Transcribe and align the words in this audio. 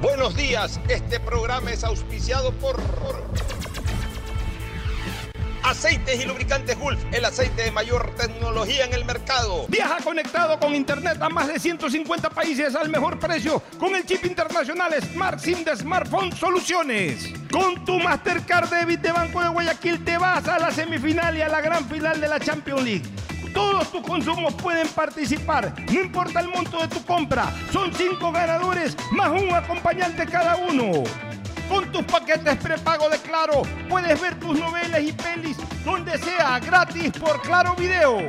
Buenos 0.00 0.36
días, 0.36 0.78
este 0.88 1.18
programa 1.18 1.72
es 1.72 1.82
auspiciado 1.82 2.52
por 2.52 2.80
Aceites 5.64 6.22
y 6.22 6.24
lubricantes 6.24 6.78
Gulf, 6.78 7.00
el 7.10 7.24
aceite 7.24 7.62
de 7.62 7.72
mayor 7.72 8.14
tecnología 8.14 8.84
en 8.84 8.94
el 8.94 9.04
mercado. 9.04 9.66
Viaja 9.68 9.96
conectado 10.04 10.60
con 10.60 10.72
internet 10.76 11.20
a 11.20 11.28
más 11.28 11.48
de 11.48 11.58
150 11.58 12.30
países 12.30 12.76
al 12.76 12.88
mejor 12.90 13.18
precio 13.18 13.60
con 13.76 13.96
el 13.96 14.06
chip 14.06 14.24
internacional 14.24 14.94
Smart 15.02 15.40
SIM 15.40 15.64
de 15.64 15.76
Smartphone 15.76 16.30
Soluciones. 16.30 17.32
Con 17.50 17.84
tu 17.84 17.98
Mastercard 17.98 18.70
Debit 18.70 19.00
de 19.00 19.10
Banco 19.10 19.42
de 19.42 19.48
Guayaquil 19.48 20.04
te 20.04 20.16
vas 20.16 20.46
a 20.46 20.60
la 20.60 20.70
semifinal 20.70 21.36
y 21.36 21.42
a 21.42 21.48
la 21.48 21.60
gran 21.60 21.84
final 21.88 22.20
de 22.20 22.28
la 22.28 22.38
Champions 22.38 22.84
League. 22.84 23.02
Todos 23.58 23.90
tus 23.90 24.02
consumos 24.02 24.54
pueden 24.54 24.86
participar, 24.86 25.74
no 25.92 26.00
importa 26.00 26.38
el 26.38 26.48
monto 26.48 26.80
de 26.80 26.86
tu 26.86 27.04
compra. 27.04 27.52
Son 27.72 27.92
cinco 27.92 28.30
ganadores 28.30 28.96
más 29.10 29.30
un 29.30 29.52
acompañante 29.52 30.24
cada 30.26 30.54
uno. 30.58 31.02
Con 31.68 31.90
tus 31.90 32.04
paquetes 32.04 32.56
prepago 32.58 33.08
de 33.08 33.18
Claro, 33.18 33.62
puedes 33.88 34.20
ver 34.20 34.38
tus 34.38 34.56
novelas 34.56 35.02
y 35.02 35.10
pelis 35.10 35.56
donde 35.84 36.16
sea 36.18 36.60
gratis 36.60 37.10
por 37.18 37.42
Claro 37.42 37.74
Video. 37.74 38.28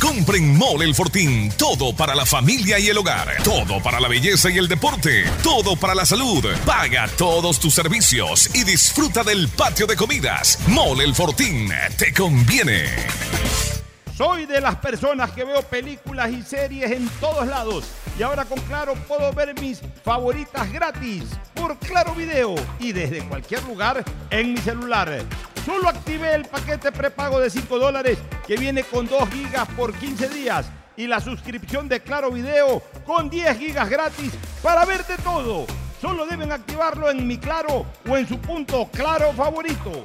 Compren 0.00 0.56
Mole 0.56 0.84
el 0.84 0.94
Fortín. 0.94 1.50
Todo 1.56 1.96
para 1.96 2.14
la 2.14 2.26
familia 2.26 2.78
y 2.78 2.88
el 2.88 2.98
hogar. 2.98 3.42
Todo 3.42 3.82
para 3.82 3.98
la 3.98 4.08
belleza 4.08 4.50
y 4.50 4.58
el 4.58 4.68
deporte. 4.68 5.24
Todo 5.42 5.76
para 5.76 5.94
la 5.94 6.04
salud. 6.04 6.44
Paga 6.66 7.08
todos 7.16 7.58
tus 7.58 7.72
servicios 7.72 8.54
y 8.54 8.64
disfruta 8.64 9.24
del 9.24 9.48
patio 9.48 9.86
de 9.86 9.96
comidas. 9.96 10.58
Mole 10.68 11.04
el 11.04 11.14
Fortín. 11.14 11.70
Te 11.96 12.12
conviene. 12.12 12.84
Soy 14.16 14.46
de 14.46 14.60
las 14.60 14.76
personas 14.76 15.32
que 15.32 15.42
veo 15.42 15.60
películas 15.62 16.30
y 16.30 16.40
series 16.42 16.88
en 16.92 17.08
todos 17.18 17.48
lados. 17.48 17.90
Y 18.16 18.22
ahora 18.22 18.44
con 18.44 18.60
Claro 18.60 18.94
puedo 19.08 19.32
ver 19.32 19.60
mis 19.60 19.80
favoritas 20.04 20.72
gratis 20.72 21.24
por 21.52 21.76
Claro 21.78 22.14
Video 22.14 22.54
y 22.78 22.92
desde 22.92 23.26
cualquier 23.28 23.64
lugar 23.64 24.04
en 24.30 24.52
mi 24.52 24.60
celular. 24.60 25.20
Solo 25.66 25.88
activé 25.88 26.32
el 26.32 26.44
paquete 26.44 26.92
prepago 26.92 27.40
de 27.40 27.50
5 27.50 27.76
dólares 27.76 28.18
que 28.46 28.56
viene 28.56 28.84
con 28.84 29.08
2 29.08 29.28
gigas 29.30 29.66
por 29.76 29.92
15 29.92 30.28
días 30.28 30.66
y 30.96 31.08
la 31.08 31.18
suscripción 31.18 31.88
de 31.88 31.98
Claro 31.98 32.30
Video 32.30 32.84
con 33.04 33.28
10 33.28 33.58
gigas 33.58 33.90
gratis 33.90 34.32
para 34.62 34.84
verte 34.84 35.16
todo. 35.24 35.66
Solo 36.00 36.24
deben 36.26 36.52
activarlo 36.52 37.10
en 37.10 37.26
mi 37.26 37.38
Claro 37.38 37.84
o 38.08 38.16
en 38.16 38.28
su 38.28 38.38
punto 38.38 38.88
Claro 38.92 39.32
favorito. 39.32 40.04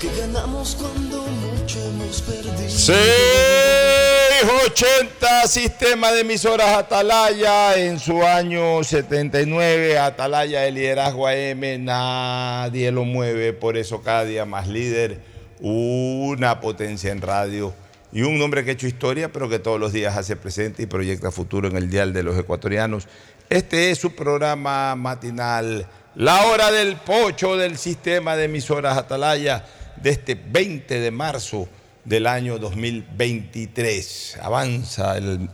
porque 0.00 0.16
ganamos 0.18 0.76
cuando 0.76 1.26
mucho 1.26 1.78
hemos 1.84 2.22
perdido. 2.22 2.68
680 2.68 5.46
Sistema 5.46 6.10
de 6.12 6.20
emisoras 6.20 6.74
Atalaya 6.76 7.76
en 7.76 7.98
su 7.98 8.22
año 8.22 8.82
79. 8.82 9.98
Atalaya 9.98 10.62
de 10.62 10.72
liderazgo 10.72 11.26
AM, 11.26 11.84
nadie 11.84 12.90
lo 12.90 13.04
mueve, 13.04 13.52
por 13.52 13.76
eso 13.76 14.00
cada 14.02 14.24
día 14.24 14.46
más 14.46 14.68
líder, 14.68 15.20
una 15.60 16.60
potencia 16.60 17.12
en 17.12 17.20
radio 17.20 17.74
y 18.12 18.22
un 18.22 18.40
hombre 18.40 18.64
que 18.64 18.70
ha 18.70 18.74
hecho 18.74 18.86
historia, 18.86 19.30
pero 19.30 19.50
que 19.50 19.58
todos 19.58 19.78
los 19.78 19.92
días 19.92 20.16
hace 20.16 20.36
presente 20.36 20.82
y 20.82 20.86
proyecta 20.86 21.30
futuro 21.30 21.68
en 21.68 21.76
el 21.76 21.90
Dial 21.90 22.14
de 22.14 22.22
los 22.22 22.38
Ecuatorianos. 22.38 23.06
Este 23.50 23.90
es 23.90 23.98
su 23.98 24.14
programa 24.14 24.96
matinal, 24.96 25.86
La 26.14 26.46
Hora 26.46 26.70
del 26.70 26.96
Pocho 26.96 27.56
del 27.56 27.76
Sistema 27.76 28.36
de 28.36 28.44
Emisoras 28.44 28.96
Atalaya, 28.96 29.66
de 30.02 30.10
este 30.10 30.34
20 30.34 31.00
de 31.00 31.10
marzo 31.10 31.68
del 32.04 32.26
año 32.26 32.58
2023. 32.58 34.38
Avanza 34.42 35.16
el, 35.18 35.48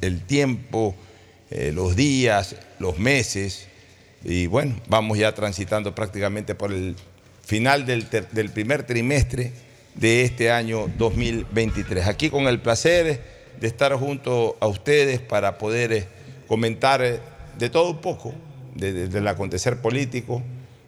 el- 0.00 0.20
tiempo, 0.26 0.94
eh, 1.50 1.72
los 1.74 1.96
días, 1.96 2.56
los 2.78 2.98
meses, 2.98 3.66
y 4.24 4.46
bueno, 4.46 4.76
vamos 4.88 5.18
ya 5.18 5.32
transitando 5.34 5.94
prácticamente 5.94 6.54
por 6.54 6.72
el 6.72 6.94
final 7.44 7.84
del, 7.86 8.06
del 8.30 8.50
primer 8.50 8.84
trimestre 8.84 9.52
de 9.96 10.22
este 10.22 10.50
año 10.50 10.88
2023. 10.96 12.06
Aquí 12.06 12.30
con 12.30 12.46
el 12.46 12.60
placer 12.60 13.20
de 13.60 13.66
estar 13.66 13.92
junto 13.94 14.56
a 14.60 14.66
ustedes 14.66 15.20
para 15.20 15.58
poder 15.58 15.92
eh, 15.92 16.06
comentar 16.46 17.02
eh, 17.02 17.18
de 17.58 17.68
todo 17.68 17.90
un 17.90 18.00
poco, 18.00 18.32
de- 18.74 18.92
de- 18.92 19.08
del 19.08 19.26
acontecer 19.28 19.78
político, 19.82 20.42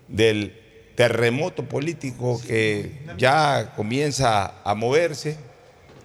del 0.08 0.54
terremoto 0.94 1.64
político 1.64 2.40
que 2.46 2.92
ya 3.18 3.72
comienza 3.76 4.54
a 4.64 4.74
moverse 4.74 5.36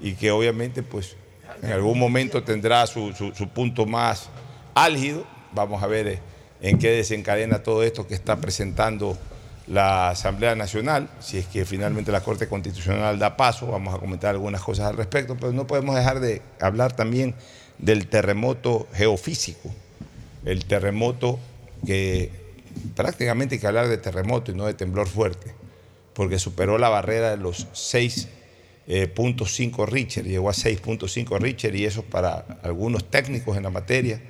y 0.01 0.13
que 0.13 0.31
obviamente 0.31 0.81
pues 0.83 1.15
en 1.61 1.71
algún 1.71 1.99
momento 1.99 2.43
tendrá 2.43 2.87
su, 2.87 3.13
su- 3.13 3.33
su 3.35 3.49
punto 3.49 3.85
más 3.85 4.29
álgido. 4.73 5.25
Vamos 5.51 5.83
a 5.83 5.87
ver 5.87 6.07
eh, 6.07 6.19
en 6.61 6.77
qué 6.79 6.89
desencadena 6.91 7.63
todo 7.63 7.83
esto 7.83 8.07
que 8.07 8.13
está 8.15 8.37
presentando 8.37 9.17
la 9.67 10.09
Asamblea 10.09 10.55
Nacional, 10.55 11.09
si 11.19 11.37
es 11.37 11.45
que 11.45 11.63
finalmente 11.63 12.11
la 12.11 12.21
Corte 12.21 12.47
Constitucional 12.47 13.19
da 13.19 13.37
paso, 13.37 13.67
vamos 13.67 13.93
a 13.93 13.99
comentar 13.99 14.31
algunas 14.31 14.61
cosas 14.61 14.87
al 14.87 14.97
respecto, 14.97 15.35
pero 15.39 15.51
no 15.53 15.67
podemos 15.67 15.95
dejar 15.95 16.19
de 16.19 16.41
hablar 16.59 16.93
también 16.95 17.35
del 17.77 18.07
terremoto 18.07 18.87
geofísico, 18.93 19.69
el 20.45 20.65
terremoto 20.65 21.37
que 21.85 22.31
prácticamente 22.95 23.55
hay 23.55 23.61
que 23.61 23.67
hablar 23.67 23.87
de 23.87 23.97
terremoto 23.97 24.51
y 24.51 24.55
no 24.55 24.65
de 24.65 24.73
temblor 24.73 25.07
fuerte, 25.07 25.53
porque 26.13 26.39
superó 26.39 26.77
la 26.77 26.89
barrera 26.89 27.31
de 27.31 27.37
los 27.37 27.69
6.5 27.71 29.87
Richter, 29.87 30.25
llegó 30.25 30.49
a 30.49 30.53
6.5 30.53 31.39
Richter 31.39 31.75
y 31.75 31.85
eso 31.85 32.03
para 32.03 32.59
algunos 32.63 33.09
técnicos 33.09 33.55
en 33.57 33.63
la 33.63 33.69
materia, 33.69 34.21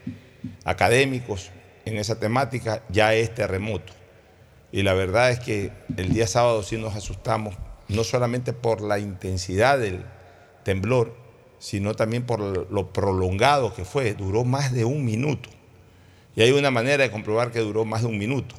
académicos 0.63 1.51
en 1.85 1.97
esa 1.97 2.19
temática, 2.19 2.83
ya 2.89 3.13
es 3.13 3.33
terremoto. 3.33 3.93
Y 4.71 4.83
la 4.83 4.93
verdad 4.93 5.31
es 5.31 5.39
que 5.39 5.71
el 5.97 6.13
día 6.13 6.27
sábado 6.27 6.61
sí 6.63 6.77
nos 6.77 6.95
asustamos, 6.95 7.55
no 7.87 8.03
solamente 8.03 8.53
por 8.53 8.81
la 8.81 8.99
intensidad 8.99 9.79
del 9.79 10.05
temblor, 10.63 11.15
sino 11.57 11.95
también 11.95 12.23
por 12.23 12.71
lo 12.71 12.93
prolongado 12.93 13.73
que 13.73 13.85
fue, 13.85 14.13
duró 14.13 14.45
más 14.45 14.71
de 14.71 14.85
un 14.85 15.03
minuto. 15.03 15.49
Y 16.39 16.41
hay 16.41 16.51
una 16.51 16.71
manera 16.71 17.03
de 17.03 17.11
comprobar 17.11 17.51
que 17.51 17.59
duró 17.59 17.83
más 17.83 18.03
de 18.03 18.07
un 18.07 18.17
minuto. 18.17 18.55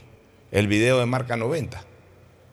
El 0.53 0.69
video 0.69 1.01
de 1.01 1.07
Marca 1.07 1.39
90, 1.39 1.83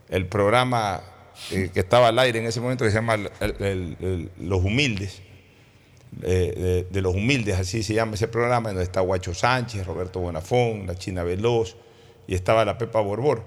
el 0.07 0.25
programa 0.25 1.03
eh, 1.51 1.69
que 1.73 1.81
estaba 1.81 2.07
al 2.07 2.19
aire 2.19 2.39
en 2.39 2.45
ese 2.45 2.61
momento 2.61 2.85
que 2.85 2.91
se 2.91 2.95
llama 2.95 3.17
Los 3.17 4.63
Humildes, 4.63 5.21
eh, 6.21 6.53
de, 6.55 6.87
de 6.89 7.01
Los 7.01 7.13
Humildes, 7.13 7.59
así 7.59 7.83
se 7.83 7.93
llama 7.93 8.13
ese 8.13 8.29
programa, 8.29 8.69
donde 8.69 8.85
está 8.85 9.01
Guacho 9.01 9.33
Sánchez, 9.33 9.85
Roberto 9.85 10.21
Bonafón, 10.21 10.87
la 10.87 10.95
China 10.95 11.23
Veloz 11.23 11.75
y 12.25 12.33
estaba 12.33 12.63
la 12.63 12.77
Pepa 12.77 13.01
Borbor. 13.01 13.43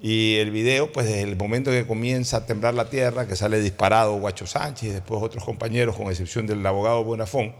Y 0.00 0.36
el 0.36 0.50
video, 0.50 0.92
pues 0.92 1.04
desde 1.04 1.24
el 1.24 1.36
momento 1.36 1.70
que 1.70 1.86
comienza 1.86 2.38
a 2.38 2.46
temblar 2.46 2.72
la 2.72 2.88
tierra, 2.88 3.26
que 3.26 3.36
sale 3.36 3.60
disparado 3.60 4.14
Guacho 4.14 4.46
Sánchez 4.46 4.88
y 4.88 4.92
después 4.92 5.22
otros 5.22 5.44
compañeros, 5.44 5.94
con 5.94 6.06
excepción 6.06 6.46
del 6.46 6.64
abogado 6.64 7.04
Bonafón. 7.04 7.54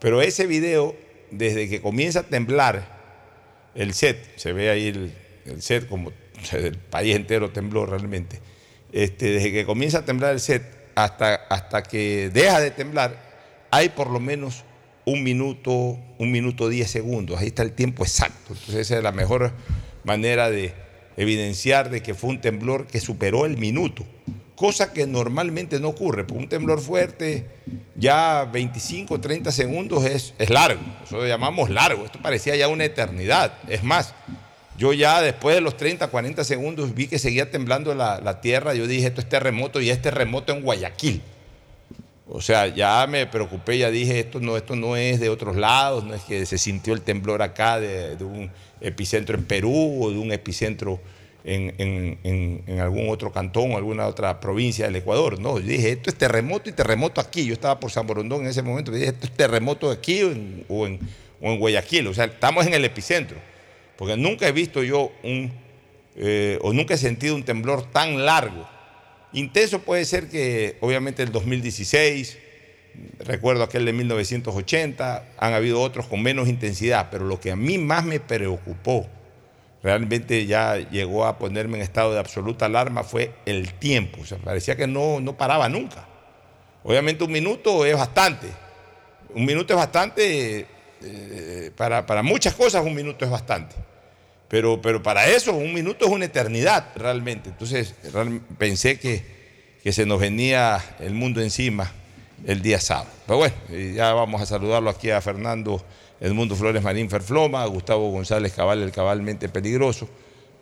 Pero 0.00 0.20
ese 0.20 0.48
video, 0.48 0.96
desde 1.30 1.68
que 1.68 1.80
comienza 1.80 2.20
a 2.20 2.22
temblar 2.24 2.98
el 3.74 3.94
set, 3.94 4.36
se 4.36 4.52
ve 4.52 4.70
ahí 4.70 4.88
el, 4.88 5.12
set 5.62 5.88
como 5.88 6.12
el 6.52 6.76
país 6.76 7.16
entero 7.16 7.50
tembló 7.50 7.86
realmente. 7.86 8.40
Este, 8.92 9.30
desde 9.30 9.52
que 9.52 9.64
comienza 9.64 9.98
a 9.98 10.04
temblar 10.04 10.32
el 10.32 10.40
set 10.40 10.62
hasta, 10.94 11.34
hasta 11.34 11.82
que 11.82 12.30
deja 12.32 12.60
de 12.60 12.70
temblar, 12.70 13.28
hay 13.70 13.90
por 13.90 14.10
lo 14.10 14.20
menos 14.20 14.64
un 15.04 15.22
minuto, 15.22 15.98
un 16.18 16.32
minuto 16.32 16.68
diez 16.68 16.90
segundos. 16.90 17.40
Ahí 17.40 17.48
está 17.48 17.62
el 17.62 17.72
tiempo 17.72 18.02
exacto. 18.04 18.52
Entonces 18.52 18.74
esa 18.76 18.98
es 18.98 19.02
la 19.02 19.12
mejor 19.12 19.52
manera 20.04 20.50
de 20.50 20.74
evidenciar 21.16 21.90
de 21.90 22.02
que 22.02 22.14
fue 22.14 22.30
un 22.30 22.40
temblor 22.40 22.86
que 22.86 23.00
superó 23.00 23.46
el 23.46 23.56
minuto. 23.56 24.04
Cosa 24.58 24.92
que 24.92 25.06
normalmente 25.06 25.78
no 25.78 25.90
ocurre, 25.90 26.24
porque 26.24 26.42
un 26.42 26.48
temblor 26.48 26.80
fuerte, 26.80 27.46
ya 27.94 28.44
25, 28.44 29.20
30 29.20 29.52
segundos 29.52 30.04
es, 30.04 30.34
es 30.36 30.50
largo. 30.50 30.80
Eso 31.04 31.18
lo 31.18 31.28
llamamos 31.28 31.70
largo. 31.70 32.04
Esto 32.04 32.18
parecía 32.20 32.56
ya 32.56 32.66
una 32.66 32.84
eternidad. 32.84 33.52
Es 33.68 33.84
más, 33.84 34.14
yo 34.76 34.92
ya 34.92 35.22
después 35.22 35.54
de 35.54 35.60
los 35.60 35.76
30, 35.76 36.08
40 36.08 36.42
segundos 36.42 36.92
vi 36.92 37.06
que 37.06 37.20
seguía 37.20 37.52
temblando 37.52 37.94
la, 37.94 38.20
la 38.20 38.40
tierra. 38.40 38.74
Yo 38.74 38.88
dije, 38.88 39.06
esto 39.06 39.20
es 39.20 39.28
terremoto 39.28 39.80
y 39.80 39.90
es 39.90 40.02
terremoto 40.02 40.52
en 40.52 40.62
Guayaquil. 40.62 41.22
O 42.26 42.40
sea, 42.40 42.66
ya 42.66 43.06
me 43.06 43.26
preocupé, 43.26 43.78
ya 43.78 43.92
dije, 43.92 44.18
esto 44.18 44.40
no, 44.40 44.56
esto 44.56 44.74
no 44.74 44.96
es 44.96 45.20
de 45.20 45.28
otros 45.28 45.54
lados, 45.54 46.02
no 46.02 46.14
es 46.14 46.22
que 46.22 46.44
se 46.46 46.58
sintió 46.58 46.94
el 46.94 47.02
temblor 47.02 47.42
acá 47.42 47.78
de, 47.78 48.16
de 48.16 48.24
un 48.24 48.50
epicentro 48.80 49.38
en 49.38 49.44
Perú 49.44 50.02
o 50.02 50.10
de 50.10 50.18
un 50.18 50.32
epicentro 50.32 50.98
en, 51.48 52.80
algún 52.80 53.08
otro 53.08 53.32
cantón 53.32 53.72
o 53.72 53.76
alguna 53.76 54.06
otra 54.06 54.40
provincia 54.40 54.86
del 54.86 54.96
Ecuador. 54.96 55.40
No, 55.40 55.58
yo 55.58 55.66
dije, 55.66 55.92
esto 55.92 56.10
es 56.10 56.16
terremoto 56.16 56.68
y 56.68 56.72
terremoto 56.72 57.20
aquí. 57.20 57.46
Yo 57.46 57.54
estaba 57.54 57.80
por 57.80 57.90
San 57.90 58.06
Borondón 58.06 58.42
en 58.42 58.48
ese 58.48 58.62
momento, 58.62 58.92
dije, 58.92 59.08
esto 59.08 59.26
es 59.26 59.32
terremoto 59.32 59.90
aquí 59.90 60.22
o 60.22 60.30
en, 60.30 60.64
o 60.68 60.86
o 61.40 61.56
Guayaquil. 61.56 62.06
O 62.08 62.14
sea, 62.14 62.26
estamos 62.26 62.66
en 62.66 62.74
el 62.74 62.84
epicentro. 62.84 63.38
Porque 63.96 64.16
nunca 64.16 64.46
he 64.46 64.52
visto 64.52 64.82
yo 64.82 65.10
un, 65.24 65.52
eh, 66.16 66.58
o 66.62 66.72
nunca 66.72 66.94
he 66.94 66.98
sentido 66.98 67.34
un 67.34 67.44
temblor 67.44 67.90
tan 67.90 68.24
largo. 68.24 68.68
Intenso 69.32 69.80
puede 69.80 70.04
ser 70.04 70.28
que, 70.28 70.76
obviamente, 70.80 71.22
el 71.22 71.32
2016, 71.32 72.38
recuerdo 73.20 73.62
aquel 73.62 73.84
de 73.84 73.92
1980, 73.92 75.24
han 75.36 75.52
habido 75.52 75.80
otros 75.80 76.06
con 76.06 76.22
menos 76.22 76.48
intensidad, 76.48 77.08
pero 77.10 77.24
lo 77.24 77.40
que 77.40 77.50
a 77.50 77.56
mí 77.56 77.78
más 77.78 78.04
me 78.04 78.20
preocupó, 78.20 79.06
realmente 79.82 80.46
ya 80.46 80.76
llegó 80.76 81.24
a 81.24 81.38
ponerme 81.38 81.76
en 81.76 81.82
estado 81.82 82.12
de 82.12 82.18
absoluta 82.18 82.66
alarma, 82.66 83.04
fue 83.04 83.32
el 83.46 83.74
tiempo. 83.74 84.20
O 84.22 84.24
sea, 84.24 84.38
parecía 84.38 84.76
que 84.76 84.86
no, 84.86 85.20
no 85.20 85.36
paraba 85.36 85.68
nunca. 85.68 86.06
Obviamente 86.82 87.24
un 87.24 87.32
minuto 87.32 87.84
es 87.84 87.96
bastante. 87.96 88.48
Un 89.34 89.44
minuto 89.44 89.74
es 89.74 89.76
bastante, 89.76 90.66
eh, 91.02 91.70
para, 91.76 92.06
para 92.06 92.22
muchas 92.22 92.54
cosas 92.54 92.84
un 92.84 92.94
minuto 92.94 93.24
es 93.24 93.30
bastante. 93.30 93.76
Pero, 94.48 94.80
pero 94.80 95.02
para 95.02 95.26
eso 95.26 95.52
un 95.52 95.74
minuto 95.74 96.06
es 96.06 96.10
una 96.10 96.24
eternidad 96.24 96.88
realmente. 96.96 97.50
Entonces 97.50 97.94
pensé 98.56 98.98
que, 98.98 99.22
que 99.82 99.92
se 99.92 100.06
nos 100.06 100.18
venía 100.18 100.82
el 101.00 101.12
mundo 101.12 101.42
encima 101.42 101.92
el 102.46 102.62
día 102.62 102.80
sábado. 102.80 103.10
Pero 103.26 103.38
bueno, 103.38 103.54
ya 103.94 104.14
vamos 104.14 104.40
a 104.40 104.46
saludarlo 104.46 104.88
aquí 104.88 105.10
a 105.10 105.20
Fernando 105.20 105.84
Edmundo 106.20 106.56
Flores 106.56 106.82
Marín 106.82 107.08
Ferfloma, 107.10 107.62
a 107.62 107.66
Gustavo 107.66 108.10
González 108.10 108.52
Cabal, 108.52 108.82
el 108.82 108.90
cabalmente 108.92 109.48
peligroso, 109.48 110.08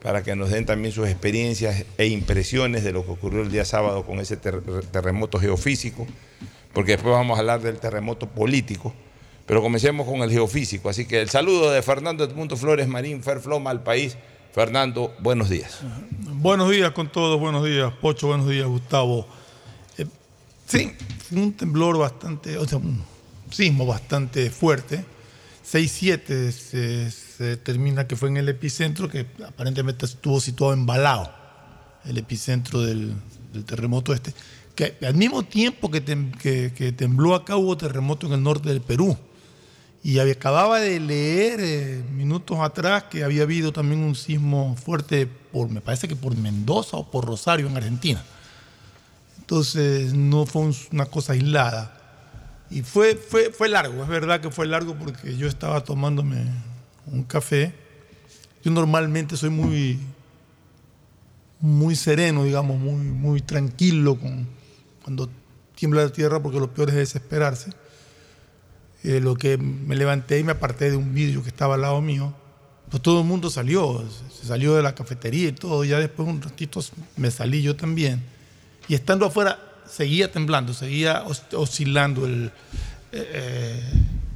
para 0.02 0.22
que 0.22 0.36
nos 0.36 0.50
den 0.50 0.66
también 0.66 0.92
sus 0.92 1.08
experiencias 1.08 1.84
e 1.96 2.06
impresiones 2.06 2.84
de 2.84 2.92
lo 2.92 3.04
que 3.04 3.12
ocurrió 3.12 3.42
el 3.42 3.50
día 3.50 3.64
sábado 3.64 4.04
con 4.04 4.20
ese 4.20 4.36
ter- 4.36 4.62
terremoto 4.92 5.38
geofísico, 5.38 6.06
porque 6.72 6.92
después 6.92 7.14
vamos 7.14 7.36
a 7.36 7.40
hablar 7.40 7.60
del 7.62 7.78
terremoto 7.78 8.28
político. 8.28 8.92
Pero 9.46 9.62
comencemos 9.62 10.06
con 10.06 10.22
el 10.22 10.30
geofísico. 10.30 10.88
Así 10.88 11.06
que 11.06 11.20
el 11.22 11.30
saludo 11.30 11.70
de 11.70 11.80
Fernando 11.80 12.24
Edmundo 12.24 12.56
Flores 12.56 12.88
Marín 12.88 13.22
Ferfloma 13.22 13.70
al 13.70 13.82
país. 13.82 14.16
Fernando, 14.52 15.14
buenos 15.20 15.48
días. 15.50 15.80
Buenos 16.20 16.70
días 16.70 16.90
con 16.92 17.12
todos, 17.12 17.38
buenos 17.38 17.64
días, 17.64 17.92
Pocho, 18.00 18.26
buenos 18.26 18.48
días, 18.48 18.66
Gustavo. 18.66 19.26
Eh, 19.98 20.06
sí, 20.66 20.92
un 21.30 21.52
temblor 21.52 21.96
bastante, 21.98 22.56
o 22.58 22.66
sea, 22.66 22.78
un 22.78 23.02
sismo 23.50 23.86
bastante 23.86 24.50
fuerte. 24.50 25.04
6-7 25.70 26.50
se, 26.52 27.10
se 27.10 27.44
determina 27.44 28.06
que 28.06 28.16
fue 28.16 28.28
en 28.28 28.36
el 28.36 28.48
epicentro, 28.48 29.08
que 29.08 29.26
aparentemente 29.46 30.06
estuvo 30.06 30.40
situado 30.40 30.72
en 30.72 30.86
Balao, 30.86 31.30
el 32.04 32.18
epicentro 32.18 32.80
del, 32.82 33.14
terremoto 33.64 34.12
este. 34.14 34.32
Que 34.74 34.96
al 35.06 35.14
mismo 35.14 35.42
tiempo 35.42 35.90
que, 35.90 36.04
tem- 36.04 36.30
que- 36.36 36.72
que 36.76 36.92
tembló 36.92 37.34
acá 37.34 37.56
hubo 37.56 37.76
terremoto 37.76 38.26
en 38.26 38.34
el 38.34 38.42
norte 38.42 38.68
del 38.68 38.80
Perú. 38.82 39.16
Y 40.04 40.20
acababa 40.20 40.78
de 40.78 41.00
leer 41.00 41.58
eh, 41.60 42.04
minutos 42.12 42.58
atrás 42.60 43.04
que 43.10 43.24
había 43.24 43.42
habido 43.42 43.72
también 43.72 44.02
un 44.02 44.14
sismo 44.14 44.76
fuerte 44.76 45.26
por, 45.26 45.68
me 45.68 45.80
parece 45.80 46.06
que 46.06 46.14
por 46.14 46.36
Mendoza 46.36 46.96
o 46.98 47.10
por 47.10 47.24
Rosario 47.24 47.66
en 47.66 47.76
Argentina. 47.76 48.22
Entonces 49.40 50.12
no 50.14 50.46
fue 50.46 50.62
un- 50.62 50.76
una 50.92 51.06
cosa 51.06 51.32
aislada. 51.32 51.95
Y 52.70 52.82
fue, 52.82 53.14
fue, 53.16 53.50
fue 53.52 53.68
largo, 53.68 54.02
es 54.02 54.08
verdad 54.08 54.40
que 54.40 54.50
fue 54.50 54.66
largo 54.66 54.94
porque 54.96 55.36
yo 55.36 55.46
estaba 55.46 55.84
tomándome 55.84 56.44
un 57.06 57.22
café. 57.22 57.72
Yo 58.64 58.72
normalmente 58.72 59.36
soy 59.36 59.50
muy, 59.50 59.98
muy 61.60 61.94
sereno, 61.96 62.44
digamos, 62.44 62.78
muy, 62.78 62.94
muy 63.04 63.40
tranquilo 63.40 64.16
con, 64.16 64.46
cuando 65.04 65.30
tiembla 65.74 66.02
la 66.04 66.10
tierra 66.10 66.42
porque 66.42 66.58
lo 66.58 66.72
peor 66.72 66.88
es 66.90 66.96
desesperarse. 66.96 67.70
Eh, 69.04 69.20
lo 69.20 69.36
que 69.36 69.56
me 69.58 69.94
levanté 69.94 70.38
y 70.40 70.44
me 70.44 70.52
aparté 70.52 70.90
de 70.90 70.96
un 70.96 71.14
vidrio 71.14 71.42
que 71.42 71.48
estaba 71.48 71.74
al 71.76 71.82
lado 71.82 72.00
mío, 72.00 72.34
pues 72.90 73.00
todo 73.02 73.20
el 73.20 73.26
mundo 73.26 73.50
salió, 73.50 74.04
se- 74.40 74.46
salió 74.46 74.74
de 74.74 74.82
la 74.82 74.94
cafetería 74.94 75.48
y 75.48 75.52
todo, 75.52 75.84
ya 75.84 75.98
después 76.00 76.28
un 76.28 76.42
ratito 76.42 76.80
me 77.16 77.30
salí 77.30 77.62
yo 77.62 77.76
también. 77.76 78.20
Y 78.88 78.94
estando 78.94 79.26
afuera 79.26 79.60
seguía 79.88 80.30
temblando, 80.30 80.74
seguía 80.74 81.22
os- 81.26 81.44
oscilando 81.52 82.28
eh, 82.28 82.50
eh, 83.12 83.80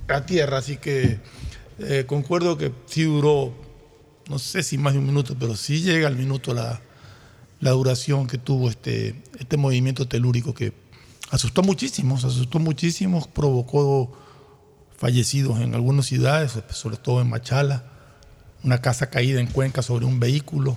la 0.09 0.27
tierra, 0.27 0.59
así 0.59 0.77
que 0.77 1.19
eh, 1.79 2.05
concuerdo 2.07 2.59
que 2.59 2.73
sí 2.87 3.05
duró, 3.05 3.55
no 4.29 4.39
sé 4.39 4.63
si 4.63 4.77
más 4.79 4.93
de 4.93 4.99
un 4.99 5.07
minuto, 5.07 5.37
pero 5.39 5.57
sí 5.57 5.81
llega 5.81 6.09
al 6.09 6.17
minuto 6.17 6.53
la, 6.55 6.81
duración 7.61 8.27
que 8.27 8.39
tuvo 8.39 8.69
este, 8.71 9.23
este 9.39 9.57
movimiento 9.57 10.07
telúrico 10.09 10.55
que 10.55 10.73
asustó 11.31 11.63
muchísimo, 11.63 12.17
asustó 12.17 12.59
muchísimo, 12.59 13.27
provocó 13.33 14.13
fallecidos 14.97 15.61
en 15.61 15.75
algunas 15.75 16.07
ciudades, 16.07 16.53
sobre 16.71 16.97
todo 16.97 17.21
en 17.21 17.31
Machala, 17.31 17.85
una 18.63 18.81
casa 18.83 19.09
caída 19.09 19.41
en 19.41 19.47
Cuenca 19.47 19.81
sobre 19.83 20.05
un 20.05 20.21
vehículo, 20.21 20.77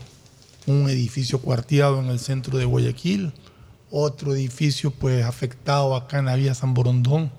un 0.65 0.89
edificio 0.89 1.39
cuarteado 1.39 1.99
en 1.99 2.07
el 2.07 2.19
centro 2.19 2.57
de 2.57 2.65
Guayaquil, 2.65 3.33
otro 3.95 4.33
edificio 4.33 4.89
pues 4.89 5.23
afectado 5.23 5.95
acá 5.95 6.17
en 6.17 6.25
la 6.25 6.35
vía 6.35 6.55
San 6.55 6.73
Borondón. 6.73 7.31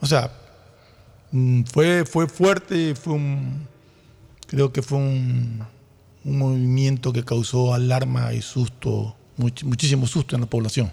O 0.00 0.06
sea, 0.06 0.30
mm, 1.32 1.62
fue, 1.64 2.04
fue 2.04 2.26
fuerte, 2.28 2.94
fue 2.94 3.14
un, 3.14 3.66
creo 4.46 4.70
que 4.70 4.82
fue 4.82 4.98
un, 4.98 5.64
un 6.24 6.38
movimiento 6.38 7.10
que 7.10 7.24
causó 7.24 7.72
alarma 7.72 8.34
y 8.34 8.42
susto, 8.42 9.16
much- 9.38 9.64
muchísimo 9.64 10.06
susto 10.06 10.34
en 10.36 10.42
la 10.42 10.46
población. 10.46 10.92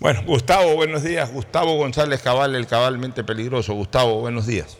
Bueno, 0.00 0.22
Gustavo, 0.26 0.74
buenos 0.74 1.04
días. 1.04 1.32
Gustavo 1.32 1.76
González 1.76 2.20
Cabal, 2.22 2.56
el 2.56 2.66
cabalmente 2.66 3.22
peligroso. 3.22 3.72
Gustavo, 3.74 4.18
buenos 4.18 4.46
días. 4.48 4.78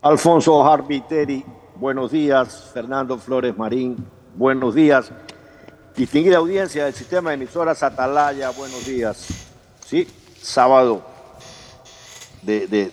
Alfonso 0.00 0.64
Harbiteri, 0.66 1.44
buenos 1.76 2.12
días. 2.12 2.70
Fernando 2.72 3.18
Flores 3.18 3.54
Marín, 3.58 3.96
buenos 4.34 4.74
días. 4.74 5.12
Distinguida 5.96 6.38
audiencia 6.38 6.86
del 6.86 6.94
sistema 6.94 7.30
de 7.30 7.34
emisoras 7.36 7.82
Atalaya, 7.82 8.50
buenos 8.50 8.84
días. 8.86 9.26
Sí, 9.86 10.08
sábado 10.40 11.04
de, 12.42 12.66
de- 12.66 12.92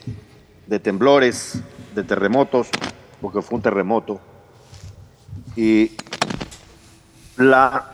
de 0.68 0.80
temblores, 0.80 1.60
de 1.96 2.04
terremotos, 2.04 2.68
porque 3.22 3.42
fue 3.42 3.56
un 3.58 3.62
terremoto. 3.64 4.20
Y 5.56 5.94
la 7.38 7.92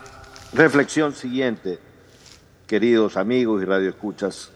reflexión 0.52 1.14
siguiente, 1.14 1.78
queridos 2.66 3.16
amigos 3.16 3.62
y 3.62 3.64
radioescuchas, 3.64 4.50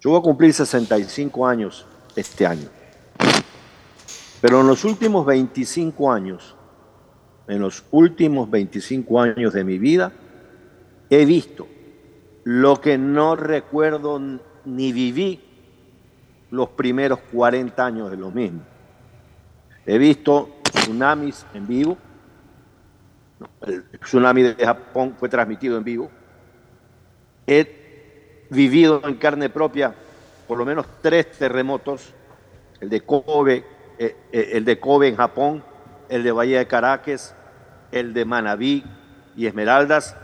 yo 0.00 0.10
voy 0.10 0.18
a 0.18 0.22
cumplir 0.22 0.52
65 0.52 1.46
años 1.46 1.86
este 2.14 2.44
año. 2.46 2.68
Pero 4.42 4.60
en 4.60 4.66
los 4.66 4.84
últimos 4.84 5.24
25 5.24 6.12
años, 6.12 6.54
en 7.48 7.60
los 7.60 7.84
últimos 7.90 8.50
25 8.50 9.20
años 9.20 9.52
de 9.52 9.64
mi 9.64 9.78
vida, 9.78 10.12
he 11.10 11.24
visto 11.24 11.66
lo 12.44 12.80
que 12.80 12.98
no 12.98 13.36
recuerdo 13.36 14.20
ni 14.64 14.92
viví 14.92 15.40
los 16.50 16.68
primeros 16.70 17.18
40 17.32 17.84
años 17.84 18.10
de 18.10 18.16
lo 18.16 18.30
mismo. 18.30 18.60
He 19.86 19.98
visto 19.98 20.60
tsunamis 20.62 21.46
en 21.54 21.66
vivo. 21.66 21.96
El 23.66 23.84
tsunami 24.00 24.42
de 24.42 24.64
Japón 24.64 25.14
fue 25.18 25.28
transmitido 25.28 25.78
en 25.78 25.84
vivo. 25.84 26.10
He 27.46 28.46
vivido 28.50 29.00
en 29.04 29.14
carne 29.14 29.48
propia 29.48 29.94
por 30.46 30.56
lo 30.56 30.64
menos 30.64 30.86
tres 31.02 31.30
terremotos, 31.32 32.14
el 32.80 32.88
de 32.88 33.02
Kobe, 33.02 33.64
eh, 33.98 34.16
eh, 34.32 34.50
el 34.54 34.64
de 34.64 34.80
Kobe 34.80 35.08
en 35.08 35.16
Japón, 35.16 35.62
el 36.08 36.22
de 36.22 36.32
Bahía 36.32 36.58
de 36.58 36.66
Caracas, 36.66 37.34
el 37.92 38.12
de 38.14 38.24
Manabí 38.24 38.84
y 39.36 39.46
Esmeraldas, 39.46 40.16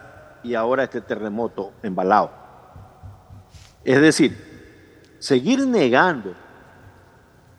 y 0.43 0.55
ahora 0.55 0.85
este 0.85 1.01
terremoto 1.01 1.73
en 1.83 1.95
Balao. 1.95 2.31
Es 3.85 4.01
decir, 4.01 5.17
seguir 5.19 5.67
negando 5.67 6.35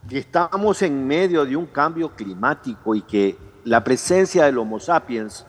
que 0.08 0.20
estamos 0.20 0.82
en 0.84 1.06
medio 1.08 1.46
de 1.46 1.56
un 1.56 1.66
cambio 1.66 2.16
climático 2.16 2.94
y 2.94 3.02
que 3.02 3.38
la 3.64 3.84
presencia 3.84 4.46
del 4.46 4.58
Homo 4.60 4.80
sapiens 4.80 5.46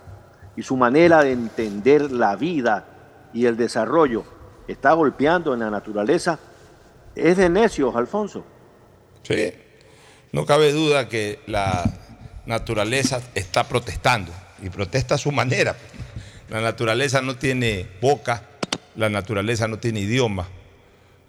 y 0.57 0.63
su 0.63 0.77
manera 0.77 1.23
de 1.23 1.33
entender 1.33 2.11
la 2.11 2.37
vida 2.37 2.87
y 3.35 3.45
el 3.45 3.57
desarrollo 3.57 4.25
está 4.67 4.93
golpeando 4.93 5.53
en 5.53 5.61
la 5.61 5.71
naturaleza, 5.71 6.39
es 7.15 7.37
de 7.37 7.51
necios, 7.51 7.95
Alfonso. 7.95 8.45
Sí. 9.23 9.53
No 10.33 10.47
cabe 10.47 10.73
duda 10.73 11.09
que 11.09 11.41
la 11.47 11.85
naturaleza 12.47 13.21
está 13.35 13.65
protestando 13.65 14.33
y 14.63 14.71
protesta 14.71 15.17
a 15.17 15.19
su 15.19 15.33
manera. 15.33 15.77
La 16.49 16.61
naturaleza 16.61 17.23
no 17.23 17.37
tiene 17.37 17.87
boca, 18.01 18.43
la 18.95 19.09
naturaleza 19.09 19.69
no 19.69 19.79
tiene 19.79 20.01
idioma, 20.01 20.49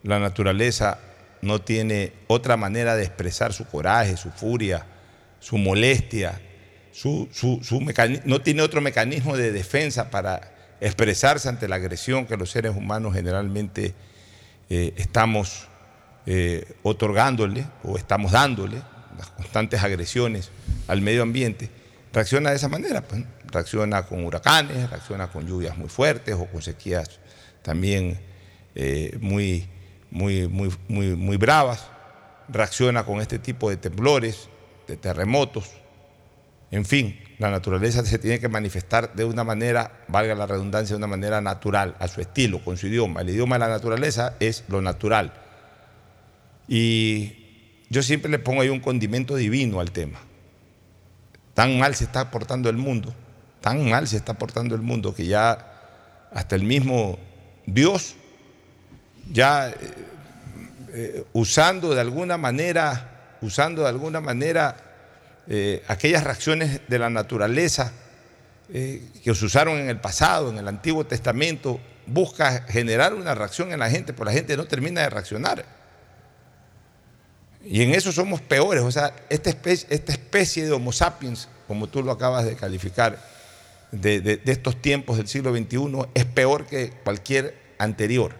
la 0.03 0.19
naturaleza 0.19 0.99
no 1.41 1.59
tiene 1.59 2.13
otra 2.27 2.57
manera 2.57 2.95
de 2.95 3.03
expresar 3.03 3.53
su 3.53 3.65
coraje, 3.65 4.17
su 4.17 4.29
furia, 4.31 4.85
su 5.39 5.57
molestia, 5.57 6.39
su, 6.91 7.29
no 8.25 8.41
tiene 8.41 8.61
otro 8.61 8.81
mecanismo 8.81 9.37
de 9.37 9.51
defensa 9.51 10.09
para 10.09 10.75
expresarse 10.81 11.49
ante 11.49 11.67
la 11.67 11.75
agresión 11.75 12.25
que 12.25 12.37
los 12.37 12.51
seres 12.51 12.75
humanos 12.75 13.13
generalmente 13.13 13.93
eh, 14.69 14.93
estamos 14.97 15.67
eh, 16.25 16.65
otorgándole 16.83 17.65
o 17.83 17.97
estamos 17.97 18.31
dándole, 18.31 18.81
las 19.17 19.29
constantes 19.29 19.83
agresiones 19.83 20.51
al 20.87 21.01
medio 21.01 21.23
ambiente, 21.23 21.69
reacciona 22.13 22.51
de 22.51 22.55
esa 22.55 22.69
manera. 22.69 23.01
pues, 23.01 23.23
reacciona 23.51 24.05
con 24.05 24.25
huracanes, 24.25 24.89
reacciona 24.89 25.27
con 25.27 25.47
lluvias 25.47 25.77
muy 25.77 25.89
fuertes 25.89 26.35
o 26.35 26.45
con 26.45 26.61
sequías 26.61 27.19
también 27.61 28.19
eh, 28.75 29.17
muy, 29.19 29.67
muy, 30.09 30.47
muy, 30.47 30.69
muy, 30.87 31.15
muy 31.15 31.37
bravas, 31.37 31.85
reacciona 32.47 33.03
con 33.05 33.19
este 33.19 33.39
tipo 33.39 33.69
de 33.69 33.77
temblores, 33.77 34.49
de 34.87 34.97
terremotos. 34.97 35.71
En 36.71 36.85
fin, 36.85 37.19
la 37.39 37.49
naturaleza 37.49 38.05
se 38.05 38.19
tiene 38.19 38.39
que 38.39 38.49
manifestar 38.49 39.13
de 39.15 39.25
una 39.25 39.43
manera, 39.43 40.05
valga 40.07 40.35
la 40.35 40.45
redundancia, 40.45 40.93
de 40.93 40.97
una 40.97 41.07
manera 41.07 41.41
natural, 41.41 41.95
a 41.99 42.07
su 42.07 42.21
estilo, 42.21 42.63
con 42.63 42.77
su 42.77 42.87
idioma. 42.87 43.21
El 43.21 43.29
idioma 43.29 43.55
de 43.55 43.59
la 43.59 43.69
naturaleza 43.69 44.35
es 44.39 44.63
lo 44.67 44.81
natural. 44.81 45.33
Y 46.67 47.83
yo 47.89 48.03
siempre 48.03 48.29
le 48.29 48.39
pongo 48.39 48.61
ahí 48.61 48.69
un 48.69 48.79
condimento 48.79 49.35
divino 49.35 49.79
al 49.79 49.91
tema. 49.91 50.19
Tan 51.57 51.79
mal 51.79 51.95
se 51.95 52.03
está 52.03 52.29
portando 52.29 52.69
el 52.69 52.77
mundo, 52.77 53.11
tan 53.61 53.89
mal 53.89 54.07
se 54.07 54.15
está 54.15 54.35
portando 54.35 54.75
el 54.75 54.81
mundo 54.83 55.15
que 55.15 55.25
ya 55.25 55.57
hasta 56.31 56.55
el 56.55 56.61
mismo 56.61 57.17
Dios, 57.65 58.13
ya 59.31 59.69
eh, 59.69 59.75
eh, 60.93 61.25
usando 61.33 61.95
de 61.95 62.01
alguna 62.01 62.37
manera, 62.37 63.37
usando 63.41 63.81
de 63.81 63.89
alguna 63.89 64.21
manera 64.21 64.77
eh, 65.47 65.83
aquellas 65.87 66.23
reacciones 66.23 66.81
de 66.87 66.99
la 66.99 67.09
naturaleza 67.09 67.91
que 68.71 69.33
se 69.33 69.43
usaron 69.43 69.79
en 69.79 69.89
el 69.89 69.99
pasado, 69.99 70.51
en 70.51 70.59
el 70.59 70.67
Antiguo 70.67 71.07
Testamento, 71.07 71.79
busca 72.05 72.65
generar 72.67 73.15
una 73.15 73.33
reacción 73.33 73.71
en 73.71 73.79
la 73.79 73.89
gente, 73.89 74.13
pero 74.13 74.25
la 74.25 74.31
gente 74.31 74.55
no 74.55 74.65
termina 74.65 75.01
de 75.01 75.09
reaccionar. 75.09 75.65
Y 77.69 77.83
en 77.83 77.93
eso 77.93 78.11
somos 78.11 78.41
peores. 78.41 78.83
O 78.83 78.91
sea, 78.91 79.13
esta 79.29 79.49
especie, 79.49 80.65
de 80.65 80.71
Homo 80.71 80.91
sapiens, 80.91 81.49
como 81.67 81.87
tú 81.87 82.01
lo 82.01 82.11
acabas 82.11 82.45
de 82.45 82.55
calificar, 82.55 83.21
de, 83.91 84.41
estos 84.45 84.81
tiempos 84.81 85.17
del 85.17 85.27
siglo 85.27 85.55
XXI, 85.55 86.07
es 86.13 86.25
peor 86.25 86.65
que 86.65 86.91
cualquier 87.03 87.55
anterior. 87.77 88.33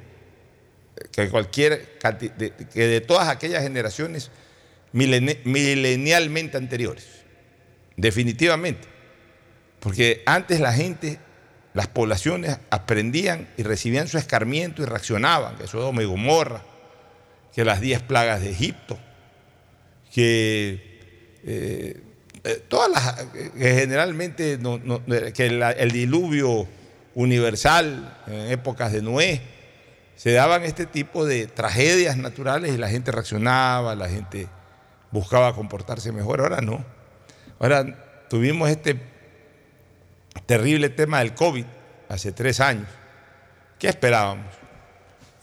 Que 1.12 1.30
cualquier 1.30 2.00
que 2.74 2.88
de 2.88 3.02
todas 3.02 3.28
aquellas 3.28 3.64
generaciones 3.64 4.32
mileni- 4.94 5.40
milenialmente 5.44 6.58
anteriores. 6.58 7.06
Definitivamente. 7.98 8.88
Porque 9.80 10.24
antes 10.26 10.60
la 10.60 10.74
gente, 10.74 11.20
las 11.74 11.88
poblaciones 11.88 12.58
aprendían 12.70 13.48
y 13.58 13.64
recibían 13.64 14.08
su 14.08 14.18
escarmiento 14.18 14.82
y 14.82 14.86
reaccionaban, 14.86 15.58
que 15.58 15.68
Sodoma 15.68 16.02
y 16.02 16.06
Gomorra, 16.06 16.64
que 17.54 17.66
las 17.66 17.82
diez 17.82 18.02
plagas 18.02 18.42
de 18.42 18.52
Egipto, 18.52 18.98
que 20.14 20.98
eh, 21.44 22.02
eh, 22.44 22.64
todas 22.68 22.90
las, 22.90 23.26
que 23.54 23.74
generalmente 23.76 24.60
que 25.34 25.46
el 25.46 25.92
diluvio 25.92 26.68
universal 27.16 28.16
en 28.28 28.52
épocas 28.52 28.92
de 28.92 29.02
Noé, 29.02 29.42
se 30.16 30.32
daban 30.32 30.64
este 30.64 30.86
tipo 30.86 31.26
de 31.26 31.48
tragedias 31.48 32.18
naturales 32.18 32.74
y 32.74 32.78
la 32.78 32.90
gente 32.90 33.12
reaccionaba, 33.12 33.96
la 33.96 34.08
gente 34.10 34.48
buscaba 35.12 35.54
comportarse 35.54 36.12
mejor. 36.12 36.42
Ahora 36.42 36.62
no. 36.62 36.86
Ahora 37.60 38.26
tuvimos 38.30 38.70
este 38.70 39.00
terrible 40.46 40.90
tema 40.90 41.20
del 41.20 41.34
COVID 41.34 41.66
hace 42.10 42.32
tres 42.32 42.60
años. 42.60 42.88
¿Qué 43.80 43.88
esperábamos? 43.88 44.48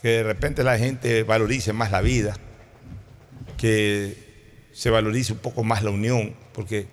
Que 0.00 0.08
de 0.08 0.22
repente 0.22 0.64
la 0.64 0.78
gente 0.78 1.22
valorice 1.22 1.72
más 1.72 1.90
la 1.90 2.00
vida, 2.00 2.36
que 3.56 4.23
se 4.74 4.90
valorice 4.90 5.32
un 5.32 5.38
poco 5.38 5.62
más 5.62 5.82
la 5.82 5.90
unión, 5.90 6.34
porque 6.52 6.88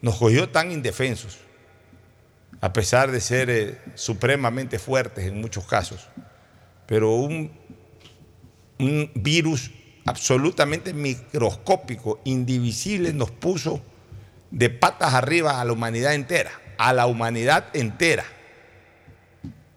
nos 0.00 0.16
cogió 0.16 0.48
tan 0.48 0.72
indefensos, 0.72 1.38
a 2.60 2.72
pesar 2.72 3.10
de 3.10 3.20
ser 3.20 3.50
eh, 3.50 3.78
supremamente 3.94 4.78
fuertes 4.78 5.26
en 5.26 5.40
muchos 5.40 5.66
casos, 5.66 6.08
pero 6.86 7.14
un, 7.14 7.52
un 8.78 9.10
virus 9.14 9.70
absolutamente 10.06 10.94
microscópico, 10.94 12.20
indivisible, 12.24 13.12
nos 13.12 13.30
puso 13.30 13.82
de 14.50 14.70
patas 14.70 15.12
arriba 15.12 15.60
a 15.60 15.64
la 15.66 15.72
humanidad 15.72 16.14
entera, 16.14 16.52
a 16.78 16.94
la 16.94 17.06
humanidad 17.06 17.66
entera. 17.74 18.24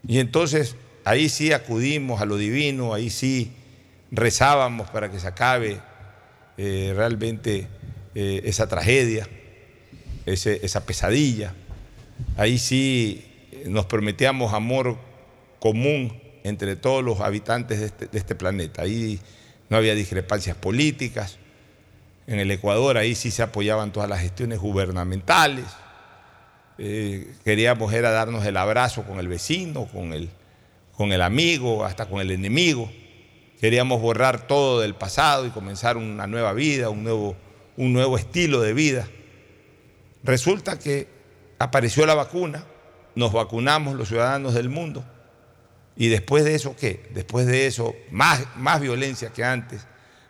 Y 0.07 0.19
entonces 0.19 0.77
ahí 1.03 1.27
sí 1.27 1.51
acudimos 1.51 2.21
a 2.21 2.25
lo 2.25 2.37
divino, 2.37 2.93
ahí 2.93 3.09
sí 3.09 3.53
rezábamos 4.11 4.89
para 4.91 5.11
que 5.11 5.19
se 5.19 5.27
acabe 5.27 5.81
eh, 6.61 6.91
realmente 6.93 7.69
eh, 8.15 8.41
esa 8.43 8.67
tragedia, 8.67 9.25
esa 10.25 10.85
pesadilla. 10.85 11.53
Ahí 12.35 12.57
sí 12.57 13.23
eh, 13.53 13.63
nos 13.69 13.85
prometíamos 13.85 14.53
amor 14.53 14.97
común 15.61 16.21
entre 16.43 16.75
todos 16.75 17.01
los 17.01 17.21
habitantes 17.21 17.79
de 17.79 17.85
este, 17.85 18.07
de 18.07 18.17
este 18.17 18.35
planeta. 18.35 18.81
Ahí 18.81 19.21
no 19.69 19.77
había 19.77 19.95
discrepancias 19.95 20.57
políticas. 20.57 21.37
En 22.27 22.39
el 22.39 22.51
Ecuador 22.51 22.97
ahí 22.97 23.15
sí 23.15 23.31
se 23.31 23.41
apoyaban 23.41 23.93
todas 23.93 24.09
las 24.09 24.19
gestiones 24.19 24.59
gubernamentales. 24.59 25.63
Queríamos 27.45 27.93
era 27.93 28.11
darnos 28.11 28.45
el 28.45 28.57
abrazo 28.57 29.03
con 29.03 29.19
el 29.19 29.29
vecino, 29.29 29.85
con 29.85 30.11
el, 30.11 30.29
con 30.97 31.13
el 31.13 31.21
amigo, 31.21 31.85
hasta 31.85 32.07
con 32.07 32.19
el 32.19 32.31
enemigo. 32.31 32.91
Queríamos 33.59 34.01
borrar 34.01 34.47
todo 34.47 34.79
del 34.79 34.95
pasado 34.95 35.45
y 35.45 35.49
comenzar 35.49 35.97
una 35.97 36.27
nueva 36.27 36.53
vida, 36.53 36.89
un 36.89 37.03
nuevo, 37.03 37.35
un 37.75 37.91
nuevo 37.91 38.17
estilo 38.17 38.61
de 38.61 38.73
vida. 38.73 39.07
Resulta 40.23 40.79
que 40.79 41.07
apareció 41.59 42.05
la 42.05 42.15
vacuna, 42.15 42.63
nos 43.15 43.33
vacunamos 43.33 43.95
los 43.95 44.07
ciudadanos 44.07 44.53
del 44.53 44.69
mundo 44.69 45.03
y 45.97 46.07
después 46.07 46.45
de 46.45 46.55
eso, 46.55 46.77
¿qué? 46.79 47.09
Después 47.13 47.45
de 47.45 47.67
eso, 47.67 47.93
más, 48.11 48.45
más 48.55 48.79
violencia 48.79 49.31
que 49.31 49.43
antes, 49.43 49.85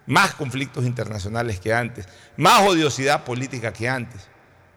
más 0.07 0.33
conflictos 0.33 0.83
internacionales 0.83 1.59
que 1.59 1.71
antes, 1.71 2.07
más 2.35 2.67
odiosidad 2.67 3.23
política 3.23 3.71
que 3.71 3.87
antes. 3.87 4.27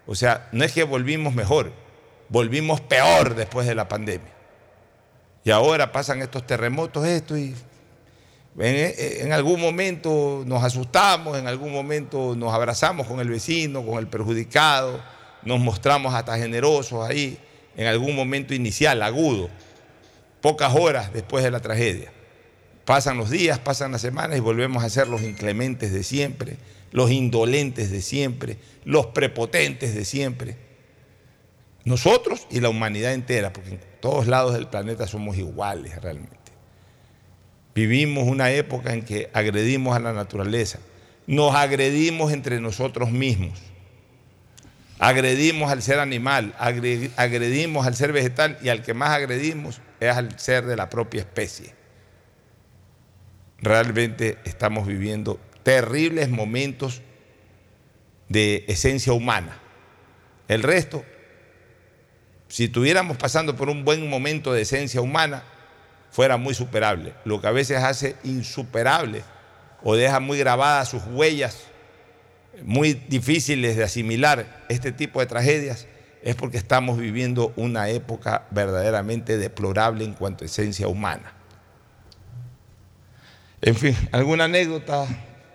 O 0.07 0.15
sea, 0.15 0.51
no 0.53 0.63
es 0.63 0.73
que 0.73 0.85
volvimos 0.85 1.35
mejor, 1.35 1.73
volvimos 2.29 2.83
peor 2.83 3.35
después 3.35 3.67
de 3.67 3.75
la 3.75 3.89
pandemia. 3.89 4.31
Y 5.45 5.51
ahora 5.51 5.93
pasan 5.93 6.21
estos 6.21 6.47
terremotos, 6.47 7.07
esto, 7.07 7.39
y 7.39 7.55
en, 8.59 9.27
en 9.27 9.33
algún 9.33 9.61
momento 9.61 10.43
nos 10.47 10.63
asustamos, 10.63 11.39
en 11.39 11.47
algún 11.47 11.73
momento 11.73 12.35
nos 12.37 12.53
abrazamos 12.53 13.07
con 13.07 13.21
el 13.21 13.29
vecino, 13.29 13.85
con 13.85 13.99
el 13.99 14.07
perjudicado, 14.07 15.01
nos 15.43 15.61
mostramos 15.61 16.15
hasta 16.15 16.37
generosos 16.37 17.09
ahí, 17.09 17.39
en 17.77 17.87
algún 17.87 18.15
momento 18.15 18.55
inicial, 18.55 19.03
agudo, 19.03 19.49
pocas 20.41 20.75
horas 20.75 21.13
después 21.13 21.43
de 21.45 21.51
la 21.51 21.61
tragedia. 21.61 22.13
Pasan 22.85 23.17
los 23.17 23.31
días, 23.31 23.59
pasan 23.59 23.93
las 23.93 24.01
semanas 24.01 24.37
y 24.37 24.41
volvemos 24.41 24.83
a 24.83 24.91
ser 24.91 25.09
los 25.09 25.23
inclementes 25.23 25.93
de 25.93 26.03
siempre, 26.03 26.57
los 26.91 27.11
indolentes 27.11 27.91
de 27.91 28.03
siempre, 28.03 28.59
los 28.85 29.07
prepotentes 29.07 29.95
de 29.95 30.05
siempre. 30.05 30.57
Nosotros 31.85 32.47
y 32.51 32.61
la 32.61 32.69
humanidad 32.69 33.13
entera, 33.13 33.53
porque 33.53 33.71
en 33.71 33.81
todos 34.01 34.27
lados 34.27 34.55
del 34.55 34.69
planeta 34.69 35.07
somos 35.07 35.37
iguales 35.37 36.01
realmente. 36.03 36.42
Vivimos 37.75 38.25
una 38.25 38.51
época 38.51 38.93
en 38.93 39.03
que 39.03 39.31
agredimos 39.33 39.97
a 39.97 40.01
la 40.01 40.13
naturaleza, 40.13 40.79
nos 41.27 41.55
agredimos 41.55 42.33
entre 42.33 42.61
nosotros 42.61 43.11
mismos, 43.11 43.59
agredimos 44.99 45.71
al 45.73 45.83
ser 45.83 45.99
animal, 45.99 46.55
agre- 46.59 47.11
agredimos 47.17 47.87
al 47.87 47.97
ser 47.97 48.13
vegetal 48.13 48.59
y 48.63 48.69
al 48.69 48.83
que 48.83 48.93
más 48.95 49.11
agredimos 49.11 49.81
es 50.01 50.15
al 50.15 50.39
ser 50.39 50.67
de 50.67 50.77
la 50.77 50.91
propia 50.91 51.21
especie. 51.21 51.75
Realmente 53.59 54.39
estamos 54.45 54.87
viviendo 54.87 55.41
terribles 55.63 56.29
momentos 56.29 57.01
de 58.29 58.65
esencia 58.69 59.13
humana. 59.13 59.59
El 60.49 60.63
resto, 60.63 61.05
si 62.49 62.65
estuviéramos 62.65 63.17
pasando 63.17 63.57
por 63.57 63.71
un 63.71 63.85
buen 63.85 64.11
momento 64.11 64.53
de 64.53 64.63
esencia 64.63 65.01
humana, 65.01 65.45
fuera 66.13 66.37
muy 66.37 66.55
superable. 66.55 67.15
Lo 67.25 67.41
que 67.41 67.49
a 67.49 67.51
veces 67.51 67.83
hace 67.83 68.15
insuperable 68.23 69.25
o 69.83 69.97
deja 69.97 70.21
muy 70.21 70.39
grabadas 70.39 70.91
sus 70.91 71.03
huellas, 71.11 71.65
muy 72.63 72.93
difíciles 72.93 73.77
de 73.77 73.83
asimilar 73.83 74.65
este 74.69 74.93
tipo 74.93 75.19
de 75.19 75.27
tragedias, 75.27 75.89
es 76.23 76.37
porque 76.37 76.59
estamos 76.59 76.99
viviendo 76.99 77.53
una 77.57 77.89
época 77.89 78.47
verdaderamente 78.51 79.39
deplorable 79.39 80.05
en 80.05 80.13
cuanto 80.13 80.45
a 80.45 80.47
esencia 80.47 80.87
humana. 80.87 81.33
En 83.61 83.75
fin, 83.75 83.97
¿alguna 84.13 84.45
anécdota? 84.45 85.07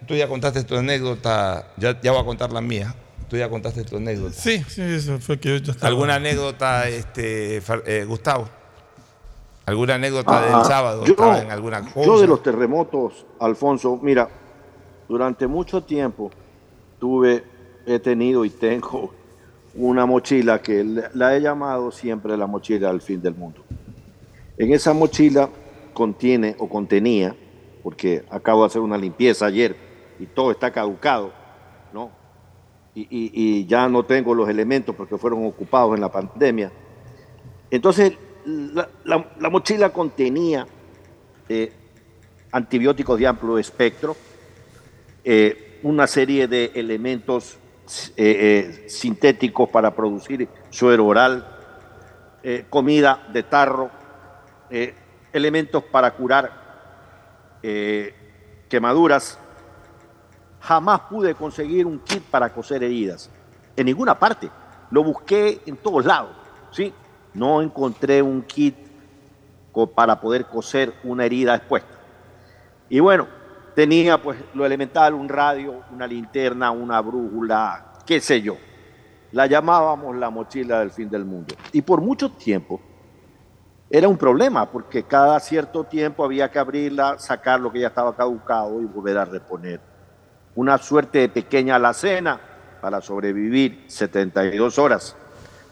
Tú 0.07 0.15
ya 0.15 0.27
contaste 0.27 0.63
tu 0.63 0.75
anécdota, 0.75 1.71
ya, 1.77 1.99
ya 2.01 2.11
voy 2.11 2.21
a 2.21 2.25
contar 2.25 2.51
la 2.51 2.61
mía. 2.61 2.95
Tú 3.29 3.35
ya 3.35 3.49
contaste 3.49 3.83
tu 3.83 3.97
anécdota. 3.97 4.33
Sí, 4.33 4.63
sí, 4.69 4.81
eso 4.81 5.19
fue 5.19 5.37
que 5.37 5.49
yo 5.49 5.55
estaba. 5.55 5.87
¿Alguna 5.87 6.15
anécdota, 6.15 6.87
este, 6.87 7.61
eh, 7.85 8.05
Gustavo? 8.05 8.49
¿Alguna 9.67 9.95
anécdota 9.95 10.41
del 10.41 10.63
sábado? 10.65 11.03
yo- 11.03 11.11
¿Estaba 11.11 11.41
en 11.41 11.51
alguna 11.51 11.81
cosa? 11.81 12.01
Yo 12.05 12.21
de 12.21 12.27
los 12.27 12.41
terremotos, 12.41 13.25
Alfonso, 13.37 13.99
mira, 14.01 14.29
durante 15.09 15.45
mucho 15.45 15.83
tiempo 15.83 16.31
tuve, 16.99 17.43
he 17.85 17.99
tenido 17.99 18.45
y 18.45 18.49
tengo 18.49 19.13
una 19.75 20.05
mochila 20.05 20.61
que 20.61 20.85
la- 21.13 21.35
he 21.35 21.41
llamado 21.41 21.91
siempre 21.91 22.37
la 22.37 22.47
mochila 22.47 22.89
al 22.89 23.01
fin 23.01 23.21
del 23.21 23.35
mundo. 23.35 23.61
En 24.57 24.71
esa 24.71 24.93
mochila 24.93 25.49
contiene 25.93 26.55
o 26.59 26.69
contenía, 26.69 27.35
porque 27.83 28.23
acabo 28.29 28.61
de 28.61 28.67
hacer 28.67 28.81
una 28.81 28.97
limpieza 28.97 29.47
ayer 29.47 29.75
y 30.17 30.27
todo 30.27 30.51
está 30.51 30.71
caducado, 30.71 31.33
¿no? 31.93 32.09
Y, 32.95 33.01
y- 33.01 33.31
y 33.33 33.65
ya 33.67 33.89
no 33.89 34.03
tengo 34.05 34.33
los 34.33 34.47
elementos 34.47 34.95
porque 34.95 35.17
fueron 35.17 35.45
ocupados 35.45 35.93
en 35.93 35.99
la 36.01 36.11
pandemia. 36.11 36.71
Entonces, 37.69 38.13
la, 38.47 38.87
la- 39.03 39.27
la 39.39 39.49
mochila 39.49 39.89
contenía 39.89 40.65
eh, 41.49 41.71
antibióticos 42.51 43.19
de 43.19 43.27
amplio 43.27 43.57
espectro, 43.57 44.15
eh, 45.23 45.79
una 45.83 46.07
serie 46.07 46.47
de 46.47 46.71
elementos 46.75 47.57
eh, 48.15 48.85
sintéticos 48.87 49.69
para 49.69 49.93
producir 49.93 50.47
suero 50.69 51.05
oral, 51.05 51.53
comida 52.69 53.27
de 53.33 53.43
tarro, 53.43 53.91
elementos 55.33 55.83
para 55.83 56.11
curar 56.13 57.59
quemaduras. 58.69 59.37
Jamás 60.61 61.01
pude 61.09 61.35
conseguir 61.35 61.85
un 61.85 61.99
kit 61.99 62.23
para 62.23 62.49
coser 62.53 62.83
heridas, 62.83 63.29
en 63.75 63.85
ninguna 63.85 64.17
parte. 64.17 64.49
Lo 64.91 65.03
busqué 65.03 65.59
en 65.65 65.75
todos 65.75 66.05
lados, 66.05 66.31
¿sí? 66.71 66.93
No 67.37 67.61
encontré 67.61 68.21
un 68.23 68.41
kit 68.41 68.75
para 69.85 70.19
poder 70.19 70.45
coser 70.45 70.91
una 71.03 71.25
herida 71.25 71.53
expuesta. 71.55 71.93
Y 72.89 72.99
bueno, 72.99 73.27
tenía 73.75 74.19
pues 74.19 74.39
lo 74.55 74.65
elemental, 74.65 75.13
un 75.13 75.29
radio, 75.29 75.83
una 75.91 76.07
linterna, 76.07 76.71
una 76.71 76.99
brújula, 76.99 77.93
qué 78.07 78.19
sé 78.19 78.41
yo. 78.41 78.57
La 79.33 79.45
llamábamos 79.45 80.15
la 80.15 80.31
mochila 80.31 80.79
del 80.79 80.89
fin 80.89 81.11
del 81.11 81.25
mundo. 81.25 81.53
Y 81.71 81.83
por 81.83 82.01
mucho 82.01 82.31
tiempo 82.31 82.81
era 83.87 84.07
un 84.07 84.17
problema, 84.17 84.65
porque 84.71 85.03
cada 85.03 85.39
cierto 85.39 85.83
tiempo 85.83 86.25
había 86.25 86.49
que 86.49 86.57
abrirla, 86.57 87.19
sacar 87.19 87.59
lo 87.59 87.71
que 87.71 87.81
ya 87.81 87.87
estaba 87.89 88.15
caducado 88.15 88.81
y 88.81 88.85
volver 88.85 89.19
a 89.19 89.25
reponer. 89.25 89.79
Una 90.55 90.79
suerte 90.79 91.19
de 91.19 91.29
pequeña 91.29 91.75
alacena 91.75 92.41
para 92.81 92.99
sobrevivir 92.99 93.85
72 93.85 94.79
horas. 94.79 95.15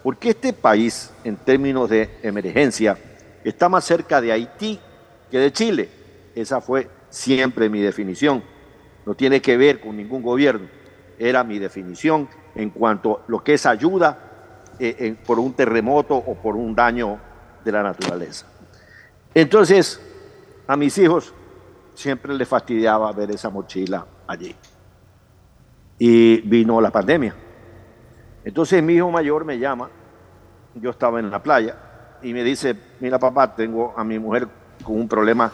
Porque 0.06 0.30
este 0.30 0.54
país, 0.54 1.12
en 1.24 1.36
términos 1.36 1.90
de 1.90 2.20
emergencia, 2.22 2.96
está 3.44 3.70
más 3.70 3.86
cerca 3.86 4.22
de 4.22 4.32
Haití 4.32 4.80
que 5.32 5.40
de 5.40 5.52
Chile. 5.52 5.90
Esa 6.36 6.62
fue 6.62 6.88
siempre 7.10 7.70
mi 7.70 7.82
definición. 7.82 8.44
No 9.04 9.16
tiene 9.16 9.42
que 9.42 9.58
ver 9.58 9.82
con 9.82 9.98
ningún 9.98 10.22
gobierno. 10.22 10.68
Era 11.18 11.44
mi 11.44 11.58
definición 11.58 12.30
en 12.54 12.70
cuanto 12.70 13.14
a 13.16 13.20
lo 13.32 13.44
que 13.44 13.56
es 13.56 13.66
ayuda 13.66 14.20
eh, 14.78 15.16
por 15.26 15.40
un 15.40 15.54
terremoto 15.54 16.14
o 16.14 16.36
por 16.36 16.56
un 16.56 16.76
daño 16.76 17.20
de 17.64 17.72
la 17.72 17.82
naturaleza. 17.82 18.46
Entonces, 19.34 20.00
a 20.68 20.78
mis 20.78 20.96
hijos 21.00 21.34
siempre 21.96 22.32
les 22.36 22.48
fastidiaba 22.48 23.12
ver 23.12 23.32
esa 23.32 23.50
mochila 23.50 24.06
allí. 24.28 24.56
Y 25.98 26.42
vino 26.42 26.80
la 26.80 26.92
pandemia. 26.92 27.45
Entonces 28.46 28.82
mi 28.82 28.94
hijo 28.94 29.12
mayor 29.12 29.44
me 29.44 29.60
llama, 29.60 29.90
yo 30.76 30.92
estaba 30.92 31.20
en 31.20 31.32
la 31.32 31.42
playa, 31.42 31.76
y 32.22 32.32
me 32.32 32.44
dice, 32.44 32.76
mira 33.00 33.20
papá, 33.20 33.54
tengo 33.56 33.94
a 33.98 34.04
mi 34.04 34.20
mujer 34.20 34.48
con 34.84 34.98
un 34.98 35.08
problema 35.08 35.52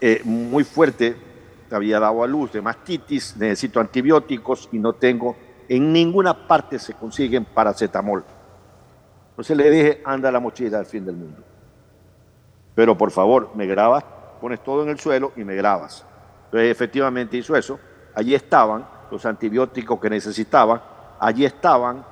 eh, 0.00 0.20
muy 0.24 0.64
fuerte, 0.64 1.16
había 1.70 2.00
dado 2.00 2.24
a 2.24 2.26
luz 2.26 2.52
de 2.52 2.60
mastitis, 2.60 3.36
necesito 3.36 3.78
antibióticos 3.80 4.68
y 4.72 4.78
no 4.78 4.92
tengo, 4.94 5.36
en 5.68 5.92
ninguna 5.92 6.48
parte 6.48 6.80
se 6.80 6.94
consiguen 6.94 7.44
paracetamol. 7.44 8.24
Entonces 9.30 9.56
le 9.56 9.70
dije, 9.70 10.02
anda 10.04 10.32
la 10.32 10.40
mochila 10.40 10.80
al 10.80 10.86
fin 10.86 11.04
del 11.04 11.14
mundo. 11.14 11.42
Pero 12.74 12.98
por 12.98 13.12
favor, 13.12 13.50
me 13.54 13.66
grabas, 13.66 14.04
pones 14.40 14.62
todo 14.64 14.82
en 14.82 14.88
el 14.88 14.98
suelo 14.98 15.32
y 15.36 15.44
me 15.44 15.54
grabas. 15.54 16.04
Entonces 16.46 16.72
efectivamente 16.72 17.36
hizo 17.36 17.54
eso. 17.54 17.78
Allí 18.16 18.34
estaban 18.34 18.84
los 19.10 19.24
antibióticos 19.24 20.00
que 20.00 20.10
necesitaba, 20.10 20.99
allí 21.20 21.44
estaban 21.44 22.04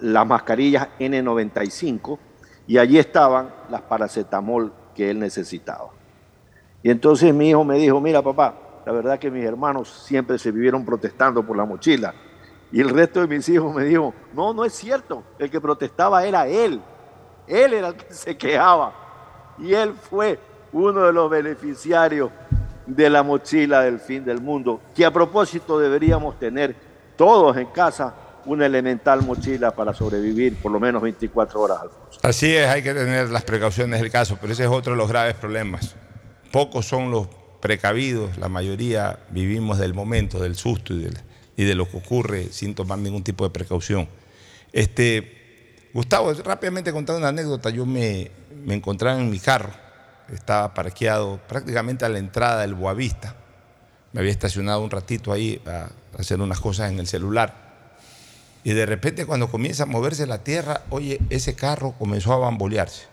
las 0.00 0.26
mascarillas 0.26 0.88
N95 0.98 2.18
y 2.66 2.76
allí 2.76 2.98
estaban 2.98 3.54
las 3.70 3.80
paracetamol 3.82 4.72
que 4.94 5.10
él 5.10 5.18
necesitaba. 5.18 5.90
Y 6.82 6.90
entonces 6.90 7.32
mi 7.32 7.50
hijo 7.50 7.64
me 7.64 7.78
dijo, 7.78 8.00
mira 8.00 8.20
papá, 8.20 8.54
la 8.84 8.92
verdad 8.92 9.18
que 9.18 9.30
mis 9.30 9.44
hermanos 9.44 9.88
siempre 9.88 10.38
se 10.38 10.50
vivieron 10.50 10.84
protestando 10.84 11.46
por 11.46 11.56
la 11.56 11.64
mochila. 11.64 12.14
Y 12.70 12.80
el 12.80 12.90
resto 12.90 13.20
de 13.20 13.28
mis 13.28 13.48
hijos 13.48 13.74
me 13.74 13.84
dijo, 13.84 14.12
no, 14.34 14.52
no 14.52 14.64
es 14.64 14.74
cierto, 14.74 15.22
el 15.38 15.48
que 15.48 15.60
protestaba 15.60 16.24
era 16.24 16.46
él. 16.46 16.82
Él 17.46 17.72
era 17.72 17.88
el 17.88 17.94
que 17.94 18.12
se 18.12 18.36
quejaba. 18.36 18.92
Y 19.58 19.72
él 19.72 19.94
fue 19.94 20.38
uno 20.72 21.02
de 21.02 21.12
los 21.12 21.30
beneficiarios 21.30 22.30
de 22.86 23.08
la 23.08 23.22
mochila 23.22 23.82
del 23.82 23.98
fin 24.00 24.24
del 24.24 24.40
mundo, 24.42 24.80
que 24.94 25.06
a 25.06 25.12
propósito 25.12 25.78
deberíamos 25.78 26.38
tener 26.38 26.74
todos 27.16 27.56
en 27.56 27.66
casa 27.68 28.14
una 28.46 28.66
elemental 28.66 29.22
mochila 29.22 29.70
para 29.72 29.94
sobrevivir 29.94 30.56
por 30.56 30.72
lo 30.72 30.80
menos 30.80 31.02
24 31.02 31.60
horas, 31.60 31.78
Alfonso. 31.82 32.20
Así 32.22 32.54
es, 32.54 32.66
hay 32.68 32.82
que 32.82 32.94
tener 32.94 33.30
las 33.30 33.44
precauciones 33.44 34.00
del 34.00 34.10
caso, 34.10 34.38
pero 34.40 34.52
ese 34.52 34.64
es 34.64 34.68
otro 34.68 34.92
de 34.92 34.98
los 34.98 35.08
graves 35.08 35.34
problemas. 35.34 35.94
Pocos 36.52 36.86
son 36.86 37.10
los 37.10 37.28
precavidos, 37.60 38.36
la 38.38 38.48
mayoría 38.48 39.18
vivimos 39.30 39.78
del 39.78 39.94
momento, 39.94 40.38
del 40.38 40.56
susto 40.56 40.94
y, 40.94 41.64
de 41.64 41.74
lo 41.74 41.88
que 41.88 41.96
ocurre 41.96 42.48
sin 42.50 42.74
tomar 42.74 42.98
ningún 42.98 43.22
tipo 43.22 43.44
de 43.44 43.50
precaución. 43.50 44.08
Este, 44.72 45.86
Gustavo, 45.92 46.32
rápidamente 46.32 46.92
contando 46.92 47.18
una 47.18 47.28
anécdota, 47.28 47.70
yo 47.70 47.86
me, 47.86 48.30
me 48.64 48.74
encontraba 48.74 49.18
en 49.18 49.30
mi 49.30 49.38
carro, 49.38 49.70
estaba 50.32 50.74
parqueado 50.74 51.40
prácticamente 51.48 52.04
a 52.04 52.08
la 52.08 52.18
entrada 52.18 52.60
del 52.60 52.74
Boavista, 52.74 53.36
me 54.12 54.20
había 54.20 54.32
estacionado 54.32 54.80
un 54.80 54.90
ratito 54.90 55.32
ahí 55.32 55.60
a 55.66 55.88
hacer 56.18 56.40
unas 56.40 56.60
cosas 56.60 56.92
en 56.92 57.00
el 57.00 57.06
celular 57.08 57.63
y 58.64 58.72
de 58.72 58.86
repente 58.86 59.26
cuando 59.26 59.50
comienza 59.50 59.82
a 59.82 59.86
moverse 59.86 60.26
la 60.26 60.42
tierra, 60.42 60.82
oye, 60.88 61.20
ese 61.28 61.54
carro 61.54 61.92
comenzó 61.98 62.32
a 62.32 62.38
bambolearse. 62.38 63.04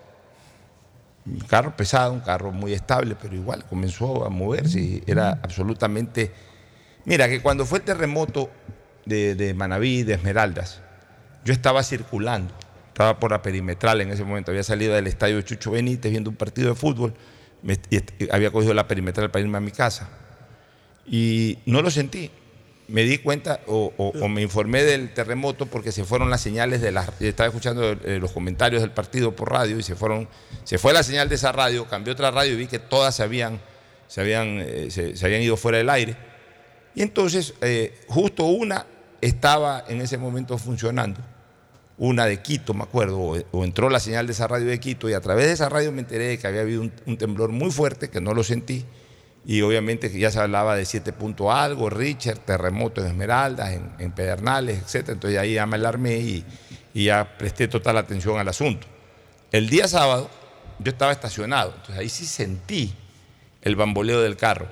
Un 1.25 1.39
carro 1.41 1.75
pesado, 1.75 2.13
un 2.13 2.21
carro 2.21 2.53
muy 2.53 2.73
estable, 2.73 3.15
pero 3.21 3.35
igual 3.35 3.65
comenzó 3.65 4.25
a 4.25 4.29
moverse 4.29 4.79
y 4.79 5.03
era 5.05 5.31
absolutamente... 5.43 6.31
Mira, 7.03 7.27
que 7.27 7.41
cuando 7.41 7.65
fue 7.65 7.79
el 7.79 7.83
terremoto 7.83 8.49
de, 9.05 9.35
de 9.35 9.53
Manaví, 9.53 10.03
de 10.03 10.13
Esmeraldas, 10.13 10.81
yo 11.43 11.51
estaba 11.51 11.83
circulando, 11.83 12.53
estaba 12.87 13.19
por 13.19 13.31
la 13.31 13.41
perimetral 13.41 13.99
en 13.99 14.11
ese 14.11 14.23
momento, 14.23 14.51
había 14.51 14.63
salido 14.63 14.93
del 14.93 15.07
estadio 15.07 15.35
de 15.35 15.43
Chucho 15.43 15.71
Benítez 15.71 16.11
viendo 16.11 16.29
un 16.29 16.37
partido 16.37 16.69
de 16.69 16.75
fútbol, 16.75 17.13
y 17.89 17.99
había 18.31 18.51
cogido 18.51 18.73
la 18.73 18.87
perimetral 18.87 19.29
para 19.31 19.43
irme 19.43 19.57
a 19.57 19.61
mi 19.61 19.71
casa. 19.71 20.09
Y 21.05 21.59
no 21.65 21.81
lo 21.81 21.91
sentí, 21.91 22.31
me 22.91 23.04
di 23.04 23.19
cuenta 23.19 23.62
o, 23.67 24.12
me 24.27 24.41
informé 24.41 24.84
del 24.84 25.13
terremoto 25.13 25.65
porque 25.65 25.91
se 25.91 26.04
fueron 26.04 26.30
las 26.30 26.41
señales 26.41 26.82
de 26.82 26.91
las. 26.91 27.10
Estaba 27.21 27.47
escuchando 27.47 27.91
eh, 27.91 28.19
los 28.19 28.32
comentarios 28.32 28.82
del 28.82 28.91
partido 28.91 29.34
por 29.34 29.49
radio 29.49 29.80
y 29.80 29.84
se 29.84 29.95
fueron. 29.95 30.27
Se 30.65 30.77
fue 30.77 30.93
la 30.93 31.01
señal 31.01 31.30
de 31.30 31.36
esa 31.36 31.51
radio, 31.51 31.88
cambió 31.88 32.13
otra 32.13 32.32
radio 32.32 32.54
y 32.54 32.58
vi 32.58 32.67
que 32.67 32.80
todas 32.80 33.15
se 33.15 33.23
habían, 33.23 33.62
se 34.08 34.21
habían, 34.21 34.58
eh, 34.60 34.88
se, 34.91 35.25
habían 35.25 35.41
ido 35.41 35.56
fuera 35.56 35.77
del 35.77 35.89
aire. 35.89 36.17
Y 36.93 37.01
entonces, 37.01 37.54
eh, 37.62 37.97
justo 38.08 38.43
una 38.45 38.86
estaba 39.21 39.86
en 39.88 40.01
ese 40.01 40.17
momento 40.17 40.58
funcionando, 40.58 41.21
una 41.97 42.25
de 42.25 42.41
Quito, 42.41 42.73
me 42.73 42.84
acuerdo, 42.84 43.19
o, 43.51 43.63
entró 43.63 43.89
la 43.89 44.01
señal 44.01 44.27
de 44.27 44.34
esa 44.34 44.47
radio 44.47 44.67
de 44.67 44.80
Quito 44.82 45.10
y 45.10 45.13
a 45.13 45.21
través 45.21 45.45
de 45.45 45.54
esa 45.54 45.69
radio 45.69 45.93
me 45.93 46.01
enteré 46.01 46.25
de 46.25 46.38
que 46.38 46.47
había 46.47 46.62
habido 46.62 46.82
un 46.82 47.17
temblor 47.17 47.51
muy 47.51 47.71
fuerte, 47.71 48.10
que 48.10 48.19
no 48.19 48.34
lo 48.34 48.43
sentí 48.43 48.86
y 49.45 49.62
obviamente 49.62 50.12
ya 50.17 50.30
se 50.30 50.39
hablaba 50.39 50.75
de 50.75 50.86
siete 50.86 51.13
puntos 51.13 51.47
algo, 51.51 51.89
Richard, 51.89 52.39
terremotos 52.39 53.04
en 53.04 53.12
Esmeraldas, 53.12 53.71
en, 53.97 54.12
Pedernales, 54.12 54.82
etc. 54.84 55.10
Entonces 55.10 55.39
ahí 55.39 55.56
ya 55.56 55.65
me 55.65 55.75
alarmé 55.75 56.17
y, 56.17 56.45
ya 56.93 57.38
presté 57.38 57.67
total 57.67 57.97
atención 57.97 58.38
al 58.38 58.47
asunto. 58.47 58.86
El 59.51 59.69
día 59.69 59.88
sábado 59.88 60.30
yo 60.80 60.91
estaba 60.91 61.12
estacionado, 61.12 61.71
entonces 61.71 61.97
ahí 61.97 62.10
sí 62.10 62.25
sentí 62.25 62.93
el 63.62 63.75
bamboleo 63.75 64.21
del 64.21 64.38
carro. 64.38 64.67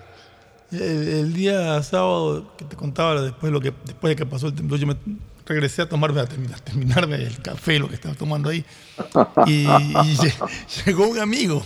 El, 0.71 1.33
día 1.33 1.81
sábado 1.81 2.53
que 2.55 2.65
te 2.65 2.75
contaba 2.75 3.21
después, 3.21 3.51
lo 3.51 3.59
que, 3.59 3.73
después 3.85 4.11
de 4.11 4.15
que 4.15 4.25
pasó 4.25 4.47
el 4.47 4.53
temblor, 4.53 4.79
yo 4.79 4.85
me 4.85 4.97
regresé 5.45 5.81
a 5.81 5.89
tomarme, 5.89 6.21
a 6.21 6.27
terminarme 6.27 7.15
el 7.15 7.41
café, 7.41 7.79
lo 7.79 7.89
que 7.89 7.95
estaba 7.95 8.13
tomando 8.13 8.49
ahí, 8.49 8.63
y 9.47 9.65
llegó 10.85 11.07
un 11.07 11.17
amigo 11.17 11.63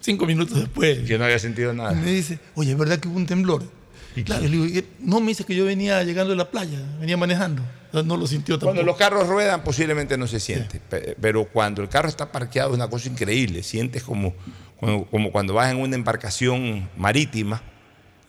cinco 0.00 0.26
minutos 0.26 0.58
después. 0.58 1.00
Que 1.00 1.18
no 1.18 1.24
había 1.24 1.38
sentido 1.38 1.72
nada. 1.72 1.92
me 1.92 2.10
dice, 2.10 2.38
oye, 2.54 2.72
¿es 2.72 2.78
verdad 2.78 2.98
que 2.98 3.08
hubo 3.08 3.16
un 3.16 3.26
temblor? 3.26 3.62
Y 4.14 4.24
claro, 4.24 4.42
le 4.42 4.48
digo, 4.48 4.86
no, 5.00 5.20
me 5.20 5.28
dice 5.28 5.44
que 5.44 5.54
yo 5.54 5.64
venía 5.64 6.02
llegando 6.02 6.34
a 6.34 6.36
la 6.36 6.50
playa, 6.50 6.78
venía 7.00 7.16
manejando. 7.16 7.62
No 7.92 8.16
lo 8.16 8.26
sintió 8.26 8.54
tampoco. 8.54 8.74
Cuando 8.74 8.82
los 8.82 8.96
carros 8.96 9.26
ruedan, 9.26 9.62
posiblemente 9.62 10.16
no 10.16 10.26
se 10.26 10.40
siente. 10.40 10.80
Pero 11.20 11.44
cuando 11.44 11.82
el 11.82 11.88
carro 11.88 12.08
está 12.08 12.32
parqueado 12.32 12.70
es 12.70 12.74
una 12.74 12.88
cosa 12.88 13.08
increíble. 13.08 13.62
Sientes 13.62 14.02
como, 14.02 14.34
como, 14.80 15.30
cuando 15.30 15.54
vas 15.54 15.70
en 15.70 15.78
una 15.78 15.94
embarcación 15.96 16.88
marítima 16.96 17.62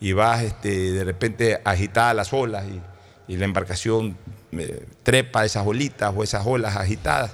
y 0.00 0.12
vas 0.12 0.42
este, 0.42 0.92
de 0.92 1.04
repente 1.04 1.60
agitada 1.64 2.14
las 2.14 2.32
olas 2.32 2.64
y, 3.26 3.36
la 3.36 3.46
embarcación 3.46 4.18
eh, 4.52 4.84
trepa 5.02 5.46
esas 5.46 5.66
olitas 5.66 6.12
o 6.14 6.22
esas 6.22 6.46
olas 6.46 6.76
agitadas 6.76 7.32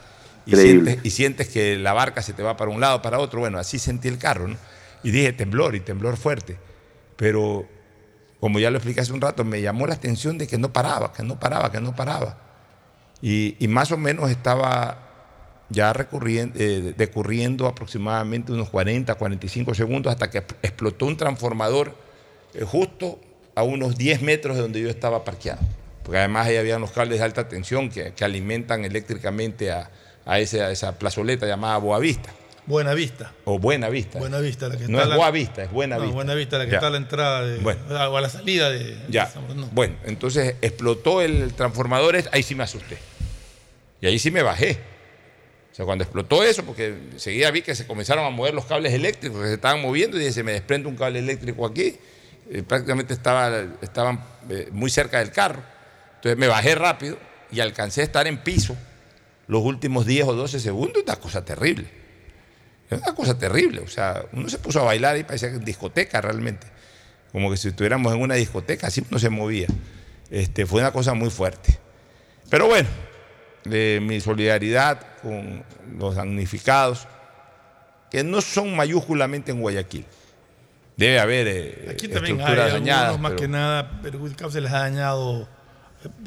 y 1.03 1.11
sientes, 1.11 1.49
que 1.49 1.77
la 1.77 1.93
barca 1.93 2.23
se 2.23 2.33
te 2.33 2.43
va 2.43 2.57
para 2.57 2.71
un 2.71 2.81
lado, 2.81 3.03
para 3.03 3.19
otro. 3.19 3.41
Bueno, 3.41 3.59
así 3.59 3.79
sentí 3.79 4.09
el 4.09 4.19
carro, 4.19 4.49
¿no? 4.49 4.57
Y 5.03 5.11
dije 5.11 5.33
temblor 5.33 5.75
y 5.75 5.81
temblor 5.81 6.17
fuerte. 6.17 6.59
Pero, 7.17 7.67
como 8.39 8.59
ya 8.59 8.71
lo 8.71 8.79
expliqué 8.79 9.01
hace 9.01 9.13
un 9.13 9.21
rato, 9.21 9.45
me 9.45 9.61
llamó 9.61 9.87
la 9.87 9.95
atención 9.95 10.39
de 10.39 10.47
que 10.47 10.59
no 10.59 10.73
paraba, 10.73 11.13
que 11.13 11.23
no 11.23 11.39
paraba, 11.39 11.71
que 11.71 11.81
no 11.81 11.95
paraba. 11.95 12.39
Y, 13.23 13.57
más 13.69 13.93
o 13.93 13.97
menos 13.97 14.31
estaba 14.31 15.07
ya 15.69 15.93
eh, 15.95 16.95
decurriendo 16.97 17.67
aproximadamente 17.67 18.53
unos 18.53 18.71
40, 18.71 19.15
45 19.15 19.75
segundos 19.75 20.13
hasta 20.13 20.31
que 20.31 20.39
explotó 20.63 21.07
un 21.07 21.17
transformador 21.17 21.95
eh, 22.55 22.65
justo 22.65 23.21
a 23.55 23.63
unos 23.63 23.97
10 23.97 24.23
metros 24.23 24.57
de 24.57 24.63
donde 24.63 24.81
yo 24.81 24.89
estaba 24.89 25.23
parqueado. 25.25 25.61
Porque 26.03 26.19
además 26.19 26.47
ahí 26.47 26.57
había 26.57 26.79
unos 26.79 26.93
cables 26.93 27.19
de 27.19 27.25
alta 27.25 27.49
tensión 27.49 27.91
que 27.91 28.25
alimentan 28.25 28.85
eléctricamente 28.85 29.71
a, 29.71 29.91
a 30.31 30.38
esa, 30.38 30.71
esa 30.71 30.97
plazoleta 30.97 31.45
llamada 31.45 31.77
Boavista. 31.79 32.31
Buena 32.64 32.95
Vista. 32.95 33.33
O 33.47 33.59
Buena 33.59 33.88
Vista. 33.88 34.21
Buena 34.21 34.38
Vista, 34.38 34.69
la 34.69 34.77
que 34.77 34.87
No 34.87 35.03
es 35.03 35.12
Boa 35.12 35.33
Vista, 35.33 35.64
es 35.64 35.73
Buena 35.73 35.99
Vista. 35.99 36.14
Buena 36.14 36.35
Vista, 36.35 36.57
la 36.57 36.66
que 36.66 36.75
está 36.77 36.87
a 36.87 36.90
la 36.90 36.99
entrada 36.99 37.45
de, 37.45 37.59
o 37.64 38.16
a 38.16 38.21
la 38.21 38.29
salida 38.29 38.71
de. 38.71 38.97
Ya. 39.09 39.29
Bueno, 39.73 39.97
entonces 40.05 40.55
explotó 40.62 41.21
el 41.21 41.53
transformador, 41.55 42.16
ahí 42.31 42.45
sí 42.45 42.55
me 42.55 42.62
asusté. 42.62 42.97
Y 44.01 44.07
ahí 44.07 44.21
sí 44.21 44.31
me 44.31 44.45
bajé. 44.45 44.79
O 45.73 45.75
sea, 45.75 45.85
cuando 45.85 46.05
explotó 46.05 46.45
eso, 46.45 46.64
porque 46.64 46.95
seguía 47.16 47.51
vi 47.51 47.62
que 47.62 47.75
se 47.75 47.88
comenzaron 47.88 48.25
a 48.25 48.31
mover 48.31 48.55
los 48.55 48.66
cables 48.66 48.93
eléctricos, 48.93 49.40
que 49.40 49.49
se 49.49 49.55
estaban 49.55 49.83
moviendo 49.83 50.21
y 50.21 50.33
se 50.33 50.45
me 50.45 50.53
desprende 50.53 50.88
un 50.88 50.97
cable 50.97 51.19
eléctrico 51.19 51.66
aquí. 51.66 51.97
Eh, 52.53 52.62
prácticamente 52.62 53.14
estaba, 53.14 53.64
estaban 53.83 54.23
eh, 54.49 54.69
muy 54.71 54.90
cerca 54.90 55.19
del 55.19 55.33
carro. 55.33 55.61
Entonces 56.16 56.38
me 56.38 56.47
bajé 56.47 56.77
rápido 56.77 57.19
y 57.51 57.59
alcancé 57.59 58.03
a 58.03 58.05
estar 58.05 58.29
en 58.29 58.38
piso 58.38 58.77
los 59.51 59.63
últimos 59.65 60.07
10 60.07 60.29
o 60.29 60.35
12 60.35 60.61
segundos, 60.61 60.99
es 60.99 61.03
una 61.03 61.17
cosa 61.17 61.45
terrible. 61.45 61.89
Es 62.89 63.01
una 63.03 63.13
cosa 63.17 63.37
terrible. 63.37 63.81
O 63.81 63.89
sea, 63.89 64.25
uno 64.33 64.49
se 64.49 64.59
puso 64.59 64.81
a 64.81 64.85
bailar 64.85 65.17
y 65.17 65.25
parecía 65.25 65.49
discoteca 65.51 66.21
realmente. 66.21 66.69
Como 67.33 67.51
que 67.51 67.57
si 67.57 67.69
estuviéramos 67.69 68.15
en 68.15 68.21
una 68.21 68.37
discoteca, 68.37 68.87
así 68.87 69.03
no 69.11 69.19
se 69.19 69.29
movía. 69.29 69.67
Este, 70.31 70.67
fue 70.67 70.83
una 70.83 70.93
cosa 70.93 71.15
muy 71.15 71.31
fuerte. 71.31 71.81
Pero 72.49 72.69
bueno, 72.69 72.89
mi 73.65 74.21
solidaridad 74.21 75.05
con 75.21 75.65
los 75.99 76.15
damnificados, 76.15 77.09
que 78.09 78.23
no 78.23 78.41
son 78.41 78.77
mayúsculamente 78.77 79.51
en 79.51 79.61
Guayaquil. 79.61 80.07
Debe 80.97 81.19
haber 81.19 81.49
eh, 81.49 81.89
Aquí 81.91 82.07
también 82.07 82.41
hay 82.41 82.55
dañadas, 82.55 83.19
más 83.19 83.33
que 83.33 83.49
nada, 83.49 83.99
pero 84.01 84.21
se 84.49 84.61
les 84.61 84.71
ha 84.71 84.79
dañado 84.81 85.49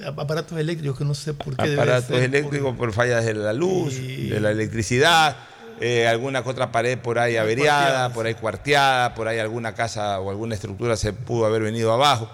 aparatos 0.05 0.57
eléctricos 0.57 0.97
que 0.97 1.05
no 1.05 1.13
sé 1.13 1.33
por 1.33 1.55
qué. 1.55 1.63
debe 1.69 1.81
Aparatos 1.81 2.19
eléctricos 2.19 2.75
por... 2.75 2.93
fallas 2.93 3.25
de 3.25 3.33
la 3.33 3.53
luz, 3.53 3.95
de 3.95 4.39
la 4.39 4.51
electricidad, 4.51 5.35
eh, 5.79 6.07
alguna 6.07 6.43
que 6.43 6.49
otra 6.49 6.71
pared 6.71 6.97
por 6.97 7.19
ahí 7.19 7.37
averiada, 7.37 8.13
por 8.13 8.25
ahí 8.25 8.35
cuarteada, 8.35 9.15
por 9.15 9.27
ahí 9.27 9.39
alguna 9.39 9.73
casa 9.73 10.19
o 10.19 10.29
alguna 10.29 10.55
estructura 10.55 10.95
se 10.95 11.13
pudo 11.13 11.45
haber 11.45 11.61
venido 11.63 11.91
abajo, 11.91 12.29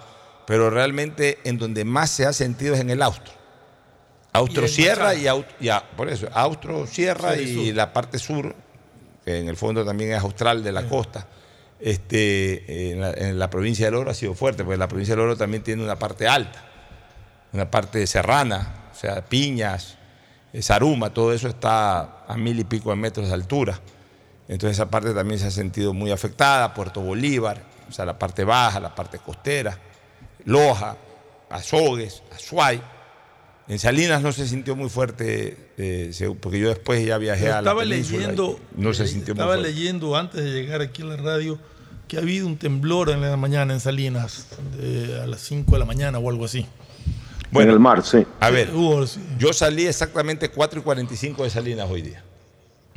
pero 0.46 0.70
realmente 0.70 1.38
en 1.44 1.58
donde 1.58 1.84
más 1.84 2.10
se 2.10 2.26
ha 2.26 2.32
sentido 2.32 2.74
es 2.74 2.80
en 2.80 2.90
el 2.90 3.02
austro. 3.02 3.32
Austro 4.32 4.68
Sierra 4.68 5.14
y 5.14 5.24
Aut- 5.24 5.46
ya, 5.58 5.82
por 5.96 6.08
eso, 6.08 6.28
Austro 6.32 6.86
Sierra 6.86 7.36
y 7.36 7.72
la 7.72 7.92
parte 7.92 8.18
sur, 8.18 8.54
que 9.24 9.38
en 9.40 9.48
el 9.48 9.56
fondo 9.56 9.84
también 9.84 10.12
es 10.12 10.20
austral 10.20 10.62
de 10.62 10.70
la 10.72 10.86
costa. 10.86 11.26
Este, 11.80 12.92
en, 12.92 13.00
la, 13.00 13.10
en 13.10 13.38
la 13.38 13.48
provincia 13.48 13.86
del 13.86 13.94
Oro 13.94 14.10
ha 14.10 14.14
sido 14.14 14.34
fuerte, 14.34 14.64
porque 14.64 14.76
la 14.78 14.86
provincia 14.86 15.16
del 15.16 15.24
Oro 15.24 15.36
también 15.36 15.62
tiene 15.62 15.82
una 15.82 15.98
parte 15.98 16.28
alta, 16.28 16.69
una 17.52 17.70
parte 17.70 18.06
serrana, 18.06 18.90
o 18.92 18.94
sea, 18.98 19.24
Piñas, 19.24 19.96
eh, 20.52 20.62
Zaruma, 20.62 21.10
todo 21.12 21.32
eso 21.32 21.48
está 21.48 22.24
a 22.26 22.36
mil 22.36 22.58
y 22.58 22.64
pico 22.64 22.90
de 22.90 22.96
metros 22.96 23.28
de 23.28 23.34
altura. 23.34 23.80
Entonces 24.48 24.76
esa 24.78 24.90
parte 24.90 25.12
también 25.14 25.38
se 25.38 25.46
ha 25.46 25.50
sentido 25.50 25.92
muy 25.94 26.10
afectada, 26.10 26.74
Puerto 26.74 27.00
Bolívar, 27.00 27.62
o 27.88 27.92
sea, 27.92 28.04
la 28.04 28.18
parte 28.18 28.44
baja, 28.44 28.80
la 28.80 28.94
parte 28.94 29.18
costera, 29.18 29.78
Loja, 30.44 30.96
Azogues, 31.50 32.22
Azuay. 32.34 32.80
En 33.68 33.78
Salinas 33.78 34.20
no 34.22 34.32
se 34.32 34.48
sintió 34.48 34.74
muy 34.74 34.88
fuerte, 34.88 35.70
eh, 35.78 36.34
porque 36.40 36.58
yo 36.58 36.68
después 36.68 37.04
ya 37.06 37.18
viajé 37.18 37.42
Pero 37.44 37.52
a 37.52 37.62
la 37.62 37.70
estaba 37.70 37.80
península 37.82 38.18
leyendo, 38.18 38.60
no 38.76 38.92
se 38.94 39.04
eh, 39.04 39.08
sintió 39.08 39.34
estaba 39.34 39.56
leyendo 39.56 40.16
antes 40.16 40.42
de 40.42 40.50
llegar 40.50 40.80
aquí 40.80 41.02
a 41.02 41.04
la 41.04 41.16
radio 41.16 41.58
que 42.08 42.16
ha 42.16 42.20
habido 42.20 42.48
un 42.48 42.56
temblor 42.56 43.10
en 43.10 43.20
la 43.20 43.36
mañana 43.36 43.72
en 43.72 43.78
Salinas 43.78 44.46
de- 44.76 45.20
a 45.22 45.26
las 45.28 45.40
5 45.42 45.70
de 45.72 45.78
la 45.78 45.84
mañana 45.84 46.18
o 46.18 46.28
algo 46.28 46.44
así. 46.44 46.66
Bueno, 47.50 47.70
en 47.70 47.74
el 47.74 47.80
mar, 47.80 48.04
sí. 48.04 48.26
A 48.38 48.50
ver, 48.50 48.70
yo 49.38 49.52
salí 49.52 49.86
exactamente 49.86 50.48
4 50.48 50.80
y 50.80 50.82
45 50.82 51.44
de 51.44 51.50
Salinas 51.50 51.88
hoy 51.90 52.02
día. 52.02 52.22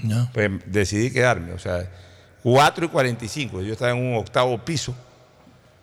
Ya. 0.04 0.30
Pues 0.34 0.52
decidí 0.66 1.12
quedarme, 1.12 1.54
o 1.54 1.60
sea, 1.60 1.89
4 2.44 2.86
y 2.86 2.89
45. 2.89 3.62
Yo 3.62 3.74
estaba 3.74 3.92
en 3.92 3.98
un 3.98 4.16
octavo 4.16 4.58
piso. 4.63 4.96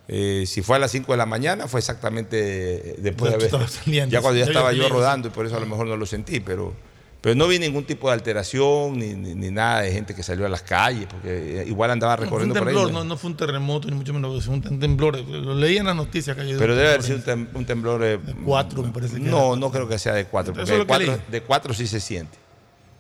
Eh, 0.09 0.45
si 0.47 0.63
fue 0.63 0.77
a 0.77 0.79
las 0.79 0.91
5 0.91 1.13
de 1.13 1.19
la 1.19 1.27
mañana, 1.27 1.69
fue 1.69 1.81
exactamente 1.81 2.97
después 2.99 3.31
Ya 3.31 3.39
de 3.39 3.47
haber. 3.47 4.09
Ya 4.09 4.21
cuando 4.21 4.39
ya 4.39 4.45
estaba 4.45 4.73
yo 4.73 4.89
rodando 4.89 5.29
y 5.29 5.31
por 5.31 5.47
eso 5.47 5.57
a 5.57 5.61
lo 5.61 5.67
mejor 5.67 5.87
no 5.87 5.97
lo 5.97 6.07
sentí, 6.07 6.41
pero, 6.41 6.75
pero 7.21 7.35
no 7.35 7.47
vi 7.49 7.59
ningún 7.59 7.85
tipo 7.85 8.09
de 8.09 8.15
alteración 8.15 8.99
ni, 8.99 9.09
ni- 9.15 9.35
ni 9.35 9.51
nada 9.51 9.83
de 9.83 9.93
gente 9.93 10.15
que 10.15 10.23
salió 10.23 10.47
a 10.47 10.49
las 10.49 10.63
calles, 10.63 11.07
porque 11.11 11.65
igual 11.69 11.91
andaba 11.91 12.15
No, 12.17 12.17
fue 12.19 12.25
un 12.25 12.31
recorriendo 12.31 12.55
por 12.55 12.69
ahí. 12.69 12.75
temblor, 12.75 13.05
¿no? 13.07 13.17
fue 13.19 13.31
un 13.31 13.37
terremoto, 13.37 13.89
ni 13.89 13.95
mucho 13.97 14.15
menos, 14.15 14.45
fue 14.45 14.55
un 14.55 14.63
tem- 14.63 14.81
temblor. 14.81 15.19
Lo 15.19 15.55
leí 15.55 15.77
en 15.77 15.87
las 15.87 15.97
noticias 15.97 16.37
que 16.37 16.43
Pero 16.59 16.75
debe 16.75 16.89
haber 16.89 17.03
sido 17.03 17.17
un, 17.19 17.25
tem- 17.25 17.49
un 17.55 17.65
temblor. 17.67 18.03
eh, 18.05 18.19
de 18.19 18.35
cuatro, 18.45 18.83
me 18.83 18.91
parece 18.91 19.15
que 19.17 19.21
No, 19.21 19.49
era. 19.53 19.57
no 19.61 19.71
creo 19.71 19.87
que 19.89 19.99
sea 19.99 20.15
de 20.15 20.25
cuatro, 20.25 20.55
porque 20.55 20.71
de 20.73 20.87
cuatro, 20.87 21.07
leí. 21.13 21.21
de 21.31 21.41
cuatro 21.43 21.75
sí 21.75 21.87
se 21.87 22.01
siente. 22.01 22.39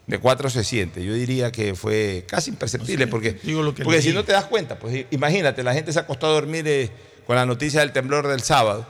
De 0.06 0.18
cuatro 0.18 0.50
se 0.50 0.64
siente. 0.64 1.04
Yo 1.04 1.14
diría 1.14 1.50
que 1.52 1.74
fue 1.74 2.24
casi 2.28 2.50
imperceptible, 2.50 3.06
porque, 3.06 3.38
digo 3.42 3.62
lo 3.62 3.74
que 3.74 3.84
porque 3.84 4.00
leí. 4.00 4.08
si 4.08 4.12
no 4.12 4.24
te 4.24 4.32
das 4.32 4.44
cuenta, 4.46 4.78
pues 4.78 5.06
imagínate, 5.12 5.62
la 5.62 5.72
gente 5.72 5.92
se 5.92 6.00
acostó 6.00 6.26
a 6.26 6.30
dormir 6.30 6.66
eh, 6.66 6.90
con 7.26 7.36
la 7.36 7.46
noticia 7.46 7.80
del 7.80 7.92
temblor 7.92 8.26
del 8.26 8.40
sábado. 8.42 8.84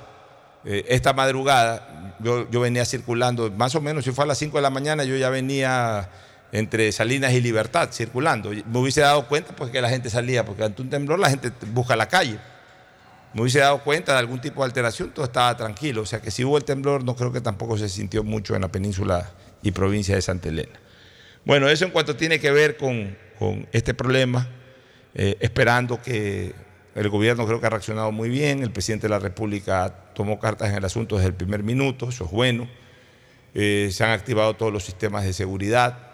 Eh, 0.64 0.84
esta 0.88 1.12
madrugada 1.12 2.16
yo, 2.20 2.46
venía 2.60 2.84
circulando, 2.84 3.50
más 3.50 3.74
o 3.74 3.80
menos, 3.80 4.04
si 4.04 4.12
fue 4.12 4.24
a 4.24 4.26
las 4.26 4.38
5 4.38 4.58
de 4.58 4.62
la 4.62 4.70
mañana, 4.70 5.04
yo 5.04 5.16
ya 5.16 5.30
venía 5.30 6.10
entre 6.52 6.92
Salinas 6.92 7.32
y 7.32 7.40
Libertad 7.40 7.90
circulando. 7.92 8.50
Me 8.50 8.78
hubiese 8.78 9.00
dado 9.00 9.26
cuenta 9.26 9.54
pues 9.56 9.70
que 9.70 9.80
la 9.80 9.88
gente 9.88 10.10
salía, 10.10 10.44
porque 10.44 10.64
ante 10.64 10.82
un 10.82 10.90
temblor 10.90 11.18
la 11.18 11.30
gente 11.30 11.50
busca 11.72 11.96
la 11.96 12.08
calle 12.08 12.38
me 13.32 13.42
hubiese 13.42 13.60
dado 13.60 13.82
cuenta 13.82 14.12
de 14.12 14.18
algún 14.18 14.40
tipo 14.40 14.62
de 14.62 14.66
alteración, 14.66 15.10
todo 15.10 15.24
estaba 15.24 15.56
tranquilo. 15.56 16.02
O 16.02 16.06
sea 16.06 16.20
que 16.20 16.30
si 16.30 16.44
hubo 16.44 16.56
el 16.56 16.64
temblor, 16.64 17.04
no 17.04 17.14
creo 17.14 17.32
que 17.32 17.40
tampoco 17.40 17.78
se 17.78 17.88
sintió 17.88 18.24
mucho 18.24 18.54
en 18.54 18.62
la 18.62 18.68
península 18.68 19.30
y 19.62 19.70
provincia 19.70 20.14
de 20.14 20.22
Santa 20.22 20.48
Elena. 20.48 20.78
Bueno, 21.44 21.68
eso 21.68 21.84
en 21.84 21.90
cuanto 21.92 22.16
tiene 22.16 22.40
que 22.40 22.50
ver 22.50 22.76
con, 22.76 23.16
con 23.38 23.68
este 23.72 23.94
problema, 23.94 24.48
eh, 25.14 25.36
esperando 25.40 26.02
que 26.02 26.54
el 26.94 27.08
gobierno 27.08 27.46
creo 27.46 27.60
que 27.60 27.66
ha 27.66 27.70
reaccionado 27.70 28.12
muy 28.12 28.28
bien, 28.28 28.62
el 28.62 28.70
presidente 28.70 29.06
de 29.06 29.10
la 29.10 29.18
República 29.18 29.94
tomó 30.14 30.38
cartas 30.38 30.70
en 30.70 30.76
el 30.76 30.84
asunto 30.84 31.16
desde 31.16 31.28
el 31.28 31.34
primer 31.34 31.62
minuto, 31.62 32.08
eso 32.08 32.24
es 32.24 32.30
bueno. 32.30 32.68
Eh, 33.54 33.90
se 33.92 34.04
han 34.04 34.10
activado 34.10 34.54
todos 34.54 34.72
los 34.72 34.84
sistemas 34.84 35.24
de 35.24 35.32
seguridad, 35.32 36.10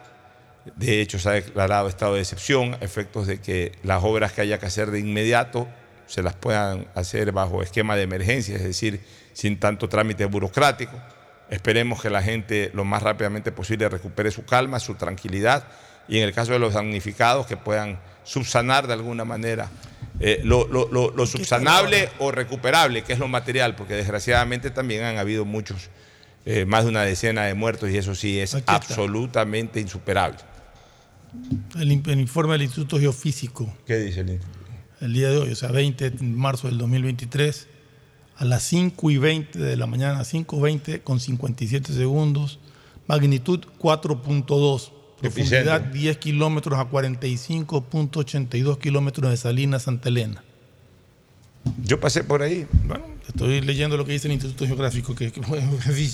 de 0.74 1.00
hecho, 1.00 1.18
se 1.18 1.28
ha 1.28 1.32
declarado 1.32 1.88
estado 1.88 2.14
de 2.14 2.20
excepción, 2.20 2.74
a 2.74 2.78
efectos 2.84 3.26
de 3.26 3.40
que 3.40 3.72
las 3.84 4.02
obras 4.02 4.32
que 4.32 4.40
haya 4.40 4.58
que 4.58 4.66
hacer 4.66 4.90
de 4.90 4.98
inmediato 4.98 5.68
se 6.06 6.22
las 6.22 6.34
puedan 6.34 6.88
hacer 6.94 7.30
bajo 7.32 7.62
esquema 7.62 7.94
de 7.96 8.02
emergencia, 8.02 8.56
es 8.56 8.64
decir, 8.64 9.00
sin 9.32 9.60
tanto 9.60 9.88
trámite 9.88 10.24
burocrático. 10.24 10.96
Esperemos 11.50 12.02
que 12.02 12.10
la 12.10 12.22
gente 12.22 12.70
lo 12.74 12.84
más 12.84 13.02
rápidamente 13.02 13.52
posible 13.52 13.88
recupere 13.88 14.30
su 14.30 14.44
calma, 14.44 14.80
su 14.80 14.94
tranquilidad 14.94 15.64
y 16.08 16.18
en 16.18 16.24
el 16.24 16.32
caso 16.32 16.52
de 16.52 16.58
los 16.58 16.74
damnificados 16.74 17.46
que 17.46 17.56
puedan 17.56 18.00
subsanar 18.26 18.86
de 18.86 18.92
alguna 18.92 19.24
manera 19.24 19.70
eh, 20.20 20.40
lo, 20.44 20.66
lo- 20.68 20.88
lo- 20.90 21.10
lo 21.10 21.26
subsanable 21.26 22.10
o 22.18 22.30
recuperable, 22.32 23.02
que 23.04 23.12
es 23.14 23.18
lo 23.18 23.28
material, 23.28 23.74
porque 23.76 23.94
desgraciadamente 23.94 24.70
también 24.70 25.04
han 25.04 25.16
habido 25.18 25.44
muchos, 25.44 25.88
eh, 26.44 26.64
más 26.66 26.84
de 26.84 26.90
una 26.90 27.02
decena 27.02 27.44
de 27.44 27.54
muertos 27.54 27.90
y 27.90 27.96
eso 27.98 28.14
sí 28.14 28.38
es 28.38 28.54
absolutamente 28.66 29.80
insuperable. 29.80 30.38
El, 31.78 31.90
el 32.08 32.20
informe 32.20 32.52
del 32.54 32.62
Instituto 32.62 32.98
Geofísico 32.98 33.72
¿Qué 33.86 33.96
dice 33.98 34.20
el 34.20 34.30
instituto? 34.30 34.58
el 35.02 35.12
día 35.12 35.28
de 35.30 35.36
hoy, 35.36 35.50
o 35.52 35.56
sea, 35.56 35.70
20 35.70 36.10
de 36.10 36.24
marzo 36.26 36.68
del 36.68 36.78
2023, 36.78 37.68
a 38.38 38.44
las 38.46 38.62
5 38.62 39.10
y 39.10 39.18
20 39.18 39.58
de 39.58 39.76
la 39.76 39.86
mañana, 39.86 40.20
5.20 40.20 41.02
con 41.02 41.20
57 41.20 41.92
segundos, 41.92 42.58
magnitud 43.06 43.60
4.2, 43.78 44.92
profundidad 45.20 45.76
Epicentro. 45.76 45.92
10 45.92 46.16
kilómetros 46.18 46.78
a 46.78 46.84
45.82 46.90 48.78
kilómetros 48.78 49.30
de 49.30 49.36
Salinas, 49.36 49.82
Santa 49.84 50.08
Elena. 50.08 50.42
Yo 51.82 51.98
pasé 51.98 52.22
por 52.22 52.42
ahí. 52.42 52.66
Bueno, 52.84 53.04
estoy 53.26 53.60
leyendo 53.60 53.96
lo 53.96 54.04
que 54.04 54.12
dice 54.12 54.28
el 54.28 54.34
Instituto 54.34 54.66
Geográfico. 54.66 55.14
Que, 55.14 55.32
que-. 55.32 55.40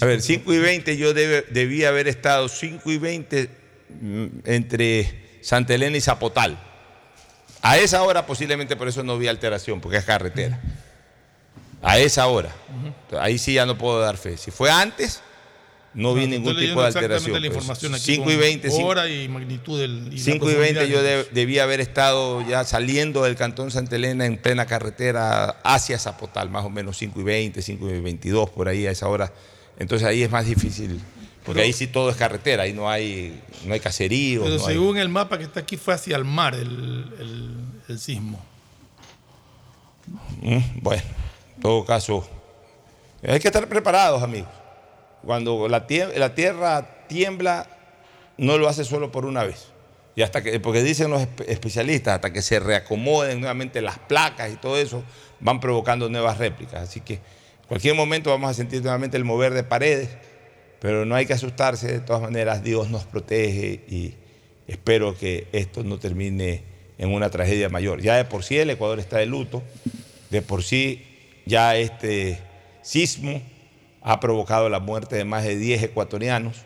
A 0.00 0.06
ver, 0.06 0.22
5 0.22 0.52
y 0.54 0.58
20 0.58 0.96
yo 0.96 1.12
debe- 1.12 1.44
debía 1.50 1.88
haber 1.90 2.08
estado 2.08 2.48
5 2.48 2.90
y 2.90 2.98
20 2.98 3.50
mm, 4.00 4.26
entre 4.46 5.38
Santa 5.42 5.74
Elena 5.74 5.96
y 5.96 6.00
Zapotal. 6.00 6.58
A 7.60 7.76
esa 7.78 8.02
hora 8.02 8.26
posiblemente 8.26 8.76
por 8.76 8.88
eso 8.88 9.02
no 9.02 9.18
vi 9.18 9.28
alteración, 9.28 9.80
porque 9.80 9.98
es 9.98 10.04
carretera. 10.04 10.60
A 11.82 11.98
esa 11.98 12.26
hora. 12.28 12.54
Ahí 13.20 13.38
sí 13.38 13.54
ya 13.54 13.66
no 13.66 13.76
puedo 13.76 14.00
dar 14.00 14.16
fe. 14.16 14.36
Si 14.38 14.50
fue 14.50 14.70
antes, 14.70 15.20
no 15.94 16.14
vi 16.14 16.22
Estoy 16.24 16.38
ningún 16.38 16.56
tipo 16.58 16.80
de 16.80 16.86
alteración. 16.86 17.32
la 17.34 17.38
pues. 17.40 17.46
información 17.48 17.94
aquí 17.94 18.04
5 18.16 18.22
y 18.30 18.32
con 18.34 18.40
20, 18.40 18.70
cinco- 18.70 18.86
hora 18.88 19.08
y 19.08 19.28
magnitud 19.28 19.78
del 19.78 20.08
y 20.12 20.16
la 20.18 20.22
5 20.24 20.50
y 20.50 20.54
20 20.54 20.88
yo 20.88 21.02
de- 21.02 21.24
debía 21.32 21.64
haber 21.64 21.80
estado 21.80 22.40
ya 22.48 22.64
saliendo 22.64 23.24
del 23.24 23.36
cantón 23.36 23.70
Santa 23.70 23.96
Elena 23.96 24.24
en 24.24 24.38
plena 24.38 24.64
carretera 24.66 25.60
hacia 25.64 25.98
Zapotal, 25.98 26.48
más 26.50 26.64
o 26.64 26.70
menos 26.70 26.96
5 26.96 27.20
y 27.20 27.24
20, 27.24 27.60
5 27.60 27.90
y 27.90 28.00
22, 28.00 28.48
por 28.50 28.68
ahí 28.68 28.86
a 28.86 28.90
esa 28.90 29.06
hora. 29.08 29.32
Entonces 29.78 30.08
ahí 30.08 30.22
es 30.22 30.30
más 30.30 30.46
difícil, 30.46 30.98
porque 31.44 31.58
Pero- 31.58 31.64
ahí 31.66 31.72
sí 31.74 31.86
todo 31.88 32.08
es 32.10 32.16
carretera, 32.16 32.62
ahí 32.62 32.72
no 32.72 32.88
hay, 32.88 33.40
no 33.66 33.74
hay 33.74 33.80
caseríos. 33.80 34.44
Pero 34.44 34.56
no 34.58 34.66
hay- 34.66 34.74
según 34.74 34.96
el 34.96 35.08
mapa 35.10 35.36
que 35.36 35.44
está 35.44 35.60
aquí, 35.60 35.76
fue 35.76 35.92
hacia 35.92 36.16
el 36.16 36.24
mar 36.24 36.54
el, 36.54 37.12
el- 37.20 37.56
el 37.88 37.98
sismo. 37.98 38.42
Mm, 40.40 40.80
Bueno, 40.80 41.02
en 41.56 41.62
todo 41.62 41.84
caso, 41.84 42.26
hay 43.22 43.38
que 43.40 43.48
estar 43.48 43.68
preparados, 43.68 44.22
amigos. 44.22 44.48
Cuando 45.24 45.68
la, 45.68 45.86
tie- 45.86 46.14
la 46.16 46.34
tierra 46.34 47.06
tiembla, 47.08 47.68
no 48.38 48.58
lo 48.58 48.68
hace 48.68 48.84
solo 48.84 49.12
por 49.12 49.24
una 49.26 49.44
vez. 49.44 49.68
Y 50.14 50.22
hasta 50.22 50.42
que, 50.42 50.58
porque 50.60 50.82
dicen 50.82 51.10
los 51.10 51.22
espe- 51.22 51.44
especialistas, 51.48 52.16
hasta 52.16 52.32
que 52.32 52.42
se 52.42 52.60
reacomoden 52.60 53.40
nuevamente 53.40 53.80
las 53.80 53.98
placas 53.98 54.52
y 54.52 54.56
todo 54.56 54.76
eso, 54.78 55.02
van 55.40 55.60
provocando 55.60 56.08
nuevas 56.08 56.38
réplicas. 56.38 56.82
Así 56.88 57.00
que 57.00 57.14
en 57.14 57.20
cualquier 57.68 57.94
momento 57.94 58.30
vamos 58.30 58.50
a 58.50 58.54
sentir 58.54 58.82
nuevamente 58.82 59.16
el 59.16 59.24
mover 59.24 59.54
de 59.54 59.62
paredes, 59.64 60.10
pero 60.80 61.04
no 61.06 61.14
hay 61.14 61.26
que 61.26 61.32
asustarse. 61.32 61.86
De 61.92 62.00
todas 62.00 62.20
maneras, 62.20 62.62
Dios 62.62 62.90
nos 62.90 63.04
protege 63.04 63.84
y 63.88 64.14
espero 64.66 65.16
que 65.16 65.46
esto 65.52 65.82
no 65.84 65.98
termine 65.98 66.62
en 66.98 67.12
una 67.12 67.30
tragedia 67.30 67.68
mayor. 67.68 68.00
Ya 68.02 68.16
de 68.16 68.24
por 68.24 68.44
sí 68.44 68.58
el 68.58 68.70
Ecuador 68.70 68.98
está 69.00 69.18
de 69.18 69.26
luto, 69.26 69.62
de 70.30 70.42
por 70.42 70.62
sí 70.62 71.06
ya 71.46 71.76
este 71.76 72.38
sismo 72.82 73.40
ha 74.04 74.20
provocado 74.20 74.68
la 74.68 74.80
muerte 74.80 75.16
de 75.16 75.24
más 75.24 75.44
de 75.44 75.56
10 75.56 75.82
ecuatorianos. 75.82 76.56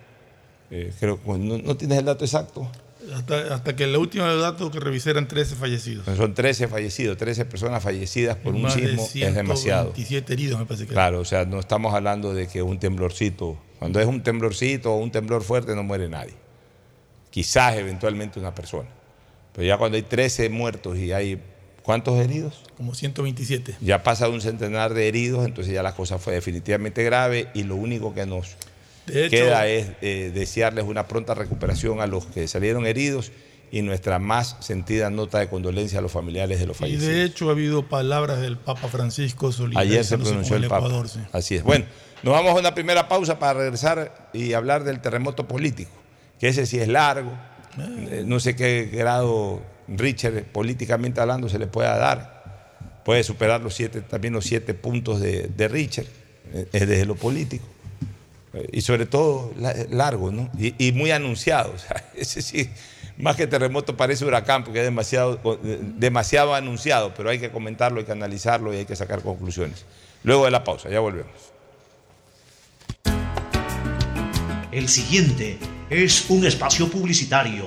Eh, 0.70 0.92
creo 0.98 1.22
que 1.22 1.30
no, 1.38 1.58
no 1.58 1.76
tienes 1.76 1.98
el 1.98 2.04
dato 2.04 2.24
exacto. 2.24 2.70
Hasta, 3.14 3.54
hasta 3.54 3.76
que 3.76 3.84
el 3.84 3.96
último 3.96 4.24
dato 4.24 4.70
que 4.70 4.80
revisé 4.80 5.10
eran 5.10 5.28
13 5.28 5.54
fallecidos. 5.54 6.04
Son 6.16 6.34
13 6.34 6.66
fallecidos, 6.66 7.16
13 7.16 7.44
personas 7.44 7.82
fallecidas 7.82 8.36
por 8.36 8.54
un 8.54 8.64
de 8.64 8.70
sismo 8.70 9.02
es 9.04 9.34
demasiado. 9.34 9.92
127 9.94 10.32
heridos, 10.32 10.58
me 10.58 10.66
parece 10.66 10.86
que. 10.86 10.92
Claro, 10.92 11.20
o 11.20 11.24
sea, 11.24 11.44
no 11.44 11.60
estamos 11.60 11.94
hablando 11.94 12.34
de 12.34 12.48
que 12.48 12.62
un 12.62 12.80
temblorcito, 12.80 13.58
cuando 13.78 14.00
es 14.00 14.06
un 14.06 14.22
temblorcito 14.22 14.92
o 14.92 14.96
un 14.96 15.12
temblor 15.12 15.44
fuerte 15.44 15.76
no 15.76 15.84
muere 15.84 16.08
nadie. 16.08 16.34
Quizás 17.30 17.76
eventualmente 17.76 18.40
una 18.40 18.54
persona. 18.54 18.88
Pero 19.52 19.68
ya 19.68 19.78
cuando 19.78 19.96
hay 19.96 20.02
13 20.02 20.48
muertos 20.48 20.98
y 20.98 21.12
hay 21.12 21.40
¿Cuántos 21.86 22.18
heridos? 22.18 22.62
Como 22.76 22.94
127. 22.94 23.76
Ya 23.80 24.02
pasa 24.02 24.26
de 24.26 24.32
un 24.32 24.40
centenar 24.40 24.92
de 24.92 25.06
heridos, 25.08 25.46
entonces 25.46 25.72
ya 25.72 25.82
la 25.84 25.94
cosa 25.94 26.18
fue 26.18 26.34
definitivamente 26.34 27.04
grave 27.04 27.48
y 27.54 27.62
lo 27.62 27.76
único 27.76 28.12
que 28.12 28.26
nos 28.26 28.56
hecho- 29.06 29.30
queda 29.30 29.68
es 29.68 29.86
eh, 30.02 30.32
desearles 30.34 30.84
una 30.84 31.06
pronta 31.06 31.34
recuperación 31.34 32.00
a 32.00 32.08
los 32.08 32.26
que 32.26 32.48
salieron 32.48 32.86
heridos 32.86 33.30
y 33.70 33.82
nuestra 33.82 34.18
más 34.18 34.56
sentida 34.60 35.10
nota 35.10 35.38
de 35.38 35.48
condolencia 35.48 36.00
a 36.00 36.02
los 36.02 36.10
familiares 36.10 36.58
de 36.58 36.66
los 36.66 36.76
Y 36.76 36.80
fallecidos. 36.80 37.06
de 37.06 37.22
hecho 37.24 37.48
ha 37.48 37.52
habido 37.52 37.88
palabras 37.88 38.40
del 38.40 38.56
Papa 38.56 38.88
Francisco 38.88 39.50
Ayer 39.76 40.04
se 40.04 40.18
pronunció 40.18 40.56
el 40.56 40.62
Papa. 40.66 40.86
Ecuador, 40.86 41.08
sí. 41.08 41.20
Así 41.32 41.54
es. 41.54 41.62
Bueno, 41.62 41.84
nos 42.24 42.34
vamos 42.34 42.50
a 42.50 42.58
una 42.60 42.74
primera 42.74 43.08
pausa 43.08 43.38
para 43.38 43.60
regresar 43.60 44.28
y 44.32 44.54
hablar 44.54 44.82
del 44.82 45.00
terremoto 45.00 45.46
político, 45.46 45.90
que 46.40 46.48
ese 46.48 46.66
sí 46.66 46.78
es 46.80 46.88
largo. 46.88 47.32
Eh, 47.78 48.24
No 48.26 48.40
sé 48.40 48.56
qué 48.56 48.88
grado 48.92 49.62
Richard, 49.88 50.44
políticamente 50.44 51.20
hablando, 51.20 51.48
se 51.48 51.58
le 51.58 51.66
pueda 51.66 51.96
dar. 51.96 53.00
Puede 53.04 53.22
superar 53.22 53.60
los 53.60 53.74
siete, 53.74 54.00
también 54.00 54.34
los 54.34 54.44
siete 54.44 54.74
puntos 54.74 55.20
de, 55.20 55.68
Richard, 55.68 56.06
eh, 56.52 56.66
desde 56.72 57.06
lo 57.06 57.14
político. 57.14 57.64
Eh, 58.52 58.68
Y 58.72 58.80
sobre 58.80 59.06
todo 59.06 59.52
la- 59.58 59.74
largo, 59.90 60.32
¿no? 60.32 60.50
Y, 60.58 60.92
muy 60.92 61.10
anunciado. 61.10 61.72
O 62.20 62.24
sí, 62.24 62.68
más 63.18 63.36
que 63.36 63.46
terremoto 63.46 63.96
parece 63.96 64.24
huracán 64.24 64.64
porque 64.64 64.80
es 64.80 64.84
demasiado, 64.84 65.40
eh, 65.64 65.78
demasiado 65.80 66.54
anunciado, 66.54 67.14
pero 67.14 67.30
hay 67.30 67.38
que 67.38 67.50
comentarlo, 67.50 68.00
hay 68.00 68.06
que 68.06 68.12
analizarlo 68.12 68.74
y 68.74 68.78
hay 68.78 68.84
que 68.86 68.96
sacar 68.96 69.22
conclusiones. 69.22 69.84
Luego 70.24 70.44
de 70.46 70.50
la 70.50 70.64
pausa, 70.64 70.88
ya 70.90 71.00
volvemos. 71.00 71.32
El 74.72 74.88
siguiente 74.88 75.58
es 75.88 76.28
un 76.28 76.44
espacio 76.46 76.90
publicitario 76.90 77.66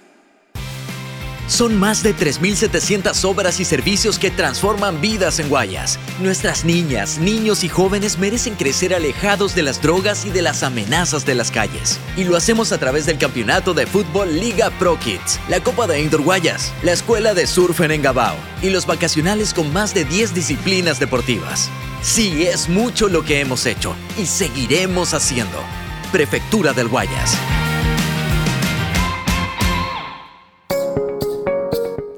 Son 1.51 1.77
más 1.77 2.01
de 2.01 2.15
3.700 2.15 3.25
obras 3.25 3.59
y 3.59 3.65
servicios 3.65 4.17
que 4.17 4.31
transforman 4.31 5.01
vidas 5.01 5.37
en 5.37 5.49
Guayas. 5.49 5.99
Nuestras 6.21 6.63
niñas, 6.63 7.17
niños 7.17 7.65
y 7.65 7.67
jóvenes 7.67 8.17
merecen 8.17 8.55
crecer 8.55 8.95
alejados 8.95 9.53
de 9.53 9.61
las 9.61 9.81
drogas 9.81 10.23
y 10.23 10.29
de 10.29 10.41
las 10.43 10.63
amenazas 10.63 11.25
de 11.25 11.35
las 11.35 11.51
calles. 11.51 11.99
Y 12.15 12.23
lo 12.23 12.37
hacemos 12.37 12.71
a 12.71 12.77
través 12.77 13.05
del 13.05 13.17
campeonato 13.17 13.73
de 13.73 13.85
fútbol 13.85 14.39
Liga 14.39 14.69
Pro 14.79 14.97
Kids, 14.97 15.41
la 15.49 15.59
Copa 15.59 15.87
de 15.87 16.01
Indoor 16.01 16.23
Guayas, 16.23 16.71
la 16.83 16.93
Escuela 16.93 17.33
de 17.33 17.45
Surf 17.45 17.81
en 17.81 17.91
Engabao 17.91 18.37
y 18.61 18.69
los 18.69 18.85
vacacionales 18.85 19.53
con 19.53 19.73
más 19.73 19.93
de 19.93 20.05
10 20.05 20.33
disciplinas 20.33 21.01
deportivas. 21.01 21.69
Sí, 22.01 22.43
es 22.43 22.69
mucho 22.69 23.09
lo 23.09 23.25
que 23.25 23.41
hemos 23.41 23.65
hecho 23.65 23.93
y 24.17 24.25
seguiremos 24.25 25.13
haciendo. 25.13 25.59
Prefectura 26.13 26.71
del 26.71 26.87
Guayas. 26.87 27.37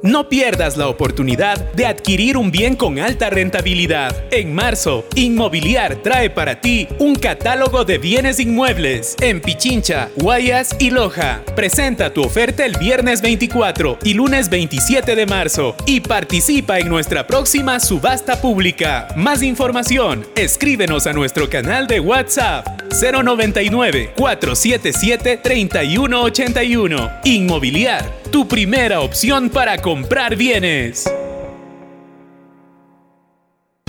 No 0.04 0.28
pierdas 0.28 0.76
la 0.76 0.90
oportunidad 0.90 1.72
de 1.76 1.86
adquirir 1.86 2.36
un 2.36 2.52
bien 2.52 2.76
con 2.76 3.00
alta 3.00 3.30
rentabilidad. 3.30 4.14
En 4.32 4.54
marzo, 4.54 5.06
Inmobiliar 5.16 5.96
trae 6.04 6.30
para 6.30 6.60
ti 6.60 6.90
un 7.00 7.16
catálogo 7.16 7.86
de 7.86 8.00
bienes 8.00 8.42
inmuebles 8.42 9.16
en 9.22 9.40
Pichincha, 9.40 10.10
Guayas 10.18 10.76
y 10.78 10.90
Loja. 10.90 11.42
Presenta 11.56 12.12
tu 12.12 12.22
oferta 12.22 12.66
el 12.66 12.78
viernes 12.78 13.22
24 13.22 14.00
y 14.04 14.14
lunes 14.14 14.50
27 14.50 15.16
de 15.16 15.26
marzo 15.26 15.74
y 15.86 16.02
participa 16.02 16.80
en 16.80 16.90
nuestra 16.90 17.26
próxima 17.26 17.80
subasta 17.80 18.42
pública. 18.42 19.08
Más 19.16 19.42
información, 19.42 20.28
escríbenos 20.36 21.08
a 21.08 21.14
nuestro 21.14 21.50
canal 21.50 21.88
de 21.88 22.02
WhatsApp 22.02 22.68
099 22.92 24.12
477 24.18 25.38
3181. 25.38 27.10
Inmobiliar, 27.24 28.23
tu 28.34 28.48
primera 28.48 29.02
opción 29.02 29.48
para 29.48 29.78
comprar 29.78 30.36
bienes. 30.36 31.08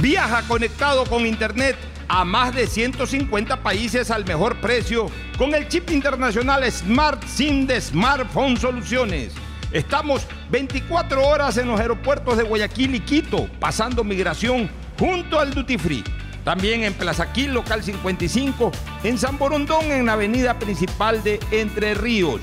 Viaja 0.02 0.42
conectado 0.46 1.06
con 1.06 1.26
Internet 1.26 1.78
a 2.08 2.26
más 2.26 2.54
de 2.54 2.66
150 2.66 3.62
países 3.62 4.10
al 4.10 4.26
mejor 4.26 4.60
precio 4.60 5.06
con 5.38 5.54
el 5.54 5.66
chip 5.68 5.90
internacional 5.90 6.70
Smart 6.70 7.24
SIM 7.24 7.66
de 7.66 7.80
Smartphone 7.80 8.58
Soluciones. 8.58 9.32
Estamos 9.72 10.26
24 10.50 11.26
horas 11.26 11.56
en 11.56 11.68
los 11.68 11.80
aeropuertos 11.80 12.36
de 12.36 12.42
Guayaquil 12.42 12.96
y 12.96 13.00
Quito, 13.00 13.48
pasando 13.58 14.04
migración 14.04 14.68
junto 14.98 15.40
al 15.40 15.54
Duty 15.54 15.78
Free. 15.78 16.04
También 16.44 16.84
en 16.84 16.92
Plaza 16.92 17.32
Quil, 17.32 17.54
local 17.54 17.82
55, 17.82 18.72
en 19.04 19.16
San 19.16 19.38
Borondón, 19.38 19.90
en 19.90 20.04
la 20.04 20.12
avenida 20.12 20.58
principal 20.58 21.24
de 21.24 21.40
Entre 21.50 21.94
Ríos. 21.94 22.42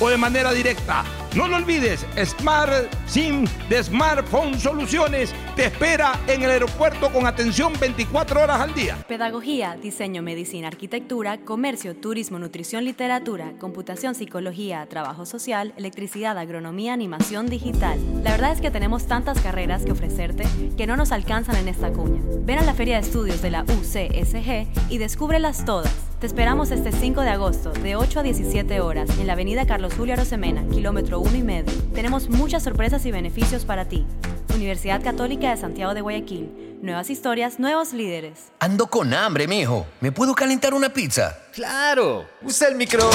o 0.00 0.08
de 0.08 0.16
manera 0.16 0.52
directa. 0.52 1.04
No 1.34 1.46
lo 1.46 1.56
olvides, 1.56 2.06
Smart 2.24 2.72
SIM 3.06 3.44
de 3.68 3.82
Smartphone 3.82 4.58
Soluciones 4.58 5.34
te 5.56 5.66
espera 5.66 6.18
en 6.26 6.42
el 6.42 6.50
aeropuerto 6.50 7.12
con 7.12 7.26
atención 7.26 7.72
24 7.78 8.42
horas 8.42 8.60
al 8.60 8.74
día. 8.74 8.96
Pedagogía, 9.06 9.76
diseño, 9.80 10.22
medicina, 10.22 10.68
arquitectura, 10.68 11.38
comercio, 11.38 11.94
turismo, 11.94 12.38
nutrición, 12.38 12.84
literatura, 12.84 13.52
computación, 13.58 14.14
psicología, 14.14 14.86
trabajo 14.86 15.26
social, 15.26 15.74
electricidad, 15.76 16.38
agronomía, 16.38 16.92
animación 16.94 17.46
digital. 17.46 18.00
La 18.24 18.32
verdad 18.32 18.52
es 18.52 18.60
que 18.60 18.70
tenemos 18.70 19.06
tantas 19.06 19.40
carreras 19.40 19.84
que 19.84 19.92
ofrecerte 19.92 20.44
que 20.76 20.86
no 20.86 20.96
nos 20.96 21.12
alcanzan 21.12 21.56
en 21.56 21.68
esta 21.68 21.92
cuña. 21.92 22.22
Ven 22.40 22.58
a 22.58 22.64
la 22.64 22.74
Feria 22.74 22.96
de 22.96 23.02
Estudios 23.02 23.42
de 23.42 23.50
la 23.50 23.64
UCSG 23.64 24.90
y 24.90 24.98
descúbrelas 24.98 25.64
todas. 25.64 26.07
Te 26.20 26.26
esperamos 26.26 26.72
este 26.72 26.90
5 26.90 27.20
de 27.20 27.30
agosto, 27.30 27.70
de 27.70 27.94
8 27.94 28.18
a 28.18 28.22
17 28.24 28.80
horas, 28.80 29.08
en 29.20 29.28
la 29.28 29.34
avenida 29.34 29.66
Carlos 29.66 29.94
Julio 29.96 30.14
Arosemena, 30.14 30.64
kilómetro 30.68 31.20
1 31.20 31.36
y 31.36 31.42
medio. 31.44 31.72
Tenemos 31.94 32.28
muchas 32.28 32.64
sorpresas 32.64 33.06
y 33.06 33.12
beneficios 33.12 33.64
para 33.64 33.84
ti. 33.84 34.04
Universidad 34.52 35.00
Católica 35.00 35.50
de 35.50 35.56
Santiago 35.56 35.94
de 35.94 36.00
Guayaquil. 36.00 36.80
Nuevas 36.82 37.08
historias, 37.08 37.60
nuevos 37.60 37.92
líderes. 37.92 38.50
Ando 38.58 38.88
con 38.88 39.14
hambre, 39.14 39.46
mijo. 39.46 39.86
¿Me 40.00 40.10
puedo 40.10 40.34
calentar 40.34 40.74
una 40.74 40.88
pizza? 40.88 41.38
Claro, 41.52 42.26
usa 42.42 42.66
el 42.66 42.74
micro. 42.74 43.08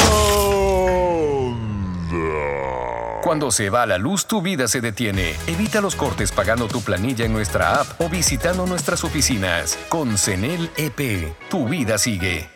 Cuando 3.22 3.52
se 3.52 3.70
va 3.70 3.86
la 3.86 3.98
luz, 3.98 4.28
tu 4.28 4.42
vida 4.42 4.70
se 4.70 4.80
detiene. 4.80 5.34
Evita 5.48 5.82
los 5.82 5.98
cortes 5.98 6.32
pagando 6.32 6.70
tu 6.70 6.80
planilla 6.80 7.26
en 7.26 7.34
nuestra 7.34 7.82
app 7.82 8.00
o 8.00 8.08
visitando 8.08 8.66
nuestras 8.66 9.04
oficinas. 9.04 9.78
Con 9.90 10.18
CENEL 10.18 10.70
EP, 10.78 11.34
tu 11.50 11.68
vida 11.68 11.98
sigue. 11.98 12.53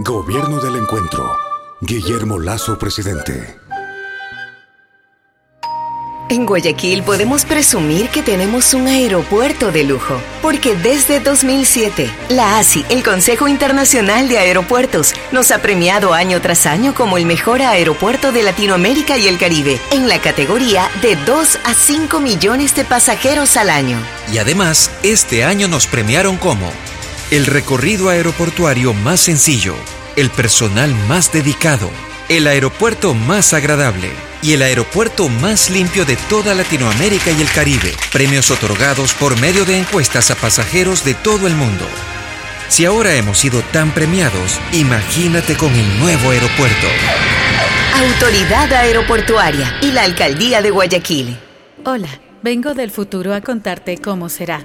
Gobierno 0.00 0.60
del 0.60 0.76
Encuentro. 0.76 1.36
Guillermo 1.80 2.38
Lazo, 2.38 2.78
presidente. 2.78 3.58
En 6.30 6.46
Guayaquil 6.46 7.02
podemos 7.02 7.44
presumir 7.44 8.08
que 8.10 8.22
tenemos 8.22 8.74
un 8.74 8.86
aeropuerto 8.86 9.72
de 9.72 9.82
lujo, 9.82 10.20
porque 10.40 10.76
desde 10.76 11.18
2007, 11.18 12.08
la 12.28 12.60
ASI, 12.60 12.84
el 12.90 13.02
Consejo 13.02 13.48
Internacional 13.48 14.28
de 14.28 14.38
Aeropuertos, 14.38 15.14
nos 15.32 15.50
ha 15.50 15.60
premiado 15.62 16.14
año 16.14 16.40
tras 16.40 16.66
año 16.66 16.94
como 16.94 17.18
el 17.18 17.26
mejor 17.26 17.60
aeropuerto 17.60 18.30
de 18.30 18.44
Latinoamérica 18.44 19.18
y 19.18 19.26
el 19.26 19.36
Caribe, 19.36 19.80
en 19.90 20.06
la 20.06 20.20
categoría 20.20 20.88
de 21.02 21.16
2 21.16 21.58
a 21.64 21.74
5 21.74 22.20
millones 22.20 22.76
de 22.76 22.84
pasajeros 22.84 23.56
al 23.56 23.68
año. 23.68 23.98
Y 24.32 24.38
además, 24.38 24.92
este 25.02 25.42
año 25.42 25.66
nos 25.66 25.88
premiaron 25.88 26.36
como 26.36 26.70
el 27.30 27.44
recorrido 27.44 28.08
aeroportuario 28.08 28.94
más 28.94 29.20
sencillo, 29.20 29.74
el 30.16 30.30
personal 30.30 30.94
más 31.08 31.30
dedicado, 31.30 31.90
el 32.30 32.46
aeropuerto 32.46 33.12
más 33.12 33.52
agradable 33.52 34.10
y 34.40 34.54
el 34.54 34.62
aeropuerto 34.62 35.28
más 35.28 35.68
limpio 35.68 36.06
de 36.06 36.16
toda 36.16 36.54
Latinoamérica 36.54 37.30
y 37.30 37.42
el 37.42 37.50
Caribe. 37.50 37.92
Premios 38.12 38.50
otorgados 38.50 39.12
por 39.12 39.38
medio 39.40 39.66
de 39.66 39.78
encuestas 39.78 40.30
a 40.30 40.36
pasajeros 40.36 41.04
de 41.04 41.14
todo 41.14 41.46
el 41.46 41.54
mundo. 41.54 41.84
Si 42.68 42.86
ahora 42.86 43.14
hemos 43.14 43.38
sido 43.38 43.60
tan 43.72 43.92
premiados, 43.92 44.58
imagínate 44.72 45.54
con 45.54 45.74
el 45.74 45.98
nuevo 45.98 46.30
aeropuerto. 46.30 46.86
Autoridad 47.94 48.72
Aeroportuaria 48.72 49.78
y 49.82 49.92
la 49.92 50.04
Alcaldía 50.04 50.62
de 50.62 50.70
Guayaquil. 50.70 51.38
Hola, 51.84 52.08
vengo 52.42 52.74
del 52.74 52.90
futuro 52.90 53.34
a 53.34 53.40
contarte 53.40 53.98
cómo 53.98 54.28
será. 54.28 54.64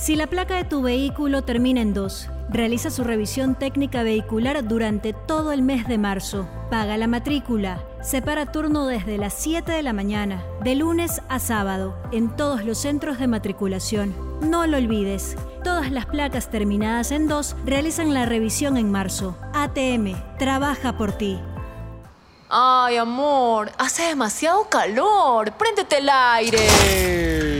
Si 0.00 0.16
la 0.16 0.28
placa 0.28 0.56
de 0.56 0.64
tu 0.64 0.80
vehículo 0.80 1.42
termina 1.42 1.82
en 1.82 1.92
2, 1.92 2.30
realiza 2.48 2.88
su 2.88 3.04
revisión 3.04 3.54
técnica 3.54 4.02
vehicular 4.02 4.66
durante 4.66 5.12
todo 5.12 5.52
el 5.52 5.60
mes 5.60 5.86
de 5.86 5.98
marzo. 5.98 6.48
Paga 6.70 6.96
la 6.96 7.06
matrícula. 7.06 7.84
Separa 8.00 8.50
turno 8.50 8.86
desde 8.86 9.18
las 9.18 9.34
7 9.34 9.70
de 9.70 9.82
la 9.82 9.92
mañana, 9.92 10.42
de 10.64 10.74
lunes 10.74 11.20
a 11.28 11.38
sábado, 11.38 11.98
en 12.12 12.34
todos 12.34 12.64
los 12.64 12.78
centros 12.78 13.18
de 13.18 13.26
matriculación. 13.26 14.16
No 14.40 14.66
lo 14.66 14.78
olvides. 14.78 15.36
Todas 15.62 15.92
las 15.92 16.06
placas 16.06 16.48
terminadas 16.48 17.12
en 17.12 17.28
2 17.28 17.56
realizan 17.66 18.14
la 18.14 18.24
revisión 18.24 18.78
en 18.78 18.90
marzo. 18.90 19.36
ATM, 19.52 20.14
trabaja 20.38 20.96
por 20.96 21.12
ti. 21.12 21.38
Ay, 22.48 22.96
amor, 22.96 23.70
hace 23.76 24.04
demasiado 24.04 24.66
calor. 24.70 25.52
Préndete 25.58 25.98
el 25.98 26.08
aire. 26.08 27.59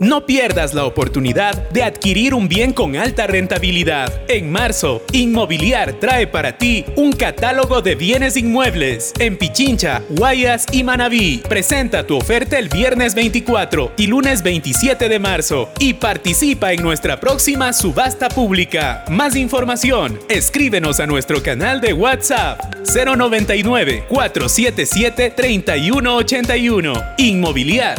No 0.00 0.24
pierdas 0.24 0.72
la 0.72 0.86
oportunidad 0.86 1.68
de 1.72 1.82
adquirir 1.82 2.32
un 2.32 2.48
bien 2.48 2.72
con 2.72 2.96
alta 2.96 3.26
rentabilidad. 3.26 4.22
En 4.28 4.50
marzo, 4.50 5.02
Inmobiliar 5.12 5.92
trae 6.00 6.26
para 6.26 6.56
ti 6.56 6.86
un 6.96 7.12
catálogo 7.12 7.82
de 7.82 7.96
bienes 7.96 8.38
inmuebles 8.38 9.12
en 9.18 9.36
Pichincha, 9.36 10.00
Guayas 10.08 10.64
y 10.72 10.84
Manabí. 10.84 11.42
Presenta 11.46 12.06
tu 12.06 12.16
oferta 12.16 12.58
el 12.58 12.70
viernes 12.70 13.14
24 13.14 13.92
y 13.98 14.06
lunes 14.06 14.42
27 14.42 15.06
de 15.10 15.18
marzo 15.18 15.68
y 15.78 15.92
participa 15.92 16.72
en 16.72 16.82
nuestra 16.82 17.20
próxima 17.20 17.74
subasta 17.74 18.30
pública. 18.30 19.04
Más 19.10 19.36
información, 19.36 20.18
escríbenos 20.30 20.98
a 21.00 21.06
nuestro 21.06 21.42
canal 21.42 21.82
de 21.82 21.92
WhatsApp 21.92 22.58
099 22.86 24.06
477 24.08 25.34
3181. 25.36 26.94
Inmobiliar, 27.18 27.98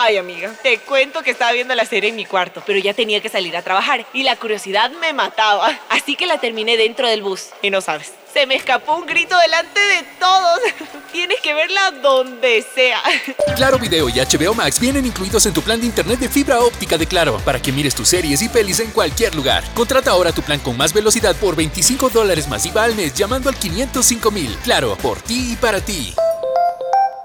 Ay, 0.00 0.16
amiga, 0.16 0.54
te 0.62 0.78
cuento 0.78 1.22
que 1.22 1.32
estaba 1.32 1.50
viendo 1.50 1.74
la 1.74 1.84
serie 1.84 2.10
en 2.10 2.16
mi 2.16 2.24
cuarto, 2.24 2.62
pero 2.64 2.78
ya 2.78 2.94
tenía 2.94 3.20
que 3.20 3.28
salir 3.28 3.56
a 3.56 3.62
trabajar 3.62 4.06
y 4.12 4.22
la 4.22 4.36
curiosidad 4.36 4.92
me 4.92 5.12
mataba. 5.12 5.76
Así 5.88 6.14
que 6.14 6.26
la 6.26 6.38
terminé 6.38 6.76
dentro 6.76 7.08
del 7.08 7.20
bus. 7.20 7.48
Y 7.62 7.70
no 7.70 7.80
sabes, 7.80 8.12
se 8.32 8.46
me 8.46 8.54
escapó 8.54 8.94
un 8.94 9.06
grito 9.06 9.36
delante 9.38 9.80
de 9.80 10.04
todos. 10.20 10.60
Tienes 11.12 11.40
que 11.40 11.52
verla 11.52 11.90
donde 12.00 12.64
sea. 12.74 13.02
Claro 13.56 13.80
Video 13.80 14.08
y 14.08 14.12
HBO 14.12 14.54
Max 14.54 14.78
vienen 14.78 15.04
incluidos 15.04 15.44
en 15.46 15.52
tu 15.52 15.62
plan 15.62 15.80
de 15.80 15.86
internet 15.86 16.20
de 16.20 16.28
fibra 16.28 16.60
óptica 16.60 16.96
de 16.96 17.06
Claro 17.06 17.40
para 17.44 17.60
que 17.60 17.72
mires 17.72 17.94
tus 17.94 18.08
series 18.08 18.40
y 18.40 18.48
pelis 18.48 18.78
en 18.78 18.92
cualquier 18.92 19.34
lugar. 19.34 19.64
Contrata 19.74 20.12
ahora 20.12 20.30
tu 20.30 20.42
plan 20.42 20.60
con 20.60 20.76
más 20.76 20.92
velocidad 20.92 21.34
por 21.36 21.56
25 21.56 22.10
dólares 22.10 22.46
más 22.46 22.64
IVA 22.66 22.84
al 22.84 22.94
mes 22.94 23.14
llamando 23.14 23.48
al 23.48 23.56
505 23.56 24.30
mil. 24.30 24.56
Claro, 24.62 24.96
por 24.96 25.20
ti 25.20 25.54
y 25.54 25.56
para 25.56 25.80
ti. 25.80 26.14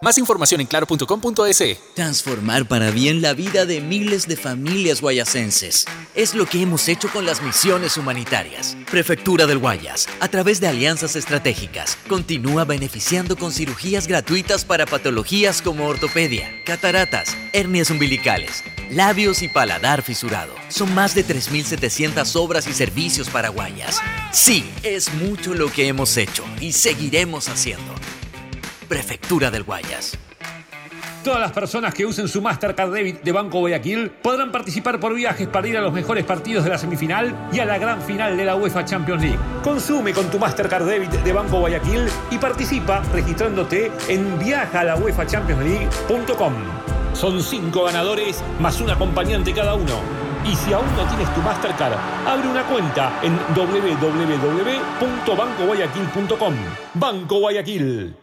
Más 0.03 0.17
información 0.17 0.59
en 0.59 0.67
claro.com.es. 0.67 1.77
Transformar 1.93 2.67
para 2.67 2.91
bien 2.91 3.21
la 3.21 3.33
vida 3.33 3.65
de 3.65 3.79
miles 3.79 4.27
de 4.27 4.35
familias 4.35 4.99
guayasenses. 4.99 5.85
Es 6.13 6.35
lo 6.35 6.45
que 6.45 6.61
hemos 6.61 6.89
hecho 6.89 7.07
con 7.07 7.25
las 7.25 7.41
misiones 7.41 7.95
humanitarias. 7.95 8.75
Prefectura 8.91 9.47
del 9.47 9.59
Guayas, 9.59 10.09
a 10.19 10.27
través 10.27 10.59
de 10.59 10.67
alianzas 10.67 11.15
estratégicas, 11.15 11.97
continúa 12.09 12.65
beneficiando 12.65 13.37
con 13.37 13.53
cirugías 13.53 14.05
gratuitas 14.05 14.65
para 14.65 14.85
patologías 14.85 15.61
como 15.61 15.87
ortopedia, 15.87 16.51
cataratas, 16.65 17.37
hernias 17.53 17.89
umbilicales, 17.89 18.61
labios 18.91 19.41
y 19.41 19.47
paladar 19.47 20.01
fisurado. 20.01 20.53
Son 20.67 20.93
más 20.93 21.15
de 21.15 21.25
3.700 21.25 22.35
obras 22.35 22.67
y 22.67 22.73
servicios 22.73 23.29
para 23.29 23.47
Guayas. 23.47 24.01
Sí, 24.33 24.69
es 24.83 25.13
mucho 25.13 25.53
lo 25.53 25.71
que 25.71 25.87
hemos 25.87 26.17
hecho 26.17 26.43
y 26.59 26.73
seguiremos 26.73 27.47
haciendo. 27.47 27.95
Prefectura 28.87 29.49
del 29.49 29.63
Guayas. 29.63 30.17
Todas 31.23 31.39
las 31.39 31.53
personas 31.53 31.93
que 31.93 32.05
usen 32.05 32.27
su 32.27 32.41
Mastercard 32.41 32.91
Debit 32.91 33.21
de 33.21 33.31
Banco 33.31 33.59
Guayaquil 33.59 34.09
podrán 34.09 34.51
participar 34.51 34.99
por 34.99 35.15
viajes 35.15 35.47
para 35.47 35.65
ir 35.67 35.77
a 35.77 35.81
los 35.81 35.93
mejores 35.93 36.25
partidos 36.25 36.65
de 36.65 36.69
la 36.69 36.77
semifinal 36.77 37.47
y 37.53 37.59
a 37.59 37.65
la 37.65 37.77
gran 37.77 38.01
final 38.01 38.35
de 38.35 38.43
la 38.43 38.57
UEFA 38.57 38.83
Champions 38.83 39.21
League. 39.21 39.39
Consume 39.63 40.11
con 40.11 40.29
tu 40.29 40.37
Mastercard 40.37 40.85
Debit 40.85 41.11
de 41.11 41.31
Banco 41.31 41.59
Guayaquil 41.59 42.09
y 42.29 42.37
participa 42.37 43.01
registrándote 43.13 43.89
en 44.09 44.37
viajalauefachampionsleague.com. 44.37 46.53
Son 47.13 47.41
cinco 47.41 47.85
ganadores 47.85 48.43
más 48.59 48.81
un 48.81 48.89
acompañante 48.89 49.53
cada 49.53 49.75
uno. 49.75 50.01
Y 50.45 50.57
si 50.57 50.73
aún 50.73 50.93
no 50.97 51.07
tienes 51.07 51.33
tu 51.33 51.39
Mastercard, 51.41 51.93
abre 52.27 52.49
una 52.49 52.63
cuenta 52.63 53.17
en 53.23 53.39
www.bancoguayaquil.com. 53.55 56.53
Banco 56.95 57.39
Guayaquil. 57.39 58.22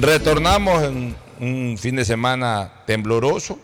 Retornamos 0.00 0.84
en 0.84 1.16
un 1.40 1.76
fin 1.76 1.96
de 1.96 2.04
semana 2.04 2.84
tembloroso, 2.86 3.58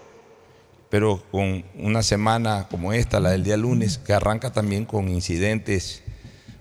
pero 0.90 1.22
con 1.30 1.64
una 1.78 2.02
semana 2.02 2.66
como 2.68 2.92
esta, 2.92 3.20
la 3.20 3.30
del 3.30 3.44
día 3.44 3.56
lunes, 3.56 3.98
que 3.98 4.14
arranca 4.14 4.52
también 4.52 4.84
con 4.84 5.08
incidentes 5.08 6.02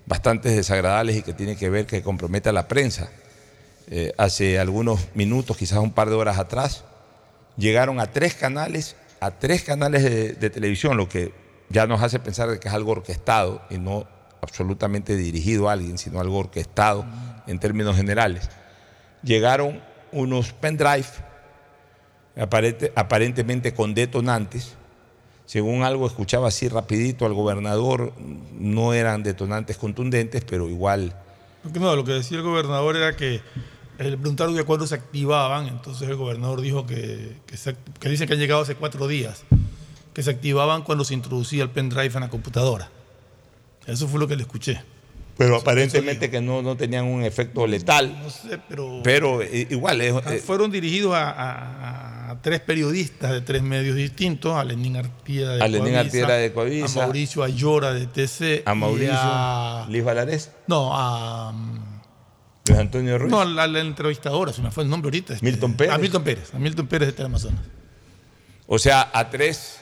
bastante 0.05 0.49
desagradables 0.49 1.17
y 1.17 1.21
que 1.23 1.33
tiene 1.33 1.55
que 1.55 1.71
ver 1.71 1.87
que 1.87 2.03
compromete 2.03 2.49
a 2.49 2.51
la 2.51 2.67
prensa. 2.67 3.09
Eh, 3.89 4.13
hace 4.15 4.59
algunos 4.59 5.07
minutos, 5.15 5.57
quizás 5.57 5.79
un 5.79 5.91
par 5.91 6.07
de 6.09 6.15
horas 6.17 6.37
atrás, 6.37 6.83
llegaron 7.57 7.99
a 7.99 8.05
tres 8.05 8.35
canales, 8.35 8.95
a 9.21 9.31
tres 9.31 9.63
canales 9.63 10.03
de, 10.03 10.49
televisión, 10.51 10.97
lo 10.97 11.09
que 11.09 11.33
ya 11.69 11.87
nos 11.87 12.03
hace 12.03 12.19
pensar 12.19 12.59
que 12.59 12.67
es 12.67 12.73
algo 12.75 12.91
orquestado 12.91 13.63
y 13.71 13.79
no 13.79 14.05
absolutamente 14.39 15.15
dirigido 15.15 15.67
a 15.67 15.73
alguien, 15.73 15.97
sino 15.97 16.19
algo 16.19 16.37
orquestado 16.37 17.07
en 17.47 17.57
términos 17.57 17.95
generales 17.95 18.51
llegaron 19.23 19.81
unos 20.11 20.51
pendrive 20.53 21.05
aparentemente 22.95 23.73
con 23.73 23.93
detonantes. 23.93 24.75
Según 25.45 25.83
algo 25.83 26.07
escuchaba 26.07 26.47
así 26.47 26.67
rapidito 26.67 27.25
al 27.25 27.33
gobernador, 27.33 28.13
no 28.53 28.93
eran 28.93 29.23
detonantes 29.23 29.77
contundentes, 29.77 30.43
pero 30.45 30.69
igual... 30.69 31.15
No, 31.73 31.95
lo 31.95 32.03
que 32.03 32.13
decía 32.13 32.37
el 32.37 32.43
gobernador 32.43 32.95
era 32.95 33.15
que 33.15 33.41
el 33.97 34.17
preguntaron 34.17 34.55
de 34.55 34.63
cuándo 34.63 34.87
se 34.87 34.95
activaban, 34.95 35.67
entonces 35.67 36.09
el 36.09 36.15
gobernador 36.15 36.61
dijo 36.61 36.85
que, 36.85 37.37
que, 37.45 38.09
dicen 38.09 38.27
que 38.27 38.33
han 38.33 38.39
llegado 38.39 38.61
hace 38.61 38.75
cuatro 38.75 39.07
días, 39.07 39.43
que 40.13 40.23
se 40.23 40.31
activaban 40.31 40.83
cuando 40.83 41.05
se 41.05 41.13
introducía 41.13 41.63
el 41.63 41.69
pendrive 41.69 42.13
en 42.13 42.21
la 42.21 42.29
computadora. 42.29 42.89
Eso 43.85 44.07
fue 44.07 44.19
lo 44.19 44.27
que 44.27 44.35
le 44.35 44.43
escuché. 44.43 44.81
Pero 45.37 45.57
aparentemente 45.57 46.29
que 46.29 46.41
no, 46.41 46.61
no 46.61 46.77
tenían 46.77 47.05
un 47.05 47.23
efecto 47.23 47.65
letal. 47.65 48.19
No 48.21 48.29
sé, 48.29 48.59
pero. 48.69 49.01
Pero 49.03 49.41
eh, 49.41 49.67
igual. 49.69 50.01
Ah, 50.01 50.33
eh, 50.33 50.37
fueron 50.37 50.69
dirigidos 50.71 51.13
a, 51.15 52.37
tres 52.41 52.59
periodistas 52.59 53.31
de 53.31 53.41
tres 53.41 53.63
medios 53.63 53.95
distintos: 53.95 54.55
a 54.55 54.63
Lenín 54.63 54.97
Artieda 54.97 55.55
de 55.55 55.63
a 55.63 55.67
Lenín 55.67 55.95
Artieda 55.95 56.35
de 56.35 56.51
Coavisa. 56.51 57.01
A 57.01 57.05
Mauricio 57.05 57.43
Ayora 57.43 57.93
de 57.93 58.05
TC. 58.05 58.63
A 58.65 58.75
Mauricio. 58.75 59.13
A, 59.13 59.87
Liz 59.89 60.03
Valarés. 60.03 60.51
No, 60.67 60.91
a. 60.93 61.53
Luis 62.67 62.79
Antonio 62.79 63.17
Ruiz. 63.17 63.31
No, 63.31 63.41
a 63.41 63.45
la, 63.45 63.79
entrevistadora, 63.79 64.53
se 64.53 64.61
me 64.61 64.71
fue 64.71 64.83
el 64.83 64.89
nombre 64.89 65.07
ahorita. 65.07 65.33
Este, 65.33 65.45
Milton 65.45 65.73
Pérez. 65.73 65.93
A 65.93 65.97
Milton 65.97 66.23
Pérez. 66.23 66.53
A 66.53 66.59
Milton 66.59 66.87
Pérez 66.87 67.07
de 67.07 67.13
Teleamazonas. 67.13 67.65
O 68.67 68.79
sea, 68.79 69.09
a 69.13 69.29
tres 69.29 69.79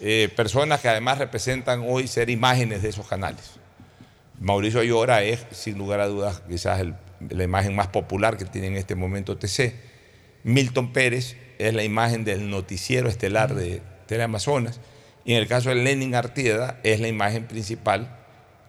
eh, 0.00 0.32
personas 0.34 0.80
que 0.80 0.88
además 0.88 1.18
representan 1.18 1.84
hoy 1.86 2.08
ser 2.08 2.30
imágenes 2.30 2.82
de 2.82 2.88
esos 2.88 3.06
canales. 3.06 3.58
Mauricio 4.40 4.80
Ayora 4.80 5.22
es, 5.24 5.44
sin 5.50 5.78
lugar 5.78 6.00
a 6.00 6.06
dudas, 6.06 6.42
quizás 6.48 6.86
la 7.28 7.44
imagen 7.44 7.74
más 7.74 7.88
popular 7.88 8.36
que 8.36 8.44
tiene 8.44 8.68
en 8.68 8.76
este 8.76 8.94
momento 8.94 9.36
TC. 9.36 9.74
Milton 10.44 10.92
Pérez 10.92 11.36
es 11.58 11.74
la 11.74 11.82
imagen 11.82 12.24
del 12.24 12.48
noticiero 12.48 13.08
estelar 13.08 13.54
de 13.54 13.82
Teleamazonas. 14.06 14.80
Y 15.24 15.32
en 15.32 15.38
el 15.38 15.48
caso 15.48 15.70
de 15.70 15.74
Lenin 15.74 16.14
Artieda 16.14 16.78
es 16.84 17.00
la 17.00 17.08
imagen 17.08 17.46
principal 17.46 18.16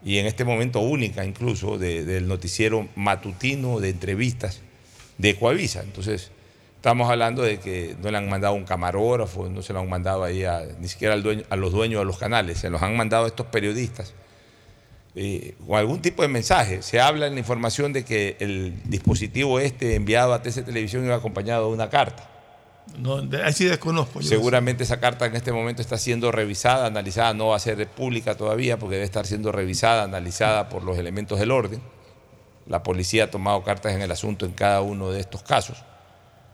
y 0.04 0.18
en 0.18 0.26
este 0.26 0.44
momento 0.44 0.80
única 0.80 1.24
incluso 1.24 1.78
del 1.78 2.28
noticiero 2.28 2.88
matutino 2.96 3.80
de 3.80 3.90
entrevistas 3.90 4.62
de 5.18 5.36
Coavisa. 5.36 5.82
Entonces, 5.84 6.32
estamos 6.76 7.10
hablando 7.12 7.44
de 7.44 7.60
que 7.60 7.96
no 8.02 8.10
le 8.10 8.18
han 8.18 8.28
mandado 8.28 8.56
un 8.56 8.66
camarógrafo, 8.66 9.48
no 9.50 9.62
se 9.62 9.72
lo 9.74 9.82
han 9.82 9.90
mandado 9.90 10.24
ahí 10.24 10.44
ni 10.80 10.88
siquiera 10.88 11.14
a 11.14 11.56
los 11.56 11.72
dueños 11.72 12.02
de 12.02 12.06
los 12.06 12.18
canales, 12.18 12.58
se 12.58 12.70
los 12.70 12.82
han 12.82 12.98
mandado 12.98 13.26
a 13.26 13.28
estos 13.28 13.46
periodistas 13.46 14.16
eh, 15.16 15.56
o 15.68 15.76
algún 15.76 16.02
tipo 16.02 16.22
de 16.22 16.28
mensaje. 16.28 16.82
Se 16.82 17.00
habla 17.00 17.28
en 17.28 17.34
la 17.34 17.40
información 17.40 17.94
de 17.94 18.06
que 18.06 18.38
el 18.40 18.82
dispositivo 18.86 19.60
este 19.60 19.96
enviado 19.96 20.34
a 20.34 20.42
TC 20.42 20.66
Televisión 20.66 21.06
iba 21.06 21.16
acompañado 21.16 21.68
de 21.68 21.74
una 21.74 21.90
carta. 21.90 22.30
No, 22.98 23.22
así 23.44 23.66
desconozco. 23.66 24.22
Seguramente 24.22 24.84
esa 24.84 25.00
carta 25.00 25.26
en 25.26 25.36
este 25.36 25.52
momento 25.52 25.82
está 25.82 25.98
siendo 25.98 26.32
revisada, 26.32 26.88
analizada, 26.88 27.34
no 27.34 27.48
va 27.48 27.56
a 27.56 27.60
ser 27.60 27.88
pública 27.88 28.36
todavía 28.36 28.80
porque 28.80 28.96
debe 28.96 29.06
estar 29.06 29.28
siendo 29.28 29.52
revisada, 29.52 30.04
analizada 30.04 30.70
por 30.70 30.84
los 30.84 30.98
elementos 30.98 31.40
del 31.40 31.52
orden. 31.52 31.82
La 32.68 32.84
policía 32.84 33.26
ha 33.26 33.32
tomado 33.32 33.64
cartas 33.64 33.94
en 33.94 34.02
el 34.02 34.12
asunto 34.12 34.46
en 34.46 34.54
cada 34.54 34.82
uno 34.82 35.12
de 35.12 35.20
estos 35.20 35.44
casos, 35.44 35.84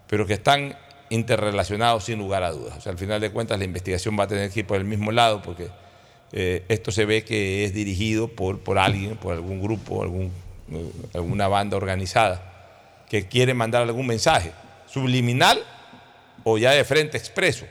pero 0.08 0.26
que 0.26 0.34
están 0.34 0.78
interrelacionados 1.10 2.06
sin 2.06 2.20
lugar 2.20 2.44
a 2.44 2.52
dudas. 2.52 2.78
O 2.78 2.82
sea, 2.82 2.92
al 2.92 2.98
final 2.98 3.22
de 3.22 3.32
cuentas 3.32 3.58
la 3.58 3.66
investigación 3.66 4.18
va 4.20 4.24
a 4.24 4.28
tener 4.28 4.50
que 4.50 4.62
ir 4.62 4.68
por 4.68 4.78
el 4.78 4.86
mismo 4.86 5.12
lado 5.12 5.42
porque 5.42 5.70
eh, 6.38 6.66
esto 6.68 6.92
se 6.92 7.06
ve 7.06 7.24
que 7.24 7.64
es 7.64 7.74
dirigido 7.74 8.28
por, 8.28 8.60
por 8.60 8.78
alguien, 8.78 9.16
por 9.16 9.34
algún 9.34 9.62
grupo, 9.62 10.04
algún, 10.04 10.34
eh, 10.70 10.92
alguna 11.14 11.48
banda 11.48 11.78
organizada 11.78 13.06
que 13.10 13.26
quiere 13.30 13.54
mandar 13.54 13.84
algún 13.84 14.06
mensaje 14.06 14.52
subliminal 14.86 15.64
o 16.44 16.58
ya 16.58 16.72
de 16.72 16.84
frente 16.84 17.18
expreso. 17.18 17.66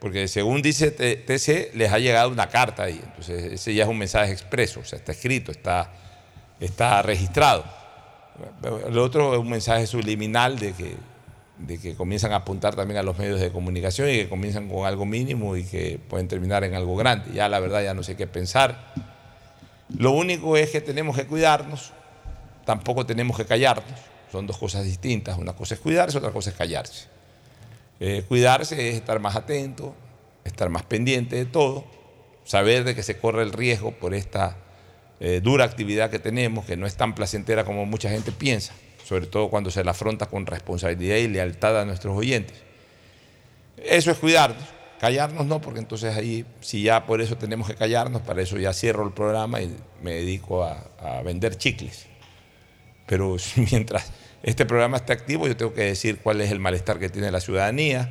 Porque 0.00 0.26
según 0.26 0.60
dice 0.60 0.90
TC, 0.90 1.70
les 1.74 1.92
ha 1.92 2.00
llegado 2.00 2.30
una 2.30 2.48
carta 2.48 2.82
ahí. 2.82 3.00
Entonces, 3.00 3.52
ese 3.52 3.72
ya 3.72 3.84
es 3.84 3.88
un 3.88 3.98
mensaje 3.98 4.32
expreso, 4.32 4.80
o 4.80 4.84
sea, 4.84 4.98
está 4.98 5.12
escrito, 5.12 5.52
está, 5.52 5.92
está 6.58 7.00
registrado. 7.00 7.64
El 8.88 8.98
otro 8.98 9.34
es 9.34 9.38
un 9.38 9.48
mensaje 9.48 9.86
subliminal 9.86 10.58
de 10.58 10.72
que, 10.72 10.96
de 11.58 11.78
que 11.78 11.94
comienzan 11.94 12.32
a 12.32 12.36
apuntar 12.36 12.74
también 12.74 12.98
a 12.98 13.02
los 13.02 13.16
medios 13.18 13.40
de 13.40 13.52
comunicación 13.52 14.10
y 14.10 14.14
que 14.14 14.28
comienzan 14.28 14.68
con 14.68 14.86
algo 14.86 15.06
mínimo 15.06 15.56
y 15.56 15.64
que 15.64 16.00
pueden 16.08 16.28
terminar 16.28 16.64
en 16.64 16.74
algo 16.74 16.96
grande. 16.96 17.32
Ya 17.32 17.48
la 17.48 17.60
verdad 17.60 17.82
ya 17.82 17.94
no 17.94 18.02
sé 18.02 18.16
qué 18.16 18.26
pensar. 18.26 18.92
Lo 19.96 20.12
único 20.12 20.56
es 20.56 20.70
que 20.70 20.80
tenemos 20.80 21.16
que 21.16 21.26
cuidarnos, 21.26 21.92
tampoco 22.64 23.06
tenemos 23.06 23.36
que 23.36 23.44
callarnos. 23.44 24.00
Son 24.32 24.46
dos 24.46 24.58
cosas 24.58 24.84
distintas. 24.84 25.38
Una 25.38 25.52
cosa 25.52 25.74
es 25.74 25.80
cuidarse, 25.80 26.18
otra 26.18 26.32
cosa 26.32 26.50
es 26.50 26.56
callarse. 26.56 27.06
Eh, 28.00 28.24
cuidarse 28.26 28.88
es 28.88 28.96
estar 28.96 29.20
más 29.20 29.36
atento, 29.36 29.94
estar 30.44 30.68
más 30.68 30.82
pendiente 30.82 31.36
de 31.36 31.44
todo, 31.44 31.84
saber 32.44 32.82
de 32.84 32.94
que 32.94 33.04
se 33.04 33.16
corre 33.16 33.42
el 33.42 33.52
riesgo 33.52 33.92
por 33.92 34.12
esta 34.12 34.56
eh, 35.20 35.40
dura 35.42 35.64
actividad 35.64 36.10
que 36.10 36.18
tenemos, 36.18 36.64
que 36.64 36.76
no 36.76 36.86
es 36.86 36.96
tan 36.96 37.14
placentera 37.14 37.64
como 37.64 37.86
mucha 37.86 38.10
gente 38.10 38.32
piensa, 38.32 38.74
sobre 39.04 39.26
todo 39.26 39.50
cuando 39.50 39.70
se 39.70 39.84
la 39.84 39.90
afronta 39.90 40.26
con 40.26 40.46
responsabilidad 40.46 41.16
y 41.16 41.28
lealtad 41.28 41.80
a 41.80 41.84
nuestros 41.84 42.16
oyentes. 42.16 42.56
Eso 43.76 44.10
es 44.10 44.18
cuidarnos, 44.18 44.64
callarnos 44.98 45.46
no, 45.46 45.60
porque 45.60 45.80
entonces 45.80 46.16
ahí, 46.16 46.46
si 46.60 46.82
ya 46.82 47.04
por 47.04 47.20
eso 47.20 47.36
tenemos 47.36 47.68
que 47.68 47.74
callarnos, 47.74 48.22
para 48.22 48.40
eso 48.40 48.56
ya 48.56 48.72
cierro 48.72 49.04
el 49.06 49.12
programa 49.12 49.60
y 49.60 49.76
me 50.02 50.12
dedico 50.12 50.64
a, 50.64 50.82
vender 51.22 51.56
chicles. 51.56 52.06
Pero 53.06 53.36
mientras 53.70 54.10
este 54.42 54.64
programa 54.64 54.96
esté 54.96 55.12
activo, 55.12 55.46
yo 55.46 55.56
tengo 55.56 55.74
que 55.74 55.82
decir 55.82 56.20
cuál 56.22 56.40
es 56.40 56.50
el 56.50 56.58
malestar 56.58 56.98
que 56.98 57.10
tiene 57.10 57.30
la 57.30 57.40
ciudadanía, 57.40 58.08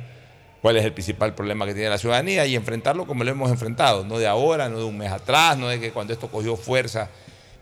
cuál 0.62 0.76
es 0.76 0.84
el 0.84 0.92
principal 0.92 1.34
problema 1.34 1.66
que 1.66 1.74
tiene 1.74 1.90
la 1.90 1.98
ciudadanía 1.98 2.46
y 2.46 2.54
enfrentarlo 2.54 3.04
como 3.06 3.24
lo 3.24 3.32
hemos 3.32 3.50
enfrentado, 3.50 4.04
no 4.04 4.18
de 4.18 4.28
ahora, 4.28 4.68
no 4.68 4.78
de 4.78 4.84
un 4.84 4.96
mes 4.96 5.10
atrás, 5.10 5.58
no 5.58 5.68
de 5.68 5.80
que 5.80 5.90
cuando 5.90 6.12
esto 6.12 6.28
cogió 6.28 6.56
fuerza 6.56 7.10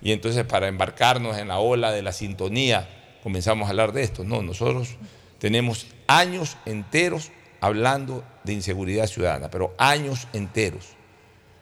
y 0.03 0.13
entonces 0.13 0.45
para 0.45 0.69
embarcarnos 0.69 1.39
en 1.39 1.49
la 1.49 1.59
ola 1.59 1.93
de 1.93 2.03
la 2.03 2.13
sintonía 2.13 2.89
comenzamos 3.23 3.67
a 3.67 3.71
hablar 3.71 3.93
de 3.93 4.03
esto. 4.03 4.25
No, 4.25 4.43
nosotros 4.43 4.97
tenemos 5.39 5.87
años 6.07 6.57
enteros 6.67 7.31
hablando 7.61 8.25
de 8.45 8.53
inseguridad 8.53 9.07
ciudadana, 9.07 9.51
pero 9.51 9.75
años 9.79 10.27
enteros. 10.33 10.97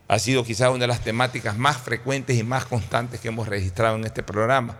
Ha 0.08 0.18
sido 0.18 0.44
quizás 0.44 0.70
una 0.70 0.80
de 0.80 0.86
las 0.88 1.04
temáticas 1.04 1.56
más 1.56 1.76
frecuentes 1.76 2.36
y 2.36 2.42
más 2.42 2.64
constantes 2.64 3.20
que 3.20 3.28
hemos 3.28 3.48
registrado 3.48 3.96
en 3.96 4.04
este 4.04 4.22
programa. 4.22 4.78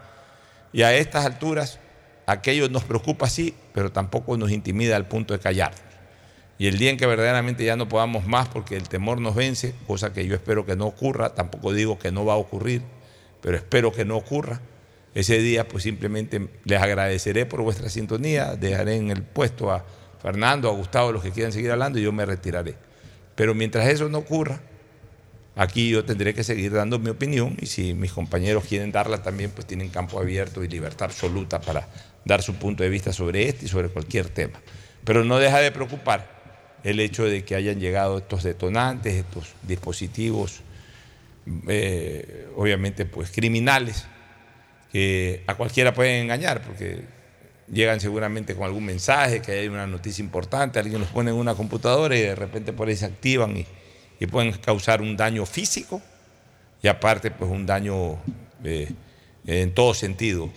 Y 0.73 0.83
a 0.83 0.95
estas 0.95 1.25
alturas, 1.25 1.79
aquello 2.27 2.69
nos 2.69 2.85
preocupa 2.85 3.29
sí, 3.29 3.55
pero 3.73 3.93
tampoco 3.93 4.37
nos 4.37 4.51
intimida 4.51 4.97
al 4.97 5.07
punto 5.07 5.35
de 5.35 5.41
callar. 5.41 5.73
Y 6.59 6.67
el 6.67 6.79
día 6.79 6.91
en 6.91 6.97
que 6.97 7.07
verdaderamente 7.07 7.65
ya 7.65 7.77
no 7.77 7.89
podamos 7.89 8.27
más 8.27 8.49
porque 8.49 8.77
el 8.77 8.89
temor 8.89 9.21
nos 9.21 9.35
vence, 9.35 9.75
cosa 9.87 10.13
que 10.13 10.27
yo 10.27 10.35
espero 10.35 10.67
que 10.67 10.77
no 10.77 10.87
ocurra, 10.87 11.35
tampoco 11.35 11.73
digo 11.73 11.99
que 11.99 12.13
no 12.13 12.25
va 12.25 12.35
a 12.35 12.37
ocurrir, 12.37 12.83
pero 13.41 13.57
espero 13.57 13.93
que 13.93 14.05
no 14.05 14.17
ocurra, 14.17 14.61
ese 15.15 15.39
día 15.39 15.67
pues 15.67 15.83
simplemente 15.83 16.49
les 16.65 16.81
agradeceré 16.81 17.47
por 17.47 17.63
vuestra 17.63 17.89
sintonía, 17.89 18.57
dejaré 18.57 18.97
en 18.97 19.11
el 19.11 19.23
puesto 19.23 19.71
a 19.71 19.85
Fernando, 20.23 20.69
a 20.69 20.73
Gustavo, 20.73 21.13
los 21.13 21.23
que 21.23 21.31
quieran 21.31 21.53
seguir 21.53 21.71
hablando 21.71 21.99
y 21.99 22.03
yo 22.03 22.13
me 22.13 22.25
retiraré. 22.27 22.77
Pero 23.35 23.55
mientras 23.55 23.89
eso 23.89 24.09
no 24.09 24.19
ocurra, 24.19 24.61
aquí 25.57 25.91
yo 25.91 26.05
tendré 26.05 26.35
que 26.35 26.45
seguir 26.45 26.73
dando 26.73 26.99
mi 26.99 27.11
opinión 27.11 27.57
y 27.61 27.67
si 27.67 27.95
mis 27.95 28.13
compañeros 28.13 28.65
quieren 28.69 28.93
darla 28.93 29.23
también, 29.23 29.51
pues 29.51 29.67
tienen 29.67 29.89
campo 29.89 30.21
abierto 30.21 30.63
y 30.63 30.69
libertad 30.69 31.07
absoluta 31.07 31.61
para 31.61 31.89
dar 32.25 32.43
su 32.43 32.55
punto 32.55 32.83
de 32.83 32.91
vista 32.91 33.13
sobre 33.13 33.49
este 33.49 33.65
y 33.65 33.69
sobre 33.69 33.89
cualquier 33.89 34.29
tema. 34.29 34.61
Pero 35.05 35.25
no 35.25 35.39
deja 35.39 35.59
de 35.59 35.73
preocupar 35.73 36.41
el 36.85 37.01
hecho 37.01 37.25
de 37.25 37.45
que 37.45 37.55
hayan 37.55 37.81
llegado 37.81 38.19
estos 38.19 38.43
detonantes, 38.43 39.15
estos 39.15 39.55
dispositivos, 39.63 40.61
eh, 41.69 42.49
obviamente 42.57 43.07
pues 43.07 43.31
criminales, 43.31 44.07
que 44.93 45.43
a 45.47 45.55
cualquiera 45.55 45.95
pueden 45.95 46.23
engañar, 46.23 46.63
porque 46.63 47.03
llegan 47.73 48.01
seguramente 48.01 48.55
con 48.55 48.65
algún 48.65 48.85
mensaje, 48.85 49.41
que 49.41 49.53
hay 49.53 49.69
una 49.69 49.87
noticia 49.87 50.23
importante, 50.23 50.79
alguien 50.79 51.01
los 51.01 51.11
pone 51.11 51.31
en 51.31 51.37
una 51.37 51.55
computadora 51.55 52.17
y 52.17 52.23
de 52.23 52.35
repente 52.35 52.73
por 52.73 52.89
ahí 52.89 52.97
se 52.97 53.07
activan 53.07 53.57
y, 53.57 53.67
pueden 54.27 54.53
causar 54.53 55.01
un 55.01 55.17
daño 55.17 55.47
físico 55.47 56.03
y 56.83 56.89
aparte 56.89 57.31
pues 57.31 57.51
un 57.51 57.65
daño 57.65 58.19
eh, 58.63 58.93
en 59.47 59.73
todo 59.73 59.95
sentido, 59.95 60.51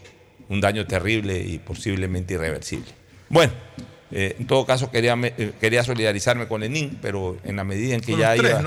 un 0.49 0.59
daño 0.59 0.86
terrible 0.86 1.39
y 1.39 1.59
posiblemente 1.59 2.34
irreversible. 2.34 2.91
Bueno. 3.29 3.53
Eh, 4.16 4.36
en 4.38 4.45
todo 4.45 4.64
caso, 4.64 4.91
quería, 4.91 5.18
eh, 5.24 5.53
quería 5.59 5.84
solidarizarme 5.84 6.47
con 6.47 6.61
Lenín, 6.61 6.99
pero 7.01 7.36
en 7.43 7.55
la 7.55 7.64
medida 7.64 7.95
en 7.95 8.01
que, 8.01 8.16
ya, 8.16 8.38
iba, 8.38 8.59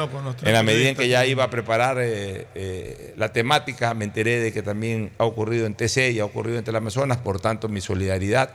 en 0.42 0.52
la 0.52 0.62
medida 0.64 0.88
en 0.88 0.96
que 0.96 1.08
ya 1.08 1.24
iba 1.24 1.44
a 1.44 1.50
preparar 1.50 1.98
eh, 2.00 3.14
la 3.16 3.32
temática, 3.32 3.94
me 3.94 4.04
enteré 4.04 4.40
de 4.40 4.52
que 4.52 4.62
también 4.62 5.12
ha 5.18 5.24
ocurrido 5.24 5.66
en 5.66 5.74
TC 5.74 6.10
y 6.10 6.18
ha 6.18 6.24
ocurrido 6.24 6.58
en 6.58 6.64
Teleamazonas, 6.64 7.18
por 7.18 7.40
tanto, 7.40 7.68
mi 7.68 7.80
solidaridad 7.80 8.50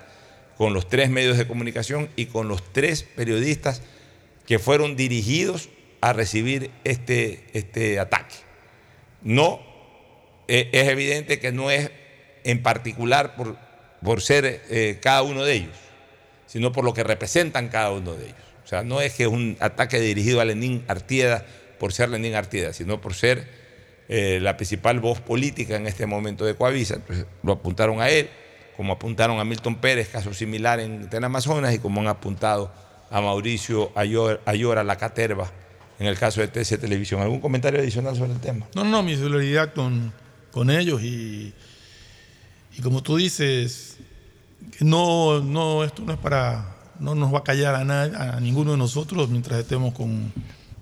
con 0.57 0.73
los 0.73 0.89
tres 0.89 1.09
medios 1.09 1.37
de 1.37 1.47
comunicación 1.47 2.09
y 2.17 2.25
con 2.25 2.49
los 2.49 2.73
tres 2.73 3.03
periodistas 3.03 3.81
que 4.45 4.59
fueron 4.59 4.97
dirigidos 4.97 5.69
a 6.01 6.11
recibir 6.11 6.71
este, 6.83 7.45
este 7.53 8.01
ataque. 8.01 8.35
No, 9.21 9.61
es 10.49 10.89
evidente 10.89 11.39
que 11.39 11.53
no 11.53 11.71
es 11.71 11.89
en 12.43 12.61
particular 12.61 13.37
por, 13.37 13.55
por 14.03 14.21
ser 14.21 14.99
cada 15.01 15.21
uno 15.23 15.45
de 15.45 15.53
ellos 15.53 15.90
sino 16.51 16.73
por 16.73 16.83
lo 16.83 16.93
que 16.93 17.05
representan 17.05 17.69
cada 17.69 17.91
uno 17.91 18.13
de 18.13 18.25
ellos. 18.25 18.37
O 18.65 18.67
sea, 18.67 18.83
no 18.83 18.99
es 18.99 19.13
que 19.13 19.23
es 19.23 19.29
un 19.29 19.55
ataque 19.61 20.01
dirigido 20.01 20.41
a 20.41 20.45
Lenín 20.45 20.83
Artieda 20.89 21.45
por 21.79 21.93
ser 21.93 22.09
Lenín 22.09 22.35
Artieda, 22.35 22.73
sino 22.73 22.99
por 22.99 23.13
ser 23.13 23.47
eh, 24.09 24.39
la 24.41 24.57
principal 24.57 24.99
voz 24.99 25.21
política 25.21 25.77
en 25.77 25.87
este 25.87 26.05
momento 26.05 26.43
de 26.43 26.55
Coavisa. 26.55 26.95
Entonces 26.95 27.25
lo 27.41 27.53
apuntaron 27.53 28.01
a 28.01 28.09
él, 28.09 28.29
como 28.75 28.91
apuntaron 28.91 29.39
a 29.39 29.45
Milton 29.45 29.77
Pérez, 29.77 30.09
caso 30.09 30.33
similar 30.33 30.81
en, 30.81 31.23
Amazonas, 31.23 31.73
y 31.73 31.79
como 31.79 32.01
han 32.01 32.07
apuntado 32.07 32.69
a 33.09 33.21
Mauricio 33.21 33.93
Ayora, 33.95 34.83
la 34.83 34.97
Caterva, 34.97 35.49
en 35.99 36.07
el 36.07 36.17
caso 36.17 36.41
de 36.41 36.49
TC 36.49 36.81
Televisión. 36.81 37.21
¿Algún 37.21 37.39
comentario 37.39 37.79
adicional 37.79 38.17
sobre 38.17 38.33
el 38.33 38.41
tema? 38.41 38.67
No, 38.75 38.83
no, 38.83 39.03
mi 39.03 39.15
solidaridad 39.15 39.73
con, 39.73 40.11
con 40.51 40.69
ellos 40.69 41.01
y, 41.01 41.53
y 42.77 42.81
como 42.81 43.01
tú 43.01 43.15
dices, 43.15 43.90
no, 44.79 45.41
no, 45.41 45.83
esto 45.83 46.03
no 46.03 46.13
es 46.13 46.19
para, 46.19 46.75
no 46.99 47.15
nos 47.15 47.33
va 47.33 47.39
a 47.39 47.43
callar 47.43 47.75
a, 47.75 48.35
a 48.35 48.39
ninguno 48.39 48.71
de 48.71 48.77
nosotros 48.77 49.29
mientras 49.29 49.59
estemos 49.59 49.93
con, 49.93 50.31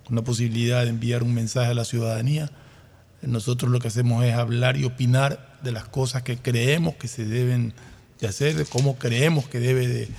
la 0.09 0.23
posibilidad 0.23 0.83
de 0.83 0.89
enviar 0.89 1.21
un 1.21 1.33
mensaje 1.33 1.71
a 1.71 1.73
la 1.73 1.85
ciudadanía. 1.85 2.49
Nosotros 3.21 3.71
lo 3.71 3.79
que 3.79 3.89
hacemos 3.89 4.23
es 4.25 4.33
hablar 4.33 4.77
y 4.77 4.85
opinar 4.85 5.57
de 5.61 5.71
las 5.71 5.85
cosas 5.87 6.23
que 6.23 6.37
creemos 6.37 6.95
que 6.95 7.07
se 7.07 7.25
deben 7.25 7.73
de 8.19 8.27
hacer, 8.27 8.55
de 8.55 8.65
cómo 8.65 8.97
creemos 8.97 9.47
que 9.47 9.59
debe 9.59 9.87
de 9.87 10.09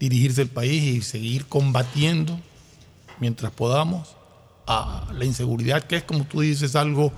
dirigirse 0.00 0.42
el 0.42 0.48
país 0.48 0.82
y 0.82 1.02
seguir 1.02 1.46
combatiendo 1.46 2.40
mientras 3.20 3.52
podamos 3.52 4.16
a 4.66 5.12
la 5.14 5.24
inseguridad, 5.24 5.84
que 5.84 5.96
es 5.96 6.02
como 6.02 6.24
tú 6.24 6.40
dices 6.40 6.74
algo, 6.74 7.12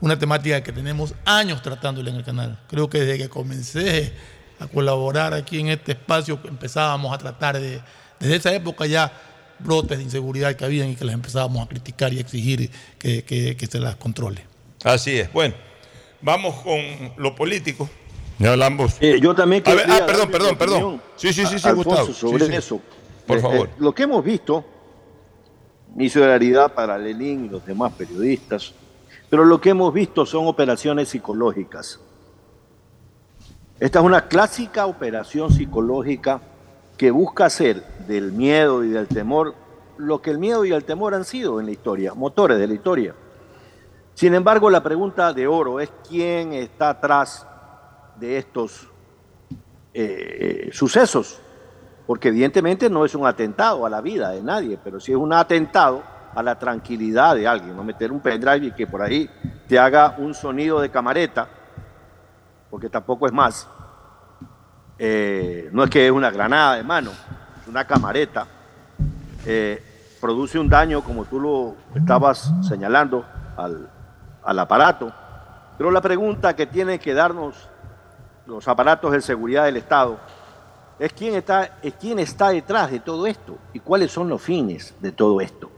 una 0.00 0.18
temática 0.18 0.62
que 0.62 0.72
tenemos 0.72 1.14
años 1.24 1.62
tratándole 1.62 2.10
en 2.10 2.16
el 2.16 2.24
canal. 2.24 2.60
Creo 2.68 2.90
que 2.90 3.00
desde 3.00 3.18
que 3.18 3.28
comencé 3.28 4.12
a 4.58 4.66
colaborar 4.66 5.34
aquí 5.34 5.60
en 5.60 5.68
este 5.68 5.92
espacio, 5.92 6.38
empezábamos 6.44 7.12
a 7.12 7.18
tratar 7.18 7.60
de, 7.60 7.80
desde 8.18 8.36
esa 8.36 8.54
época 8.54 8.86
ya, 8.86 9.12
brotes 9.58 9.98
de 9.98 10.04
inseguridad 10.04 10.54
que 10.54 10.64
habían 10.64 10.90
y 10.90 10.96
que 10.96 11.04
les 11.04 11.14
empezábamos 11.14 11.64
a 11.64 11.68
criticar 11.68 12.12
y 12.12 12.18
exigir 12.18 12.70
que, 12.98 13.68
se 13.70 13.78
las 13.78 13.96
controle. 13.96 14.42
Así 14.84 15.18
es. 15.18 15.32
Bueno, 15.32 15.54
vamos 16.20 16.54
con 16.62 16.80
lo 17.16 17.34
político. 17.34 17.88
Ya 18.38 18.52
hablamos. 18.52 18.96
Eh, 19.00 19.18
yo 19.20 19.34
también 19.34 19.62
quiero. 19.62 19.80
Ah, 19.88 20.04
perdón, 20.06 20.30
perdón, 20.30 20.56
perdón. 20.56 21.02
Sí, 21.16 21.32
sí, 21.32 21.46
sí, 21.46 21.58
sí, 21.58 21.70
Gustavo. 21.70 22.12
Sobre 22.12 22.54
eso. 22.54 22.80
Por 23.26 23.40
favor. 23.40 23.70
lo 23.78 23.94
que 23.94 24.04
hemos 24.04 24.22
visto, 24.22 24.64
mi 25.94 26.08
solidaridad 26.08 26.72
para 26.74 26.96
Lenin 26.98 27.46
y 27.46 27.48
los 27.48 27.64
demás 27.66 27.92
periodistas, 27.94 28.72
pero 29.28 29.44
lo 29.44 29.60
que 29.60 29.70
hemos 29.70 29.92
visto 29.92 30.24
son 30.24 30.46
operaciones 30.46 31.08
psicológicas 31.08 31.98
esta 33.78 33.98
es 33.98 34.04
una 34.04 34.26
clásica 34.26 34.86
operación 34.86 35.50
psicológica 35.50 36.40
que 36.96 37.10
busca 37.10 37.44
hacer 37.44 37.82
del 38.06 38.32
miedo 38.32 38.82
y 38.82 38.88
del 38.88 39.06
temor 39.06 39.54
lo 39.98 40.22
que 40.22 40.30
el 40.30 40.38
miedo 40.38 40.64
y 40.64 40.72
el 40.72 40.84
temor 40.84 41.14
han 41.14 41.24
sido 41.24 41.60
en 41.60 41.66
la 41.66 41.72
historia, 41.72 42.14
motores 42.14 42.58
de 42.58 42.66
la 42.66 42.74
historia. 42.74 43.14
Sin 44.14 44.34
embargo, 44.34 44.70
la 44.70 44.82
pregunta 44.82 45.34
de 45.34 45.46
oro 45.46 45.78
es 45.78 45.90
quién 46.08 46.54
está 46.54 46.90
atrás 46.90 47.46
de 48.18 48.38
estos 48.38 48.88
eh, 49.92 50.70
sucesos, 50.72 51.38
porque 52.06 52.28
evidentemente 52.28 52.88
no 52.88 53.04
es 53.04 53.14
un 53.14 53.26
atentado 53.26 53.84
a 53.84 53.90
la 53.90 54.00
vida 54.00 54.30
de 54.30 54.42
nadie, 54.42 54.78
pero 54.82 55.00
sí 55.00 55.12
es 55.12 55.18
un 55.18 55.34
atentado 55.34 56.02
a 56.34 56.42
la 56.42 56.58
tranquilidad 56.58 57.34
de 57.34 57.46
alguien, 57.46 57.76
no 57.76 57.84
meter 57.84 58.10
un 58.10 58.20
pendrive 58.20 58.68
y 58.68 58.72
que 58.72 58.86
por 58.86 59.02
ahí 59.02 59.28
te 59.68 59.78
haga 59.78 60.14
un 60.18 60.32
sonido 60.32 60.80
de 60.80 60.90
camareta 60.90 61.48
porque 62.76 62.90
tampoco 62.90 63.26
es 63.26 63.32
más. 63.32 63.66
Eh, 64.98 65.70
no 65.72 65.82
es 65.82 65.88
que 65.88 66.04
es 66.04 66.12
una 66.12 66.30
granada 66.30 66.76
de 66.76 66.82
mano, 66.82 67.10
es 67.62 67.66
una 67.66 67.86
camareta. 67.86 68.46
Eh, 69.46 69.82
produce 70.20 70.58
un 70.58 70.68
daño, 70.68 71.02
como 71.02 71.24
tú 71.24 71.40
lo 71.40 71.74
estabas 71.94 72.52
señalando, 72.68 73.24
al, 73.56 73.88
al 74.44 74.58
aparato. 74.58 75.10
Pero 75.78 75.90
la 75.90 76.02
pregunta 76.02 76.54
que 76.54 76.66
tiene 76.66 76.98
que 76.98 77.14
darnos 77.14 77.66
los 78.44 78.68
aparatos 78.68 79.10
de 79.10 79.22
seguridad 79.22 79.64
del 79.64 79.78
Estado, 79.78 80.18
es 80.98 81.14
quién 81.14 81.34
está, 81.34 81.78
es 81.80 81.94
quién 81.94 82.18
está 82.18 82.50
detrás 82.50 82.90
de 82.90 83.00
todo 83.00 83.26
esto 83.26 83.56
y 83.72 83.80
cuáles 83.80 84.12
son 84.12 84.28
los 84.28 84.42
fines 84.42 84.94
de 85.00 85.12
todo 85.12 85.40
esto. 85.40 85.70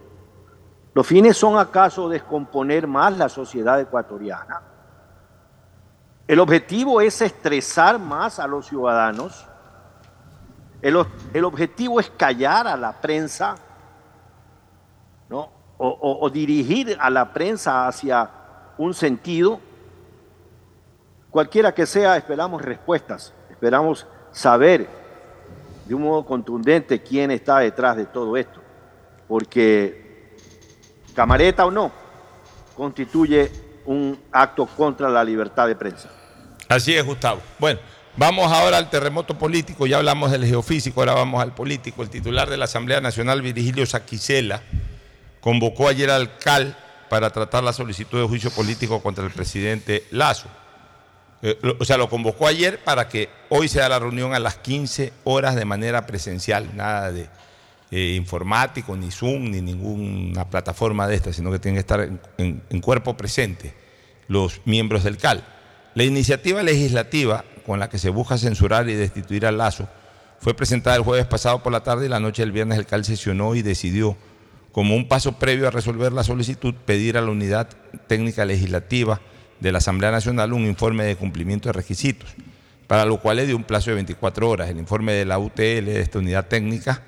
¿Los 0.95 1.07
fines 1.07 1.37
son 1.37 1.61
acaso 1.61 2.09
descomponer 2.09 2.89
más 2.89 3.17
la 3.17 3.29
sociedad 3.29 3.81
ecuatoriana? 3.81 4.78
¿El 6.29 6.41
objetivo 6.41 7.01
es 7.01 7.23
estresar 7.23 7.99
más 7.99 8.39
a 8.39 8.47
los 8.47 8.67
ciudadanos? 8.67 9.47
¿El, 10.83 10.95
objetivo 11.45 11.99
es 11.99 12.11
callar 12.11 12.69
a 12.69 12.77
la 12.77 13.01
prensa? 13.01 13.55
¿No? 15.31 15.51
O, 15.79 16.19
o 16.21 16.29
dirigir 16.29 16.99
a 17.01 17.09
la 17.09 17.33
prensa 17.33 17.89
hacia 17.89 18.31
un 18.77 18.93
sentido? 18.93 19.59
Cualquiera 21.31 21.73
que 21.73 21.87
sea, 21.87 22.19
esperamos 22.19 22.61
respuestas, 22.61 23.33
esperamos 23.49 24.07
saber 24.31 24.87
de 25.87 25.95
un 25.95 26.03
modo 26.03 26.27
contundente 26.27 27.03
quién 27.03 27.31
está 27.31 27.61
detrás 27.61 27.97
de 27.97 28.05
todo 28.05 28.37
esto, 28.37 28.61
porque 29.27 30.37
camareta 31.15 31.65
o 31.65 31.71
no, 31.71 31.91
constituye 32.77 33.51
un 33.87 34.19
acto 34.31 34.67
contra 34.67 35.09
la 35.09 35.25
libertad 35.25 35.67
de 35.67 35.75
prensa. 35.75 36.18
Así 36.69 36.95
es, 36.95 37.05
Gustavo. 37.05 37.41
Bueno, 37.59 37.81
vamos 38.17 38.53
ahora 38.53 38.79
al 38.79 38.91
terremoto 38.91 39.39
político, 39.39 39.87
ya 39.87 39.99
hablamos 39.99 40.31
del 40.31 40.45
geofísico, 40.45 41.01
ahora 41.01 41.15
vamos 41.15 41.43
al 41.43 41.55
político. 41.55 42.03
El 42.03 42.11
titular 42.11 42.51
de 42.51 42.57
la 42.57 42.67
Asamblea 42.67 43.01
Nacional, 43.01 43.43
Virgilio 43.43 43.87
Saquicela, 43.87 44.63
convocó 45.41 45.89
ayer 45.89 46.11
al 46.11 46.37
CAL 46.39 46.77
para 47.09 47.31
tratar 47.31 47.65
la 47.65 47.73
solicitud 47.73 48.21
de 48.21 48.29
juicio 48.29 48.51
político 48.51 49.03
contra 49.03 49.25
el 49.25 49.31
presidente 49.31 50.05
Lazo. 50.11 50.49
Eh, 51.41 51.59
o 51.79 51.85
sea, 51.85 51.97
lo 51.97 52.11
convocó 52.11 52.47
ayer 52.47 52.83
para 52.83 53.09
que 53.09 53.29
hoy 53.49 53.69
sea 53.69 53.89
la 53.89 53.99
reunión 53.99 54.35
a 54.35 54.39
las 54.41 54.57
15 54.57 55.13
horas 55.25 55.55
de 55.55 55.65
manera 55.65 56.05
presencial, 56.07 56.77
nada 56.77 57.13
de 57.13 57.29
eh, 57.91 58.15
informático, 58.17 58.97
ni 58.97 59.11
Zoom, 59.11 59.51
ni 59.51 59.61
ninguna 59.61 60.51
plataforma 60.51 61.07
de 61.07 61.15
esta, 61.15 61.33
sino 61.33 61.51
que 61.51 61.59
tienen 61.59 61.77
que 61.77 61.81
estar 61.81 62.09
en, 62.37 62.81
cuerpo 62.81 63.17
presente 63.17 63.73
los 64.27 64.61
miembros 64.65 65.05
del 65.05 65.17
CAL. 65.17 65.45
La 65.95 66.05
iniciativa 66.05 66.63
legislativa 66.63 67.45
con 67.67 67.79
la 67.79 67.89
que 67.89 67.99
se 67.99 68.11
busca 68.11 68.39
censurar 68.39 68.89
y 68.89 68.95
destituir 68.95 69.47
al 69.47 69.59
Lazo 69.59 69.89
fue 70.41 70.55
presentada 70.55 70.97
el 70.97 71.03
jueves 71.03 71.27
pasado 71.27 71.63
por 71.63 71.73
la 71.73 71.83
tarde 71.83 72.07
y 72.07 72.09
la 72.09 72.21
noche 72.21 72.43
del 72.43 72.53
viernes 72.53 72.79
el 72.79 72.87
CAL 72.87 73.05
sesionó 73.05 73.55
y 73.55 73.63
decidió, 73.63 74.17
como 74.73 74.95
un 74.95 75.09
paso 75.09 75.33
previo 75.33 75.67
a 75.67 75.71
resolver 75.71 76.13
la 76.13 76.23
solicitud, 76.23 76.75
pedir 76.75 77.19
a 77.19 77.21
la 77.21 77.31
unidad 77.31 77.69
técnica 78.07 78.45
legislativa 78.45 79.21
de 79.61 79.73
la 79.73 79.79
Asamblea 79.79 80.11
Nacional 80.11 80.53
un 80.53 80.67
informe 80.67 81.05
de 81.05 81.17
cumplimiento 81.17 81.69
de 81.69 81.73
requisitos, 81.73 82.31
para 82.87 83.05
lo 83.05 83.19
cual 83.19 83.39
le 83.39 83.47
dio 83.47 83.57
un 83.57 83.65
plazo 83.65 83.91
de 83.91 83.97
24 83.97 84.49
horas. 84.49 84.71
El 84.71 84.79
informe 84.79 85.13
de 85.13 85.25
la 85.25 85.39
UTL, 85.39 85.85
de 85.85 86.01
esta 86.01 86.21
unidad 86.21 86.47
técnica, 86.47 87.03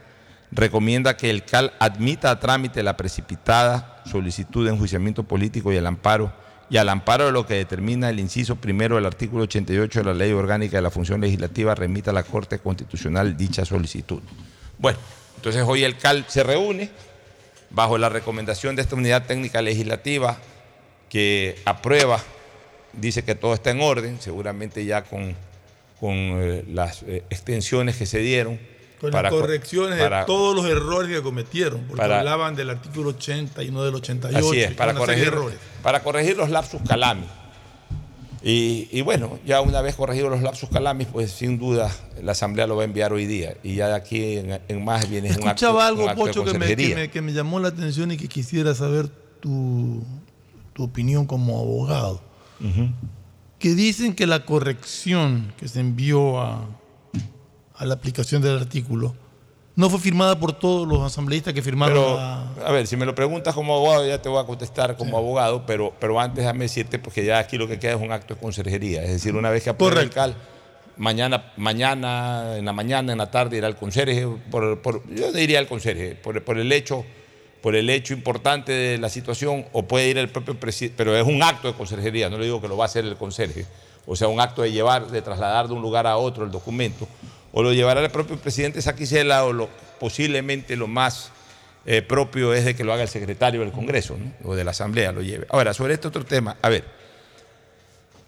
recomienda 0.50 1.16
que 1.16 1.30
el 1.30 1.44
CAL 1.44 1.72
admita 1.78 2.30
a 2.30 2.40
trámite 2.40 2.82
la 2.82 2.96
precipitada 2.96 4.02
solicitud 4.04 4.64
de 4.66 4.72
enjuiciamiento 4.72 5.22
político 5.22 5.72
y 5.72 5.76
el 5.76 5.86
amparo, 5.86 6.32
y 6.70 6.76
al 6.76 6.88
amparo 6.88 7.26
de 7.26 7.32
lo 7.32 7.46
que 7.46 7.54
determina 7.54 8.08
el 8.08 8.20
inciso 8.20 8.56
primero 8.56 8.94
del 8.94 9.04
artículo 9.04 9.42
88 9.42 9.98
de 10.00 10.04
la 10.04 10.14
Ley 10.14 10.32
Orgánica 10.32 10.76
de 10.76 10.82
la 10.82 10.90
Función 10.90 11.20
Legislativa, 11.20 11.74
remita 11.74 12.12
a 12.12 12.14
la 12.14 12.22
Corte 12.22 12.60
Constitucional 12.60 13.36
dicha 13.36 13.64
solicitud. 13.64 14.22
Bueno, 14.78 14.98
entonces 15.36 15.64
hoy 15.66 15.82
el 15.82 15.96
CAL 15.96 16.24
se 16.28 16.44
reúne 16.44 16.90
bajo 17.70 17.98
la 17.98 18.08
recomendación 18.08 18.76
de 18.76 18.82
esta 18.82 18.94
unidad 18.94 19.26
técnica 19.26 19.60
legislativa 19.62 20.38
que 21.08 21.60
aprueba 21.64 22.20
dice 22.92 23.24
que 23.24 23.34
todo 23.34 23.54
está 23.54 23.70
en 23.70 23.80
orden, 23.80 24.20
seguramente 24.20 24.84
ya 24.84 25.02
con, 25.02 25.34
con 25.98 26.14
eh, 26.14 26.64
las 26.68 27.02
eh, 27.02 27.24
extensiones 27.30 27.96
que 27.96 28.06
se 28.06 28.18
dieron. 28.20 28.58
Con 29.00 29.12
las 29.12 29.30
correcciones 29.30 29.98
de 29.98 30.10
todos 30.26 30.54
los 30.54 30.66
errores 30.66 31.10
que 31.10 31.22
cometieron, 31.22 31.80
porque 31.88 32.02
hablaban 32.02 32.54
del 32.54 32.70
artículo 32.70 33.10
80 33.10 33.62
y 33.62 33.70
no 33.70 33.82
del 33.82 33.94
88. 33.94 34.46
Así 34.46 34.60
es, 34.60 34.74
para 34.74 34.94
corregir, 34.94 35.32
para 35.82 36.02
corregir 36.02 36.36
los 36.36 36.50
lapsus 36.50 36.82
calamis. 36.86 37.28
Y, 38.42 39.00
bueno, 39.02 39.38
ya 39.46 39.60
una 39.60 39.80
vez 39.80 39.94
corregidos 39.94 40.30
los 40.30 40.42
lapsus 40.42 40.68
calamis, 40.68 41.08
pues 41.08 41.30
sin 41.32 41.58
duda 41.58 41.90
la 42.22 42.32
Asamblea 42.32 42.66
lo 42.66 42.76
va 42.76 42.82
a 42.82 42.84
enviar 42.84 43.12
hoy 43.12 43.26
día. 43.26 43.56
Y 43.62 43.74
ya 43.76 43.88
de 43.88 43.94
aquí 43.94 44.38
en, 44.68 44.84
más 44.84 45.08
viene 45.08 45.28
Escuchaba 45.28 45.92
un 45.92 46.00
acto, 46.00 46.08
algo, 46.10 46.24
Pocho, 46.26 46.44
que 46.44 46.58
me, 46.58 47.10
que 47.10 47.22
me 47.22 47.32
llamó 47.32 47.60
la 47.60 47.68
atención 47.68 48.12
y 48.12 48.16
que 48.16 48.28
quisiera 48.28 48.74
saber 48.74 49.08
tu, 49.40 50.02
tu 50.74 50.84
opinión 50.84 51.26
como 51.26 51.58
abogado 51.58 52.22
que 53.60 53.74
dicen 53.74 54.14
que 54.14 54.26
la 54.26 54.44
corrección 54.44 55.52
que 55.58 55.68
se 55.68 55.80
envió 55.80 56.40
a, 56.40 56.66
a, 57.80 57.84
la 57.86 57.94
aplicación 57.94 58.42
del 58.42 58.58
artículo. 58.58 59.14
No 59.76 59.88
fue 59.88 59.98
firmada 59.98 60.38
por 60.38 60.52
todos 60.52 60.86
los 60.86 61.00
asambleístas 61.00 61.54
que 61.54 61.62
firmaron 61.62 62.18
A 62.18 62.72
ver, 62.72 62.86
si 62.86 62.96
me 62.96 63.06
lo 63.06 63.14
preguntas 63.14 63.54
como 63.54 63.74
abogado, 63.74 64.06
ya 64.06 64.20
te 64.20 64.28
voy 64.28 64.42
a 64.42 64.44
contestar 64.44 64.96
como 64.96 65.16
abogado, 65.16 65.64
pero, 65.64 65.94
pero 65.98 66.20
antes 66.20 66.44
déjame 66.44 66.64
decirte, 66.64 66.98
porque 66.98 67.24
ya 67.24 67.38
aquí 67.38 67.56
lo 67.56 67.66
que 67.68 67.78
queda 67.78 67.92
es 67.92 68.00
un 68.00 68.12
acto 68.12 68.34
de 68.34 68.40
conserjería. 68.40 69.02
Es 69.02 69.10
decir, 69.10 69.34
una 69.34 69.48
vez 69.48 69.64
que 69.64 69.70
apruebe 69.70 70.02
el 70.02 70.10
CAL, 70.10 70.34
mañana, 70.96 71.52
mañana, 71.56 72.56
en 72.58 72.64
la 72.64 72.72
mañana, 72.72 73.12
en 73.12 73.18
la 73.18 73.30
tarde, 73.30 73.56
irá 73.56 73.68
al 73.68 73.76
conserje, 73.76 74.28
por, 74.50 74.82
por, 74.82 75.02
yo 75.14 75.32
diría 75.32 75.58
al 75.58 75.66
conserje, 75.66 76.14
por, 76.16 76.42
por 76.44 76.58
el 76.58 76.70
hecho 76.72 77.04
por 77.60 77.76
el 77.76 77.90
hecho 77.90 78.14
importante 78.14 78.72
de 78.72 78.98
la 78.98 79.08
situación 79.08 79.66
o 79.72 79.84
puede 79.84 80.08
ir 80.08 80.18
el 80.18 80.28
propio 80.28 80.58
presidente, 80.58 80.94
pero 80.96 81.16
es 81.16 81.26
un 81.26 81.42
acto 81.42 81.68
de 81.68 81.74
conserjería, 81.74 82.30
no 82.30 82.38
le 82.38 82.44
digo 82.44 82.60
que 82.60 82.68
lo 82.68 82.76
va 82.76 82.84
a 82.84 82.86
hacer 82.86 83.04
el 83.04 83.16
conserje, 83.16 83.66
o 84.06 84.16
sea, 84.16 84.28
un 84.28 84.40
acto 84.40 84.62
de 84.62 84.72
llevar, 84.72 85.08
de 85.08 85.22
trasladar 85.22 85.68
de 85.68 85.74
un 85.74 85.82
lugar 85.82 86.06
a 86.06 86.16
otro 86.16 86.44
el 86.44 86.50
documento, 86.50 87.06
o 87.52 87.62
lo 87.62 87.72
llevará 87.72 88.00
el 88.00 88.10
propio 88.10 88.36
presidente 88.38 88.82
Saquicela 88.82 89.44
o 89.44 89.52
lo, 89.52 89.68
posiblemente 89.98 90.76
lo 90.76 90.86
más 90.86 91.30
eh, 91.86 92.02
propio 92.02 92.52
es 92.54 92.64
de 92.64 92.74
que 92.74 92.84
lo 92.84 92.92
haga 92.92 93.02
el 93.02 93.08
secretario 93.08 93.60
del 93.60 93.72
Congreso 93.72 94.16
o 94.44 94.54
de 94.54 94.64
la 94.64 94.72
Asamblea, 94.72 95.12
lo 95.12 95.22
lleve. 95.22 95.46
Ahora, 95.50 95.74
sobre 95.74 95.94
este 95.94 96.08
otro 96.08 96.24
tema, 96.24 96.56
a 96.60 96.68
ver, 96.68 96.84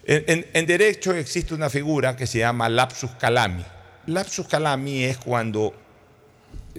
en, 0.04 0.66
derecho 0.66 1.14
existe 1.14 1.54
una 1.54 1.70
figura 1.70 2.16
que 2.16 2.26
se 2.26 2.38
llama 2.38 2.68
lapsus 2.68 3.10
calami. 3.12 3.64
Lapsus 4.06 4.48
calami 4.48 5.04
es 5.04 5.18
cuando 5.18 5.74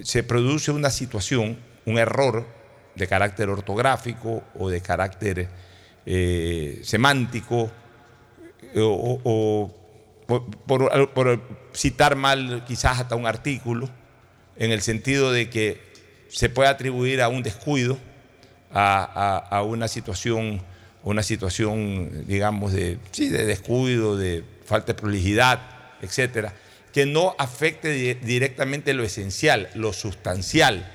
se 0.02 0.22
produce 0.24 0.70
una 0.72 0.90
situación 0.90 1.58
un 1.86 1.98
error 1.98 2.46
de 2.94 3.06
carácter 3.06 3.48
ortográfico 3.48 4.42
o 4.58 4.68
de 4.68 4.80
carácter 4.80 5.48
eh, 6.06 6.80
semántico 6.82 7.70
eh, 8.74 8.80
o, 8.82 9.74
por, 10.26 11.42
citar 11.74 12.16
mal 12.16 12.64
quizás 12.66 13.00
hasta 13.00 13.16
un 13.16 13.26
artículo, 13.26 13.88
en 14.56 14.70
el 14.70 14.82
sentido 14.82 15.32
de 15.32 15.50
que 15.50 15.80
se 16.28 16.48
puede 16.48 16.68
atribuir 16.68 17.20
a 17.22 17.28
un 17.28 17.42
descuido, 17.42 17.98
a, 18.72 19.62
una 19.66 19.88
situación, 19.88 20.62
una 21.02 21.22
situación, 21.22 22.24
digamos, 22.26 22.72
de, 22.72 22.98
sí, 23.12 23.28
de 23.28 23.44
descuido, 23.44 24.16
de 24.16 24.44
falta 24.64 24.88
de 24.88 24.94
prolijidad, 24.94 25.60
etcétera, 26.00 26.54
que 26.92 27.06
no 27.06 27.34
afecte 27.38 28.14
directamente 28.14 28.94
lo 28.94 29.02
esencial, 29.02 29.68
lo 29.74 29.92
sustancial 29.92 30.90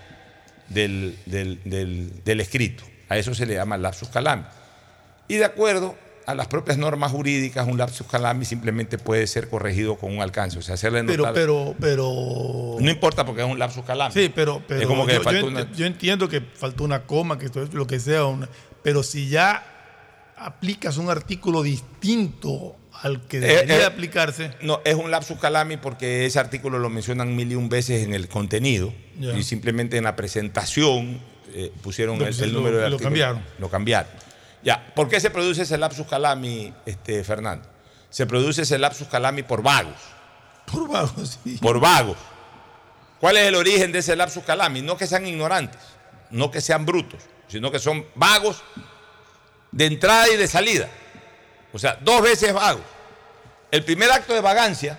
del, 0.70 1.18
del, 1.26 2.40
escrito. 2.40 2.84
A 3.10 3.18
eso 3.18 3.34
se 3.34 3.46
le 3.46 3.56
llama 3.56 3.78
lapsus 3.78 4.10
calami. 4.10 4.44
Y 5.28 5.36
de 5.36 5.46
acuerdo 5.46 5.98
a 6.30 6.36
las 6.36 6.48
propias 6.48 6.78
normas 6.78 7.12
jurídicas, 7.12 7.68
un 7.68 7.80
lapsus 7.80 8.06
calami 8.06 8.46
simplemente 8.46 9.00
puede 9.00 9.26
ser 9.26 9.50
corregido 9.50 9.96
con 9.96 10.16
un 10.16 10.22
alcance, 10.22 10.60
o 10.60 10.62
sea, 10.62 10.76
hacerle 10.76 11.02
notar. 11.02 11.34
Pero, 11.34 11.76
pero, 11.80 12.06
pero. 12.06 12.76
No 12.80 12.90
importa 12.90 13.26
porque 13.26 13.42
es 13.42 13.48
un 13.48 13.58
lapsus 13.58 13.84
calami. 13.84 14.14
Sí, 14.14 14.32
pero, 14.34 14.62
pero 14.68 14.88
como 14.88 15.08
que 15.08 15.20
yo, 15.76 15.86
entiendo 15.88 16.30
que 16.30 16.42
faltó 16.42 16.84
una 16.84 17.08
coma, 17.08 17.40
que 17.40 17.48
esto 17.48 17.64
es 17.64 17.74
lo 17.74 17.88
que 17.88 18.00
sea, 18.00 18.22
pero 18.84 19.02
si 19.02 19.28
ya 19.28 19.64
aplicas 20.38 20.98
un 20.98 21.10
artículo 21.10 21.64
distinto 21.64 22.76
al 23.02 23.22
que 23.22 23.40
debería 23.40 23.78
eh, 23.78 23.82
eh, 23.82 23.86
aplicarse. 23.86 24.52
No, 24.62 24.82
es 24.86 24.94
un 24.94 25.10
lapsus 25.10 25.40
calami 25.40 25.78
porque 25.78 26.28
ese 26.28 26.38
artículo 26.38 26.78
lo 26.78 26.92
mencionan 26.92 27.36
mil 27.36 27.52
y 27.52 27.56
un 27.56 27.70
veces 27.70 28.04
en 28.04 28.14
el 28.14 28.28
contenido 28.28 28.94
y 29.20 29.42
simplemente 29.42 29.98
en 29.98 30.04
la 30.04 30.16
presentación 30.16 31.20
eh, 31.56 31.72
pusieron 31.82 32.22
el, 32.22 32.54
número 32.54 32.78
de 32.78 32.86
artículo. 32.86 32.90
Lo 32.90 33.00
cambiaron. 33.00 33.42
Lo 33.58 33.70
cambiaron. 33.70 34.29
Ya, 34.64 34.94
¿por 34.96 35.08
qué 35.08 35.20
se 35.20 35.30
produce 35.30 35.64
ese 35.64 35.78
lapsus 35.78 36.08
calami, 36.08 36.74
este, 36.86 37.24
Fernando? 37.24 37.68
Se 38.10 38.26
produce 38.26 38.64
ese 38.64 38.78
lapsus 38.78 39.08
calami 39.08 39.44
por 39.44 39.62
vagos. 39.62 39.96
Por 40.66 40.90
vagos, 40.90 41.40
sí. 41.44 41.58
Por 41.62 41.80
vagos. 41.80 42.18
¿Cuál 43.20 43.38
es 43.38 43.48
el 43.48 43.56
origen 43.56 43.92
de 43.92 44.00
ese 44.00 44.16
lapsus 44.16 44.44
calami? 44.44 44.82
No 44.82 44.98
que 44.98 45.08
sean 45.08 45.26
ignorantes, 45.28 45.82
no 46.30 46.52
que 46.52 46.62
sean 46.62 46.86
brutos, 46.86 47.22
sino 47.48 47.72
que 47.72 47.80
son 47.80 48.06
vagos 48.16 48.64
de 49.72 49.86
entrada 49.86 50.30
y 50.30 50.38
de 50.38 50.48
salida. 50.48 50.88
O 51.74 51.80
sea, 51.80 51.98
dos 52.02 52.22
veces 52.22 52.54
vago. 52.54 52.82
El 53.72 53.84
primer 53.84 54.12
acto 54.12 54.34
de 54.34 54.42
vagancia, 54.42 54.98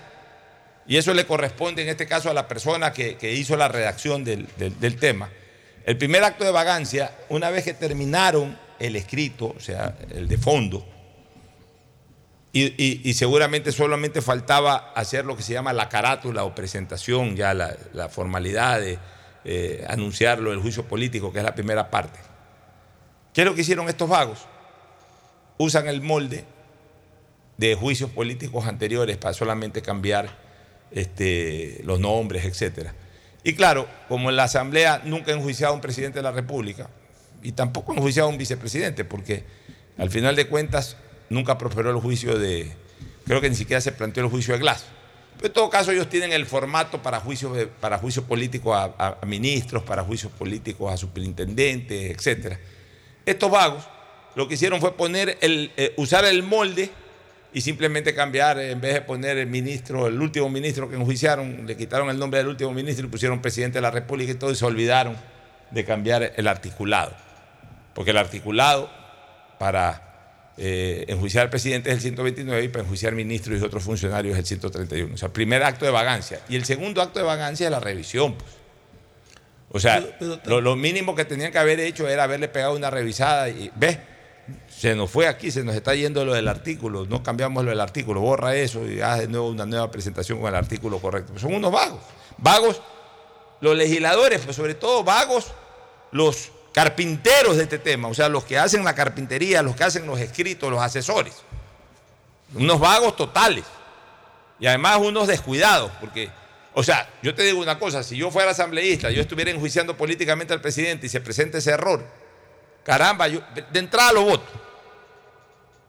y 0.86 0.96
eso 0.96 1.12
le 1.14 1.26
corresponde 1.26 1.82
en 1.82 1.88
este 1.88 2.06
caso 2.06 2.30
a 2.30 2.34
la 2.34 2.46
persona 2.46 2.92
que, 2.92 3.32
hizo 3.32 3.56
la 3.56 3.68
redacción 3.68 4.22
del, 4.24 4.46
tema, 5.00 5.30
el 5.84 5.96
primer 5.96 6.22
acto 6.22 6.44
de 6.44 6.52
vagancia, 6.52 7.12
una 7.28 7.50
vez 7.50 7.64
que 7.64 7.74
terminaron 7.74 8.56
el 8.80 8.96
escrito, 8.96 9.54
o 9.56 9.60
sea, 9.60 9.94
el 10.10 10.26
de 10.26 10.38
fondo, 10.38 10.84
Y, 12.52 13.14
seguramente 13.14 13.70
solamente 13.70 14.20
faltaba 14.20 14.92
hacer 14.96 15.24
lo 15.24 15.36
que 15.36 15.42
se 15.44 15.52
llama 15.52 15.72
la 15.72 15.88
carátula 15.88 16.42
o 16.42 16.52
presentación, 16.52 17.36
ya 17.36 17.54
la, 17.54 18.08
formalidad 18.08 18.80
de 18.80 18.98
eh, 19.44 19.84
anunciarlo, 19.88 20.52
el 20.52 20.58
juicio 20.58 20.84
político, 20.84 21.32
que 21.32 21.38
es 21.38 21.44
la 21.44 21.54
primera 21.54 21.90
parte. 21.90 22.18
¿Qué 23.32 23.42
es 23.42 23.46
lo 23.46 23.54
que 23.54 23.60
hicieron 23.60 23.88
estos 23.88 24.08
vagos? 24.08 24.46
Usan 25.58 25.86
el 25.86 26.00
molde 26.00 26.44
de 27.56 27.76
juicios 27.76 28.10
políticos 28.10 28.66
anteriores 28.66 29.16
para 29.16 29.32
solamente 29.32 29.80
cambiar 29.80 30.36
este, 30.90 31.80
los 31.84 32.00
nombres, 32.00 32.44
etc. 32.44 32.88
Y 33.44 33.54
claro, 33.54 33.86
como 34.08 34.30
en 34.30 34.36
la 34.36 34.44
Asamblea 34.44 35.02
nunca 35.04 35.30
han 35.30 35.38
enjuiciado 35.38 35.72
a 35.72 35.76
un 35.76 35.80
presidente 35.80 36.18
de 36.18 36.24
la 36.24 36.32
República 36.32 36.90
y 37.42 37.52
tampoco 37.52 37.92
enjuiciado 37.94 38.28
a 38.28 38.32
un 38.32 38.38
vicepresidente, 38.38 39.04
porque 39.04 39.44
al 39.98 40.10
final 40.10 40.36
de 40.36 40.46
cuentas 40.46 40.96
nunca 41.28 41.56
prosperó 41.58 41.90
el 41.90 41.96
juicio 41.96 42.38
de, 42.38 42.72
creo 43.26 43.40
que 43.40 43.48
ni 43.50 43.56
siquiera 43.56 43.80
se 43.80 43.92
planteó 43.92 44.24
el 44.24 44.30
juicio 44.30 44.54
de 44.54 44.60
Glass. 44.60 44.84
Pero 45.36 45.46
en 45.48 45.52
todo 45.54 45.70
caso 45.70 45.90
ellos 45.90 46.08
tienen 46.08 46.32
el 46.32 46.44
formato 46.46 47.02
para 47.02 47.18
juicio, 47.20 47.52
de- 47.54 47.66
para 47.66 47.96
juicio 47.98 48.24
político 48.24 48.74
a, 48.74 48.94
a- 48.98 49.18
a 49.22 49.26
ministros, 49.26 49.82
para 49.82 50.02
juicios 50.02 50.30
políticos 50.32 50.92
a 50.92 50.96
superintendentes, 50.96 52.10
etc. 52.26 52.56
Estos 53.24 53.50
vagos 53.50 53.84
lo 54.36 54.46
que 54.46 54.54
hicieron 54.54 54.80
fue 54.80 54.96
poner 54.96 55.38
el, 55.40 55.72
eh, 55.76 55.92
usar 55.96 56.24
el 56.24 56.42
molde 56.42 56.90
y 57.52 57.62
simplemente 57.62 58.14
cambiar, 58.14 58.58
eh, 58.58 58.70
en 58.72 58.80
vez 58.80 58.94
de 58.94 59.00
poner 59.00 59.38
el 59.38 59.46
ministro, 59.48 60.06
el 60.06 60.20
último 60.20 60.48
ministro 60.50 60.88
que 60.88 60.96
enjuiciaron, 60.96 61.66
le 61.66 61.76
quitaron 61.76 62.10
el 62.10 62.18
nombre 62.18 62.38
del 62.38 62.48
último 62.48 62.72
ministro 62.72 63.06
y 63.06 63.08
pusieron 63.10 63.40
presidente 63.42 63.78
de 63.78 63.82
la 63.82 63.90
República 63.90 64.30
y 64.32 64.34
todo, 64.36 64.50
y 64.52 64.54
se 64.56 64.64
olvidaron 64.64 65.16
de 65.70 65.84
cambiar 65.84 66.32
el 66.36 66.46
articulado. 66.46 67.12
Porque 67.94 68.10
el 68.10 68.16
articulado 68.16 68.90
para 69.58 70.10
eh, 70.56 71.04
enjuiciar 71.08 71.44
al 71.44 71.50
presidente 71.50 71.90
es 71.90 71.96
el 71.96 72.02
129 72.02 72.64
y 72.64 72.68
para 72.68 72.82
enjuiciar 72.82 73.14
ministros 73.14 73.60
y 73.60 73.64
otros 73.64 73.82
funcionarios 73.82 74.34
es 74.34 74.40
el 74.40 74.46
131. 74.46 75.14
O 75.14 75.16
sea, 75.16 75.30
primer 75.30 75.62
acto 75.62 75.84
de 75.84 75.90
vagancia. 75.90 76.40
Y 76.48 76.56
el 76.56 76.64
segundo 76.64 77.00
acto 77.02 77.18
de 77.18 77.24
vagancia 77.24 77.66
es 77.66 77.70
la 77.70 77.80
revisión. 77.80 78.34
pues. 78.34 78.50
O 79.72 79.78
sea, 79.78 80.04
lo, 80.44 80.60
lo 80.60 80.76
mínimo 80.76 81.14
que 81.14 81.24
tenían 81.24 81.52
que 81.52 81.58
haber 81.58 81.78
hecho 81.80 82.08
era 82.08 82.24
haberle 82.24 82.48
pegado 82.48 82.74
una 82.74 82.90
revisada 82.90 83.48
y, 83.48 83.70
¿ves? 83.76 83.98
Se 84.68 84.96
nos 84.96 85.10
fue 85.10 85.28
aquí, 85.28 85.50
se 85.50 85.62
nos 85.62 85.76
está 85.76 85.94
yendo 85.94 86.24
lo 86.24 86.34
del 86.34 86.48
artículo, 86.48 87.06
no 87.06 87.22
cambiamos 87.22 87.64
lo 87.64 87.70
del 87.70 87.80
artículo, 87.80 88.20
borra 88.20 88.56
eso 88.56 88.84
y 88.84 89.00
haz 89.00 89.20
de 89.20 89.28
nuevo 89.28 89.48
una 89.48 89.64
nueva 89.64 89.90
presentación 89.90 90.40
con 90.40 90.48
el 90.48 90.56
artículo 90.56 90.98
correcto. 90.98 91.38
Son 91.38 91.54
unos 91.54 91.70
vagos. 91.70 92.00
Vagos 92.36 92.82
los 93.60 93.76
legisladores, 93.76 94.40
pues 94.40 94.56
sobre 94.56 94.74
todo 94.74 95.04
vagos 95.04 95.52
los 96.10 96.50
carpinteros 96.72 97.56
de 97.56 97.64
este 97.64 97.78
tema, 97.78 98.08
o 98.08 98.14
sea, 98.14 98.28
los 98.28 98.44
que 98.44 98.58
hacen 98.58 98.84
la 98.84 98.94
carpintería, 98.94 99.62
los 99.62 99.74
que 99.76 99.84
hacen 99.84 100.06
los 100.06 100.20
escritos, 100.20 100.70
los 100.70 100.80
asesores. 100.80 101.34
Unos 102.54 102.78
vagos 102.80 103.16
totales. 103.16 103.64
Y 104.58 104.66
además 104.66 104.98
unos 104.98 105.26
descuidados, 105.26 105.90
porque, 106.00 106.30
o 106.74 106.82
sea, 106.82 107.08
yo 107.22 107.34
te 107.34 107.42
digo 107.42 107.60
una 107.60 107.78
cosa, 107.78 108.02
si 108.02 108.16
yo 108.16 108.30
fuera 108.30 108.50
asambleísta, 108.50 109.10
yo 109.10 109.20
estuviera 109.22 109.50
enjuiciando 109.50 109.96
políticamente 109.96 110.52
al 110.52 110.60
presidente 110.60 111.06
y 111.06 111.08
se 111.08 111.20
presenta 111.20 111.58
ese 111.58 111.70
error, 111.70 112.04
caramba, 112.84 113.26
yo 113.28 113.40
de, 113.72 113.78
entrada 113.78 114.12
lo 114.12 114.22
voto. 114.24 114.44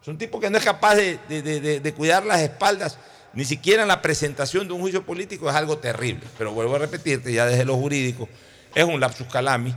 Es 0.02 0.08
un 0.08 0.18
tipo 0.18 0.40
que 0.40 0.50
no 0.50 0.58
es 0.58 0.64
capaz 0.64 0.96
de, 0.96 1.20
de- 1.30 1.42
de- 1.42 1.60
de- 1.60 1.80
de 1.80 1.94
cuidar 1.94 2.26
las 2.26 2.40
espaldas, 2.42 2.98
ni 3.34 3.46
siquiera 3.46 3.82
en 3.84 3.88
la 3.90 4.02
presentación 4.02 4.68
de 4.68 4.74
un 4.74 4.82
juicio 4.82 5.06
político 5.06 5.50
es 5.50 5.56
algo 5.56 5.78
terrible. 5.78 6.24
Pero 6.38 6.54
vuelvo 6.54 6.76
a 6.76 6.80
repetirte, 6.80 7.32
ya 7.32 7.46
desde 7.46 7.66
lo 7.66 7.76
jurídico, 7.76 8.28
es 8.74 8.84
un 8.86 9.00
lapsus 9.00 9.28
calami 9.28 9.76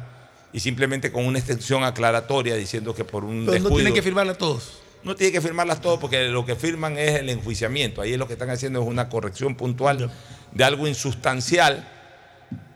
y 0.55 0.61
simplemente 0.61 1.13
con 1.13 1.27
una 1.27 1.39
extensión 1.39 1.85
aclaratoria 1.85 2.55
diciendo 2.55 2.95
que 2.95 3.05
por 3.05 3.25
un 3.25 3.41
Pero 3.41 3.47
no 3.47 3.53
descuido... 3.53 3.77
tienen 3.77 3.93
que 3.95 4.03
firmarla 4.03 4.35
todos. 4.35 4.79
No 5.03 5.15
tiene 5.17 5.33
que 5.33 5.43
firmarlas 5.43 5.83
todas 5.83 5.99
porque 5.99 6.29
lo 6.29 6.47
que 6.47 6.55
firman 6.57 6.97
es 6.97 7.17
el 7.21 7.29
enjuiciamiento. 7.29 8.01
Ahí 8.01 8.17
lo 8.17 8.27
que 8.27 8.33
están 8.33 8.49
haciendo 8.49 8.81
es 8.81 8.87
una 8.89 9.11
corrección 9.11 9.55
puntual 9.57 10.11
de 10.53 10.65
algo 10.65 10.87
insustancial, 10.89 11.87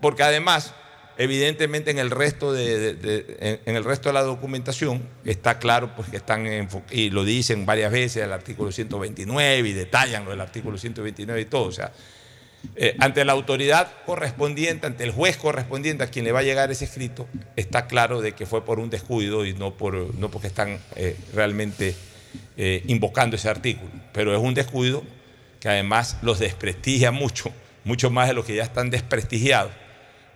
porque 0.02 0.22
además, 0.24 0.74
evidentemente 1.16 1.90
en 1.90 1.98
el 1.98 2.10
resto 2.10 2.52
de, 2.52 2.78
de- 2.78 2.94
de- 2.94 3.36
en, 3.40 3.60
en 3.64 3.76
el 3.76 3.84
resto 3.84 4.08
de 4.10 4.12
la 4.12 4.22
documentación 4.22 5.02
está 5.24 5.58
claro 5.58 5.94
pues 5.96 6.08
que 6.10 6.16
están 6.18 6.44
enfo- 6.46 6.82
y 6.90 7.10
lo 7.10 7.24
dicen 7.24 7.64
varias 7.64 7.90
veces 7.92 8.22
el 8.24 8.32
artículo 8.32 8.72
129 8.72 9.68
y 9.68 9.72
detallan 9.72 10.24
lo 10.24 10.32
del 10.32 10.40
artículo 10.40 10.76
129 10.76 11.40
y 11.40 11.44
todo, 11.46 11.62
o 11.64 11.72
sea, 11.72 11.92
eh, 12.76 12.96
ante 13.00 13.24
la 13.24 13.32
autoridad 13.32 13.88
correspondiente, 14.06 14.86
ante 14.86 15.04
el 15.04 15.10
juez 15.10 15.36
correspondiente 15.36 16.04
a 16.04 16.08
quien 16.08 16.24
le 16.24 16.32
va 16.32 16.40
a 16.40 16.42
llegar 16.42 16.70
ese 16.70 16.84
escrito, 16.84 17.26
está 17.56 17.86
claro 17.86 18.20
de 18.20 18.32
que 18.32 18.46
fue 18.46 18.64
por 18.64 18.78
un 18.78 18.90
descuido 18.90 19.44
y 19.46 19.54
no, 19.54 19.74
por, 19.74 20.14
no 20.14 20.30
porque 20.30 20.48
están 20.48 20.78
eh, 20.96 21.16
realmente 21.34 21.94
eh, 22.56 22.82
invocando 22.86 23.36
ese 23.36 23.48
artículo. 23.48 23.90
Pero 24.12 24.32
es 24.32 24.40
un 24.40 24.54
descuido 24.54 25.02
que 25.60 25.68
además 25.68 26.18
los 26.22 26.38
desprestigia 26.38 27.10
mucho, 27.10 27.52
mucho 27.84 28.10
más 28.10 28.28
de 28.28 28.34
los 28.34 28.44
que 28.44 28.54
ya 28.54 28.64
están 28.64 28.90
desprestigiados, 28.90 29.72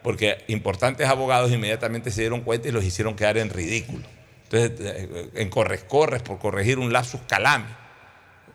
porque 0.03 0.45
importantes 0.49 1.09
abogados 1.09 1.53
inmediatamente 1.53 2.11
se 2.11 2.23
dieron 2.23 2.41
cuenta 2.41 2.69
y 2.69 2.73
los 2.73 2.85
hicieron 2.85 3.15
quedar 3.15 3.39
en 3.39 3.51
ridículo. 3.51 4.05
Entonces, 4.51 5.31
en 5.35 5.49
corres, 5.49 5.83
por 6.23 6.39
corregir 6.39 6.79
un 6.79 6.93
lapsus 6.93 7.21
calami, 7.27 7.73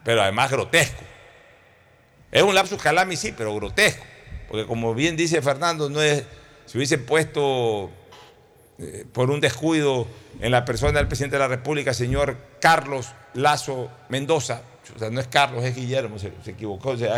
pero 0.03 0.21
además 0.21 0.51
grotesco. 0.51 1.03
Es 2.37 2.43
un 2.43 2.53
lapsus 2.53 2.79
calami, 2.79 3.15
sí, 3.15 3.33
pero 3.35 3.55
grotesco. 3.55 4.05
Porque 4.47 4.67
como 4.67 4.93
bien 4.93 5.17
dice 5.17 5.41
Fernando, 5.41 5.89
no 5.89 6.03
es, 6.03 6.23
si 6.67 6.77
hubiesen 6.77 7.03
puesto 7.03 7.89
eh, 8.77 9.05
por 9.11 9.31
un 9.31 9.41
descuido 9.41 10.05
en 10.39 10.51
la 10.51 10.63
persona 10.63 10.99
del 10.99 11.07
presidente 11.07 11.37
de 11.37 11.39
la 11.39 11.47
República, 11.47 11.95
señor 11.95 12.37
Carlos 12.61 13.07
Lazo 13.33 13.89
Mendoza, 14.09 14.61
o 14.95 14.99
sea, 14.99 15.09
no 15.09 15.19
es 15.19 15.25
Carlos, 15.25 15.63
es 15.63 15.75
Guillermo, 15.75 16.19
se, 16.19 16.31
equivocó, 16.45 16.95
se, 16.95 17.09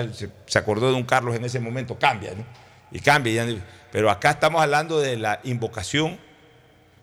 se 0.45 0.57
acordó 0.57 0.89
de 0.89 0.95
un 0.95 1.03
Carlos 1.03 1.35
en 1.35 1.43
ese 1.43 1.59
momento, 1.59 1.99
cambia, 1.99 2.31
¿no? 2.33 2.45
Y 2.89 3.01
cambia. 3.01 3.45
pero 3.91 4.09
acá 4.09 4.31
estamos 4.31 4.61
hablando 4.61 5.01
de 5.01 5.17
la 5.17 5.41
invocación 5.43 6.17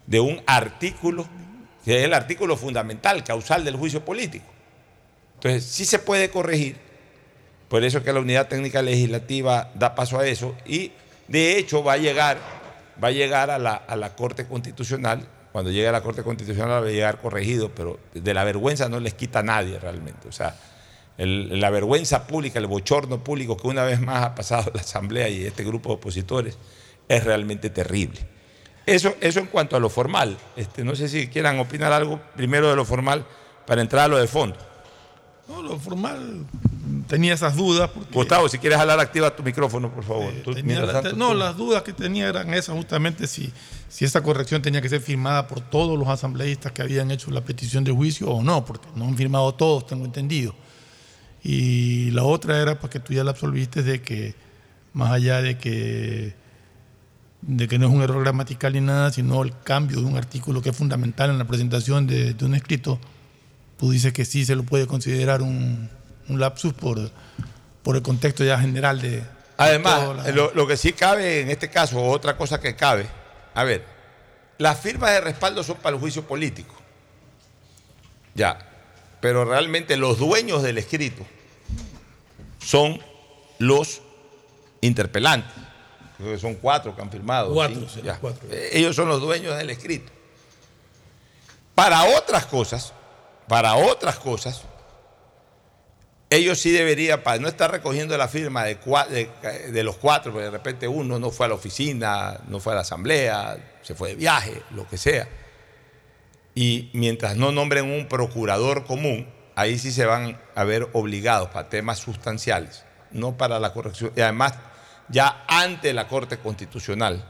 de 0.06 0.20
un 0.20 0.42
artículo, 0.46 1.28
que 1.84 1.98
es 1.98 2.04
el 2.04 2.14
artículo 2.14 2.56
fundamental, 2.56 3.22
causal 3.24 3.62
del 3.62 3.76
juicio 3.76 4.06
político. 4.06 4.46
Entonces, 5.34 5.64
sí 5.66 5.84
se 5.84 5.98
puede 5.98 6.30
corregir, 6.30 6.85
por 7.68 7.84
eso 7.84 8.02
que 8.02 8.12
la 8.12 8.20
unidad 8.20 8.48
técnica 8.48 8.82
legislativa 8.82 9.70
da 9.74 9.94
paso 9.94 10.18
a 10.18 10.26
eso 10.26 10.54
y 10.64 10.92
de 11.28 11.58
hecho 11.58 11.82
va 11.82 11.94
a 11.94 11.96
llegar, 11.96 12.38
va 13.02 13.08
a, 13.08 13.12
llegar 13.12 13.50
a, 13.50 13.58
la, 13.58 13.74
a 13.74 13.96
la 13.96 14.14
Corte 14.14 14.46
Constitucional. 14.46 15.26
Cuando 15.52 15.70
llegue 15.70 15.88
a 15.88 15.92
la 15.92 16.02
Corte 16.02 16.22
Constitucional 16.22 16.84
va 16.84 16.86
a 16.86 16.90
llegar 16.90 17.20
corregido, 17.20 17.70
pero 17.74 17.98
de 18.14 18.34
la 18.34 18.44
vergüenza 18.44 18.88
no 18.88 19.00
les 19.00 19.14
quita 19.14 19.40
a 19.40 19.42
nadie 19.42 19.78
realmente. 19.78 20.28
O 20.28 20.32
sea, 20.32 20.54
la 21.18 21.70
vergüenza 21.70 22.26
pública, 22.26 22.58
el 22.58 22.66
bochorno 22.66 23.24
público 23.24 23.56
que 23.56 23.66
una 23.66 23.84
vez 23.84 24.00
más 24.00 24.22
ha 24.22 24.34
pasado 24.34 24.70
la 24.74 24.82
Asamblea 24.82 25.28
y 25.28 25.44
este 25.44 25.64
grupo 25.64 25.88
de 25.88 25.94
opositores 25.96 26.58
es 27.08 27.24
realmente 27.24 27.70
terrible. 27.70 28.20
Eso, 28.84 29.14
eso 29.20 29.40
en 29.40 29.46
cuanto 29.46 29.76
a 29.76 29.80
lo 29.80 29.88
formal. 29.88 30.36
Este, 30.56 30.84
no 30.84 30.94
sé 30.94 31.08
si 31.08 31.28
quieran 31.28 31.58
opinar 31.58 31.92
algo 31.92 32.20
primero 32.36 32.70
de 32.70 32.76
lo 32.76 32.84
formal 32.84 33.24
para 33.66 33.80
entrar 33.80 34.04
a 34.04 34.08
lo 34.08 34.18
de 34.18 34.28
fondo. 34.28 34.56
No, 35.48 35.62
lo 35.62 35.78
formal 35.78 36.46
tenía 37.08 37.34
esas 37.34 37.56
dudas. 37.56 37.90
porque- 37.90 38.12
Gustavo, 38.12 38.48
si 38.48 38.58
quieres 38.58 38.78
hablar, 38.78 38.98
activa 39.00 39.34
tu 39.34 39.42
micrófono, 39.42 39.92
por 39.92 40.04
favor. 40.04 40.32
Tú, 40.44 40.52
Tenía 40.54 40.74
mientras 40.76 40.92
la- 40.94 41.02
tanto, 41.02 41.16
no, 41.16 41.30
tú- 41.32 41.34
las 41.38 41.56
dudas 41.56 41.82
que 41.82 41.92
tenía 41.92 42.28
eran 42.28 42.52
esas 42.54 42.74
justamente 42.76 43.26
si, 43.26 43.52
si 43.88 44.04
esa 44.04 44.22
corrección 44.22 44.62
tenía 44.62 44.80
que 44.82 44.88
ser 44.88 45.00
firmada 45.00 45.46
por 45.48 45.60
todos 45.60 45.98
los 45.98 46.08
asambleístas 46.08 46.72
que 46.72 46.82
habían 46.82 47.10
hecho 47.10 47.30
la 47.30 47.40
petición 47.42 47.84
de 47.84 47.92
juicio 47.92 48.28
o 48.28 48.42
no, 48.42 48.64
porque 48.64 48.88
no 48.96 49.04
han 49.06 49.16
firmado 49.16 49.54
todos, 49.54 49.86
tengo 49.86 50.04
entendido. 50.04 50.54
Y 51.42 52.10
la 52.10 52.24
otra 52.24 52.60
era 52.60 52.78
para 52.80 52.90
que 52.90 53.00
tú 53.00 53.12
ya 53.12 53.22
la 53.24 53.30
absolviste 53.30 53.82
de 53.82 54.02
que, 54.02 54.34
más 54.92 55.12
allá 55.12 55.40
de 55.42 55.58
que, 55.58 56.34
de 57.42 57.68
que 57.68 57.78
no 57.78 57.86
es 57.86 57.92
un 57.94 58.02
error 58.02 58.22
gramatical 58.22 58.72
ni 58.72 58.80
nada, 58.80 59.12
sino 59.12 59.42
el 59.44 59.52
cambio 59.62 60.00
de 60.00 60.06
un 60.06 60.16
artículo 60.16 60.62
que 60.62 60.70
es 60.70 60.76
fundamental 60.76 61.30
en 61.30 61.38
la 61.38 61.44
presentación 61.46 62.06
de, 62.08 62.34
de 62.34 62.44
un 62.44 62.54
escrito, 62.56 62.98
tú 63.78 63.90
dices 63.92 64.12
que 64.12 64.24
sí 64.24 64.44
se 64.44 64.56
lo 64.56 64.64
puede 64.64 64.86
considerar 64.88 65.42
un, 65.42 65.88
un 66.28 66.40
lapsus 66.40 66.72
por, 66.74 66.98
por 67.82 67.96
el 67.96 68.02
contexto 68.02 68.44
ya 68.44 68.58
general 68.58 69.00
de, 69.00 69.22
Además, 69.56 70.00
toda 70.02 70.14
la- 70.24 70.30
lo, 70.30 70.52
lo 70.54 70.66
que 70.66 70.76
sí 70.76 70.92
cabe 70.92 71.40
en 71.40 71.50
este 71.50 71.70
caso, 71.70 72.02
otra 72.02 72.36
cosa 72.36 72.60
que 72.60 72.74
cabe, 72.76 73.06
a 73.54 73.64
ver, 73.64 73.84
las 74.58 74.78
firmas 74.80 75.10
de 75.12 75.20
respaldo 75.20 75.62
son 75.62 75.76
para 75.76 75.94
el 75.96 76.00
juicio 76.00 76.22
político. 76.26 76.74
Ya, 78.34 78.58
pero 79.20 79.44
realmente 79.44 79.96
los 79.96 80.18
dueños 80.18 80.62
del 80.62 80.78
escrito 80.78 81.24
son 82.62 83.00
los 83.58 84.02
interpelantes. 84.82 85.52
Creo 86.18 86.32
que 86.32 86.38
son 86.38 86.54
cuatro 86.56 86.94
que 86.96 87.02
han 87.02 87.10
firmado. 87.10 87.52
Cuatro, 87.54 87.88
sí, 87.88 88.00
ya. 88.02 88.18
cuatro. 88.18 88.46
Eh, 88.50 88.70
Ellos 88.72 88.96
son 88.96 89.08
los 89.08 89.20
dueños 89.20 89.56
del 89.56 89.70
escrito. 89.70 90.10
Para 91.74 92.04
otras 92.16 92.46
cosas, 92.46 92.92
para 93.48 93.76
otras 93.76 94.16
cosas, 94.18 94.62
ellos 96.28 96.58
sí 96.58 96.70
deberían, 96.72 97.22
para 97.22 97.38
no 97.38 97.46
estar 97.48 97.70
recogiendo 97.70 98.16
la 98.18 98.26
firma 98.28 98.64
de, 98.64 98.76
de- 99.10 99.72
de 99.72 99.82
los 99.84 99.96
cuatro, 99.96 100.32
porque 100.32 100.46
de 100.46 100.50
repente 100.50 100.88
uno 100.88 101.18
no 101.18 101.30
fue 101.30 101.46
a 101.46 101.48
la 101.50 101.54
oficina, 101.54 102.40
no 102.48 102.58
fue 102.60 102.72
a 102.72 102.76
la 102.76 102.80
asamblea, 102.82 103.56
se 103.82 103.94
fue 103.94 104.10
de 104.10 104.14
viaje, 104.16 104.62
lo 104.72 104.88
que 104.88 104.98
sea. 104.98 105.28
Y 106.54 106.90
mientras 106.94 107.36
no 107.36 107.52
nombren 107.52 107.84
un 107.90 108.08
procurador 108.08 108.84
común, 108.84 109.28
ahí 109.54 109.78
sí 109.78 109.92
se 109.92 110.06
van 110.06 110.40
a 110.54 110.64
ver 110.64 110.88
obligados 110.94 111.48
para 111.50 111.68
temas 111.68 111.98
sustanciales, 111.98 112.84
no 113.10 113.36
para 113.36 113.60
la 113.60 113.72
corrección. 113.72 114.12
Y 114.16 114.20
además, 114.22 114.54
ya 115.08 115.44
ante 115.48 115.92
la 115.92 116.08
Corte 116.08 116.38
Constitucional, 116.38 117.24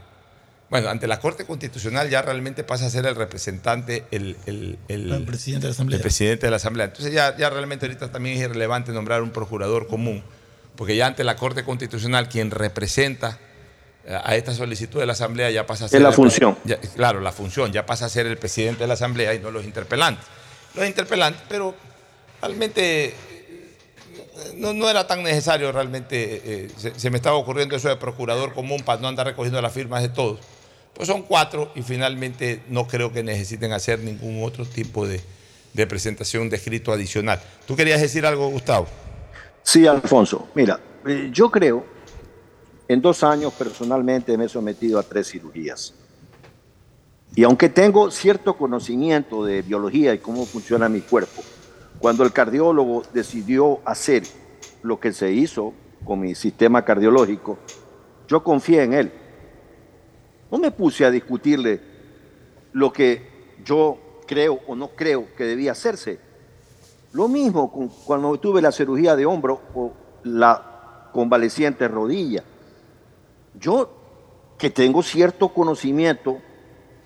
bueno, 0.69 0.89
ante 0.89 1.07
la 1.07 1.21
Corte 1.21 1.45
Constitucional 1.45 2.11
ya 2.11 2.23
realmente 2.23 2.65
pasa 2.65 2.87
a 2.87 2.91
ser 2.91 3.07
el 3.07 3.15
representante, 3.15 4.05
el, 4.11 4.37
el- 4.47 4.79
el- 4.89 5.13
El 5.13 5.25
presidente 5.25 5.63
de 5.67 5.69
la 5.69 5.75
Asamblea. 5.75 5.97
el 5.97 6.03
presidente 6.03 6.47
de 6.47 6.51
la 6.51 6.57
Asamblea. 6.57 6.87
Entonces 6.87 7.13
ya, 7.13 7.37
ya 7.37 7.51
realmente 7.51 7.87
ahorita 7.87 8.11
también 8.11 8.37
es 8.37 8.43
irrelevante 8.43 8.91
nombrar 8.93 9.23
un 9.23 9.31
procurador 9.31 9.87
común, 9.87 10.25
porque 10.75 10.97
ya 10.97 11.07
ante 11.07 11.23
la 11.25 11.37
Corte 11.37 11.65
Constitucional 11.65 12.29
quien 12.29 12.51
representa 12.51 13.39
eh, 14.05 14.19
a 14.25 14.35
esta 14.37 14.55
solicitud 14.55 14.99
de 15.01 15.07
la 15.07 15.13
Asamblea 15.13 15.51
ya 15.51 15.67
pasa 15.67 15.85
a 15.85 15.89
ser... 15.89 16.01
la 16.03 16.09
el- 16.09 16.15
función. 16.15 16.59
ya- 16.65 16.79
claro, 16.81 17.21
la 17.21 17.31
función, 17.33 17.73
ya 17.73 17.87
pasa 17.87 18.07
a 18.07 18.09
ser 18.09 18.27
el 18.27 18.37
presidente 18.37 18.81
de 18.81 18.87
la 18.89 18.95
Asamblea 18.95 19.35
y 19.35 19.39
no 19.39 19.51
los 19.53 19.65
interpelantes. 19.65 20.25
Los 20.75 20.87
interpelantes, 20.87 21.43
pero 21.49 21.75
realmente 22.43 23.07
eh, 23.07 23.15
no, 24.57 24.73
no 24.75 24.89
era 24.91 25.07
tan 25.07 25.23
necesario 25.23 25.71
realmente, 25.73 26.43
eh, 26.45 26.71
se, 26.77 26.99
se 26.99 27.11
me 27.11 27.17
estaba 27.17 27.37
ocurriendo 27.37 27.77
eso 27.77 27.89
de 27.89 27.97
procurador 27.97 28.53
común 28.53 28.83
para 28.83 29.01
no 29.01 29.09
andar 29.09 29.27
recogiendo 29.27 29.61
las 29.63 29.73
firmas 29.73 30.03
de 30.03 30.09
todos. 30.09 30.41
Pues 30.97 31.09
son 31.09 31.23
cuatro 31.23 31.71
y 31.75 31.83
finalmente 31.83 32.63
no 32.71 32.87
creo 32.87 33.13
que 33.13 33.23
necesiten 33.23 33.73
hacer 33.73 34.01
ningún 34.01 34.43
otro 34.43 34.65
tipo 34.65 35.07
de, 35.07 35.21
presentación 35.87 36.49
de 36.49 36.57
escrito 36.57 36.91
adicional. 36.91 37.39
¿Tú 37.67 37.77
querías 37.77 38.01
decir 38.01 38.25
algo, 38.25 38.49
Gustavo? 38.49 38.87
Sí, 39.63 39.87
Alfonso. 39.87 40.49
Mira, 40.55 40.81
eh, 41.07 41.29
yo 41.31 41.51
creo, 41.51 41.85
en 42.89 43.03
dos 43.03 43.23
años 43.23 43.53
personalmente 43.53 44.39
me 44.39 44.47
he 44.47 44.49
sometido 44.49 44.99
a 44.99 45.03
tres 45.03 45.31
cirugías. 45.31 45.93
Y 47.35 47.45
aunque 47.45 47.69
tengo 47.69 48.11
cierto 48.11 48.57
conocimiento 48.57 49.45
de 49.45 49.61
biología 49.61 50.15
y 50.15 50.19
cómo 50.19 50.47
funciona 50.47 50.89
mi 50.89 51.03
cuerpo, 51.03 51.43
cuando 51.99 52.25
el 52.25 52.33
cardiólogo 52.33 53.03
decidió 53.13 53.81
hacer 53.85 54.23
lo 54.83 54.99
que 54.99 55.13
se 55.13 55.31
hizo 55.31 55.75
con 56.07 56.21
mi 56.21 56.35
sistema 56.35 56.87
cardiológico, 56.87 57.59
yo 58.29 58.43
confié 58.43 58.85
en 58.85 58.95
él. 58.95 59.13
No 60.51 60.59
me 60.59 60.71
puse 60.71 61.05
a 61.05 61.11
discutirle 61.11 61.81
lo 62.73 62.93
que 62.93 63.55
yo 63.65 63.99
creo 64.27 64.61
o 64.67 64.75
no 64.77 64.89
creo 64.89 65.29
que 65.37 65.45
debía 65.45 65.73
hacerse. 65.73 66.21
Lo 67.13 67.29
mismo 67.29 67.71
cuando 68.05 68.39
tuve 68.39 68.61
la 68.61 68.73
cirugía 68.73 69.17
de 69.17 69.27
hombro 69.27 69.61
o 69.75 69.93
la 70.25 71.09
convaleciente 71.13 71.89
rodilla. 71.89 72.45
Yo 73.59 73.91
que 74.59 74.71
tengo 74.71 75.03
cierto 75.03 75.49
conocimiento 75.49 76.39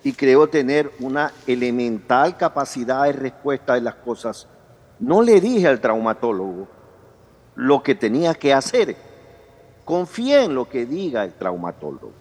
y 0.03 0.13
creo 0.13 0.49
tener 0.49 0.91
una 0.99 1.31
elemental 1.47 2.37
capacidad 2.37 3.03
de 3.05 3.13
respuesta 3.13 3.75
de 3.75 3.81
las 3.81 3.95
cosas, 3.95 4.47
no 4.99 5.21
le 5.21 5.39
dije 5.39 5.67
al 5.67 5.79
traumatólogo 5.79 6.67
lo 7.55 7.83
que 7.83 7.95
tenía 7.95 8.33
que 8.33 8.53
hacer. 8.53 8.95
Confié 9.85 10.43
en 10.45 10.55
lo 10.55 10.67
que 10.67 10.85
diga 10.85 11.23
el 11.23 11.33
traumatólogo. 11.33 12.20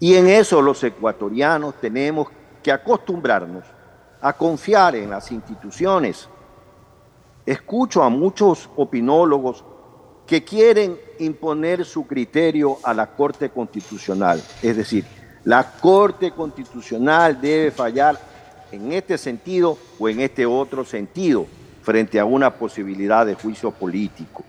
Y 0.00 0.14
en 0.14 0.28
eso 0.28 0.62
los 0.62 0.82
ecuatorianos 0.84 1.74
tenemos 1.80 2.28
que 2.62 2.70
acostumbrarnos 2.70 3.64
a 4.20 4.32
confiar 4.32 4.94
en 4.96 5.10
las 5.10 5.30
instituciones. 5.32 6.28
Escucho 7.44 8.02
a 8.02 8.08
muchos 8.08 8.68
opinólogos 8.76 9.64
que 10.26 10.44
quieren 10.44 10.98
imponer 11.18 11.84
su 11.84 12.06
criterio 12.06 12.78
a 12.84 12.92
la 12.92 13.06
Corte 13.06 13.48
Constitucional. 13.48 14.42
Es 14.62 14.76
decir, 14.76 15.04
la 15.44 15.72
Corte 15.72 16.32
Constitucional 16.32 17.40
debe 17.40 17.70
fallar 17.70 18.18
en 18.70 18.92
este 18.92 19.16
sentido 19.16 19.78
o 19.98 20.08
en 20.08 20.20
este 20.20 20.44
otro 20.44 20.84
sentido 20.84 21.46
frente 21.82 22.20
a 22.20 22.26
una 22.26 22.52
posibilidad 22.52 23.24
de 23.24 23.34
juicio 23.34 23.70
político. 23.70 24.44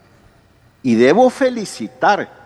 Y 0.84 0.96
debo 0.96 1.30
felicitar 1.30 2.39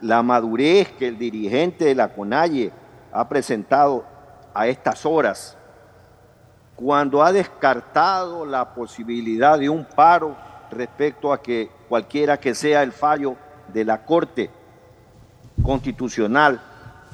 la 0.00 0.22
madurez 0.22 0.92
que 0.92 1.08
el 1.08 1.18
dirigente 1.18 1.86
de 1.86 1.94
la 1.94 2.08
CONAIE 2.08 2.72
ha 3.12 3.28
presentado 3.28 4.04
a 4.54 4.66
estas 4.66 5.04
horas, 5.06 5.56
cuando 6.76 7.22
ha 7.22 7.32
descartado 7.32 8.46
la 8.46 8.74
posibilidad 8.74 9.58
de 9.58 9.68
un 9.68 9.84
paro 9.84 10.36
respecto 10.70 11.32
a 11.32 11.42
que 11.42 11.70
cualquiera 11.88 12.38
que 12.38 12.54
sea 12.54 12.82
el 12.82 12.92
fallo 12.92 13.36
de 13.72 13.84
la 13.84 14.04
Corte 14.04 14.50
Constitucional 15.62 16.60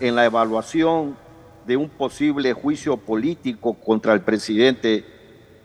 en 0.01 0.15
la 0.15 0.25
evaluación 0.25 1.17
de 1.67 1.77
un 1.77 1.89
posible 1.89 2.53
juicio 2.53 2.97
político 2.97 3.75
contra 3.75 4.13
el 4.13 4.21
presidente 4.21 5.07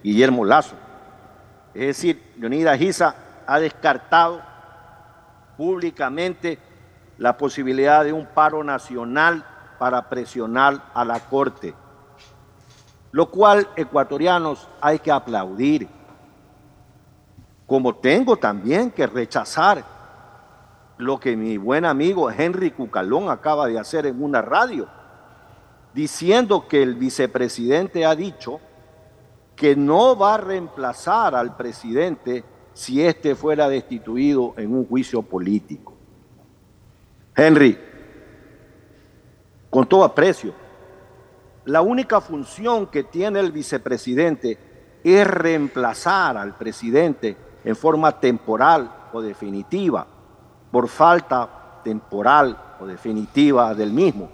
Guillermo 0.02 0.46
Lazo. 0.46 0.76
Es 1.74 1.88
decir, 1.88 2.24
Leonidas 2.38 2.78
Giza 2.78 3.16
ha 3.46 3.60
descartado 3.60 4.42
públicamente 5.58 6.58
la 7.20 7.38
posibilidad 7.38 8.06
de 8.06 8.14
un 8.14 8.26
paro 8.26 8.64
nacional 8.64 9.46
para 9.78 10.10
presionar 10.10 10.82
a 10.94 11.04
la 11.04 11.20
Corte, 11.20 11.76
lo 13.12 13.30
cual 13.30 13.68
ecuatorianos 13.76 14.68
hay 14.80 15.00
que 15.00 15.12
aplaudir, 15.12 15.88
como 17.68 17.94
tengo 17.96 18.38
también 18.38 18.90
que 18.90 19.06
rechazar 19.06 19.84
lo 20.98 21.20
que 21.20 21.36
mi 21.36 21.58
buen 21.58 21.86
amigo 21.86 22.32
Henry 22.32 22.72
Cucalón 22.72 23.30
acaba 23.30 23.68
de 23.68 23.78
hacer 23.78 24.06
en 24.06 24.24
una 24.24 24.42
radio, 24.42 24.88
diciendo 25.94 26.68
que 26.70 26.82
el 26.82 26.96
vicepresidente 26.96 28.06
ha 28.06 28.16
dicho 28.16 28.62
que 29.58 29.76
no 29.76 30.18
va 30.18 30.36
a 30.36 30.38
reemplazar 30.38 31.36
al 31.36 31.58
presidente 31.58 32.46
si 32.74 33.04
éste 33.04 33.36
fuera 33.36 33.68
destituido 33.68 34.54
en 34.56 34.74
un 34.74 34.88
juicio 34.88 35.22
político. 35.22 35.89
Henry, 37.40 37.80
con 39.70 39.88
todo 39.88 40.04
aprecio, 40.04 40.54
la 41.64 41.82
única 41.82 42.20
función 42.20 42.88
que 42.88 43.04
tiene 43.04 43.40
el 43.40 43.54
vicepresidente 43.54 44.58
es 45.04 45.26
reemplazar 45.26 46.36
al 46.36 46.56
presidente 46.56 47.38
en 47.64 47.78
forma 47.78 48.20
temporal 48.20 48.92
o 49.14 49.22
definitiva, 49.22 50.06
por 50.70 50.90
falta 50.90 51.82
temporal 51.82 52.76
o 52.80 52.86
definitiva 52.86 53.74
del 53.74 53.94
mismo. 53.94 54.30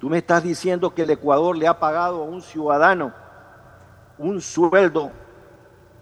Tú 0.00 0.10
me 0.10 0.18
estás 0.18 0.42
diciendo 0.42 0.92
que 0.92 1.02
el 1.02 1.10
Ecuador 1.10 1.56
le 1.56 1.68
ha 1.68 1.78
pagado 1.78 2.22
a 2.22 2.24
un 2.24 2.42
ciudadano 2.42 3.12
un 4.18 4.40
sueldo 4.40 5.12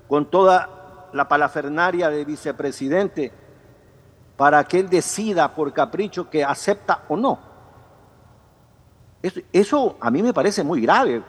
con 0.08 0.24
toda 0.24 1.10
la 1.12 1.28
palafernaria 1.28 2.08
de 2.08 2.24
vicepresidente 2.24 3.30
para 4.38 4.62
que 4.62 4.78
él 4.78 4.88
decida 4.88 5.52
por 5.52 5.72
capricho 5.72 6.30
que 6.30 6.44
acepta 6.44 7.02
o 7.08 7.16
no. 7.16 7.40
Eso, 9.52 9.96
a 10.00 10.12
mí 10.12 10.22
me 10.22 10.32
parece 10.32 10.62
muy 10.62 10.80
grave. 10.80 11.24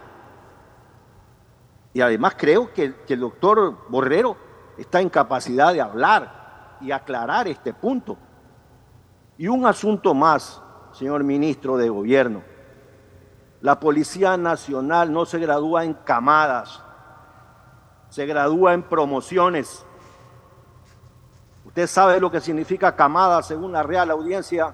Y 1.91 2.01
además 2.01 2.35
creo 2.37 2.71
que, 2.71 2.97
que 3.07 3.15
el 3.15 3.21
doctor 3.21 3.79
Borrero 3.89 4.37
está 4.77 5.01
en 5.01 5.09
capacidad 5.09 5.73
de 5.73 5.81
hablar 5.81 6.77
y 6.81 6.91
aclarar 6.91 7.47
este 7.47 7.73
punto. 7.73 8.15
Y 9.39 9.47
un 9.47 9.65
asunto 9.65 10.13
más, 10.13 10.61
señor 10.91 11.23
ministro 11.23 11.77
de 11.77 11.89
Gobierno. 11.89 12.43
La 13.59 13.79
Policía 13.79 14.37
Nacional 14.37 15.11
no 15.11 15.25
se 15.25 15.39
gradúa 15.39 15.83
en 15.83 15.95
camadas, 15.95 16.79
se 18.09 18.27
gradúa 18.27 18.75
en 18.75 18.83
promociones. 18.83 19.83
Usted 21.69 21.85
sabe 21.85 22.19
lo 22.19 22.31
que 22.31 22.41
significa 22.41 22.95
camada 22.95 23.43
según 23.43 23.71
la 23.73 23.83
Real 23.83 24.09
Audiencia, 24.09 24.73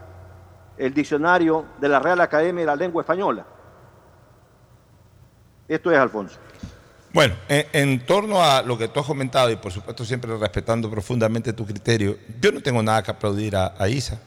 el 0.78 0.94
diccionario 0.94 1.66
de 1.82 1.90
la 1.90 2.00
Real 2.00 2.22
Academia 2.22 2.62
de 2.62 2.68
la 2.68 2.76
Lengua 2.78 3.02
Española. 3.02 3.46
Esto 5.68 5.92
es 5.92 5.98
Alfonso. 5.98 6.38
Bueno, 7.12 7.36
en, 7.50 8.06
torno 8.06 8.42
a 8.42 8.62
lo 8.62 8.78
que 8.78 8.88
tú 8.88 9.02
has 9.02 9.06
comentado 9.06 9.52
y 9.52 9.58
por 9.58 9.74
supuesto 9.74 10.06
siempre 10.06 10.38
respetando 10.38 10.90
profundamente 10.90 11.52
tu 11.52 11.66
criterio, 11.66 12.18
yo 12.40 12.54
no 12.54 12.62
tengo 12.62 12.82
nada 12.82 13.04
que 13.04 13.12
aplaudir 13.12 13.58
a, 13.58 13.90
Isa. 13.90 14.22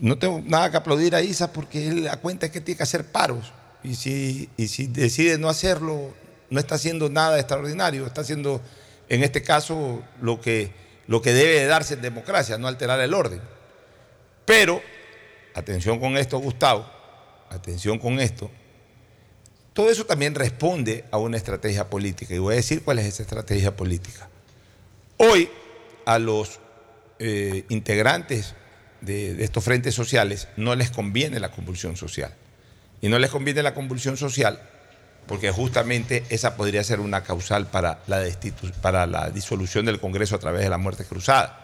No 0.00 0.16
tengo 0.16 0.40
nada 0.42 0.70
que 0.70 0.78
aplaudir 0.78 1.14
a 1.14 1.20
Isa 1.20 1.52
porque 1.52 1.86
él 1.86 2.04
da 2.04 2.16
cuenta 2.16 2.50
que 2.50 2.62
tiene 2.62 2.78
que 2.78 2.82
hacer 2.82 3.04
paros. 3.12 3.52
Y 3.82 3.94
si, 3.94 4.48
y 4.56 4.68
si 4.68 4.86
decide 4.86 5.36
no 5.36 5.50
hacerlo, 5.50 6.14
no 6.48 6.58
está 6.58 6.76
haciendo 6.76 7.10
nada 7.10 7.38
extraordinario, 7.38 8.06
está 8.06 8.22
haciendo 8.22 8.62
en 9.10 9.22
este 9.22 9.42
caso 9.42 10.02
lo 10.22 10.40
que, 10.40 10.85
lo 11.06 11.22
que 11.22 11.32
debe 11.32 11.60
de 11.60 11.66
darse 11.66 11.94
en 11.94 12.02
democracia, 12.02 12.58
no 12.58 12.68
alterar 12.68 13.00
el 13.00 13.14
orden. 13.14 13.40
Pero, 14.44 14.82
atención 15.54 15.98
con 15.98 16.16
esto, 16.16 16.38
Gustavo, 16.38 16.90
atención 17.50 17.98
con 17.98 18.20
esto, 18.20 18.50
todo 19.72 19.90
eso 19.90 20.06
también 20.06 20.34
responde 20.34 21.04
a 21.10 21.18
una 21.18 21.36
estrategia 21.36 21.90
política. 21.90 22.34
Y 22.34 22.38
voy 22.38 22.54
a 22.54 22.56
decir 22.56 22.82
cuál 22.82 22.98
es 22.98 23.06
esa 23.06 23.22
estrategia 23.22 23.76
política. 23.76 24.28
Hoy, 25.18 25.50
a 26.06 26.18
los 26.18 26.60
eh, 27.18 27.64
integrantes 27.68 28.54
de, 29.00 29.34
de 29.34 29.44
estos 29.44 29.62
frentes 29.64 29.94
sociales 29.94 30.48
no 30.56 30.74
les 30.74 30.90
conviene 30.90 31.40
la 31.40 31.50
convulsión 31.50 31.96
social. 31.96 32.34
Y 33.02 33.08
no 33.08 33.18
les 33.18 33.30
conviene 33.30 33.62
la 33.62 33.74
convulsión 33.74 34.16
social 34.16 34.60
porque 35.26 35.50
justamente 35.50 36.24
esa 36.28 36.56
podría 36.56 36.84
ser 36.84 37.00
una 37.00 37.22
causal 37.22 37.66
para 37.66 37.98
la, 38.06 38.24
para 38.80 39.06
la 39.06 39.30
disolución 39.30 39.86
del 39.86 40.00
Congreso 40.00 40.36
a 40.36 40.38
través 40.38 40.62
de 40.62 40.70
la 40.70 40.78
muerte 40.78 41.04
cruzada. 41.04 41.62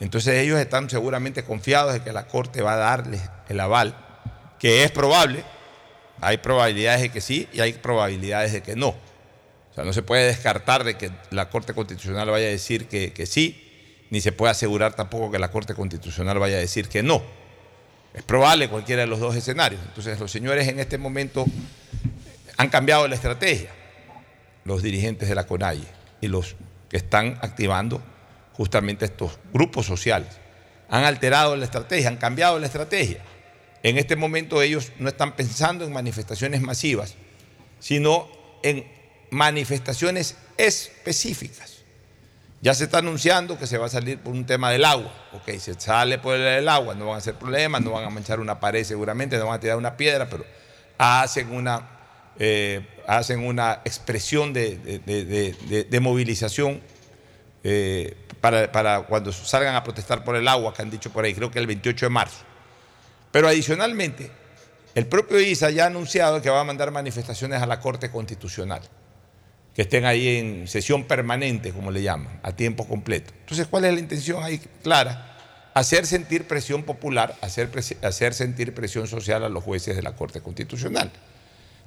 Entonces 0.00 0.34
ellos 0.42 0.58
están 0.58 0.88
seguramente 0.90 1.44
confiados 1.44 1.92
de 1.92 2.02
que 2.02 2.12
la 2.12 2.26
Corte 2.26 2.62
va 2.62 2.74
a 2.74 2.76
darles 2.76 3.20
el 3.48 3.60
aval, 3.60 3.94
que 4.58 4.82
es 4.82 4.90
probable, 4.90 5.44
hay 6.20 6.38
probabilidades 6.38 7.02
de 7.02 7.08
que 7.10 7.20
sí 7.20 7.48
y 7.52 7.60
hay 7.60 7.74
probabilidades 7.74 8.52
de 8.52 8.62
que 8.62 8.76
no. 8.76 8.88
O 8.88 9.74
sea, 9.74 9.84
no 9.84 9.92
se 9.92 10.02
puede 10.02 10.26
descartar 10.26 10.84
de 10.84 10.96
que 10.96 11.10
la 11.30 11.48
Corte 11.48 11.74
Constitucional 11.74 12.28
vaya 12.30 12.46
a 12.46 12.50
decir 12.50 12.88
que, 12.88 13.12
que 13.12 13.26
sí, 13.26 13.66
ni 14.10 14.20
se 14.20 14.32
puede 14.32 14.50
asegurar 14.50 14.94
tampoco 14.94 15.30
que 15.30 15.38
la 15.38 15.50
Corte 15.50 15.74
Constitucional 15.74 16.38
vaya 16.38 16.56
a 16.56 16.60
decir 16.60 16.88
que 16.88 17.02
no. 17.02 17.22
Es 18.12 18.24
probable 18.24 18.68
cualquiera 18.68 19.02
de 19.02 19.06
los 19.06 19.20
dos 19.20 19.36
escenarios. 19.36 19.80
Entonces 19.86 20.18
los 20.18 20.32
señores 20.32 20.66
en 20.66 20.80
este 20.80 20.98
momento 20.98 21.44
han 22.60 22.68
cambiado 22.68 23.08
la 23.08 23.14
estrategia, 23.14 23.70
los 24.64 24.82
dirigentes 24.82 25.30
de 25.30 25.34
la 25.34 25.46
CONAIE 25.46 25.86
y 26.20 26.28
los 26.28 26.56
que 26.90 26.98
están 26.98 27.38
activando 27.40 28.02
justamente 28.52 29.06
estos 29.06 29.38
grupos 29.54 29.86
sociales. 29.86 30.28
Han 30.90 31.04
alterado 31.04 31.56
la 31.56 31.64
estrategia, 31.64 32.10
han 32.10 32.18
cambiado 32.18 32.58
la 32.58 32.66
estrategia. 32.66 33.22
En 33.82 33.96
este 33.96 34.14
momento 34.14 34.60
ellos 34.60 34.92
no 34.98 35.08
están 35.08 35.36
pensando 35.36 35.86
en 35.86 35.92
manifestaciones 35.94 36.60
masivas, 36.60 37.14
sino 37.78 38.28
en 38.62 38.84
manifestaciones 39.30 40.36
específicas. 40.58 41.78
Ya 42.60 42.74
se 42.74 42.84
está 42.84 42.98
anunciando 42.98 43.58
que 43.58 43.66
se 43.66 43.78
va 43.78 43.86
a 43.86 43.88
salir 43.88 44.18
por 44.18 44.34
un 44.34 44.44
tema 44.44 44.70
del 44.70 44.84
agua. 44.84 45.10
Ok, 45.32 45.48
se 45.58 45.80
sale 45.80 46.18
por 46.18 46.36
el 46.36 46.68
agua, 46.68 46.94
no 46.94 47.06
van 47.06 47.16
a 47.16 47.20
ser 47.22 47.36
problemas, 47.36 47.80
no 47.80 47.92
van 47.92 48.04
a 48.04 48.10
manchar 48.10 48.38
una 48.38 48.60
pared 48.60 48.84
seguramente, 48.84 49.38
no 49.38 49.46
van 49.46 49.54
a 49.54 49.60
tirar 49.60 49.78
una 49.78 49.96
piedra, 49.96 50.28
pero 50.28 50.44
hacen 50.98 51.50
una, 51.54 51.99
eh, 52.40 52.80
hacen 53.06 53.44
una 53.44 53.82
expresión 53.84 54.52
de, 54.52 55.98
movilización 56.00 56.80
eh, 57.62 58.16
para, 58.40 58.72
para 58.72 59.02
cuando 59.02 59.30
salgan 59.30 59.76
a 59.76 59.84
protestar 59.84 60.24
por 60.24 60.34
el 60.34 60.48
agua, 60.48 60.72
que 60.74 60.80
han 60.80 60.90
dicho 60.90 61.12
por 61.12 61.24
ahí, 61.24 61.34
creo 61.34 61.50
que 61.50 61.58
el 61.58 61.66
28 61.66 62.06
de 62.06 62.10
marzo. 62.10 62.38
Pero 63.30 63.46
adicionalmente, 63.46 64.30
el 64.94 65.06
propio 65.06 65.38
ISA 65.38 65.70
ya 65.70 65.84
ha 65.84 65.86
anunciado 65.88 66.40
que 66.40 66.50
va 66.50 66.60
a 66.60 66.64
mandar 66.64 66.90
manifestaciones 66.90 67.62
a 67.62 67.66
la 67.66 67.78
Corte 67.78 68.10
Constitucional 68.10 68.82
que 69.74 69.82
estén 69.82 70.04
ahí 70.04 70.38
en 70.38 70.66
sesión 70.66 71.04
permanente, 71.04 71.72
como 71.72 71.90
le 71.90 72.02
llaman, 72.02 72.40
a 72.42 72.52
tiempo 72.52 72.88
completo. 72.88 73.32
Entonces, 73.40 73.66
¿cuál 73.68 73.84
es 73.84 73.94
la 73.94 74.00
intención 74.00 74.42
ahí 74.42 74.58
clara? 74.82 75.26
Hacer 75.74 76.06
sentir 76.06 76.48
presión 76.48 76.82
popular, 76.82 77.36
hacer, 77.40 77.70
hacer 78.02 78.34
sentir 78.34 78.74
presión 78.74 79.06
social 79.06 79.44
a 79.44 79.48
los 79.48 79.62
jueces 79.62 79.94
de 79.94 80.02
la 80.02 80.16
Corte 80.16 80.40
Constitucional. 80.40 81.12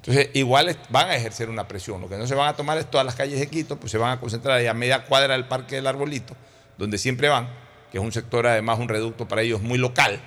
Entonces, 0.06 0.28
igual 0.34 0.76
van 0.90 1.08
a 1.08 1.16
ejercer 1.16 1.48
una 1.48 1.66
presión. 1.66 2.00
Lo 2.02 2.10
que 2.10 2.18
no 2.18 2.26
se 2.26 2.34
van 2.34 2.48
a 2.48 2.54
tomar 2.54 2.76
es 2.76 2.90
todas 2.90 3.06
las 3.06 3.14
calles 3.14 3.40
de 3.40 3.46
Quito, 3.46 3.78
pues 3.80 3.90
se 3.90 3.96
van 3.96 4.12
a 4.12 4.20
concentrar 4.20 4.58
ahí 4.58 4.66
a 4.66 4.74
media 4.74 5.06
cuadra 5.06 5.32
del 5.32 5.46
Parque 5.46 5.76
del 5.76 5.86
Arbolito, 5.86 6.36
donde 6.76 6.98
siempre 6.98 7.30
van, 7.30 7.48
que 7.90 7.96
es 7.96 8.04
un 8.04 8.12
sector 8.12 8.46
además 8.46 8.78
un 8.78 8.88
reducto 8.88 9.26
para 9.26 9.40
ellos 9.40 9.62
muy 9.62 9.78
local, 9.78 10.20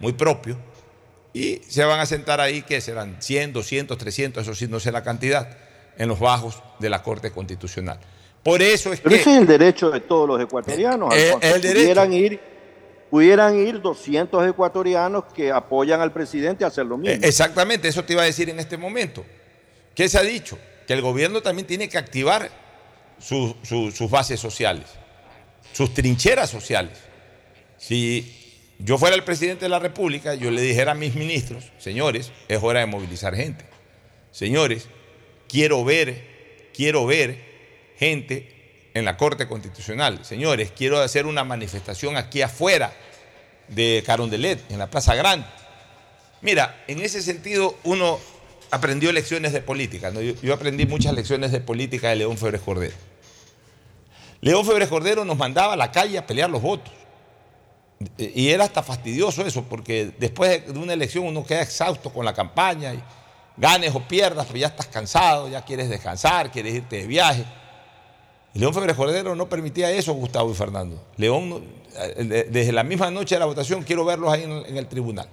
muy 0.00 0.14
propio, 0.14 0.58
y 1.32 1.60
se 1.68 1.84
van 1.84 2.00
a 2.00 2.06
sentar 2.06 2.40
ahí, 2.40 2.62
que 2.62 2.80
serán 2.80 3.18
100, 3.20 3.52
200, 3.52 3.96
300, 3.96 4.42
eso 4.42 4.54
sí, 4.56 4.66
no 4.66 4.80
sé 4.80 4.90
la 4.90 5.04
cantidad 5.04 5.56
en 5.96 6.08
los 6.08 6.18
bajos 6.18 6.60
de 6.80 6.90
la 6.90 7.04
Corte 7.04 7.30
Constitucional. 7.30 8.00
Por 8.42 8.62
eso 8.62 8.92
es 8.92 9.00
Pero 9.00 9.14
que... 9.14 9.20
ese 9.20 9.32
es 9.34 9.38
el 9.38 9.46
derecho 9.46 9.90
de 9.90 10.00
todos 10.00 10.26
los 10.26 10.40
ecuatorianos. 10.40 11.14
Eh, 11.14 11.36
el 11.40 11.60
derecho. 11.60 12.04
Ir, 12.06 12.40
pudieran 13.10 13.58
ir 13.58 13.80
200 13.80 14.48
ecuatorianos 14.48 15.24
que 15.34 15.50
apoyan 15.50 16.00
al 16.00 16.12
presidente 16.12 16.64
a 16.64 16.68
hacer 16.68 16.86
lo 16.86 16.96
mismo. 16.96 17.14
Eh, 17.14 17.28
exactamente, 17.28 17.88
eso 17.88 18.04
te 18.04 18.12
iba 18.12 18.22
a 18.22 18.26
decir 18.26 18.48
en 18.48 18.60
este 18.60 18.76
momento. 18.76 19.24
¿Qué 19.94 20.08
se 20.08 20.16
ha 20.18 20.22
dicho? 20.22 20.56
Que 20.86 20.92
el 20.92 21.02
gobierno 21.02 21.42
también 21.42 21.66
tiene 21.66 21.88
que 21.88 21.98
activar 21.98 22.50
sus 23.18 24.10
bases 24.10 24.38
sociales, 24.38 24.86
sus 25.72 25.92
trincheras 25.92 26.48
sociales. 26.48 26.98
Si 27.76 28.76
yo 28.78 28.96
fuera 28.96 29.16
el 29.16 29.24
presidente 29.24 29.64
de 29.64 29.68
la 29.68 29.78
República, 29.78 30.34
yo 30.34 30.50
le 30.50 30.62
dijera 30.62 30.92
a 30.92 30.94
mis 30.94 31.14
ministros, 31.16 31.70
señores, 31.78 32.32
es 32.48 32.62
hora 32.62 32.80
de 32.80 32.86
movilizar 32.86 33.34
gente. 33.34 33.64
Señores, 34.30 34.88
quiero 35.48 35.84
ver, 35.84 36.70
quiero 36.72 37.04
ver 37.04 37.50
gente 37.98 38.59
en 38.94 39.04
la 39.04 39.16
Corte 39.16 39.46
Constitucional. 39.46 40.24
Señores, 40.24 40.72
quiero 40.76 40.98
hacer 41.00 41.26
una 41.26 41.44
manifestación 41.44 42.16
aquí 42.16 42.42
afuera 42.42 42.92
de 43.68 44.02
Carondelet, 44.04 44.70
en 44.70 44.78
la 44.78 44.90
Plaza 44.90 45.14
Grande. 45.14 45.46
Mira, 46.42 46.84
en 46.88 47.00
ese 47.00 47.22
sentido 47.22 47.76
uno 47.84 48.18
aprendió 48.70 49.12
lecciones 49.12 49.52
de 49.52 49.60
política. 49.60 50.12
Yo, 50.42 50.54
aprendí 50.54 50.86
muchas 50.86 51.14
lecciones 51.14 51.52
de 51.52 51.60
política 51.60 52.08
de 52.08 52.16
León 52.16 52.38
Febres 52.38 52.62
Cordero. 52.62 52.94
León 54.40 54.64
Febres 54.64 54.88
Cordero 54.88 55.24
nos 55.24 55.36
mandaba 55.36 55.74
a 55.74 55.76
la 55.76 55.92
calle 55.92 56.18
a 56.18 56.26
pelear 56.26 56.50
los 56.50 56.62
votos. 56.62 56.92
Y 58.16 58.48
era 58.48 58.64
hasta 58.64 58.82
fastidioso 58.82 59.44
eso, 59.44 59.64
porque 59.64 60.12
después 60.18 60.72
de 60.72 60.78
una 60.78 60.94
elección 60.94 61.26
uno 61.26 61.44
queda 61.44 61.60
exhausto 61.60 62.10
con 62.10 62.24
la 62.24 62.32
campaña. 62.32 62.94
Y, 62.94 63.02
ganes 63.60 63.94
o 63.94 64.00
pierdas, 64.00 64.46
pero 64.46 64.58
ya 64.58 64.68
estás 64.68 64.86
cansado, 64.86 65.48
ya 65.48 65.62
quieres 65.62 65.90
descansar, 65.90 66.50
quieres 66.50 66.74
irte 66.74 66.96
de 66.96 67.06
viaje. 67.06 67.44
León 68.54 68.74
Febres 68.74 68.96
Cordero 68.96 69.34
no 69.34 69.48
permitía 69.48 69.90
eso, 69.90 70.12
Gustavo 70.14 70.50
y 70.50 70.54
Fernando. 70.54 71.00
León, 71.16 71.62
eh, 71.96 72.48
desde 72.50 72.72
la 72.72 72.82
misma 72.82 73.10
noche 73.10 73.36
de 73.36 73.38
la 73.38 73.46
votación, 73.46 73.82
quiero 73.82 74.04
verlos 74.04 74.32
ahí 74.32 74.42
en, 74.42 74.76
el 74.76 74.86
tribunal. 74.86 75.28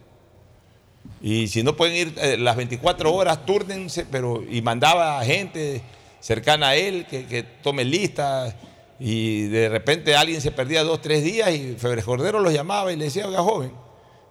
Y 1.22 1.47
si 1.47 1.63
no 1.63 1.76
pueden 1.76 1.95
ir 1.95 2.13
eh, 2.18 2.38
las 2.38 2.55
24 2.55 3.13
horas, 3.13 3.45
túrnense, 3.45 4.05
pero 4.05 4.43
y 4.47 4.61
mandaba 4.61 5.20
a 5.20 5.26
gente 5.26 5.82
cercana 6.20 6.70
a 6.70 6.76
él 6.76 7.05
que, 7.07 7.43
tome 7.63 7.84
lista. 7.84 8.55
Y 8.99 9.43
de 9.47 9.70
repente 9.70 10.15
alguien 10.15 10.41
se 10.41 10.51
perdía 10.51 10.84
dos, 10.84 11.01
tres 11.01 11.24
días 11.24 11.51
y 11.51 11.76
Febres 11.78 12.03
Cordero 12.03 12.39
los 12.39 12.53
llamaba 12.53 12.91
y 12.91 12.95
le 12.95 13.05
decía, 13.05 13.28
oiga, 13.28 13.41
joven, 13.41 13.72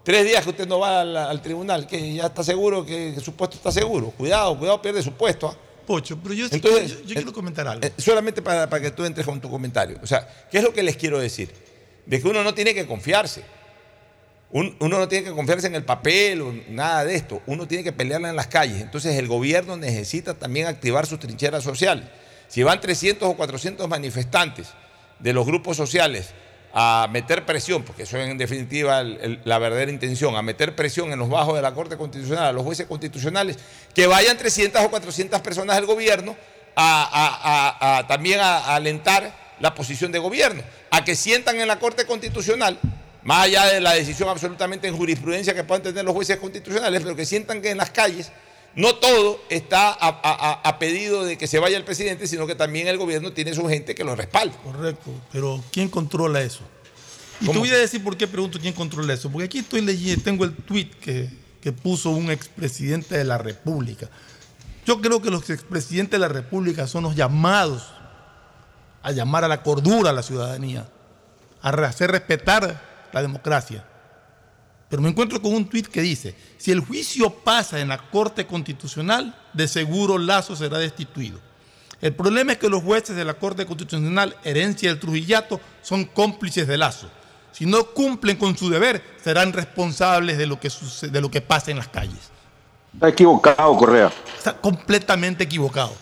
Tres 0.07 0.25
días 0.25 0.45
que 0.45 0.51
usted 0.51 0.69
no 0.69 0.79
va 0.79 1.01
al, 1.01 1.43
tribunal, 1.43 1.85
que 1.85 2.15
ya 2.15 2.27
está 2.27 2.45
seguro, 2.45 2.87
que, 2.87 3.19
su 3.19 3.35
puesto 3.35 3.57
está 3.57 3.73
seguro. 3.73 4.13
Cuidado, 4.17 4.57
cuidado, 4.57 4.81
pierde 4.81 5.03
su 5.03 5.11
puesto. 5.11 5.49
¿ah? 5.49 5.57
Pocho, 5.87 6.19
pero 6.23 6.35
yo, 6.35 6.47
Entonces, 6.51 7.07
yo, 7.07 7.15
quiero 7.15 7.33
comentar 7.33 7.67
algo. 7.69 7.87
Eh, 7.87 7.93
solamente 7.97 8.43
para, 8.43 8.69
para, 8.69 8.83
que 8.83 8.91
tú 8.91 9.05
entres 9.05 9.25
con 9.25 9.41
tu 9.41 9.49
comentario. 9.49 9.99
O 10.03 10.07
sea, 10.07 10.29
¿qué 10.51 10.59
es 10.59 10.65
lo 10.65 10.73
que 10.73 10.83
les 10.83 10.97
quiero 10.97 11.19
decir? 11.19 11.51
De 12.05 12.21
que 12.21 12.29
uno 12.29 12.43
no 12.43 12.55
tiene 12.55 12.75
que 12.75 12.87
confiarse. 12.87 13.45
uno 14.51 14.75
no 14.81 15.09
tiene 15.09 15.27
que 15.27 15.33
confiarse 15.33 15.69
en 15.69 15.75
el 15.75 15.85
papel 15.85 16.43
o 16.43 16.55
nada 16.69 17.05
de 17.05 17.15
esto. 17.15 17.41
Uno 17.47 17.67
tiene 17.67 17.85
que 17.85 17.93
pelearla 17.93 18.31
en 18.31 18.37
las 18.37 18.49
calles. 18.49 18.83
Entonces 18.83 19.17
el 19.17 19.29
gobierno 19.29 19.77
necesita 19.77 20.35
también 20.35 20.67
activar 20.67 21.07
sus 21.07 21.19
trincheras 21.19 21.63
sociales. 21.63 22.05
Si 22.49 22.63
van 22.63 22.81
300 22.81 23.29
o 23.29 23.37
400 23.37 23.89
manifestantes 23.89 24.69
de 25.19 25.33
los 25.33 25.47
grupos 25.47 25.77
sociales 25.77 26.35
a 26.79 27.09
meter 27.11 27.47
presión, 27.47 27.83
porque 27.85 28.03
eso 28.03 28.19
es 28.19 28.29
en 28.29 28.37
definitiva 28.37 29.03
la 29.03 29.59
verdadera 29.59 29.91
intención, 29.91 30.37
a 30.37 30.43
meter 30.43 30.77
presión 30.77 31.11
en 31.11 31.19
los 31.19 31.31
bajos 31.31 31.57
de 31.57 31.63
la 31.63 31.73
Corte 31.73 31.97
Constitucional, 31.97 32.45
a 32.45 32.53
los 32.53 32.65
jueces 32.65 32.85
constitucionales, 32.85 33.57
que 33.95 34.07
vayan 34.07 34.37
300 34.37 34.85
o 34.85 34.91
400 34.91 35.41
personas 35.41 35.77
del 35.77 35.87
gobierno 35.87 36.37
a, 36.77 38.05
también 38.07 38.41
a, 38.41 38.75
alentar 38.75 39.57
la 39.59 39.75
posición 39.75 40.13
de 40.13 40.19
gobierno, 40.19 40.63
a 40.91 41.03
que 41.03 41.17
sientan 41.17 41.59
en 41.59 41.67
la 41.67 41.79
Corte 41.79 42.05
Constitucional, 42.05 42.79
más 43.23 43.45
allá 43.45 43.65
de 43.65 43.81
la 43.81 43.95
decisión 43.95 44.29
absolutamente 44.29 44.87
en 44.87 44.95
jurisprudencia 44.95 45.55
que 45.55 45.65
puedan 45.65 45.83
tener 45.83 46.05
los 46.05 46.13
jueces 46.13 46.37
constitucionales, 46.37 47.01
pero 47.03 47.17
que 47.17 47.25
sientan 47.25 47.63
que 47.63 47.71
en 47.71 47.79
las 47.79 47.91
calles 47.91 48.31
no 48.77 48.95
todo 48.97 49.41
está 49.49 49.97
a, 49.99 50.79
pedido 50.79 51.25
de 51.25 51.39
que 51.39 51.47
se 51.47 51.59
vaya 51.59 51.79
el 51.79 51.85
presidente, 51.85 52.27
sino 52.27 52.47
que 52.47 52.55
también 52.55 52.89
el 52.89 52.99
gobierno 52.99 53.33
tiene 53.33 53.55
su 53.55 53.67
gente 53.67 53.95
que 53.95 54.05
lo 54.05 54.15
respalda. 54.15 54.55
Correcto, 54.59 55.11
pero 55.33 55.65
¿quién 55.73 55.89
controla 55.89 56.43
eso? 56.43 56.61
Y 57.41 57.49
te 57.49 57.59
voy 57.59 57.71
a 57.71 57.79
decir 57.79 58.05
por 58.05 58.19
qué 58.19 58.27
pregunto 58.27 58.59
quién 58.61 58.75
controla 58.75 59.15
eso. 59.15 59.31
Porque 59.31 59.47
aquí 59.47 59.59
estoy 59.61 59.81
leyendo, 59.81 60.23
tengo 60.23 60.45
el 60.45 60.55
tweet 60.55 60.91
que, 61.01 61.31
que 61.63 61.73
puso 61.73 62.11
un 62.11 62.31
expresidente 62.31 63.17
de 63.17 63.25
la 63.25 63.39
República. 63.39 64.11
Yo 64.85 65.01
creo 65.01 65.23
que 65.23 65.31
los 65.31 65.49
expresidentes 65.49 66.13
de 66.13 66.19
la 66.19 66.29
República 66.29 66.87
son 66.87 67.05
los 67.05 67.17
llamados 67.17 67.83
a 69.03 69.11
llamar 69.13 69.45
a 69.45 69.49
la 69.49 69.63
cordura 69.63 70.11
a 70.11 70.13
la 70.13 70.23
ciudadanía, 70.23 70.87
a 71.63 71.71
hacer 71.71 72.11
respetar 72.11 73.09
la 73.13 73.23
democracia. 73.23 73.87
Pero 74.89 75.03
me 75.03 75.09
encuentro 75.09 75.43
con 75.43 75.53
un 75.53 75.69
tuit 75.69 75.89
que 75.89 76.01
dice, 76.01 76.35
si 76.59 76.71
el 76.71 76.81
juicio 76.81 77.31
pasa 77.31 77.81
en 77.81 77.89
la 77.89 77.99
Corte 77.99 78.47
Constitucional, 78.47 79.35
de 79.53 79.67
seguro 79.67 80.17
Lazo 80.19 80.55
será 80.55 80.79
destituido. 80.79 81.41
El 82.01 82.15
problema 82.15 82.53
es 82.53 82.59
que 82.59 82.69
los 82.69 82.83
jueces 82.83 83.17
de 83.17 83.25
la 83.25 83.35
Corte 83.35 83.67
Constitucional, 83.67 84.37
herencia 84.45 84.91
del 84.91 85.01
Trujillato, 85.01 85.61
son 85.83 86.05
cómplices 86.05 86.69
de 86.69 86.77
Lazo. 86.77 87.11
Si 87.53 87.65
no 87.65 87.85
cumplen 87.85 88.37
con 88.37 88.57
su 88.57 88.69
deber, 88.69 89.03
serán 89.23 89.53
responsables 89.53 90.37
de 90.37 90.47
lo 90.47 90.61
que, 90.61 90.71
de 91.11 91.21
lo 91.21 91.31
que 91.31 91.41
pasa 91.41 91.71
en 91.71 91.79
las 91.79 91.89
calles. 91.89 92.31
Está 92.93 93.09
equivocado, 93.09 93.77
Correa. 93.77 94.13
Está 94.37 94.57
completamente 94.57 95.45
equivocado. 95.45 95.93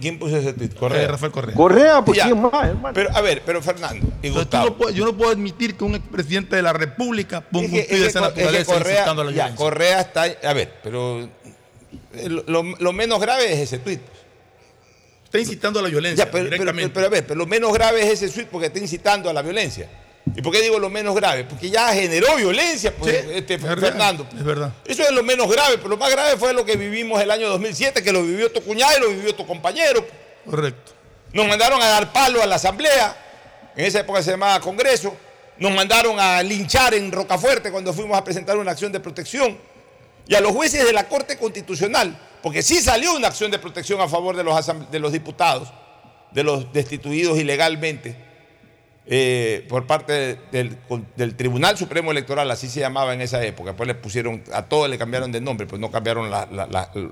¿Quién, 0.00 0.18
puso 0.18 0.36
ese 0.36 0.52
tweet? 0.52 0.70
Correa. 0.70 1.02
Eh, 1.02 1.06
Rafael 1.06 1.32
Correa. 1.32 1.54
Correa, 1.54 2.04
pues 2.04 2.20
¿quién 2.22 2.40
más, 2.40 2.68
hermano? 2.68 2.94
Pero, 2.94 3.10
a 3.14 3.20
ver, 3.20 3.42
pero 3.44 3.62
Fernando 3.62 4.06
yo 4.22 5.04
no 5.04 5.16
puedo 5.16 5.30
admitir 5.30 5.76
que 5.76 5.84
un 5.84 5.94
expresidente 5.94 6.56
de 6.56 6.62
la 6.62 6.72
República 6.72 7.40
ponga 7.40 7.66
un 7.66 7.70
tweet 7.70 7.86
de 7.86 8.06
esa 8.06 8.20
naturaleza 8.20 8.74
Correa, 8.74 9.10
a 9.10 9.14
la 9.14 9.54
Correa 9.54 10.00
está... 10.00 10.24
A 10.42 10.52
ver, 10.52 10.74
pero 10.82 11.28
eh, 12.14 12.28
lo, 12.28 12.62
lo 12.62 12.92
menos 12.92 13.20
grave 13.20 13.52
es 13.52 13.60
ese 13.60 13.78
tuit. 13.78 14.00
Está 15.24 15.38
incitando 15.38 15.78
a 15.78 15.82
la 15.82 15.88
violencia. 15.88 16.24
Ya, 16.24 16.30
pero, 16.30 16.44
pero- 16.44 16.56
directamente. 16.56 16.94
pero 16.94 17.06
a 17.06 17.10
ver, 17.10 17.26
pero 17.26 17.38
lo 17.38 17.46
menos 17.46 17.72
grave 17.72 18.02
es 18.02 18.20
ese 18.22 18.28
tuit 18.30 18.48
porque 18.48 18.66
está 18.66 18.80
incitando 18.80 19.30
a 19.30 19.32
la 19.32 19.42
violencia. 19.42 19.88
¿Y 20.36 20.42
por 20.42 20.52
qué 20.52 20.62
digo 20.62 20.78
lo 20.78 20.90
menos 20.90 21.14
grave? 21.14 21.44
Porque 21.44 21.70
ya 21.70 21.92
generó 21.92 22.36
violencia, 22.36 22.94
pues, 22.96 23.24
este, 23.30 23.54
es 23.54 23.62
verdad, 23.62 23.88
Fernando. 23.88 24.26
Es 24.36 24.44
verdad. 24.44 24.72
Eso 24.84 25.02
es 25.02 25.10
lo 25.10 25.22
menos 25.22 25.50
grave, 25.50 25.76
pero 25.76 25.88
lo 25.88 25.96
más 25.96 26.10
grave 26.10 26.36
fue 26.36 26.52
lo 26.52 26.64
que 26.64 26.76
vivimos 26.76 27.20
el 27.20 27.30
año 27.30 27.48
2007, 27.48 28.02
que 28.02 28.12
lo 28.12 28.22
vivió 28.22 28.50
tu 28.50 28.62
cuñado 28.62 28.98
y 28.98 29.00
lo 29.00 29.08
vivió 29.08 29.34
tu 29.34 29.46
compañero. 29.46 30.06
Correcto. 30.48 30.92
Nos 31.32 31.46
mandaron 31.46 31.80
a 31.80 31.86
dar 31.86 32.12
palo 32.12 32.42
a 32.42 32.46
la 32.46 32.56
asamblea, 32.56 33.16
en 33.76 33.84
esa 33.84 34.00
época 34.00 34.22
se 34.22 34.30
llamaba 34.32 34.60
Congreso. 34.60 35.16
Nos 35.58 35.72
mandaron 35.72 36.18
a 36.18 36.42
linchar 36.42 36.94
en 36.94 37.12
Rocafuerte 37.12 37.70
cuando 37.70 37.92
fuimos 37.92 38.16
a 38.16 38.24
presentar 38.24 38.56
una 38.56 38.70
acción 38.70 38.92
de 38.92 39.00
protección. 39.00 39.58
Y 40.26 40.34
a 40.34 40.40
los 40.40 40.52
jueces 40.52 40.84
de 40.84 40.92
la 40.92 41.08
Corte 41.08 41.36
Constitucional, 41.36 42.16
porque 42.42 42.62
sí 42.62 42.80
salió 42.80 43.14
una 43.14 43.28
acción 43.28 43.50
de 43.50 43.58
protección 43.58 44.00
a 44.00 44.08
favor 44.08 44.36
de 44.36 44.44
los, 44.44 44.90
de 44.90 44.98
los 44.98 45.12
diputados, 45.12 45.68
de 46.30 46.44
los 46.44 46.72
destituidos 46.72 47.38
ilegalmente, 47.38 48.29
eh, 49.06 49.66
por 49.68 49.86
parte 49.86 50.38
del, 50.52 50.76
Tribunal 51.36 51.76
Supremo 51.76 52.10
Electoral, 52.10 52.50
así 52.50 52.68
se 52.68 52.80
llamaba 52.80 53.14
en 53.14 53.20
esa 53.20 53.42
época. 53.44 53.70
Después 53.70 53.86
le 53.86 53.94
pusieron, 53.94 54.42
a 54.52 54.66
todos 54.66 54.88
le 54.88 54.98
cambiaron 54.98 55.32
de 55.32 55.40
nombre, 55.40 55.66
pues 55.66 55.80
no 55.80 55.90
cambiaron 55.90 56.30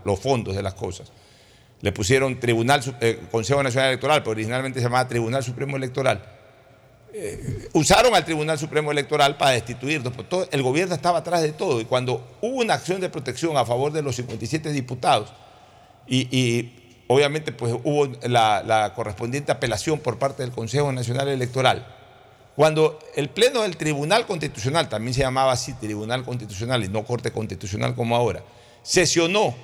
los 0.05 0.21
fondos 0.21 0.55
de 0.55 0.63
las 0.63 0.75
cosas. 0.75 1.11
Le 1.81 1.93
pusieron 1.93 2.39
Tribunal, 2.41 2.83
eh, 3.01 3.21
Consejo 3.31 3.63
Nacional 3.63 3.91
Electoral, 3.91 4.23
pero 4.23 4.33
originalmente 4.33 4.81
se 4.81 4.85
llamaba 4.85 5.09
Tribunal 5.09 5.43
Supremo 5.43 5.77
Electoral. 5.77 6.23
Eh, 7.15 7.69
usaron 7.73 8.15
al 8.15 8.25
Tribunal 8.25 8.59
Supremo 8.59 8.91
Electoral 8.91 9.37
para 9.37 9.53
destituirnos. 9.53 10.13
pues 10.13 10.49
el 10.53 10.63
gobierno 10.63 10.95
estaba 10.95 11.19
atrás 11.19 11.43
de 11.43 11.53
todo. 11.53 11.81
Y 11.81 11.85
cuando 11.85 12.37
hubo 12.43 12.59
una 12.59 12.75
acción 12.75 13.01
de 13.01 13.09
protección 13.09 13.57
a 13.57 13.65
favor 13.65 13.93
de 13.93 14.03
los 14.03 14.17
57 14.17 14.73
diputados, 14.73 15.33
y 16.11 16.78
obviamente 17.09 17.53
pues 17.53 17.75
hubo 17.83 18.07
la, 18.23 18.93
correspondiente 18.95 19.51
apelación 19.51 19.99
por 19.99 20.19
parte 20.19 20.43
del 20.43 20.53
Consejo 20.53 20.93
Nacional 20.93 21.29
Electoral, 21.29 21.87
cuando 22.55 22.99
el 23.15 23.29
Pleno 23.31 23.63
del 23.63 23.77
Tribunal 23.77 24.27
Constitucional, 24.27 24.89
también 24.89 25.15
se 25.15 25.21
llamaba 25.21 25.53
así 25.53 25.73
Tribunal 25.75 26.25
Constitucional 26.25 26.85
y 26.85 26.89
no 26.89 27.05
Corte 27.05 27.33
Constitucional 27.33 27.95
como 27.95 28.17
ahora, 28.17 28.43
sesionó 28.83 29.55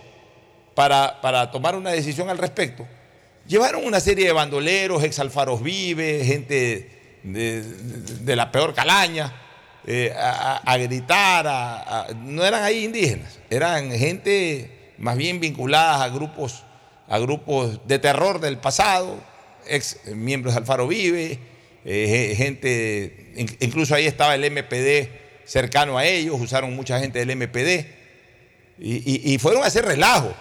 para, 0.75 1.21
para 1.21 1.51
tomar 1.51 1.77
una 1.77 1.91
decisión 1.91 2.31
al 2.31 2.39
respecto, 2.39 2.87
llevaron 3.47 3.85
una 3.85 4.01
serie 4.01 4.27
de 4.27 4.33
bandoleros, 4.33 5.03
exalfaros 5.03 5.63
vive, 5.63 6.25
gente 6.25 7.21
de, 7.23 8.37
la 8.37 8.51
peor 8.51 8.75
calaña, 8.75 9.33
eh, 9.87 10.15
a, 10.17 10.77
gritar, 10.79 12.15
no 12.17 12.45
eran 12.45 12.63
ahí 12.63 12.85
indígenas, 12.85 13.39
eran 13.51 13.91
gente 13.93 14.93
más 14.99 15.17
bien 15.17 15.41
vinculadas 15.41 16.01
a 16.01 16.09
grupos, 16.09 16.64
a 17.09 17.19
grupos 17.19 17.87
de 17.87 17.99
terror 17.99 18.41
del 18.41 18.59
pasado, 18.59 19.17
ex 19.67 19.99
miembros 20.07 20.55
de 20.55 20.61
Alfaro 20.61 20.87
Vive, 20.89 21.39
eh, 21.85 22.07
ge- 22.09 22.37
gente, 22.37 23.33
in- 23.37 23.57
incluso 23.61 23.95
ahí 23.95 24.07
estaba 24.07 24.35
el 24.35 24.45
MPD 24.45 25.11
cercano 25.45 25.99
a 25.99 26.05
ellos, 26.07 26.37
usaron 26.41 26.75
mucha 26.75 26.99
gente 26.99 27.19
del 27.19 27.31
MPD 27.37 27.87
y, 28.79 28.97
y- 29.31 29.35
y 29.35 29.39
fueron 29.39 29.63
a 29.63 29.67
hacer 29.67 29.85
relajo 29.85 30.33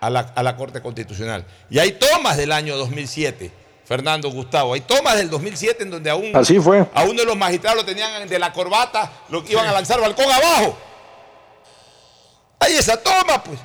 a 0.00 0.08
la, 0.10 0.20
a 0.20 0.42
la 0.42 0.56
Corte 0.56 0.80
Constitucional. 0.80 1.44
Y 1.68 1.78
hay 1.78 1.92
tomas 1.92 2.36
del 2.38 2.52
año 2.52 2.76
2007, 2.78 3.50
Fernando 3.84 4.30
Gustavo, 4.30 4.72
hay 4.72 4.80
tomas 4.80 5.16
del 5.18 5.28
2007 5.28 5.82
en 5.82 5.90
donde 5.90 6.08
a, 6.08 6.14
un, 6.16 6.34
Así 6.34 6.58
fue. 6.58 6.86
a 6.94 7.02
uno 7.04 7.20
de 7.20 7.26
los 7.26 7.36
magistrados 7.36 7.78
lo 7.80 7.84
tenían 7.84 8.26
de 8.26 8.38
la 8.38 8.52
corbata, 8.52 9.12
lo 9.28 9.44
iban 9.46 9.66
a 9.66 9.72
lanzar 9.72 10.00
balcón 10.00 10.30
abajo. 10.30 10.78
Hay 12.58 12.74
esa 12.74 12.96
toma, 13.02 13.42
pues. 13.42 13.58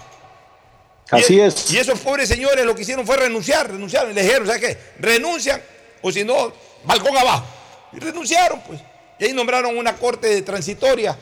Así 1.12 1.36
Y- 1.36 1.40
es. 1.42 1.72
Y 1.72 1.78
esos 1.78 2.00
pobres 2.00 2.28
señores 2.28 2.66
lo 2.66 2.76
que 2.76 2.82
hicieron 2.82 3.06
fue 3.06 3.18
renunciar, 3.18 3.70
renunciaron. 3.72 4.12
Y 4.12 4.14
le 4.16 4.24
dijeron, 4.24 4.48
¿sabes 4.48 4.62
qué? 4.62 4.78
Renuncian 5.00 5.62
o 6.02 6.12
si 6.12 6.24
no, 6.24 6.52
balcón 6.86 7.16
abajo. 7.18 7.46
Y 7.94 8.00
renunciaron, 8.00 8.62
pues. 8.62 8.80
Y 9.20 9.26
ahí 9.26 9.34
nombraron 9.34 9.78
una 9.78 9.96
corte 9.96 10.42
transitoria. 10.42 11.18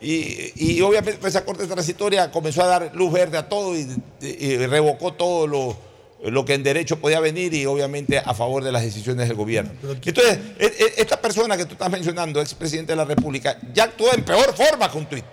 Y, 0.00 0.52
y 0.56 0.80
obviamente 0.82 1.18
pues, 1.20 1.34
esa 1.34 1.44
corte 1.44 1.66
transitoria 1.66 2.30
comenzó 2.30 2.62
a 2.62 2.66
dar 2.66 2.90
luz 2.94 3.12
verde 3.12 3.38
a 3.38 3.48
todo 3.48 3.74
y, 3.76 3.88
y 4.20 4.56
revocó 4.66 5.14
todo 5.14 5.46
lo, 5.46 5.76
lo 6.22 6.44
que 6.44 6.52
en 6.54 6.62
derecho 6.62 6.98
podía 6.98 7.18
venir 7.20 7.54
y 7.54 7.64
obviamente 7.64 8.18
a 8.18 8.34
favor 8.34 8.62
de 8.62 8.72
las 8.72 8.82
decisiones 8.82 9.26
del 9.28 9.36
gobierno. 9.36 9.70
Entonces, 10.04 10.38
e- 10.58 10.66
e- 10.66 10.94
esta 11.00 11.18
persona 11.20 11.56
que 11.56 11.64
tú 11.64 11.72
estás 11.72 11.90
mencionando, 11.90 12.40
expresidente 12.42 12.92
de 12.92 12.96
la 12.96 13.04
República, 13.06 13.58
ya 13.72 13.84
actuó 13.84 14.12
en 14.12 14.22
peor 14.24 14.54
forma 14.54 14.90
con 14.90 15.06
tuit. 15.08 15.24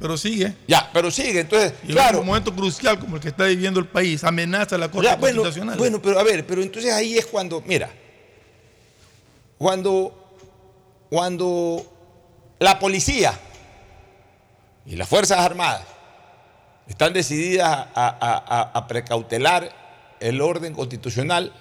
Pero 0.00 0.16
sigue. 0.16 0.54
Ya, 0.66 0.90
pero 0.92 1.10
sigue. 1.10 1.40
Entonces, 1.40 1.74
Y 1.84 1.88
en 1.88 1.92
claro. 1.92 2.20
un 2.20 2.26
momento 2.26 2.54
crucial 2.54 2.98
como 2.98 3.16
el 3.16 3.22
que 3.22 3.28
está 3.28 3.44
viviendo 3.44 3.78
el 3.80 3.86
país, 3.86 4.24
amenaza 4.24 4.76
a 4.76 4.78
la 4.78 4.90
Corte 4.90 5.08
Ya, 5.08 5.16
bueno, 5.16 5.42
Constitucional. 5.42 5.78
bueno, 5.78 6.00
pero 6.02 6.18
a 6.18 6.22
ver, 6.22 6.46
pero 6.46 6.62
entonces 6.62 6.92
ahí 6.92 7.16
es 7.18 7.26
cuando, 7.26 7.62
mira, 7.66 7.90
cuando, 9.58 10.18
cuando 11.08 11.86
la 12.58 12.78
policía 12.78 13.32
y 14.86 14.96
las 14.96 15.08
Fuerzas 15.08 15.38
Armadas 15.38 15.82
están 16.88 17.12
decididas 17.12 17.68
a, 17.70 17.86
a- 17.94 18.44
a- 18.60 18.70
a 18.78 18.86
precautelar 18.88 19.70
el 20.20 20.40
orden 20.40 20.74
constitucional, 20.74 21.52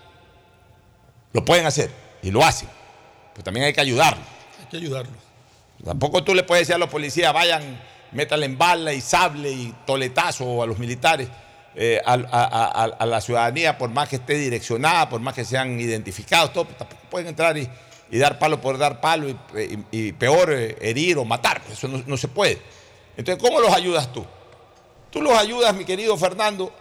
lo 1.34 1.46
pueden 1.46 1.66
hacer 1.66 1.90
y 2.22 2.32
lo 2.32 2.44
hacen. 2.44 2.70
Pero 3.34 3.44
también 3.44 3.66
hay 3.68 3.74
que 3.74 3.82
ayudarlos. 3.82 4.26
Hay 4.60 4.66
que 4.68 4.78
ayudarlo. 4.78 5.14
Tampoco 5.86 6.24
tú 6.24 6.36
le 6.36 6.44
puedes 6.44 6.64
decir 6.68 6.76
a 6.76 6.78
los 6.78 6.90
policías, 6.90 7.34
vayan, 7.34 7.80
métanle 8.12 8.46
en 8.46 8.58
bala 8.58 8.94
y 8.94 9.02
sable 9.02 9.52
y 9.52 9.74
toletazo 9.86 10.64
a 10.64 10.66
los 10.66 10.78
militares, 10.80 11.28
eh, 11.76 12.02
a, 12.06 13.06
la 13.06 13.22
ciudadanía, 13.22 13.78
por 13.78 13.90
más 13.90 14.10
que 14.10 14.18
esté 14.18 14.34
direccionada, 14.36 15.10
por 15.10 15.22
más 15.22 15.34
que 15.34 15.46
sean 15.46 15.80
identificados, 15.80 16.52
todo, 16.54 16.66
pues, 16.66 16.78
tampoco 16.78 17.02
pueden 17.10 17.28
entrar 17.28 17.58
y, 17.58 17.70
dar 18.12 18.38
palo 18.38 18.60
por 18.60 18.78
dar 18.78 19.00
palo 19.00 19.28
y, 19.92 20.12
peor, 20.14 20.52
eh, 20.52 20.78
herir 20.82 21.18
o 21.18 21.26
matar. 21.26 21.62
pues, 21.62 21.78
Eso 21.78 21.88
no, 21.88 22.04
no 22.06 22.18
se 22.18 22.28
puede. 22.28 22.62
Entonces, 23.16 23.42
¿cómo 23.42 23.62
los 23.62 23.74
ayudas 23.74 24.12
tú? 24.12 24.26
Tú 25.10 25.22
los 25.22 25.38
ayudas, 25.38 25.74
mi 25.76 25.86
querido 25.86 26.18
Fernando, 26.18 26.74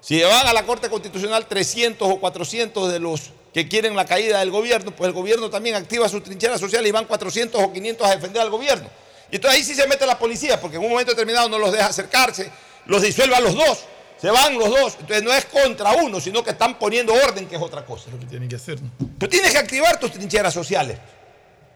si 0.00 0.22
van 0.22 0.46
a 0.46 0.52
la 0.52 0.64
Corte 0.64 0.88
Constitucional 0.88 1.46
300 1.46 2.08
o 2.08 2.20
400 2.20 2.92
de 2.92 3.00
los 3.00 3.32
que 3.52 3.66
quieren 3.66 3.96
la 3.96 4.04
caída 4.04 4.38
del 4.40 4.50
gobierno, 4.50 4.90
pues 4.90 5.08
el 5.08 5.14
gobierno 5.14 5.50
también 5.50 5.74
activa 5.74 6.08
su 6.08 6.20
trinchera 6.20 6.58
social 6.58 6.86
y 6.86 6.90
van 6.90 7.06
400 7.06 7.60
o 7.60 7.72
500 7.72 8.06
a 8.06 8.10
defender 8.14 8.42
al 8.42 8.50
gobierno. 8.50 8.88
Y 9.30 9.36
entonces 9.36 9.58
ahí 9.58 9.64
sí 9.64 9.74
se 9.74 9.86
mete 9.86 10.06
la 10.06 10.18
policía, 10.18 10.60
porque 10.60 10.76
en 10.76 10.84
un 10.84 10.90
momento 10.90 11.12
determinado 11.12 11.48
no 11.48 11.58
los 11.58 11.72
deja 11.72 11.86
acercarse, 11.86 12.50
los 12.86 13.02
disuelve 13.02 13.34
a 13.34 13.40
los 13.40 13.54
dos, 13.54 13.84
se 14.20 14.30
van 14.30 14.58
los 14.58 14.70
dos. 14.70 14.96
Entonces 15.00 15.22
no 15.22 15.32
es 15.32 15.44
contra 15.46 15.92
uno, 15.92 16.20
sino 16.20 16.42
que 16.42 16.50
están 16.50 16.78
poniendo 16.78 17.12
orden, 17.12 17.46
que 17.46 17.56
es 17.56 17.62
otra 17.62 17.84
cosa. 17.84 18.10
Lo 18.10 18.18
que 18.18 18.26
tienen 18.26 18.48
que 18.48 18.56
hacer. 18.56 18.80
¿no? 18.80 18.90
Pero 19.18 19.30
tienes 19.30 19.52
que 19.52 19.58
activar 19.58 19.98
tus 19.98 20.12
trincheras 20.12 20.54
sociales. 20.54 20.98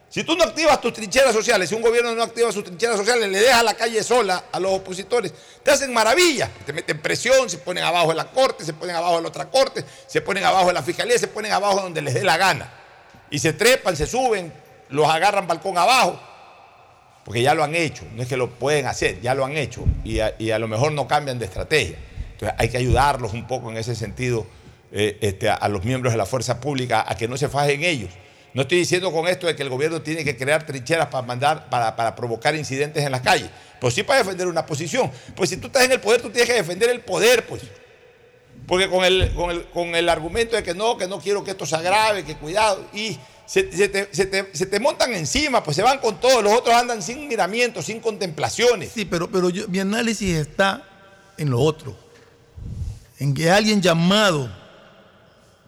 Si 0.09 0.25
tú 0.25 0.35
no 0.35 0.43
activas 0.43 0.81
tus 0.81 0.93
trincheras 0.93 1.33
sociales, 1.33 1.69
si 1.69 1.77
un 1.77 1.83
gobierno 1.83 2.13
no 2.13 2.23
activa 2.25 2.51
sus 2.51 2.65
trincheras 2.65 2.97
sociales, 2.97 3.29
le 3.29 3.39
deja 3.39 3.63
la 3.63 3.75
calle 3.75 4.03
sola 4.03 4.47
a 4.51 4.59
los 4.59 4.73
opositores, 4.73 5.33
te 5.63 5.71
hacen 5.71 5.93
maravillas, 5.93 6.51
te 6.67 6.73
meten 6.73 7.01
presión, 7.01 7.49
se 7.49 7.59
ponen 7.59 7.85
abajo 7.85 8.09
de 8.09 8.17
la 8.17 8.25
corte, 8.25 8.65
se 8.65 8.73
ponen 8.73 8.97
abajo 8.97 9.17
de 9.17 9.23
la 9.23 9.29
otra 9.29 9.49
corte, 9.49 9.85
se 10.09 10.21
ponen 10.21 10.43
abajo 10.43 10.67
de 10.67 10.73
la 10.73 10.83
fiscalía, 10.83 11.17
se 11.17 11.29
ponen 11.29 11.53
abajo 11.53 11.83
donde 11.83 12.03
les 12.03 12.15
dé 12.15 12.25
la 12.25 12.37
gana. 12.37 12.73
Y 13.31 13.39
se 13.39 13.53
trepan, 13.53 13.97
se 13.97 14.05
suben, 14.05 14.53
los 14.89 15.09
agarran 15.09 15.47
balcón 15.47 15.79
abajo, 15.79 16.21
porque 17.31 17.43
ya 17.43 17.55
lo 17.55 17.63
han 17.63 17.77
hecho, 17.77 18.03
no 18.17 18.23
es 18.25 18.29
que 18.29 18.37
lo 18.37 18.51
pueden 18.51 18.87
hacer, 18.87 19.21
ya 19.21 19.37
lo 19.37 19.45
han 19.45 19.57
hecho 19.57 19.85
y 20.03 20.19
a, 20.19 20.35
y 20.37 20.51
a 20.51 20.59
lo 20.59 20.67
mejor 20.67 20.91
no 20.91 21.07
cambian 21.07 21.39
de 21.39 21.45
estrategia. 21.45 21.97
Entonces 22.33 22.57
hay 22.59 22.69
que 22.69 22.77
ayudarlos 22.77 23.35
un 23.35 23.47
poco 23.47 23.71
en 23.71 23.77
ese 23.77 23.95
sentido 23.95 24.49
eh, 24.91 25.17
este, 25.21 25.49
a, 25.49 25.55
a 25.55 25.69
los 25.69 25.85
miembros 25.85 26.13
de 26.13 26.19
la 26.19 26.27
fuerza 26.27 26.59
pública 26.59 27.05
a 27.07 27.17
que 27.17 27.29
no 27.29 27.37
se 27.37 27.49
fajen 27.49 27.85
ellos. 27.85 28.11
No 28.53 28.63
estoy 28.63 28.79
diciendo 28.79 29.13
con 29.13 29.29
esto 29.29 29.47
de 29.47 29.55
que 29.55 29.63
el 29.63 29.69
gobierno 29.69 30.03
tiene 30.03 30.25
que 30.25 30.37
crear 30.37 30.67
trincheras 30.67 31.07
para 31.07 31.25
mandar, 31.25 31.71
para, 31.71 31.95
para 31.95 32.17
provocar 32.17 32.57
incidentes 32.57 33.05
en 33.05 33.13
las 33.13 33.21
calles, 33.21 33.49
pero 33.81 33.93
sí 33.93 34.03
para 34.03 34.19
defender 34.19 34.49
una 34.49 34.67
posición. 34.67 35.09
Pues 35.37 35.51
si 35.51 35.57
tú 35.59 35.69
estás 35.69 35.85
en 35.85 35.93
el 35.93 36.01
poder, 36.01 36.21
tú 36.21 36.31
tienes 36.31 36.51
que 36.51 36.57
defender 36.57 36.91
el 36.91 37.03
poder, 37.03 37.47
pues. 37.47 37.63
Porque 38.67 38.89
con 38.89 39.05
el, 39.05 39.33
con 39.35 39.53
el, 39.53 39.67
con 39.67 39.95
el 39.95 40.09
argumento 40.09 40.57
de 40.57 40.65
que 40.65 40.75
no, 40.75 40.97
que 40.99 41.07
no 41.07 41.21
quiero 41.21 41.45
que 41.45 41.53
esto 41.53 41.65
se 41.65 41.77
agrave, 41.77 42.25
que 42.25 42.35
cuidado, 42.35 42.85
y 42.93 43.17
se, 43.51 43.73
se 43.73 43.89
te, 43.89 44.09
se 44.15 44.27
te- 44.27 44.49
se 44.55 44.65
te 44.67 44.79
montan 44.79 45.13
encima, 45.13 45.65
pues 45.65 45.75
se 45.77 45.83
van 45.83 45.99
con 45.99 46.21
todo, 46.21 46.41
los 46.41 46.53
otros 46.53 46.73
andan 46.73 47.03
sin 47.03 47.27
miramientos, 47.27 47.85
sin 47.87 47.99
contemplaciones. 47.99 48.93
Sí, 48.93 49.05
pero, 49.05 49.29
pero 49.29 49.51
yo- 49.51 49.67
mi 49.67 49.81
análisis 49.81 50.37
está 50.37 50.85
en 51.37 51.51
lo 51.51 51.59
otro. 51.59 51.97
En 53.19 53.35
que 53.35 53.51
alguien 53.51 53.83
llamado 53.83 54.49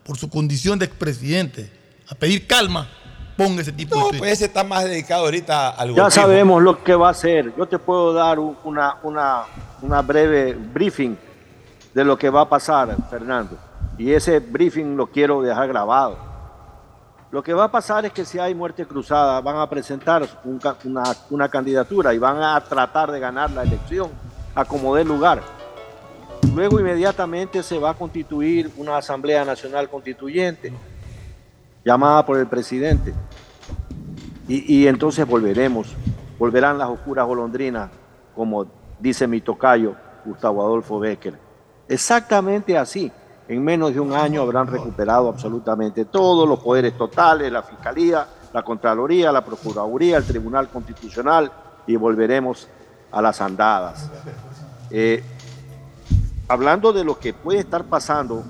por 0.04 0.16
su 0.16 0.30
condición 0.30 0.78
de 0.78 0.84
expresidente 0.86 1.72
a 2.08 2.14
pedir 2.14 2.46
calma 2.46 2.88
ponga 3.36 3.62
ese 3.62 3.72
tipo 3.72 3.96
No, 3.96 4.10
de 4.10 4.18
pues 4.18 4.32
ese 4.32 4.44
está 4.44 4.62
más 4.62 4.84
dedicado 4.84 5.24
ahorita 5.24 5.70
al 5.70 5.88
Ya 5.94 6.02
golpismo. 6.02 6.22
sabemos 6.22 6.62
lo 6.62 6.84
que 6.84 6.94
va 6.94 7.08
a 7.08 7.10
hacer. 7.10 7.52
Yo 7.56 7.66
te 7.66 7.78
puedo 7.80 8.12
dar 8.12 8.38
un- 8.38 8.56
una, 8.62 8.96
una, 9.02 9.42
una 9.80 10.02
breve 10.02 10.54
briefing 10.54 11.16
de 11.94 12.04
lo 12.04 12.16
que 12.16 12.30
va 12.30 12.42
a 12.42 12.48
pasar, 12.48 12.96
Fernando. 13.10 13.58
Y 13.98 14.12
ese 14.12 14.38
briefing 14.38 14.96
lo 14.96 15.08
quiero 15.08 15.42
dejar 15.42 15.66
grabado. 15.66 16.31
Lo 17.32 17.42
que 17.42 17.54
va 17.54 17.64
a 17.64 17.70
pasar 17.70 18.04
es 18.04 18.12
que 18.12 18.26
si 18.26 18.38
hay 18.38 18.54
muerte 18.54 18.84
cruzada, 18.84 19.40
van 19.40 19.56
a 19.56 19.68
presentar 19.68 20.28
una 21.30 21.48
candidatura 21.48 22.12
y 22.12 22.18
van 22.18 22.42
a 22.42 22.60
tratar 22.60 23.10
de 23.10 23.18
ganar 23.18 23.50
la 23.50 23.62
elección 23.62 24.10
a 24.54 24.66
como 24.66 24.94
dé 24.94 25.02
lugar. 25.02 25.42
luego 26.54 26.78
inmediatamente 26.78 27.62
se 27.62 27.78
va 27.78 27.90
a 27.90 27.94
constituir 27.94 28.70
una 28.76 28.98
Asamblea 28.98 29.46
Nacional 29.46 29.88
Constituyente 29.88 30.74
llamada 31.82 32.26
por 32.26 32.38
el 32.38 32.46
presidente. 32.46 33.14
Y, 34.46 34.80
y 34.80 34.86
entonces 34.86 35.26
volveremos, 35.26 35.94
volverán 36.38 36.76
las 36.76 36.90
oscuras 36.90 37.26
golondrinas, 37.26 37.90
como 38.36 38.66
dice 39.00 39.26
mi 39.26 39.40
tocayo 39.40 39.94
Gustavo 40.26 40.60
Adolfo 40.60 40.98
Becker. 40.98 41.38
Exactamente 41.88 42.76
así. 42.76 43.10
En 43.48 43.62
menos 43.62 43.92
de 43.92 44.00
un 44.00 44.12
año 44.12 44.42
habrán 44.42 44.66
recuperado 44.66 45.28
absolutamente 45.28 46.04
todos 46.04 46.48
los 46.48 46.60
poderes 46.60 46.96
totales, 46.96 47.50
la 47.50 47.62
Fiscalía, 47.62 48.26
la 48.52 48.62
Contraloría, 48.62 49.32
la 49.32 49.44
Procuraduría, 49.44 50.18
el 50.18 50.24
Tribunal 50.24 50.68
Constitucional 50.68 51.50
y 51.86 51.96
volveremos 51.96 52.68
a 53.10 53.20
las 53.20 53.40
andadas. 53.40 54.10
Eh, 54.90 55.22
hablando 56.48 56.92
de 56.92 57.04
lo 57.04 57.18
que 57.18 57.34
puede 57.34 57.60
estar 57.60 57.84
pasando, 57.84 58.44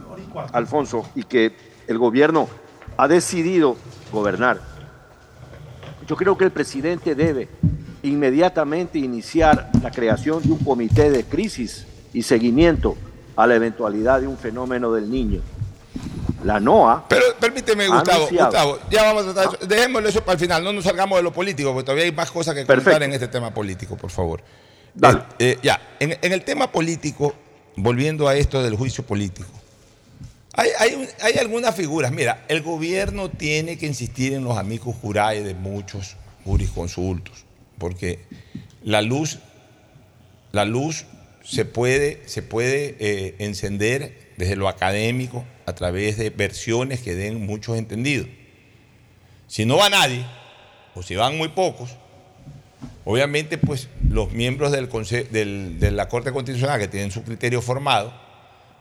Alfonso, 0.53 1.05
y 1.15 1.25
que 1.25 1.57
el 1.87 1.99
gobierno 1.99 2.49
ha 2.97 3.09
decidido 3.09 3.77
gobernar, 4.13 4.61
yo 6.07 6.17
creo 6.17 6.37
que 6.37 6.45
el 6.45 6.51
presidente 6.51 7.15
debe 7.15 7.49
inmediatamente 8.03 8.99
iniciar 8.99 9.71
la 9.83 9.91
creación 9.91 10.43
de 10.43 10.53
un 10.53 10.59
comité 10.59 11.11
de 11.11 11.25
crisis 11.25 11.87
y 12.13 12.23
seguimiento 12.23 12.97
a 13.37 13.47
la 13.47 13.55
eventualidad 13.55 14.21
de 14.21 14.27
un 14.27 14.37
fenómeno 14.37 14.93
del 14.93 15.11
niño. 15.11 15.41
La 16.45 16.59
NOA. 16.59 17.07
Pero 17.09 17.23
permíteme, 17.39 17.87
Gustavo, 17.87 18.29
Gustavo, 18.29 18.79
ya 18.91 19.05
vamos 19.05 19.27
a 19.27 19.35
tratar 19.35 19.55
eso. 19.55 19.67
Dejémoslo 19.67 20.09
eso 20.09 20.21
para 20.23 20.35
el 20.35 20.41
final, 20.41 20.65
no 20.65 20.73
nos 20.73 20.85
salgamos 20.85 21.19
de 21.19 21.23
lo 21.23 21.33
político, 21.33 21.73
porque 21.73 21.85
todavía 21.85 22.05
hay 22.05 22.13
más 22.13 22.31
cosas 22.31 22.55
que 22.55 22.67
comentar 22.67 23.03
en 23.03 23.13
este 23.13 23.29
tema 23.29 23.55
político, 23.55 23.97
por 23.97 24.11
favor. 24.11 24.43
Eh, 25.01 25.17
eh, 25.39 25.59
ya, 25.63 25.81
en, 26.01 26.19
en, 26.21 26.33
el 26.33 26.45
tema 26.45 26.71
político, 26.71 27.35
volviendo 27.77 28.29
a 28.29 28.35
esto 28.35 28.63
del 28.63 28.75
juicio 28.75 29.05
político, 29.05 29.49
hay, 30.55 30.69
hay, 30.79 31.09
hay, 31.23 31.39
algunas 31.39 31.75
figuras. 31.75 32.13
Mira, 32.13 32.45
el 32.49 32.63
gobierno 32.63 33.31
tiene 33.31 33.79
que 33.79 33.87
insistir 33.87 34.35
en 34.35 34.45
los 34.45 34.59
amigos 34.59 34.95
jurados 35.01 35.45
de 35.45 35.55
muchos 35.55 36.17
jurisconsultos, 36.45 37.47
porque 37.79 38.21
la 38.83 39.01
luz, 39.01 39.39
la 40.51 40.65
luz 40.65 41.07
se 41.45 41.65
puede, 41.65 42.23
se 42.27 42.43
puede 42.43 42.97
eh, 42.99 43.35
encender 43.39 44.33
desde 44.37 44.57
lo 44.57 44.69
académico 44.69 45.45
a 45.67 45.75
través 45.75 46.17
de 46.17 46.31
versiones 46.31 47.01
que 47.01 47.15
den 47.15 47.45
muchos 47.45 47.77
entendidos. 47.77 48.29
Si 49.47 49.67
no 49.67 49.77
va 49.77 49.91
nadie, 49.91 50.25
o 50.95 51.03
si 51.03 51.15
van 51.15 51.37
muy 51.37 51.49
pocos, 51.49 51.91
obviamente 53.05 53.59
pues 53.59 53.89
los 54.09 54.33
miembros 54.33 54.73
del 54.73 54.89
del, 55.31 55.79
de 55.79 55.91
la 55.91 56.09
Corte 56.09 56.33
Constitucional 56.33 56.79
que 56.79 56.89
tienen 56.89 57.11
su 57.11 57.23
criterio 57.23 57.61
formado, 57.61 58.13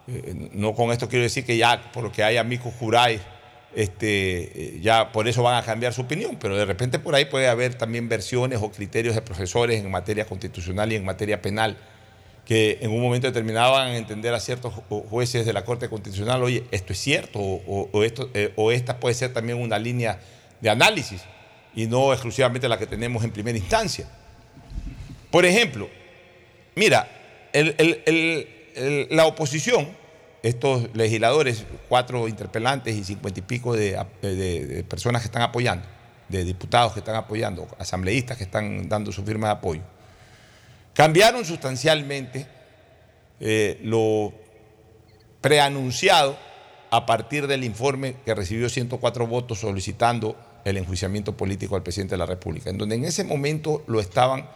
eh, 0.08 0.50
no 0.54 0.74
con 0.74 0.92
esto 0.92 1.10
quiero 1.10 1.24
decir 1.24 1.46
que 1.46 1.58
ya 1.58 1.92
porque 1.94 2.24
hay 2.24 2.38
amigos 2.38 2.74
juráis, 2.80 3.22
este, 3.76 4.80
ya 4.82 5.12
por 5.12 5.28
eso 5.28 5.44
van 5.44 5.56
a 5.56 5.66
cambiar 5.66 5.94
su 5.94 6.02
opinión, 6.02 6.38
pero 6.40 6.58
de 6.58 6.66
repente 6.66 7.00
por 7.00 7.16
ahí 7.16 7.26
puede 7.26 7.48
haber 7.48 7.76
también 7.76 8.10
versiones 8.10 8.60
o 8.62 8.72
criterios 8.72 9.16
de 9.16 9.22
profesores 9.22 9.80
en 9.84 9.90
materia 9.90 10.26
constitucional 10.26 10.92
y 10.92 10.96
en 10.96 11.06
materia 11.06 11.42
penal 11.42 11.78
que 12.52 12.80
en 12.82 12.92
un 12.92 13.02
momento 13.02 13.30
a 13.30 13.96
entender 13.96 14.34
a 14.34 14.40
ciertos 14.42 14.74
jueces 15.10 15.46
de 15.46 15.54
la 15.54 15.64
Corte 15.64 15.88
Constitucional, 15.88 16.44
oye, 16.44 16.66
esto 16.72 16.92
es 16.92 17.00
cierto, 17.00 17.40
o, 17.40 18.04
esto, 18.04 18.30
eh, 18.34 18.52
o 18.58 18.74
esta 18.74 19.00
puede 19.00 19.16
ser 19.16 19.32
también 19.32 19.58
una 19.58 19.80
línea 19.80 20.20
de 20.60 20.70
análisis 20.70 21.22
y 21.74 21.88
no 21.88 22.12
exclusivamente 22.12 22.68
la 22.68 22.78
que 22.78 22.88
tenemos 22.88 23.24
en 23.24 23.32
primera 23.32 23.58
instancia. 23.58 24.06
Por 25.32 25.46
ejemplo, 25.46 25.88
mira, 26.76 27.08
la 29.12 29.28
oposición, 29.28 29.88
estos 30.44 30.94
legisladores, 30.94 31.64
cuatro 31.88 32.28
interpelantes 32.28 32.98
y 32.98 33.06
cincuenta 33.06 33.40
y 33.40 33.44
pico 33.44 33.74
de, 33.74 33.98
de 34.22 34.84
personas 34.90 35.22
que 35.22 35.28
están 35.28 35.44
apoyando, 35.44 35.86
de 36.28 36.44
diputados 36.44 36.92
que 36.92 37.00
están 37.00 37.16
apoyando, 37.16 37.66
asambleístas 37.80 38.36
que 38.38 38.44
están 38.44 38.90
dando 38.90 39.14
su 39.14 39.24
firma 39.24 39.48
de 39.48 39.54
apoyo, 39.54 39.82
Cambiaron 40.94 41.46
sustancialmente 41.46 42.48
eh, 43.40 43.80
lo 43.84 44.34
preanunciado 45.40 46.38
a 46.90 47.06
partir 47.06 47.48
del 47.48 47.64
informe 47.64 48.16
que 48.26 48.36
recibió 48.36 48.70
104 48.70 49.26
votos 49.26 49.60
solicitando 49.60 50.36
el 50.66 50.78
enjuiciamiento 50.78 51.36
político 51.36 51.76
al 51.76 51.84
presidente 51.84 52.16
de 52.16 52.20
la 52.20 52.26
República, 52.26 52.70
en 52.70 52.78
donde 52.78 52.96
en 52.96 53.06
ese 53.06 53.24
momento 53.24 53.84
lo 53.88 54.00
estaban 54.00 54.48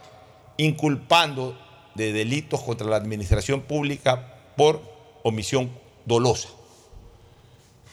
inculpando 0.56 1.58
de 1.94 2.12
delitos 2.12 2.62
contra 2.62 2.86
la 2.86 2.96
administración 2.96 3.62
pública 3.62 4.34
por 4.56 4.82
omisión 5.22 5.70
dolosa. 6.04 6.48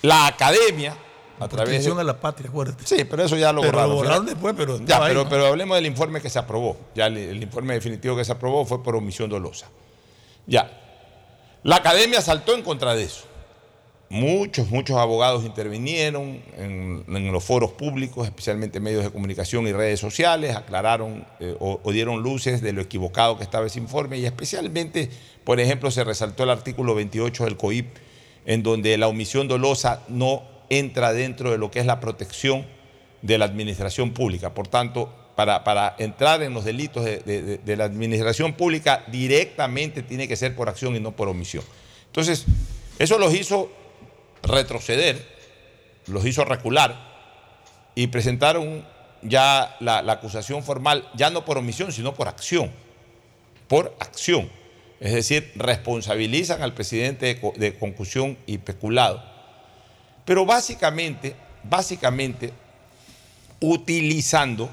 La 0.02 0.28
academia 0.28 0.98
a 1.40 1.48
través 1.48 1.86
de... 1.86 1.92
a 1.92 2.04
la 2.04 2.20
patria, 2.20 2.50
acuérdate. 2.50 2.84
Sí, 2.86 3.04
pero 3.06 3.24
eso 3.24 3.36
ya 3.36 3.52
lo 3.52 3.62
pero 3.62 3.74
borraron. 3.74 3.90
Lo 3.90 3.96
borraron 3.98 4.26
después, 4.26 4.54
pero. 4.58 4.80
Ya, 4.86 5.00
pero, 5.02 5.28
pero, 5.28 5.48
hablemos 5.48 5.76
del 5.76 5.86
informe 5.86 6.22
que 6.22 6.30
se 6.30 6.40
aprobó. 6.40 6.78
Ya 6.96 7.08
el, 7.08 7.18
el, 7.18 7.44
informe 7.44 7.74
definitivo 7.74 8.16
que 8.16 8.26
se 8.26 8.32
aprobó 8.32 8.66
fue 8.66 8.84
por 8.84 8.96
omisión 8.96 9.30
dolosa. 9.30 9.68
Ya. 10.46 10.72
La 11.64 11.78
academia 11.78 12.22
saltó 12.22 12.56
en 12.56 12.62
contra 12.62 12.94
de 12.96 13.04
eso. 13.04 13.26
Muchos, 14.10 14.70
muchos 14.70 14.98
abogados 14.98 15.44
intervinieron 15.44 16.40
en, 16.56 17.04
en 17.08 17.32
los 17.32 17.44
foros 17.44 17.72
públicos, 17.72 18.28
especialmente 18.28 18.80
medios 18.80 19.04
de 19.04 19.10
comunicación 19.10 19.66
y 19.68 19.72
redes 19.72 20.00
sociales, 20.00 20.56
aclararon 20.56 21.26
eh, 21.40 21.56
o, 21.60 21.80
o 21.82 21.92
dieron 21.92 22.22
luces 22.22 22.62
de 22.62 22.74
lo 22.74 22.82
equivocado 22.82 23.38
que 23.38 23.44
estaba 23.44 23.66
ese 23.66 23.80
informe 23.80 24.20
y 24.20 24.26
especialmente, 24.28 25.10
por 25.44 25.60
ejemplo, 25.60 25.90
se 25.90 26.04
resaltó 26.04 26.44
el 26.44 26.52
artículo 26.52 26.94
28 26.94 27.46
del 27.46 27.58
COIP, 27.58 27.88
en 28.46 28.62
donde 28.62 28.96
la 29.00 29.08
omisión 29.08 29.48
dolosa 29.48 30.04
no 30.10 30.53
entra 30.80 31.14
dentro 31.14 31.52
de 31.52 31.58
lo 31.58 31.72
que 31.72 31.80
es 31.80 31.86
la 31.86 32.00
protección 32.00 32.66
de 33.22 33.38
la 33.38 33.46
administración 33.46 34.12
pública. 34.12 34.54
Por 34.54 34.68
tanto, 34.68 35.12
para, 35.36 35.96
entrar 35.98 36.44
en 36.44 36.54
los 36.54 36.64
delitos 36.64 37.04
de, 37.04 37.76
la 37.76 37.86
administración 37.86 38.54
pública 38.54 39.04
directamente 39.08 40.04
tiene 40.04 40.28
que 40.28 40.36
ser 40.36 40.56
por 40.56 40.70
acción 40.70 40.96
y 40.96 41.00
no 41.00 41.12
por 41.12 41.28
omisión. 41.28 41.64
Entonces, 42.06 42.46
eso 43.00 43.18
los 43.18 43.34
hizo 43.34 43.72
retroceder, 44.44 45.26
los 46.08 46.26
hizo 46.26 46.46
recular 46.46 46.96
y 47.96 48.08
presentaron 48.08 48.86
ya 49.24 49.76
la, 49.80 50.02
la 50.02 50.14
acusación 50.14 50.64
formal, 50.64 51.10
ya 51.16 51.30
no 51.30 51.46
por 51.46 51.58
omisión, 51.58 51.92
sino 51.92 52.14
por 52.14 52.28
acción. 52.28 52.72
Por 53.68 53.96
acción. 54.00 54.50
Es 55.00 55.14
decir, 55.14 55.52
responsabilizan 55.56 56.62
al 56.62 56.74
presidente 56.74 57.26
de, 57.34 57.52
de 57.58 57.78
concusión 57.78 58.38
y 58.46 58.60
peculado 58.60 59.33
pero 60.26 60.46
básicamente, 60.46 61.36
básicamente, 61.64 62.54
utilizando 63.60 64.70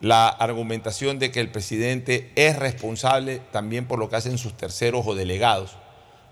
la 0.00 0.28
argumentación 0.28 1.18
de 1.18 1.30
que 1.30 1.40
el 1.40 1.50
presidente 1.50 2.30
es 2.34 2.56
responsable 2.56 3.40
también 3.52 3.86
por 3.86 3.98
lo 3.98 4.08
que 4.08 4.16
hacen 4.16 4.38
sus 4.38 4.56
terceros 4.56 5.06
o 5.06 5.14
delegados, 5.14 5.72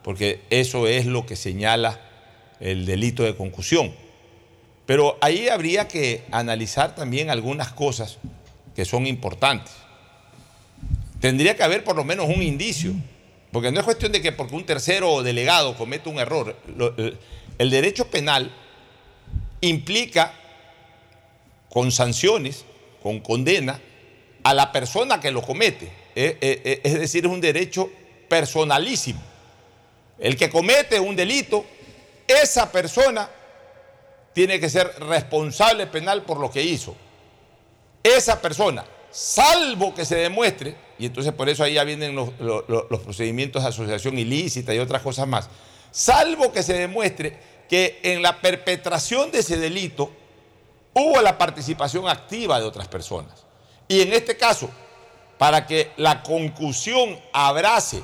porque 0.02 0.40
eso 0.50 0.86
es 0.86 1.06
lo 1.06 1.26
que 1.26 1.36
señala 1.36 2.00
el 2.60 2.86
delito 2.86 3.24
de 3.24 3.36
concusión. 3.36 3.92
Pero 4.86 5.18
ahí 5.20 5.48
habría 5.48 5.86
que 5.86 6.24
analizar 6.30 6.94
también 6.94 7.28
algunas 7.28 7.72
cosas 7.72 8.18
que 8.74 8.86
son 8.86 9.06
importantes. 9.06 9.74
Tendría 11.20 11.56
que 11.56 11.62
haber 11.62 11.84
por 11.84 11.96
lo 11.96 12.04
menos 12.04 12.26
un 12.28 12.42
indicio, 12.42 12.92
porque 13.52 13.70
no 13.70 13.80
es 13.80 13.84
cuestión 13.84 14.12
de 14.12 14.22
que 14.22 14.32
porque 14.32 14.54
un 14.54 14.64
tercero 14.64 15.12
o 15.12 15.22
delegado 15.22 15.76
cometa 15.76 16.08
un 16.08 16.18
error. 16.18 16.56
El 17.58 17.70
derecho 17.70 18.08
penal 18.08 18.50
implica 19.60 20.32
con 21.68 21.90
sanciones, 21.90 22.64
con 23.02 23.20
condena, 23.20 23.80
a 24.44 24.54
la 24.54 24.72
persona 24.72 25.20
que 25.20 25.30
lo 25.30 25.42
comete. 25.42 25.86
Eh, 26.14 26.38
eh, 26.40 26.62
eh, 26.64 26.80
es 26.84 26.94
decir, 26.94 27.26
es 27.26 27.30
un 27.30 27.40
derecho 27.40 27.90
personalísimo. 28.28 29.20
El 30.18 30.36
que 30.36 30.48
comete 30.50 30.98
un 30.98 31.16
delito, 31.16 31.64
esa 32.26 32.70
persona 32.70 33.28
tiene 34.32 34.60
que 34.60 34.70
ser 34.70 34.92
responsable 35.00 35.86
penal 35.86 36.22
por 36.22 36.38
lo 36.38 36.50
que 36.50 36.62
hizo. 36.62 36.96
Esa 38.02 38.40
persona, 38.40 38.84
salvo 39.10 39.94
que 39.94 40.04
se 40.04 40.16
demuestre, 40.16 40.76
y 40.98 41.06
entonces 41.06 41.32
por 41.32 41.48
eso 41.48 41.64
ahí 41.64 41.74
ya 41.74 41.84
vienen 41.84 42.14
los, 42.14 42.30
los 42.38 43.00
procedimientos 43.00 43.62
de 43.62 43.68
asociación 43.68 44.18
ilícita 44.18 44.74
y 44.74 44.78
otras 44.78 45.02
cosas 45.02 45.26
más, 45.26 45.48
salvo 45.90 46.52
que 46.52 46.62
se 46.62 46.74
demuestre 46.74 47.38
que 47.68 48.00
en 48.02 48.22
la 48.22 48.40
perpetración 48.40 49.30
de 49.30 49.40
ese 49.40 49.58
delito 49.58 50.10
hubo 50.94 51.20
la 51.20 51.36
participación 51.36 52.08
activa 52.08 52.58
de 52.58 52.66
otras 52.66 52.88
personas. 52.88 53.44
Y 53.86 54.00
en 54.00 54.12
este 54.12 54.36
caso, 54.36 54.70
para 55.38 55.66
que 55.66 55.92
la 55.96 56.22
concusión 56.22 57.18
abrace 57.32 58.02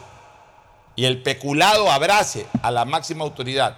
y 0.97 1.05
el 1.05 1.23
peculado 1.23 1.91
abrace 1.91 2.47
a 2.63 2.71
la 2.71 2.85
máxima 2.85 3.25
autoridad, 3.25 3.77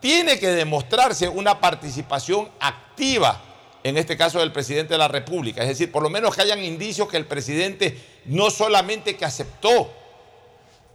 tiene 0.00 0.38
que 0.38 0.48
demostrarse 0.48 1.28
una 1.28 1.60
participación 1.60 2.48
activa, 2.60 3.40
en 3.84 3.96
este 3.96 4.16
caso 4.16 4.40
del 4.40 4.52
presidente 4.52 4.94
de 4.94 4.98
la 4.98 5.08
República. 5.08 5.62
Es 5.62 5.68
decir, 5.68 5.90
por 5.92 6.02
lo 6.02 6.10
menos 6.10 6.34
que 6.34 6.42
hayan 6.42 6.62
indicios 6.62 7.08
que 7.08 7.16
el 7.16 7.26
presidente 7.26 7.98
no 8.26 8.50
solamente 8.50 9.16
que 9.16 9.24
aceptó 9.24 9.90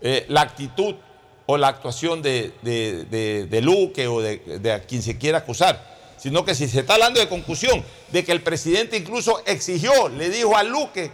eh, 0.02 0.26
la 0.28 0.42
actitud 0.42 0.96
o 1.46 1.58
la 1.58 1.68
actuación 1.68 2.22
de, 2.22 2.54
de, 2.62 3.46
de, 3.46 3.62
Luque 3.62 4.08
o 4.08 4.22
de, 4.22 4.72
a 4.72 4.82
quien 4.82 5.02
se 5.02 5.18
quiera 5.18 5.40
acusar, 5.40 6.16
sino 6.18 6.46
que 6.46 6.56
si 6.56 6.68
se 6.68 6.82
está 6.82 6.94
hablando 6.94 7.20
de 7.20 7.28
concusión, 7.28 7.84
de 8.12 8.24
que 8.24 8.32
el 8.32 8.42
presidente 8.42 8.98
incluso 8.98 9.42
exigió, 9.46 10.10
le 10.10 10.30
dijo 10.30 10.56
a 10.56 10.64
Luque, 10.64 11.12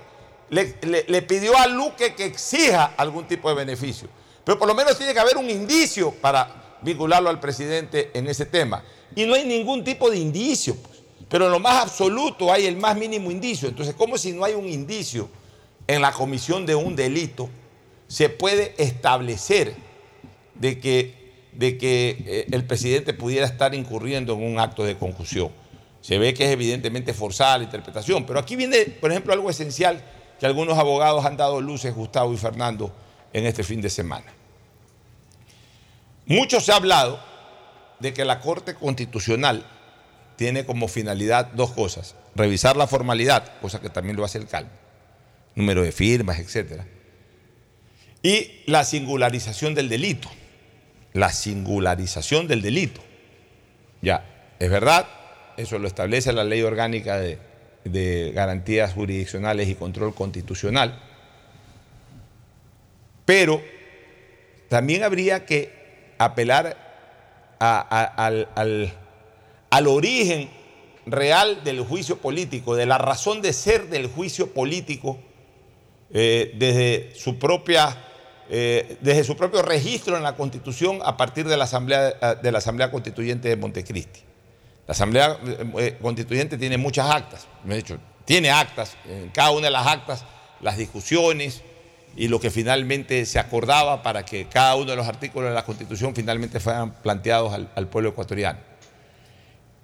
le, 0.49 0.76
le 1.07 1.22
pidió 1.23 1.57
a 1.57 1.68
Luque 1.68 2.14
que 2.14 2.26
exija 2.26 2.93
algún 2.97 3.27
tipo 3.27 3.49
de 3.49 3.56
beneficio. 3.56 4.07
Pero 4.43 4.57
por 4.57 4.68
lo 4.68 4.76
menos 4.76 4.97
tiene 4.97 5.14
que 5.14 5.19
haber 5.19 5.38
un 5.38 5.49
indicio 5.49 6.11
para 6.11 6.80
vincularlo 6.81 7.30
al 7.30 7.39
presidente 7.39 8.11
en 8.14 8.27
ese 8.27 8.45
tema. 8.45 8.84
Y 9.15 9.26
no 9.26 9.35
hay 9.35 9.45
ningún 9.45 9.84
tipo 9.84 10.10
de 10.10 10.18
indicio. 10.18 10.76
Pues. 10.76 10.99
Pero 11.27 11.45
en 11.45 11.51
lo 11.51 11.60
más 11.60 11.84
absoluto 11.84 12.51
hay 12.51 12.65
el 12.65 12.77
más 12.77 12.95
mínimo 12.95 13.31
indicio. 13.31 13.69
Entonces, 13.69 13.95
¿cómo 13.95 14.18
si 14.18 14.31
no 14.31 14.43
hay 14.43 14.53
un 14.53 14.68
indicio 14.68 15.30
en 15.88 16.01
la 16.01 16.11
comisión 16.11 16.65
de 16.65 16.76
un 16.76 16.95
delito 16.95 17.49
se 18.07 18.30
puede 18.30 18.73
establecer 18.77 19.76
de 20.60 20.80
que, 20.80 21.49
de 21.53 21.77
que 21.77 22.23
eh, 22.26 22.48
el 22.52 22.65
presidente 22.65 23.14
pudiera 23.14 23.45
estar 23.45 23.73
incurriendo 23.73 24.34
en 24.34 24.44
un 24.44 24.60
acto 24.60 24.84
de 24.84 24.98
concusión? 24.98 25.52
Se 26.02 26.18
ve 26.18 26.34
que 26.34 26.45
es 26.45 26.52
evidentemente 26.52 27.14
forzada 27.14 27.57
la 27.57 27.64
interpretación. 27.65 28.26
Pero 28.26 28.40
aquí 28.40 28.56
viene, 28.56 28.86
por 28.86 29.11
ejemplo, 29.11 29.34
algo 29.34 29.49
esencial 29.49 30.03
que 30.40 30.45
algunos 30.45 30.77
abogados 30.77 31.26
han 31.26 31.36
dado 31.36 31.60
luces, 31.60 31.94
Gustavo 31.94 32.34
y 32.34 32.38
Fernando, 32.38 32.94
en 33.34 33.45
este 33.45 33.64
fin 33.64 33.81
de 33.81 33.90
semana. 33.90 34.31
Mucho 36.26 36.61
se 36.61 36.72
ha 36.72 36.76
hablado 36.76 37.19
de 37.99 38.14
que 38.14 38.23
la 38.23 38.40
Corte 38.40 38.76
Constitucional 38.76 39.65
tiene 40.38 40.65
como 40.65 40.88
finalidad 40.88 41.48
dos 41.48 41.72
cosas. 41.72 42.15
Revisar 42.36 42.77
la 42.77 42.88
formalidad, 42.88 43.60
cosa 43.60 43.81
que 43.81 43.90
también 43.90 44.15
lo 44.15 44.23
hace 44.23 44.38
el 44.38 44.48
CAL, 44.48 44.69
número 45.56 45.81
de 45.81 45.91
firmas, 45.91 46.40
etc. 46.40 46.84
Y 48.23 48.61
la 48.65 48.86
singularización 48.86 49.76
del 49.76 49.90
delito. 49.90 50.30
La 51.14 51.31
singularización 51.31 52.48
del 52.48 52.61
delito. 52.61 53.02
Ya, 54.02 54.26
es 54.60 54.69
verdad, 54.69 55.07
eso 55.57 55.80
lo 55.80 55.88
establece 55.88 56.31
la 56.31 56.44
ley 56.44 56.61
orgánica 56.61 57.18
de, 57.18 57.38
de 57.84 58.31
garantías 58.34 58.94
jurisdiccionales 58.94 59.68
y 59.68 59.76
control 59.76 60.14
constitucional. 60.14 60.99
Pero 63.26 63.61
también 64.69 65.03
habría 65.03 65.45
que 65.45 66.14
apelar 66.18 66.77
al, 67.60 68.48
al 69.69 69.88
origen 69.88 70.49
real 71.06 71.64
del 71.64 71.81
juicio 71.81 72.18
político, 72.18 72.76
de 72.76 72.86
la 72.86 72.98
razón 72.98 73.41
de 73.41 73.53
ser 73.53 73.90
del 73.90 74.07
juicio 74.07 74.53
político 74.53 75.19
eh, 76.11 76.53
desde, 76.56 77.14
su 77.15 77.38
propia, 77.38 77.98
eh, 78.49 78.97
desde 79.01 79.23
su 79.23 79.38
propio 79.38 79.61
registro 79.61 80.17
en 80.17 80.23
la 80.23 80.35
Constitución 80.35 80.99
a 81.03 81.17
partir 81.17 81.47
de 81.47 81.55
la 81.55 81.65
Asamblea, 81.65 82.09
eh, 82.09 82.35
de 82.41 82.91
Constituyente 82.91 83.49
de 83.49 83.55
Montecristi. 83.55 84.21
La 84.88 84.93
Asamblea 84.93 85.38
Constituyente 86.01 86.57
tiene 86.57 86.77
muchas 86.77 87.09
actas, 87.11 87.47
me 87.63 87.76
he 87.76 87.77
dicho, 87.77 87.99
tiene 88.26 88.49
actas, 88.49 88.97
en 89.07 89.30
cada 89.30 89.51
una 89.51 89.67
de 89.67 89.71
las 89.71 89.85
actas 89.85 90.26
las 90.61 90.77
discusiones 90.77 91.61
y 92.15 92.27
lo 92.27 92.39
que 92.39 92.49
finalmente 92.49 93.23
se 93.27 93.38
acordaba 93.38 94.01
para 94.01 94.26
que 94.26 94.47
cada 94.47 94.76
uno 94.76 94.89
de 94.89 94.97
los 94.97 95.07
artículos 95.07 95.49
de 95.49 95.55
la 95.55 95.63
Constitución 95.63 96.15
finalmente 96.15 96.59
fueran 96.59 96.91
planteados 96.91 97.53
al 97.53 97.88
pueblo 97.88 98.09
ecuatoriano. 98.09 98.59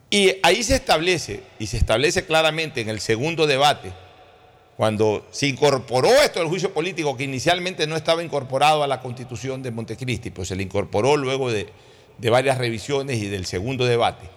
Y 0.10 0.38
ahí 0.44 0.64
se 0.64 0.76
establece, 0.76 1.44
y 1.60 1.68
se 1.68 1.78
establece 1.78 2.26
claramente 2.26 2.82
en 2.82 2.90
el 2.90 3.00
segundo 3.00 3.48
debate, 3.48 3.92
cuando 4.78 5.26
se 5.32 5.48
incorporó 5.48 6.10
esto 6.10 6.40
del 6.40 6.50
juicio 6.50 6.74
político, 6.74 7.16
que 7.16 7.24
inicialmente 7.24 7.88
no 7.88 7.96
estaba 7.96 8.24
incorporado 8.24 8.84
a 8.84 8.88
la 8.88 9.00
constitución 9.00 9.64
de 9.64 9.72
Montecristi, 9.72 10.32
pues 10.32 10.50
se 10.50 10.56
le 10.56 10.64
incorporó 10.64 11.16
luego 11.16 11.50
de, 11.52 11.70
de 12.18 12.30
varias 12.30 12.58
revisiones 12.58 13.22
y 13.22 13.28
del 13.28 13.46
segundo 13.46 13.86
debate, 13.86 14.30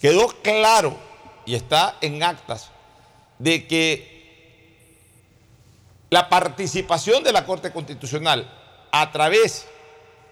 quedó 0.00 0.28
claro 0.42 0.96
y 1.46 1.54
está 1.54 1.96
en 2.02 2.22
actas 2.22 2.70
de 3.38 3.66
que 3.66 4.18
la 6.10 6.28
participación 6.28 7.22
de 7.22 7.32
la 7.32 7.46
Corte 7.46 7.70
Constitucional 7.70 8.50
a 8.92 9.12
través 9.12 9.66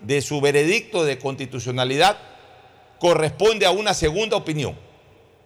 de 0.01 0.21
su 0.21 0.41
veredicto 0.41 1.05
de 1.05 1.19
constitucionalidad 1.19 2.19
corresponde 2.99 3.67
a 3.67 3.71
una 3.71 3.95
segunda 3.95 4.37
opinión. 4.37 4.77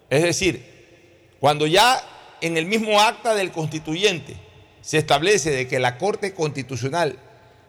Es 0.08 0.22
decir, 0.22 0.64
cuando 1.38 1.66
ya 1.66 2.02
en 2.40 2.56
el 2.56 2.66
mismo 2.66 3.00
acta 3.00 3.34
del 3.34 3.52
constituyente. 3.52 4.36
Se 4.82 4.98
establece 4.98 5.50
de 5.50 5.68
que 5.68 5.78
la 5.78 5.98
Corte 5.98 6.34
Constitucional 6.34 7.18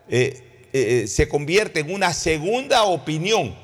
eh, 0.10 0.68
eh, 0.74 1.08
se 1.08 1.28
convierte 1.28 1.82
en 1.82 1.94
una 1.94 2.14
segunda 2.14 2.84
opinión 2.84 3.56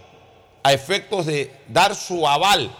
a 0.63 0.73
efectos 0.73 1.25
de 1.25 1.51
dar 1.69 1.95
su 1.95 2.27
aval 2.27 2.75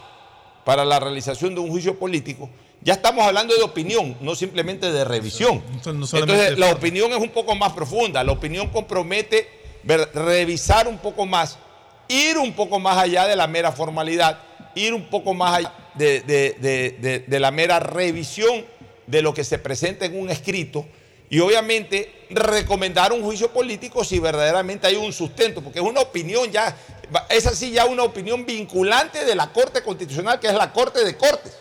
para 0.66 0.84
la 0.84 1.00
realización 1.00 1.56
de 1.56 1.62
un 1.62 1.70
juicio 1.70 1.98
político, 1.98 2.50
ya 2.82 2.94
estamos 2.94 3.26
hablando 3.26 3.56
de 3.56 3.64
opinión, 3.64 4.18
no 4.22 4.36
simplemente 4.36 4.92
de 4.92 5.04
revisión. 5.04 5.64
Entonces, 5.74 6.58
la 6.58 6.72
opinión 6.72 7.12
es 7.12 7.18
un 7.18 7.30
poco 7.30 7.56
más 7.56 7.74
profunda, 7.74 8.24
la 8.24 8.32
opinión 8.32 8.68
compromete 8.70 9.48
revisar 10.14 10.88
un 10.88 10.98
poco 10.98 11.26
más 11.26 11.58
ir 12.08 12.38
un 12.38 12.54
poco 12.54 12.80
más 12.80 12.98
allá 12.98 13.28
de 13.28 13.36
la 13.36 13.48
mera 13.48 13.72
formalidad, 13.72 14.40
ir 14.76 14.94
un 14.94 15.10
poco 15.10 15.34
más 15.34 15.58
allá 15.58 15.74
de, 15.96 17.26
la 17.28 17.52
mera 17.52 17.80
revisión 17.80 18.66
de 19.06 19.22
lo 19.22 19.34
que 19.34 19.44
se 19.44 19.58
presenta 19.58 20.06
en 20.06 20.20
un 20.20 20.30
escrito 20.30 20.86
y 21.30 21.40
obviamente 21.40 22.26
recomendar 22.30 23.12
un 23.12 23.22
juicio 23.22 23.52
político 23.52 24.04
si 24.04 24.20
verdaderamente 24.20 24.88
hay 24.88 24.96
un 24.96 25.12
sustento, 25.12 25.62
porque 25.62 25.80
es 25.80 25.86
una 25.86 26.02
opinión 26.02 26.50
ya, 26.52 26.76
es 27.30 27.46
así 27.48 27.72
ya 27.72 27.86
una 27.86 28.04
opinión 28.04 28.46
vinculante 28.46 29.26
de 29.26 29.36
la 29.36 29.52
Corte 29.52 29.82
Constitucional, 29.82 30.40
que 30.40 30.48
es 30.48 30.54
la 30.54 30.72
Corte 30.72 31.04
de 31.04 31.18
Cortes. 31.18 31.54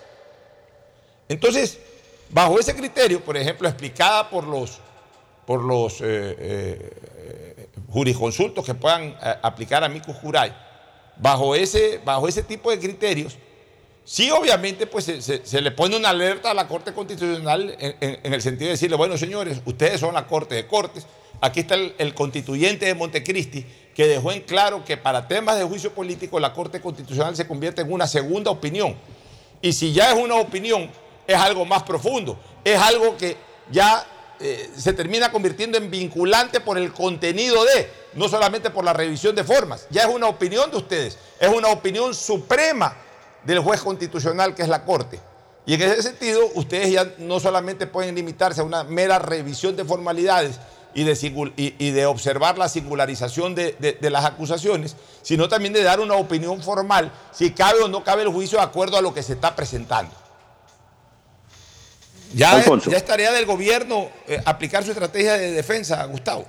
Entonces, 1.28 1.78
bajo 2.30 2.60
ese 2.60 2.74
criterio, 2.76 3.24
por 3.24 3.36
ejemplo, 3.36 3.68
explicada 3.68 4.30
por 4.30 4.44
los, 4.44 4.78
por 5.44 5.64
los 5.64 6.00
eh, 6.00 6.36
eh, 6.38 7.55
jurisconsultos 7.96 8.62
que 8.62 8.74
puedan 8.74 9.04
eh, 9.04 9.34
aplicar 9.40 9.82
a 9.82 9.88
Mico 9.88 10.12
Juray, 10.12 10.52
bajo 11.16 11.54
ese, 11.54 11.98
bajo 12.04 12.28
ese 12.28 12.42
tipo 12.42 12.70
de 12.70 12.78
criterios, 12.78 13.38
sí 14.04 14.30
obviamente 14.30 14.86
pues 14.86 15.06
se, 15.06 15.62
le 15.62 15.70
pone 15.70 15.96
una 15.96 16.10
alerta 16.10 16.50
a 16.50 16.54
la 16.54 16.68
Corte 16.68 16.92
Constitucional 16.92 17.74
en, 17.80 18.34
el 18.34 18.42
sentido 18.42 18.66
de 18.66 18.72
decirle, 18.72 18.96
bueno 18.98 19.16
señores, 19.16 19.62
ustedes 19.64 19.98
son 19.98 20.12
la 20.12 20.26
Corte 20.26 20.54
de 20.56 20.66
Cortes, 20.66 21.06
aquí 21.40 21.60
está 21.60 21.74
el, 21.74 22.12
constituyente 22.12 22.84
de 22.84 22.94
Montecristi 22.94 23.64
que 23.94 24.06
dejó 24.06 24.30
en 24.30 24.42
claro 24.42 24.84
que 24.84 24.98
para 24.98 25.26
temas 25.26 25.58
de 25.58 25.64
juicio 25.64 25.90
político 25.94 26.38
la 26.38 26.52
Corte 26.52 26.82
Constitucional 26.82 27.34
se 27.34 27.46
convierte 27.46 27.80
en 27.80 27.90
una 27.90 28.06
segunda 28.06 28.50
opinión. 28.50 28.94
Y 29.62 29.72
si 29.72 29.94
ya 29.94 30.12
es 30.12 30.22
una 30.22 30.34
opinión, 30.34 30.90
es 31.26 31.36
algo 31.36 31.64
más 31.64 31.82
profundo, 31.82 32.38
es 32.62 32.78
algo 32.78 33.16
que 33.16 33.38
ya 33.70 34.06
eh, 34.40 34.70
se 34.76 34.92
termina 34.92 35.32
convirtiendo 35.32 35.78
en 35.78 35.90
vinculante 35.90 36.60
por 36.60 36.76
el 36.78 36.92
contenido 36.92 37.64
de, 37.64 37.90
no 38.14 38.28
solamente 38.28 38.70
por 38.70 38.84
la 38.84 38.92
revisión 38.92 39.34
de 39.34 39.44
formas. 39.44 39.86
Ya 39.90 40.02
es 40.02 40.08
una 40.08 40.28
opinión 40.28 40.70
de 40.70 40.76
ustedes, 40.76 41.18
es 41.40 41.48
una 41.48 41.68
opinión 41.68 42.14
suprema 42.14 42.96
del 43.44 43.60
juez 43.60 43.80
constitucional 43.80 44.54
que 44.54 44.62
es 44.62 44.68
la 44.68 44.84
Corte. 44.84 45.20
Y 45.64 45.74
en 45.74 45.82
ese 45.82 46.02
sentido, 46.02 46.48
ustedes 46.54 46.92
ya 46.92 47.12
no 47.18 47.40
solamente 47.40 47.86
pueden 47.86 48.14
limitarse 48.14 48.60
a 48.60 48.64
una 48.64 48.84
mera 48.84 49.18
revisión 49.18 49.74
de 49.74 49.84
formalidades 49.84 50.60
y 50.94 51.90
de, 51.90 52.06
observar 52.06 52.56
la 52.56 52.68
singularización 52.68 53.54
de, 53.54 53.98
las 54.00 54.24
acusaciones, 54.24 54.96
sino 55.22 55.48
también 55.48 55.74
de 55.74 55.82
dar 55.82 56.00
una 56.00 56.14
opinión 56.14 56.62
formal 56.62 57.12
si 57.32 57.50
cabe 57.50 57.82
o 57.82 57.88
no 57.88 58.02
cabe 58.02 58.22
el 58.22 58.28
juicio 58.28 58.58
de 58.58 58.64
acuerdo 58.64 58.96
a 58.96 59.02
lo 59.02 59.12
que 59.12 59.22
se 59.22 59.34
está 59.34 59.54
presentando. 59.54 60.12
Ya 62.34 62.60
es, 62.60 63.04
tarea 63.04 63.32
del 63.32 63.46
gobierno 63.46 64.08
eh, 64.26 64.40
aplicar 64.44 64.82
su 64.84 64.90
estrategia 64.90 65.34
de 65.34 65.52
defensa, 65.52 66.04
Gustavo. 66.06 66.44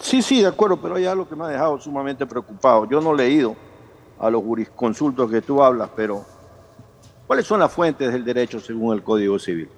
Sí, 0.00 0.22
sí, 0.22 0.40
de 0.40 0.48
acuerdo, 0.48 0.80
pero 0.80 0.96
hay 0.96 1.06
algo 1.06 1.28
que 1.28 1.36
me 1.36 1.44
ha 1.44 1.48
dejado 1.48 1.80
sumamente 1.80 2.26
preocupado. 2.26 2.88
Yo 2.88 3.00
no 3.00 3.14
he 3.14 3.16
leído 3.16 3.56
a 4.18 4.30
los 4.30 4.42
jurisconsultos 4.42 5.30
que 5.30 5.42
tú 5.42 5.62
hablas, 5.62 5.90
pero 5.94 6.24
¿cuáles 7.26 7.46
son 7.46 7.60
las 7.60 7.72
fuentes 7.72 8.12
del 8.12 8.24
derecho 8.24 8.60
según 8.60 8.94
el 8.94 9.02
Código 9.02 9.38
Civil? 9.38 9.68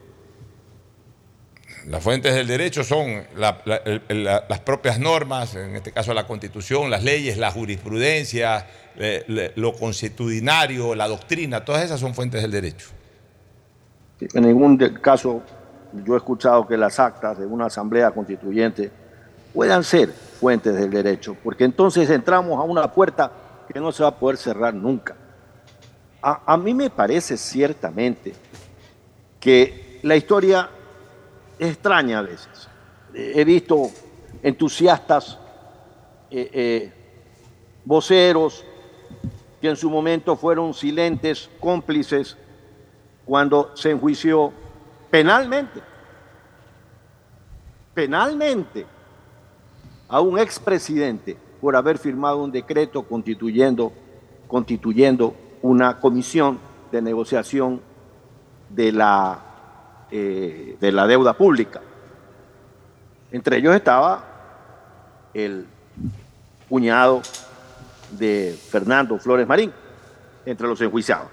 Las 1.86 2.02
fuentes 2.02 2.34
del 2.34 2.46
derecho 2.46 2.82
son 2.82 3.24
las 3.36 4.60
propias 4.64 4.98
normas, 4.98 5.54
en 5.54 5.76
este 5.76 5.92
caso 5.92 6.14
la 6.14 6.26
Constitución, 6.26 6.90
las 6.90 7.04
leyes, 7.04 7.36
la 7.36 7.50
jurisprudencia, 7.50 8.66
lo 9.56 9.74
constitucionario, 9.74 10.94
la 10.94 11.08
doctrina, 11.08 11.64
todas 11.64 11.84
esas 11.84 12.00
son 12.00 12.14
fuentes 12.14 12.40
del 12.40 12.52
derecho. 12.52 12.88
En 14.20 14.42
ningún 14.44 14.76
caso 15.00 15.42
yo 16.04 16.14
he 16.14 16.16
escuchado 16.16 16.66
que 16.66 16.76
las 16.76 16.98
actas 16.98 17.38
de 17.38 17.46
una 17.46 17.66
asamblea 17.66 18.10
constituyente 18.10 18.90
puedan 19.52 19.84
ser 19.84 20.08
fuentes 20.10 20.74
del 20.74 20.90
derecho, 20.90 21.36
porque 21.42 21.64
entonces 21.64 22.10
entramos 22.10 22.58
a 22.58 22.62
una 22.62 22.90
puerta 22.90 23.30
que 23.72 23.78
no 23.78 23.92
se 23.92 24.02
va 24.02 24.10
a 24.10 24.18
poder 24.18 24.36
cerrar 24.36 24.74
nunca. 24.74 25.16
A, 26.26 26.56
mí 26.56 26.72
me 26.72 26.88
parece 26.88 27.36
ciertamente 27.36 28.32
que 29.38 30.00
la 30.02 30.16
historia 30.16 30.70
es 31.58 31.68
extraña 31.72 32.20
a 32.20 32.22
veces. 32.22 32.68
He 33.12 33.44
visto 33.44 33.90
entusiastas 34.42 35.38
eh, 36.30 36.50
eh, 36.52 36.92
voceros 37.84 38.64
que 39.60 39.68
en 39.68 39.76
su 39.76 39.90
momento 39.90 40.34
fueron 40.34 40.72
silentes, 40.72 41.50
cómplices, 41.60 42.38
cuando 43.24 43.70
se 43.74 43.90
enjuició 43.90 44.52
penalmente, 45.10 45.80
penalmente, 47.94 48.86
a 50.08 50.20
un 50.20 50.38
expresidente 50.38 51.36
por 51.60 51.76
haber 51.76 51.98
firmado 51.98 52.42
un 52.42 52.52
decreto 52.52 53.02
constituyendo, 53.02 53.92
constituyendo 54.46 55.34
una 55.62 55.98
comisión 55.98 56.58
de 56.92 57.00
negociación 57.00 57.80
de 58.68 58.92
la, 58.92 59.38
eh, 60.10 60.76
de 60.80 60.92
la 60.92 61.06
deuda 61.06 61.32
pública. 61.32 61.80
Entre 63.32 63.56
ellos 63.56 63.74
estaba 63.74 64.24
el 65.32 65.66
cuñado 66.68 67.22
de 68.12 68.56
Fernando 68.70 69.18
Flores 69.18 69.46
Marín, 69.46 69.72
entre 70.46 70.68
los 70.68 70.80
enjuiciados. 70.80 71.28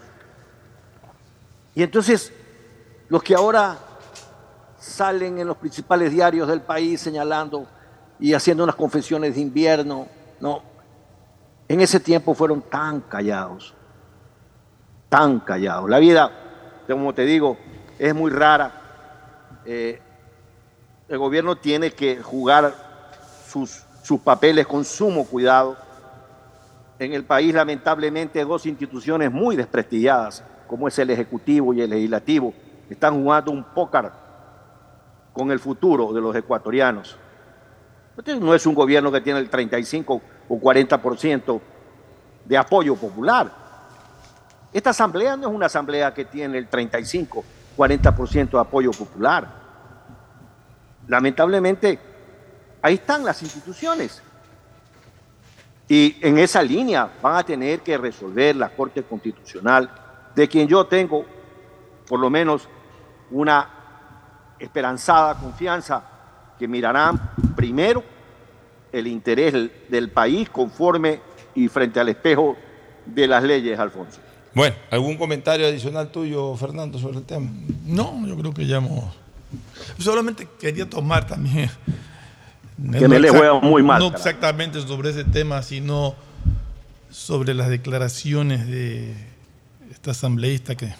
Y 1.75 1.83
entonces, 1.83 2.33
los 3.09 3.23
que 3.23 3.35
ahora 3.35 3.77
salen 4.79 5.37
en 5.39 5.47
los 5.47 5.57
principales 5.57 6.11
diarios 6.11 6.47
del 6.47 6.61
país 6.61 6.99
señalando 6.99 7.67
y 8.19 8.33
haciendo 8.33 8.63
unas 8.63 8.75
confesiones 8.75 9.35
de 9.35 9.41
invierno, 9.41 10.07
no, 10.39 10.63
en 11.67 11.79
ese 11.79 11.99
tiempo 11.99 12.33
fueron 12.33 12.61
tan 12.61 13.01
callados, 13.01 13.73
tan 15.07 15.39
callados. 15.39 15.89
La 15.89 15.99
vida, 15.99 16.31
como 16.87 17.13
te 17.13 17.23
digo, 17.23 17.57
es 17.97 18.13
muy 18.13 18.31
rara. 18.31 18.73
Eh, 19.65 20.01
el 21.07 21.17
gobierno 21.17 21.55
tiene 21.55 21.91
que 21.91 22.21
jugar 22.21 22.73
sus, 23.47 23.83
sus 24.03 24.19
papeles 24.19 24.67
con 24.67 24.83
sumo 24.83 25.25
cuidado. 25.25 25.77
En 26.99 27.13
el 27.13 27.23
país, 27.23 27.53
lamentablemente, 27.53 28.43
dos 28.43 28.65
instituciones 28.65 29.31
muy 29.31 29.55
desprestigiadas, 29.55 30.43
como 30.71 30.87
es 30.87 30.97
el 30.99 31.09
Ejecutivo 31.09 31.73
y 31.73 31.81
el 31.81 31.89
Legislativo, 31.89 32.53
están 32.89 33.21
jugando 33.21 33.51
un 33.51 33.61
pócar 33.61 34.13
con 35.33 35.51
el 35.51 35.59
futuro 35.59 36.13
de 36.13 36.21
los 36.21 36.33
ecuatorianos. 36.33 37.17
No 38.39 38.55
es 38.55 38.65
un 38.65 38.73
gobierno 38.73 39.11
que 39.11 39.19
tiene 39.19 39.39
el 39.39 39.49
35 39.49 40.21
o 40.47 40.55
40% 40.55 41.59
de 42.45 42.57
apoyo 42.57 42.95
popular. 42.95 43.51
Esta 44.71 44.91
asamblea 44.91 45.35
no 45.35 45.49
es 45.49 45.53
una 45.53 45.65
asamblea 45.65 46.13
que 46.13 46.23
tiene 46.23 46.57
el 46.57 46.69
35, 46.69 47.43
40% 47.77 48.51
de 48.51 48.59
apoyo 48.59 48.91
popular. 48.91 49.49
Lamentablemente, 51.05 51.99
ahí 52.81 52.93
están 52.93 53.25
las 53.25 53.43
instituciones. 53.43 54.23
Y 55.89 56.15
en 56.21 56.37
esa 56.37 56.63
línea 56.63 57.11
van 57.21 57.35
a 57.35 57.43
tener 57.43 57.81
que 57.81 57.97
resolver 57.97 58.55
la 58.55 58.69
Corte 58.69 59.03
Constitucional, 59.03 60.00
de 60.35 60.47
quien 60.47 60.67
yo 60.67 60.85
tengo 60.85 61.25
por 62.07 62.19
lo 62.19 62.29
menos 62.29 62.67
una 63.29 63.69
esperanzada 64.59 65.35
confianza 65.35 66.03
que 66.59 66.67
mirarán 66.67 67.31
primero 67.55 68.03
el 68.91 69.07
interés 69.07 69.53
del 69.89 70.09
país 70.09 70.49
conforme 70.49 71.21
y 71.55 71.67
frente 71.67 71.99
al 71.99 72.09
espejo 72.09 72.57
de 73.05 73.27
las 73.27 73.43
leyes, 73.43 73.79
Alfonso. 73.79 74.19
Bueno, 74.53 74.75
¿algún 74.91 75.17
comentario 75.17 75.65
adicional 75.65 76.11
tuyo, 76.11 76.55
Fernando, 76.55 76.99
sobre 76.99 77.17
el 77.17 77.23
tema? 77.23 77.49
No, 77.85 78.25
yo 78.27 78.37
creo 78.37 78.53
que 78.53 78.67
ya 78.67 78.77
hemos... 78.77 79.05
Solamente 79.97 80.47
quería 80.59 80.89
tomar 80.89 81.25
también... 81.25 81.69
Que 82.91 83.07
me 83.07 83.19
le 83.19 83.29
juega 83.29 83.59
muy 83.59 83.83
mal. 83.83 83.99
No 83.99 84.07
exactamente 84.07 84.81
sobre 84.81 85.11
ese 85.11 85.23
tema, 85.23 85.61
sino 85.61 86.15
sobre 87.11 87.53
las 87.53 87.69
declaraciones 87.69 88.67
de 88.67 89.13
esta 90.01 90.11
asambleísta 90.11 90.75
que, 90.75 90.91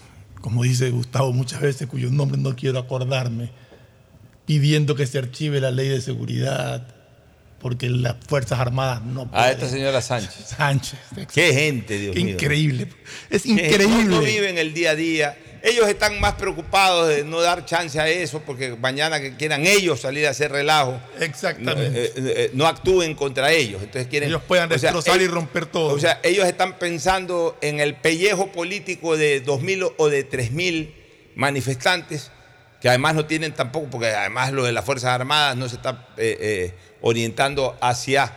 como 0.42 0.62
dice 0.62 0.92
Gustavo 0.92 1.34
muchas 1.34 1.60
veces, 1.60 1.88
cuyo 1.88 2.12
nombre 2.12 2.40
no 2.40 2.56
quiero 2.56 2.78
acordarme, 2.78 3.50
pidiendo 4.46 4.94
que 4.94 5.08
se 5.08 5.18
archive 5.18 5.60
la 5.60 5.72
ley 5.72 5.90
de 5.90 6.02
seguridad, 6.02 6.86
porque 7.60 7.90
las 7.90 8.18
Fuerzas 8.28 8.60
Armadas 8.60 9.02
no 9.02 9.28
pueden. 9.28 9.44
A 9.44 9.50
esta 9.50 9.68
señora 9.68 10.02
Sánchez. 10.04 10.54
Sánchez. 10.56 11.00
Qué 11.34 11.52
gente, 11.52 11.98
Dios 11.98 12.16
Qué 12.16 12.24
mío. 12.24 12.34
increíble. 12.36 12.90
Es 13.32 13.48
increíble. 13.48 14.04
No 14.04 14.22
viven 14.22 14.60
el 14.60 14.72
día 14.72 14.92
a 14.92 14.96
día. 14.96 15.38
Ellos 15.64 15.88
están 15.88 16.20
más 16.20 16.34
preocupados 16.34 17.08
de 17.10 17.24
no 17.24 17.40
dar 17.40 17.66
chance 17.66 18.00
a 18.00 18.08
eso, 18.10 18.42
porque 18.42 18.76
mañana 18.76 19.20
que 19.22 19.36
quieran 19.36 19.66
ellos 19.68 20.02
salir 20.02 20.26
a 20.26 20.32
hacer 20.32 20.52
relajo, 20.52 21.00
no, 21.18 21.24
Exactamente. 21.24 22.04
eh, 22.06 22.12
eh, 22.16 22.52
no 22.54 22.66
actúen 22.68 23.14
contra 23.14 23.52
ellos. 23.52 23.82
Entonces 23.84 24.08
quieren, 24.08 24.30
Ellos 24.30 24.42
puedan 24.48 24.70
sea, 24.70 24.78
destrozar 24.92 25.18
y 25.20 25.24
ellos- 25.26 25.34
romper 25.36 25.68
todo. 25.68 25.94
O 25.94 26.00
sea, 26.00 26.20
ellos 26.24 26.48
están 26.48 26.80
pensando 26.80 27.58
en 27.62 27.80
el 27.80 27.94
pellejo 27.96 28.52
político 28.52 29.18
de 29.18 29.44
2.000 29.44 29.94
o 29.98 30.10
de 30.10 30.24
3.000 30.28 30.96
manifestantes, 31.36 32.32
que 32.82 32.90
además 32.90 33.14
no 33.14 33.26
tienen 33.26 33.54
tampoco, 33.54 33.88
porque 33.92 34.08
además 34.08 34.52
lo 34.54 34.64
de 34.64 34.72
las 34.72 34.84
Fuerzas 34.84 35.12
Armadas 35.12 35.56
no 35.58 35.70
se 35.70 35.76
está 35.76 36.08
eh, 36.18 36.38
eh, 36.40 36.74
orientando 37.02 37.78
hacia 37.82 38.34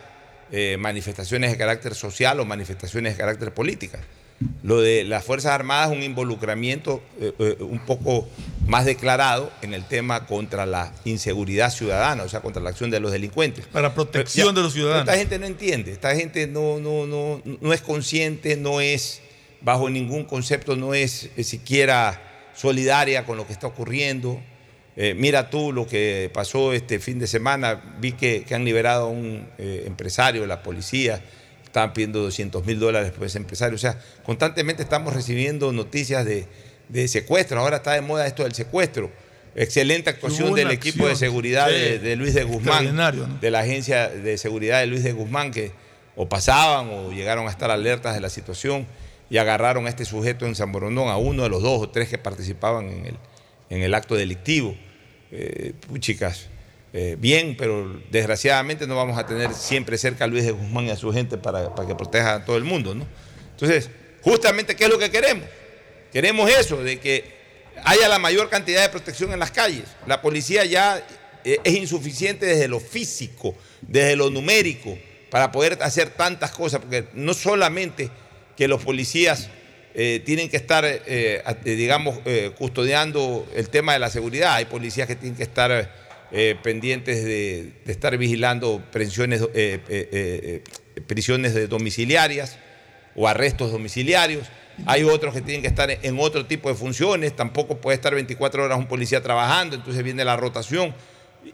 eh, 0.51 0.77
manifestaciones 0.79 1.49
de 1.51 1.57
carácter 1.57 1.95
social 1.95 2.39
o 2.39 2.45
manifestaciones 2.45 3.13
de 3.13 3.17
carácter 3.19 3.51
política. 3.53 3.99
Lo 4.63 4.81
de 4.81 5.03
las 5.05 5.23
Fuerzas 5.23 5.53
Armadas 5.53 5.91
es 5.91 5.97
un 5.97 6.03
involucramiento 6.03 7.01
eh, 7.19 7.33
eh, 7.39 7.57
un 7.61 7.79
poco 7.79 8.27
más 8.67 8.85
declarado 8.85 9.51
en 9.61 9.73
el 9.73 9.85
tema 9.85 10.25
contra 10.25 10.65
la 10.65 10.91
inseguridad 11.05 11.71
ciudadana, 11.71 12.23
o 12.23 12.29
sea, 12.29 12.41
contra 12.41 12.61
la 12.61 12.71
acción 12.71 12.89
de 12.89 12.99
los 12.99 13.11
delincuentes. 13.11 13.65
Para 13.67 13.93
protección 13.93 14.47
Pero 14.47 14.55
ya, 14.55 14.55
de 14.57 14.63
los 14.63 14.73
ciudadanos. 14.73 15.07
Esta 15.07 15.17
gente 15.17 15.39
no 15.39 15.45
entiende, 15.45 15.91
esta 15.91 16.15
gente 16.15 16.47
no, 16.47 16.79
no, 16.79 17.05
no, 17.05 17.41
no 17.45 17.73
es 17.73 17.81
consciente, 17.81 18.57
no 18.57 18.81
es, 18.81 19.21
bajo 19.61 19.89
ningún 19.89 20.25
concepto, 20.25 20.75
no 20.75 20.93
es 20.93 21.29
eh, 21.37 21.43
siquiera 21.43 22.51
solidaria 22.55 23.25
con 23.25 23.37
lo 23.37 23.45
que 23.47 23.53
está 23.53 23.67
ocurriendo. 23.67 24.41
Eh, 24.97 25.13
mira 25.13 25.49
tú 25.49 25.73
lo 25.73 25.85
que 25.85 26.31
pasó 26.33 26.73
este 26.73 26.99
fin 26.99 27.19
de 27.19 27.27
semana, 27.27 27.95
vi 27.99 28.13
que, 28.13 28.43
que 28.43 28.55
han 28.55 28.63
liberado 28.63 29.07
a 29.07 29.09
un 29.09 29.47
eh, 29.57 29.83
empresario, 29.85 30.45
la 30.45 30.63
policía, 30.63 31.21
estaban 31.75 31.91
pidiendo 31.91 32.21
200 32.21 32.65
mil 32.65 32.79
dólares 32.79 33.11
por 33.11 33.27
ese 33.27 33.37
empresario. 33.37 33.75
O 33.75 33.79
sea, 33.79 33.99
constantemente 34.23 34.81
estamos 34.81 35.13
recibiendo 35.13 35.73
noticias 35.73 36.23
de, 36.23 36.47
de 36.87 37.07
secuestro, 37.09 37.59
ahora 37.59 37.77
está 37.77 37.91
de 37.91 38.01
moda 38.01 38.25
esto 38.25 38.43
del 38.43 38.53
secuestro. 38.53 39.11
Excelente 39.57 40.09
actuación 40.09 40.53
del 40.53 40.71
equipo 40.71 41.05
de 41.05 41.17
seguridad 41.17 41.67
sí, 41.67 41.73
de, 41.73 41.99
de 41.99 42.15
Luis 42.15 42.33
de 42.33 42.45
Guzmán, 42.45 42.95
¿no? 42.95 43.11
de 43.11 43.51
la 43.51 43.59
agencia 43.59 44.07
de 44.07 44.37
seguridad 44.37 44.79
de 44.79 44.87
Luis 44.87 45.03
de 45.03 45.11
Guzmán, 45.11 45.51
que 45.51 45.73
o 46.15 46.29
pasaban 46.29 46.89
o 46.89 47.11
llegaron 47.11 47.47
a 47.47 47.51
estar 47.51 47.69
alertas 47.69 48.15
de 48.15 48.21
la 48.21 48.29
situación 48.29 48.87
y 49.29 49.37
agarraron 49.37 49.85
a 49.85 49.89
este 49.89 50.05
sujeto 50.05 50.45
en 50.45 50.55
San 50.55 50.71
Borondón, 50.71 51.09
a 51.09 51.17
uno 51.17 51.43
de 51.43 51.49
los 51.49 51.61
dos 51.61 51.81
o 51.81 51.89
tres 51.89 52.07
que 52.07 52.17
participaban 52.17 52.87
en 52.87 53.05
el, 53.05 53.17
en 53.69 53.81
el 53.81 53.93
acto 53.93 54.15
delictivo. 54.15 54.77
Eh, 55.31 55.73
chicas, 55.99 56.47
bien, 57.17 57.55
pero 57.57 58.01
desgraciadamente 58.09 58.87
no 58.87 58.95
vamos 58.95 59.17
a 59.17 59.25
tener 59.25 59.53
siempre 59.53 59.97
cerca 59.97 60.23
a 60.23 60.27
Luis 60.27 60.45
de 60.45 60.51
Guzmán 60.51 60.85
y 60.85 60.91
a 60.91 60.95
su 60.95 61.11
gente 61.11 61.37
para, 61.37 61.75
para 61.75 61.87
que 61.87 61.95
proteja 61.95 62.35
a 62.35 62.45
todo 62.45 62.57
el 62.57 62.63
mundo, 62.63 62.95
¿no? 62.95 63.05
Entonces, 63.51 63.89
justamente, 64.21 64.75
¿qué 64.75 64.85
es 64.85 64.89
lo 64.89 64.97
que 64.97 65.11
queremos? 65.11 65.45
Queremos 66.13 66.49
eso, 66.49 66.81
de 66.81 66.99
que 66.99 67.35
haya 67.83 68.07
la 68.07 68.19
mayor 68.19 68.49
cantidad 68.49 68.81
de 68.81 68.89
protección 68.89 69.33
en 69.33 69.39
las 69.39 69.51
calles. 69.51 69.83
La 70.07 70.21
policía 70.21 70.63
ya 70.63 71.05
eh, 71.43 71.59
es 71.63 71.73
insuficiente 71.73 72.45
desde 72.45 72.67
lo 72.67 72.79
físico, 72.79 73.55
desde 73.81 74.15
lo 74.15 74.29
numérico, 74.29 74.97
para 75.29 75.51
poder 75.51 75.77
hacer 75.81 76.11
tantas 76.11 76.51
cosas, 76.51 76.79
porque 76.79 77.07
no 77.13 77.33
solamente 77.33 78.09
que 78.55 78.67
los 78.67 78.81
policías 78.81 79.49
eh, 79.93 80.21
tienen 80.25 80.49
que 80.49 80.57
estar, 80.57 80.85
eh, 80.85 81.01
eh, 81.05 81.55
digamos, 81.63 82.19
eh, 82.25 82.51
custodiando 82.57 83.47
el 83.53 83.69
tema 83.69 83.93
de 83.93 83.99
la 83.99 84.09
seguridad, 84.09 84.53
hay 84.53 84.65
policías 84.65 85.07
que 85.07 85.15
tienen 85.15 85.35
que 85.35 85.43
estar 85.43 86.04
eh, 86.31 86.55
pendientes 86.61 87.23
de, 87.23 87.73
de 87.85 87.91
estar 87.91 88.17
vigilando 88.17 88.83
prisiones, 88.91 89.41
eh, 89.53 89.79
eh, 89.87 90.63
prisiones 91.07 91.53
de 91.53 91.67
domiciliarias 91.67 92.57
o 93.15 93.27
arrestos 93.27 93.71
domiciliarios. 93.71 94.47
Hay 94.85 95.03
otros 95.03 95.33
que 95.33 95.41
tienen 95.41 95.61
que 95.61 95.67
estar 95.69 95.89
en 95.89 96.19
otro 96.19 96.45
tipo 96.45 96.67
de 96.69 96.75
funciones, 96.75 97.35
tampoco 97.35 97.77
puede 97.79 97.95
estar 97.95 98.13
24 98.13 98.63
horas 98.65 98.77
un 98.77 98.87
policía 98.87 99.21
trabajando, 99.23 99.75
entonces 99.75 100.03
viene 100.03 100.25
la 100.25 100.35
rotación. 100.35 100.93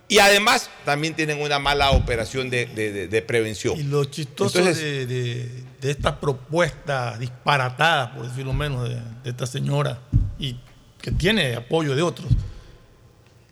Y 0.07 0.19
además 0.19 0.69
también 0.85 1.13
tienen 1.15 1.39
una 1.41 1.59
mala 1.59 1.91
operación 1.91 2.49
de, 2.49 2.65
de- 2.65 2.91
de- 2.93 3.07
de 3.09 3.21
prevención. 3.21 3.77
Y 3.77 3.83
lo 3.83 4.05
chistoso 4.05 4.57
Entonces- 4.59 4.81
de, 4.81 5.05
de- 5.05 5.91
esta 5.91 6.19
propuesta 6.19 7.17
disparatada, 7.17 8.15
por 8.15 8.27
decirlo 8.27 8.53
menos, 8.53 8.87
de 8.89 9.29
esta 9.29 9.45
señora, 9.45 9.99
y 10.39 10.57
que 11.01 11.11
tiene 11.11 11.55
apoyo 11.55 11.95
de 11.95 12.01
otros, 12.03 12.27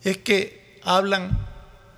es 0.04 0.18
que 0.18 0.59
hablan 0.98 1.38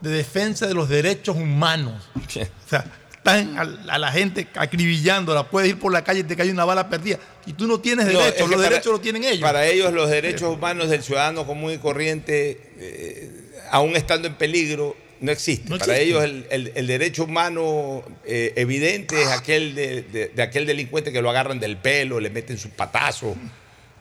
de 0.01 0.09
defensa 0.09 0.67
de 0.67 0.73
los 0.73 0.89
derechos 0.89 1.35
humanos. 1.35 2.09
O 2.15 2.29
sea, 2.69 2.85
están 3.15 3.57
a, 3.57 3.93
a 3.93 3.97
la 3.99 4.11
gente 4.11 4.47
acribillándola, 4.55 5.43
puedes 5.49 5.69
ir 5.69 5.79
por 5.79 5.91
la 5.93 6.03
calle 6.03 6.21
y 6.21 6.23
te 6.23 6.35
cae 6.35 6.51
una 6.51 6.65
bala 6.65 6.89
perdida. 6.89 7.19
Y 7.45 7.53
tú 7.53 7.67
no 7.67 7.79
tienes 7.79 8.07
No, 8.07 8.19
derechos, 8.19 8.49
los 8.49 8.57
para- 8.57 8.69
derechos 8.69 8.91
los 8.91 9.01
tienen 9.01 9.23
ellos. 9.23 9.41
Para 9.41 9.65
ellos 9.67 9.93
los 9.93 10.09
derechos 10.09 10.55
humanos 10.55 10.89
del 10.89 11.03
ciudadano 11.03 11.45
común 11.45 11.71
y 11.71 11.77
corriente, 11.77 12.71
eh, 12.77 13.31
aún 13.69 13.95
estando 13.95 14.27
en 14.27 14.33
peligro, 14.35 14.95
no 15.19 15.31
existe. 15.31 15.69
No 15.69 15.77
Para 15.77 15.97
existe. 15.97 16.09
ellos 16.09 16.23
el, 16.23 16.47
el- 16.49 16.71
el 16.75 16.87
derecho 16.87 17.25
humano 17.25 18.03
eh, 18.25 18.53
evidente 18.55 19.21
es 19.21 19.27
aquel 19.27 19.75
de, 19.75 20.01
de- 20.01 20.27
de 20.29 20.41
aquel 20.41 20.65
delincuente 20.65 21.11
que 21.13 21.21
lo 21.21 21.29
agarran 21.29 21.59
del 21.59 21.77
pelo, 21.77 22.19
le 22.19 22.31
meten 22.31 22.57
su 22.57 22.71
patazo, 22.71 23.35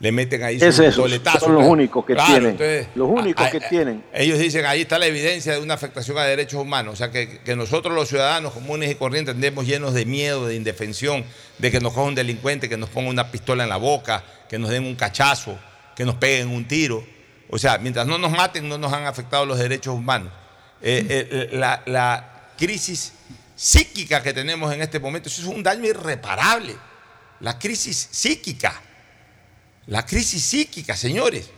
le 0.00 0.12
meten 0.12 0.42
ahí 0.42 0.56
Es 0.60 0.74
su 0.74 0.82
eso, 0.82 1.02
toletazo. 1.02 1.40
son 1.40 1.52
los 1.52 1.60
Claro, 1.60 1.72
únicos 1.72 2.04
que 2.06 2.14
claro, 2.14 2.30
tienen. 2.32 2.50
entonces, 2.52 2.86
los 2.94 3.08
únicos 3.08 3.46
a- 3.46 3.50
que 3.50 3.58
a- 3.58 3.68
tienen. 3.68 4.02
Ellos 4.14 4.38
dicen, 4.38 4.64
ahí 4.66 4.80
está 4.80 4.98
la 4.98 5.06
evidencia 5.06 5.52
de 5.52 5.60
una 5.60 5.74
afectación 5.74 6.16
a 6.18 6.24
derechos 6.24 6.60
humanos. 6.60 6.94
O 6.94 6.96
sea, 6.96 7.10
que, 7.10 7.40
que 7.40 7.54
nosotros 7.54 7.94
los 7.94 8.08
ciudadanos 8.08 8.52
comunes 8.54 8.90
y 8.90 8.94
corrientes 8.94 9.34
andemos 9.34 9.66
llenos 9.66 9.92
de 9.94 10.06
miedo, 10.06 10.46
de 10.46 10.54
indefensión, 10.56 11.24
de 11.58 11.70
que 11.70 11.80
nos 11.80 11.92
coja 11.92 12.06
un 12.08 12.14
delincuente, 12.14 12.68
que 12.68 12.78
nos 12.78 12.88
ponga 12.88 13.10
una 13.10 13.30
pistola 13.30 13.62
en 13.62 13.68
la 13.68 13.76
boca, 13.76 14.24
que 14.48 14.58
nos 14.58 14.70
den 14.70 14.84
un 14.84 14.96
cachazo, 14.96 15.58
que 15.94 16.04
nos 16.06 16.14
peguen 16.16 16.48
un 16.48 16.66
tiro. 16.66 17.06
O 17.50 17.58
sea, 17.58 17.76
mientras 17.78 18.06
no 18.06 18.16
nos 18.16 18.30
maten, 18.32 18.68
no 18.68 18.78
nos 18.78 18.92
han 18.92 19.04
afectado 19.06 19.44
los 19.44 19.58
derechos 19.58 19.94
humanos. 19.94 20.32
Eh, 20.82 21.26
eh, 21.30 21.48
la, 21.52 21.82
la 21.84 22.48
crisis 22.56 23.12
psíquica 23.54 24.22
que 24.22 24.32
tenemos 24.32 24.72
en 24.72 24.80
este 24.80 24.98
momento, 24.98 25.28
eso 25.28 25.42
es 25.42 25.46
un 25.48 25.62
daño 25.62 25.84
irreparable. 25.84 26.74
La 27.40 27.58
crisis 27.58 28.08
psíquica. 28.10 28.80
La 29.90 30.06
crisis 30.06 30.42
psíquica, 30.42 30.96
señores. 30.96 31.50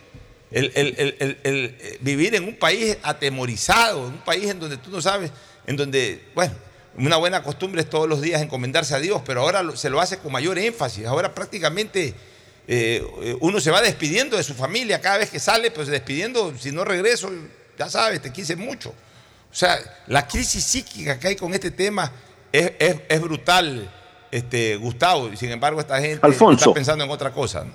El, 0.51 0.71
eh, 0.75 1.97
vivir 2.01 2.35
en 2.35 2.43
un 2.43 2.55
país 2.55 2.97
atemorizado, 3.01 4.07
en 4.07 4.13
un 4.13 4.19
país 4.19 4.49
en 4.49 4.59
donde 4.59 4.77
tú 4.77 4.91
no 4.91 5.01
sabes, 5.01 5.31
en 5.65 5.75
donde, 5.75 6.23
bueno, 6.35 6.53
una 6.97 7.17
buena 7.17 7.41
costumbre 7.41 7.81
es 7.81 7.89
todos 7.89 8.07
los 8.07 8.21
días 8.21 8.41
encomendarse 8.41 8.93
a 8.93 8.99
Dios, 8.99 9.21
pero 9.25 9.41
ahora 9.41 9.63
se 9.75 9.89
lo 9.89 9.99
hace 9.99 10.17
con 10.19 10.31
mayor 10.31 10.59
énfasis. 10.59 11.05
Ahora 11.07 11.33
prácticamente 11.33 12.13
eh, 12.67 13.03
eh, 13.21 13.35
uno 13.39 13.59
se 13.59 13.71
va 13.71 13.81
despidiendo 13.81 14.37
de 14.37 14.43
su 14.43 14.53
familia 14.53 15.01
cada 15.01 15.17
vez 15.17 15.29
que 15.31 15.39
sale, 15.39 15.71
pues 15.71 15.87
despidiendo, 15.87 16.53
si 16.59 16.71
no 16.71 16.83
regreso, 16.85 17.31
ya 17.79 17.89
sabes, 17.89 18.21
te 18.21 18.31
quise 18.31 18.55
mucho. 18.55 18.89
O 19.51 19.55
sea, 19.55 19.77
la 20.07 20.27
crisis 20.27 20.63
psíquica 20.63 21.19
que 21.19 21.29
hay 21.29 21.35
con 21.35 21.53
este 21.53 21.71
tema 21.71 22.11
es, 22.51 22.73
es- 22.77 22.95
es 23.09 23.21
brutal, 23.21 23.91
este, 24.31 24.75
Gustavo, 24.77 25.31
y 25.33 25.37
sin 25.37 25.49
embargo 25.51 25.79
esta 25.79 25.99
gente 25.99 26.19
Alfonso. 26.21 26.65
está 26.69 26.73
pensando 26.75 27.03
en 27.03 27.09
otra 27.11 27.31
cosa. 27.31 27.63
¿no? 27.63 27.73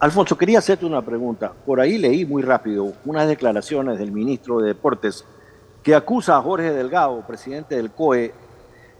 Alfonso, 0.00 0.36
quería 0.36 0.58
hacerte 0.58 0.86
una 0.86 1.02
pregunta. 1.02 1.52
Por 1.66 1.78
ahí 1.78 1.98
leí 1.98 2.24
muy 2.24 2.42
rápido 2.42 2.94
unas 3.04 3.28
declaraciones 3.28 3.98
del 3.98 4.12
ministro 4.12 4.58
de 4.60 4.68
Deportes 4.68 5.24
que 5.82 5.94
acusa 5.94 6.36
a 6.36 6.42
Jorge 6.42 6.72
Delgado, 6.72 7.22
presidente 7.26 7.76
del 7.76 7.90
COE, 7.90 8.32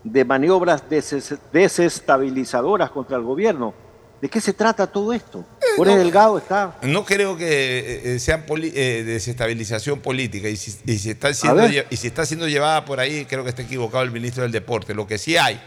de 0.04 0.24
maniobras 0.24 0.82
deses- 0.88 1.38
desestabilizadoras 1.52 2.90
contra 2.90 3.16
el 3.16 3.22
gobierno. 3.22 3.72
¿De 4.20 4.28
qué 4.28 4.40
se 4.42 4.52
trata 4.52 4.86
todo 4.86 5.14
esto? 5.14 5.42
Jorge 5.78 5.96
Delgado 5.96 6.36
está... 6.36 6.76
No 6.82 7.06
creo 7.06 7.38
que 7.38 7.46
eh, 7.46 8.16
eh, 8.16 8.72
eh, 8.74 9.02
desestabilización 9.04 10.00
política 10.00 10.48
y 10.50 10.56
si, 10.56 10.78
y 10.84 10.98
si 10.98 11.10
está 11.10 11.32
siendo, 11.32 11.66
y 11.66 11.96
si 11.96 12.06
está 12.06 12.26
siendo 12.26 12.46
llevada 12.46 12.84
por 12.84 13.00
ahí, 13.00 13.24
creo 13.24 13.42
que 13.44 13.48
está 13.50 13.62
equivocado 13.62 14.04
el 14.04 14.10
ministro 14.10 14.42
del 14.42 14.52
Deporte. 14.52 14.92
Lo 14.94 15.06
que 15.06 15.16
sí 15.16 15.38
hay, 15.38 15.58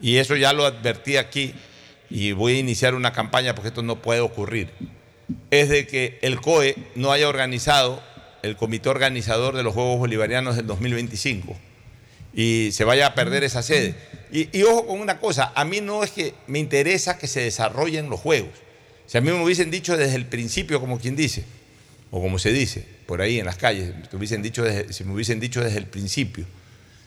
y 0.00 0.18
eso 0.18 0.36
ya 0.36 0.52
lo 0.52 0.64
advertí 0.64 1.16
aquí, 1.16 1.54
y 2.10 2.32
voy 2.32 2.56
a 2.56 2.58
iniciar 2.58 2.94
una 2.94 3.12
campaña 3.12 3.54
porque 3.54 3.68
esto 3.68 3.82
no 3.82 4.02
puede 4.02 4.20
ocurrir, 4.20 4.70
es 5.50 5.68
de 5.68 5.86
que 5.86 6.18
el 6.22 6.40
COE 6.40 6.76
no 6.96 7.12
haya 7.12 7.28
organizado 7.28 8.02
el 8.42 8.56
comité 8.56 8.88
organizador 8.88 9.56
de 9.56 9.62
los 9.62 9.74
Juegos 9.74 9.98
Bolivarianos 9.98 10.56
del 10.56 10.66
2025 10.66 11.56
y 12.32 12.70
se 12.72 12.84
vaya 12.84 13.06
a 13.06 13.14
perder 13.14 13.44
esa 13.44 13.62
sede. 13.62 13.94
Y, 14.32 14.62
ojo 14.62 14.86
con 14.86 15.00
una 15.00 15.18
cosa, 15.18 15.52
a 15.54 15.64
mí 15.64 15.80
no 15.80 16.04
es 16.04 16.10
que 16.10 16.34
me 16.46 16.58
interesa 16.58 17.18
que 17.18 17.26
se 17.26 17.40
desarrollen 17.40 18.08
los 18.08 18.20
Juegos. 18.20 18.50
Si 19.06 19.18
a 19.18 19.20
mí 19.20 19.30
me 19.30 19.42
hubiesen 19.42 19.70
dicho 19.70 19.96
desde 19.96 20.14
el 20.14 20.26
principio, 20.26 20.80
como 20.80 21.00
quien 21.00 21.16
dice, 21.16 21.44
o 22.12 22.20
como 22.20 22.38
se 22.38 22.52
dice 22.52 22.84
por 23.06 23.20
ahí 23.20 23.40
en 23.40 23.46
las 23.46 23.56
calles, 23.56 23.92
me 24.12 24.18
hubiesen 24.18 24.42
dicho 24.42 24.64
si 24.90 25.04
me 25.04 25.12
hubiesen 25.12 25.40
dicho 25.40 25.62
desde 25.62 25.78
el 25.78 25.86
principio, 25.86 26.46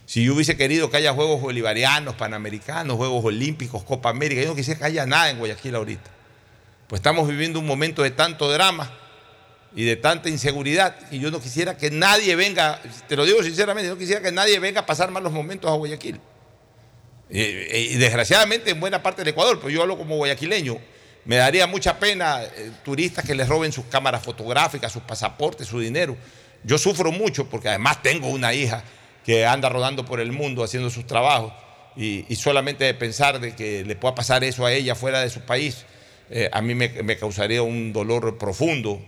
si 0.05 0.23
yo 0.23 0.33
hubiese 0.33 0.57
querido 0.57 0.89
que 0.89 0.97
haya 0.97 1.13
Juegos 1.13 1.41
Bolivarianos, 1.41 2.15
Panamericanos, 2.15 2.97
Juegos 2.97 3.23
Olímpicos, 3.25 3.83
Copa 3.83 4.09
América, 4.09 4.41
yo 4.41 4.49
no 4.49 4.55
quisiera 4.55 4.79
que 4.79 4.85
haya 4.85 5.05
nada 5.05 5.29
en 5.29 5.39
Guayaquil 5.39 5.75
ahorita. 5.75 6.11
Pues 6.87 6.99
estamos 6.99 7.27
viviendo 7.27 7.59
un 7.59 7.65
momento 7.65 8.03
de 8.03 8.11
tanto 8.11 8.51
drama 8.51 8.91
y 9.75 9.83
de 9.85 9.95
tanta 9.95 10.29
inseguridad 10.29 10.95
y 11.09 11.19
yo 11.19 11.31
no 11.31 11.39
quisiera 11.39 11.77
que 11.77 11.89
nadie 11.89 12.35
venga, 12.35 12.79
te 13.07 13.15
lo 13.15 13.25
digo 13.25 13.41
sinceramente, 13.41 13.89
no 13.89 13.97
quisiera 13.97 14.21
que 14.21 14.31
nadie 14.31 14.59
venga 14.59 14.81
a 14.81 14.85
pasar 14.85 15.09
malos 15.09 15.31
momentos 15.31 15.71
a 15.71 15.73
Guayaquil. 15.75 16.19
Y, 17.29 17.95
desgraciadamente 17.95 18.69
en 18.69 18.79
buena 18.79 19.01
parte 19.01 19.21
del 19.21 19.29
Ecuador, 19.29 19.59
pues 19.59 19.73
yo 19.73 19.81
hablo 19.81 19.97
como 19.97 20.17
guayaquileño, 20.17 20.77
me 21.25 21.37
daría 21.37 21.65
mucha 21.65 21.97
pena 21.97 22.43
eh, 22.43 22.71
turistas 22.83 23.25
que 23.25 23.33
les 23.33 23.47
roben 23.47 23.71
sus 23.71 23.85
cámaras 23.85 24.21
fotográficas, 24.21 24.91
sus 24.91 25.01
pasaportes, 25.01 25.67
su 25.67 25.79
dinero. 25.79 26.15
Yo 26.63 26.77
sufro 26.77 27.11
mucho 27.11 27.49
porque 27.49 27.69
además 27.69 28.03
tengo 28.03 28.27
una 28.27 28.53
hija 28.53 28.83
que 29.25 29.45
anda 29.45 29.69
rodando 29.69 30.05
por 30.05 30.19
el 30.19 30.31
mundo 30.31 30.63
haciendo 30.63 30.89
sus 30.89 31.07
trabajos 31.07 31.53
y, 31.95 32.35
solamente 32.35 32.83
de 32.85 32.93
pensar 32.93 33.39
de 33.39 33.55
que 33.55 33.83
le 33.85 33.95
pueda 33.95 34.15
pasar 34.15 34.43
eso 34.43 34.65
a 34.65 34.73
ella 34.73 34.95
fuera 34.95 35.21
de 35.21 35.29
su 35.29 35.41
país, 35.41 35.85
eh, 36.29 36.49
a 36.51 36.61
mí 36.61 36.73
me, 36.75 37.17
causaría 37.17 37.61
un 37.61 37.93
dolor 37.93 38.37
profundo. 38.37 39.01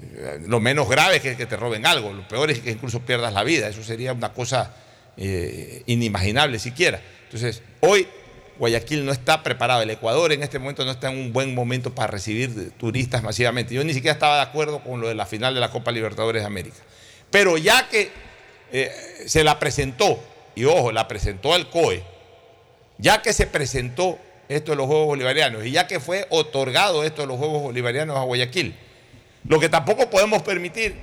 Eh, 0.00 0.40
Lo 0.46 0.60
menos 0.60 0.88
grave 0.88 1.16
es 1.16 1.22
que, 1.22 1.36
que 1.36 1.46
te 1.46 1.56
roben 1.56 1.84
algo, 1.86 2.12
lo 2.12 2.26
peor 2.28 2.50
es 2.50 2.60
que 2.60 2.70
incluso 2.70 3.00
pierdas 3.00 3.32
la 3.32 3.42
vida, 3.42 3.68
eso 3.68 3.82
sería 3.82 4.12
una 4.12 4.32
cosa 4.32 4.74
eh, 5.16 5.82
inimaginable 5.86 6.60
siquiera. 6.60 7.00
Entonces, 7.24 7.62
hoy 7.80 8.06
Guayaquil 8.58 9.04
no 9.04 9.12
está 9.12 9.42
preparado, 9.42 9.82
el 9.82 9.90
Ecuador 9.90 10.32
en 10.32 10.44
este 10.44 10.60
momento 10.60 10.84
no 10.84 10.92
está 10.92 11.10
en 11.10 11.18
un 11.18 11.32
buen 11.32 11.54
momento 11.54 11.94
para 11.94 12.08
recibir 12.08 12.70
turistas 12.78 13.22
masivamente. 13.22 13.74
Yo 13.74 13.82
ni 13.82 13.94
siquiera 13.94 14.12
estaba 14.12 14.36
de 14.36 14.42
acuerdo 14.42 14.80
con 14.80 15.00
lo 15.00 15.08
de 15.08 15.14
la 15.16 15.26
final 15.26 15.54
de 15.54 15.60
la 15.60 15.70
Copa 15.70 15.90
Libertadores 15.90 16.42
de 16.42 16.46
América. 16.46 16.76
Pero 17.30 17.58
ya 17.58 17.88
que 17.88 18.10
eh, 18.72 19.24
se 19.26 19.44
la 19.44 19.58
presentó, 19.58 20.18
y 20.54 20.64
ojo, 20.64 20.92
la 20.92 21.06
presentó 21.08 21.54
el 21.56 21.68
COE, 21.68 22.02
ya 22.98 23.22
que 23.22 23.32
se 23.32 23.46
presentó 23.46 24.18
esto 24.48 24.72
de 24.72 24.76
los 24.76 24.86
Juegos 24.86 25.06
Bolivarianos 25.06 25.64
y 25.66 25.70
ya 25.72 25.86
que 25.86 26.00
fue 26.00 26.26
otorgado 26.30 27.04
esto 27.04 27.22
de 27.22 27.28
los 27.28 27.36
Juegos 27.38 27.62
Bolivarianos 27.62 28.16
a 28.16 28.22
Guayaquil, 28.22 28.74
lo 29.46 29.60
que 29.60 29.68
tampoco 29.68 30.08
podemos 30.10 30.42
permitir 30.42 30.94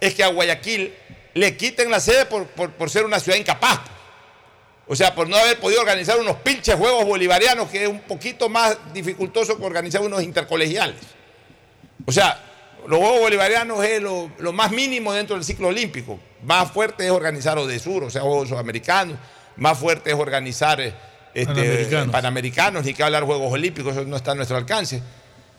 es 0.00 0.14
que 0.14 0.22
a 0.22 0.28
Guayaquil 0.28 0.94
le 1.34 1.56
quiten 1.56 1.90
la 1.90 2.00
sede 2.00 2.26
por, 2.26 2.46
por- 2.46 2.72
por 2.72 2.90
ser 2.90 3.04
una 3.04 3.18
ciudad 3.20 3.38
incapaz. 3.38 3.80
O 4.86 4.96
sea, 4.96 5.14
por 5.14 5.28
no 5.28 5.36
haber 5.36 5.58
podido 5.60 5.80
organizar 5.80 6.18
unos 6.18 6.36
pinches 6.38 6.74
Juegos 6.74 7.04
Bolivarianos, 7.04 7.68
que 7.68 7.82
es 7.84 7.88
un 7.88 8.00
poquito 8.00 8.48
más 8.48 8.76
dificultoso 8.92 9.56
que 9.56 9.64
organizar 9.64 10.00
unos 10.00 10.22
intercolegiales. 10.22 10.96
O 12.06 12.10
sea, 12.12 12.40
los 12.88 12.98
Juegos 12.98 13.20
Bolivarianos 13.20 13.84
es 13.84 14.02
lo, 14.02 14.30
lo 14.38 14.52
más 14.52 14.72
mínimo 14.72 15.12
dentro 15.12 15.36
del 15.36 15.44
ciclo 15.44 15.68
olímpico. 15.68 16.18
Más 16.42 16.70
fuerte 16.70 17.04
es 17.04 17.10
organizar 17.10 17.58
Odesur, 17.58 18.04
o 18.04 18.10
sea, 18.10 18.22
Juegos 18.22 18.48
Sudamericanos. 18.48 19.16
Más 19.56 19.78
fuerte 19.78 20.10
es 20.10 20.16
organizar 20.16 20.80
eh, 20.80 20.94
este, 21.34 21.54
Panamericanos. 21.54 22.12
Panamericanos, 22.12 22.84
ni 22.84 22.94
que 22.94 23.02
hablar 23.02 23.24
Juegos 23.24 23.52
Olímpicos, 23.52 23.92
eso 23.96 24.04
no 24.04 24.16
está 24.16 24.32
a 24.32 24.34
nuestro 24.34 24.56
alcance. 24.56 25.02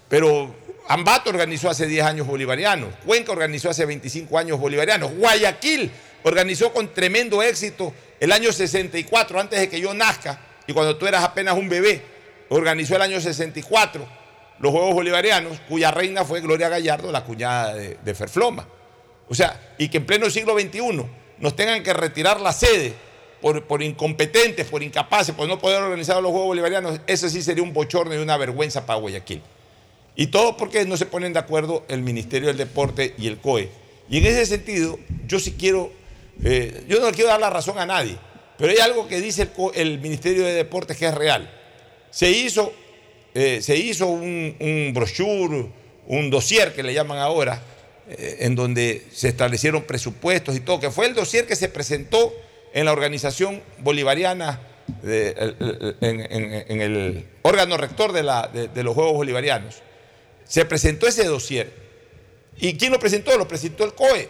Pero 0.09 0.53
Ambato 0.87 1.29
organizó 1.29 1.69
hace 1.69 1.85
10 1.85 2.05
años 2.05 2.27
bolivarianos, 2.27 2.89
Cuenca 3.05 3.31
organizó 3.31 3.69
hace 3.69 3.85
25 3.85 4.37
años 4.37 4.59
bolivarianos, 4.59 5.11
Guayaquil 5.13 5.91
organizó 6.23 6.73
con 6.73 6.93
tremendo 6.93 7.41
éxito 7.41 7.93
el 8.19 8.31
año 8.31 8.51
64, 8.51 9.39
antes 9.39 9.59
de 9.59 9.69
que 9.69 9.79
yo 9.79 9.93
nazca, 9.93 10.39
y 10.67 10.73
cuando 10.73 10.97
tú 10.97 11.07
eras 11.07 11.23
apenas 11.23 11.55
un 11.55 11.69
bebé, 11.69 12.01
organizó 12.49 12.95
el 12.95 13.03
año 13.03 13.21
64 13.21 14.21
los 14.59 14.71
Juegos 14.71 14.93
Bolivarianos, 14.93 15.59
cuya 15.67 15.89
reina 15.89 16.23
fue 16.23 16.39
Gloria 16.41 16.69
Gallardo, 16.69 17.11
la 17.11 17.23
cuñada 17.23 17.73
de, 17.73 17.97
de 18.03 18.15
Ferfloma. 18.15 18.67
O 19.31 19.33
sea, 19.33 19.57
y 19.77 19.87
que 19.87 19.99
en 19.99 20.05
pleno 20.05 20.29
siglo 20.29 20.59
XXI 20.59 21.05
nos 21.39 21.55
tengan 21.55 21.81
que 21.83 21.93
retirar 21.93 22.41
la 22.41 22.51
sede 22.51 22.91
por, 23.39 23.63
por 23.63 23.81
incompetentes, 23.81 24.67
por 24.67 24.83
incapaces, 24.83 25.33
por 25.33 25.47
no 25.47 25.57
poder 25.57 25.81
organizar 25.81 26.21
los 26.21 26.31
Juegos 26.31 26.47
Bolivarianos, 26.47 26.99
ese 27.07 27.29
sí 27.29 27.41
sería 27.41 27.63
un 27.63 27.71
bochorno 27.71 28.13
y 28.13 28.17
una 28.17 28.35
vergüenza 28.35 28.85
para 28.85 28.99
Guayaquil. 28.99 29.41
Y 30.17 30.27
todo 30.27 30.57
porque 30.57 30.83
no 30.83 30.97
se 30.97 31.05
ponen 31.05 31.31
de 31.31 31.39
acuerdo 31.39 31.85
el 31.87 32.01
Ministerio 32.01 32.49
del 32.49 32.57
Deporte 32.57 33.15
y 33.17 33.27
el 33.27 33.37
COE. 33.37 33.69
Y 34.09 34.17
en 34.17 34.25
ese 34.25 34.45
sentido, 34.45 34.99
yo 35.27 35.39
sí 35.39 35.55
quiero, 35.57 35.93
eh, 36.43 36.83
yo 36.89 36.99
no 36.99 37.09
quiero 37.13 37.29
dar 37.29 37.39
la 37.39 37.49
razón 37.49 37.79
a 37.79 37.85
nadie, 37.85 38.17
pero 38.57 38.73
hay 38.73 38.79
algo 38.79 39.07
que 39.07 39.21
dice 39.21 39.47
el, 39.75 39.99
Ministerio 39.99 40.43
de 40.43 40.51
Deportes 40.55 40.97
que 40.97 41.05
es 41.05 41.15
real. 41.15 41.49
Se 42.09 42.29
hizo, 42.29 42.73
eh, 43.33 43.61
se 43.61 43.77
hizo 43.77 44.07
un, 44.07 44.57
un 44.59 44.91
brochure, 44.93 45.67
un 46.07 46.29
dossier 46.29 46.73
que 46.73 46.83
le 46.83 46.93
llaman 46.93 47.19
ahora, 47.19 47.63
en 48.17 48.55
donde 48.55 49.05
se 49.11 49.29
establecieron 49.29 49.83
presupuestos 49.83 50.55
y 50.55 50.59
todo, 50.59 50.79
que 50.79 50.91
fue 50.91 51.05
el 51.05 51.13
dossier 51.13 51.45
que 51.47 51.55
se 51.55 51.69
presentó 51.69 52.33
en 52.73 52.85
la 52.85 52.91
organización 52.91 53.61
bolivariana, 53.79 54.59
en, 55.03 56.81
el 56.81 57.25
órgano 57.41 57.77
rector 57.77 58.11
de 58.11 58.83
los 58.83 58.95
Juegos 58.95 59.13
Bolivarianos. 59.13 59.75
Se 60.45 60.65
presentó 60.65 61.07
ese 61.07 61.25
dossier. 61.25 61.71
¿Y 62.57 62.77
quién 62.77 62.91
lo 62.91 62.99
presentó? 62.99 63.37
Lo 63.37 63.47
presentó 63.47 63.85
el 63.85 63.93
COE. 63.93 64.29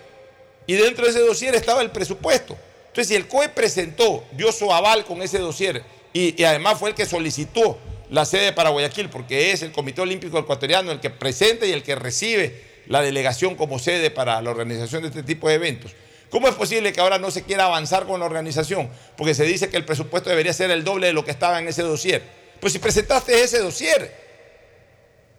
Y 0.67 0.73
dentro 0.75 1.05
de 1.05 1.11
ese 1.11 1.19
dossier 1.21 1.55
estaba 1.55 1.81
el 1.81 1.89
presupuesto. 1.89 2.55
Entonces, 2.87 3.07
si 3.07 3.15
el 3.15 3.27
COE 3.27 3.49
presentó, 3.49 4.23
dio 4.33 4.51
su 4.51 4.71
aval 4.71 5.05
con 5.05 5.21
ese 5.21 5.39
dossier 5.39 5.81
y, 6.13 6.39
y 6.39 6.45
además 6.45 6.77
fue 6.77 6.89
el 6.89 6.95
que 6.95 7.05
solicitó 7.05 7.79
la 8.11 8.25
sede 8.25 8.53
para 8.53 8.69
Guayaquil, 8.69 9.09
porque 9.09 9.51
es 9.51 9.63
el 9.63 9.71
Comité 9.71 10.01
Olímpico 10.01 10.37
Ecuatoriano 10.37 10.91
el 10.91 10.99
que 10.99 11.09
presenta 11.09 11.65
y 11.65 11.71
el 11.71 11.81
que 11.81 11.95
recibe 11.95 12.70
la 12.91 13.01
delegación 13.01 13.55
como 13.55 13.79
sede 13.79 14.11
para 14.11 14.41
la 14.41 14.51
organización 14.51 15.01
de 15.01 15.07
este 15.07 15.23
tipo 15.23 15.47
de 15.47 15.55
eventos. 15.55 15.93
¿Cómo 16.29 16.49
es 16.49 16.55
posible 16.55 16.91
que 16.91 16.99
ahora 16.99 17.17
no 17.17 17.31
se 17.31 17.43
quiera 17.43 17.63
avanzar 17.63 18.05
con 18.05 18.19
la 18.19 18.25
organización? 18.25 18.89
Porque 19.15 19.33
se 19.33 19.45
dice 19.45 19.69
que 19.69 19.77
el 19.77 19.85
presupuesto 19.85 20.29
debería 20.29 20.51
ser 20.51 20.71
el 20.71 20.83
doble 20.83 21.07
de 21.07 21.13
lo 21.13 21.23
que 21.23 21.31
estaba 21.31 21.57
en 21.59 21.69
ese 21.69 21.83
dossier. 21.83 22.21
Pues 22.59 22.73
si 22.73 22.79
presentaste 22.79 23.41
ese 23.41 23.59
dossier, 23.59 24.13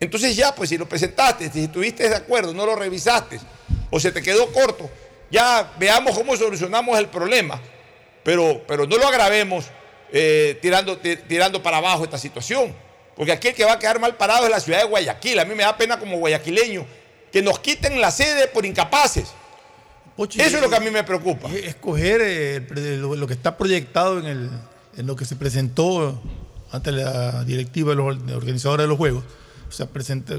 entonces 0.01 0.35
ya, 0.35 0.55
pues 0.55 0.70
si 0.70 0.79
lo 0.79 0.89
presentaste, 0.89 1.53
si 1.53 1.65
estuviste 1.65 2.09
de 2.09 2.16
acuerdo, 2.16 2.55
no 2.55 2.65
lo 2.65 2.74
revisaste 2.74 3.39
o 3.91 4.01
se 4.01 4.11
te 4.12 4.23
quedó 4.23 4.51
corto, 4.51 4.89
ya 5.31 5.74
veamos 5.79 6.16
cómo 6.16 6.35
solucionamos 6.35 6.99
el 6.99 7.09
problema. 7.09 7.61
Pero, 8.24 8.62
pero 8.66 8.87
no 8.87 8.97
lo 8.97 9.07
agravemos 9.07 9.66
eh, 10.11 10.59
tirando, 10.62 10.97
tirando 10.97 11.62
para 11.62 11.77
abajo 11.77 12.05
esta 12.05 12.16
situación. 12.16 12.74
Porque 13.15 13.33
aquí 13.33 13.49
el 13.49 13.55
que 13.55 13.66
va 13.66 13.73
a 13.73 13.79
quedar 13.79 14.01
mal 14.01 14.16
parado 14.16 14.45
es 14.47 14.51
la 14.51 14.61
ciudad 14.61 14.79
de 14.79 14.85
Guayaquil. 14.85 15.39
A 15.39 15.45
mí 15.45 15.55
me 15.55 15.65
da 15.65 15.77
pena 15.77 15.99
como 15.99 16.16
guayaquileño 16.16 17.02
que 17.33 17.43
nos 17.43 17.59
quiten 17.59 18.01
la 18.01 18.11
sede 18.11 18.47
por 18.49 18.67
incapaces. 18.67 19.33
Eso 20.19 20.57
es 20.57 20.61
lo 20.61 20.69
que 20.69 20.77
a 20.77 20.81
mí 20.81 20.91
me 20.91 21.03
preocupa. 21.03 21.49
Escoger 21.51 22.21
eh, 22.23 22.99
lo, 22.99 23.27
que 23.27 23.33
está 23.33 23.57
proyectado 23.57 24.19
en, 24.19 24.51
lo 24.97 25.17
que 25.17 25.25
se 25.25 25.37
presentó 25.37 26.21
ante 26.71 26.93
la 26.93 27.45
directiva 27.45 27.91
de 27.91 27.97
los 27.97 28.17
organizadores 28.35 28.85
de 28.85 28.89
los 28.89 28.99
Juegos. 28.99 29.25
O 29.69 29.73
sea, 29.73 29.89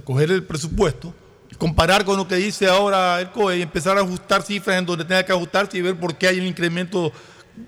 coger 0.03 0.32
el 0.32 0.44
presupuesto, 0.44 1.14
comparar 1.57 2.06
con 2.06 2.18
lo 2.18 2.28
que 2.28 2.36
dice 2.36 2.68
ahora 2.68 3.20
el 3.20 3.32
COE 3.32 3.57
y 3.57 3.61
empezar 3.64 3.98
a 3.98 4.02
ajustar 4.02 4.44
cifras 4.44 4.78
en 4.78 4.86
donde 4.86 5.06
tenga 5.06 5.26
que 5.26 5.32
ajustarse 5.32 5.78
y 5.78 5.82
ver 5.82 5.95
por 5.95 6.15
qué 6.15 6.28
hay 6.28 6.40
un 6.40 6.45
incremento 6.45 7.11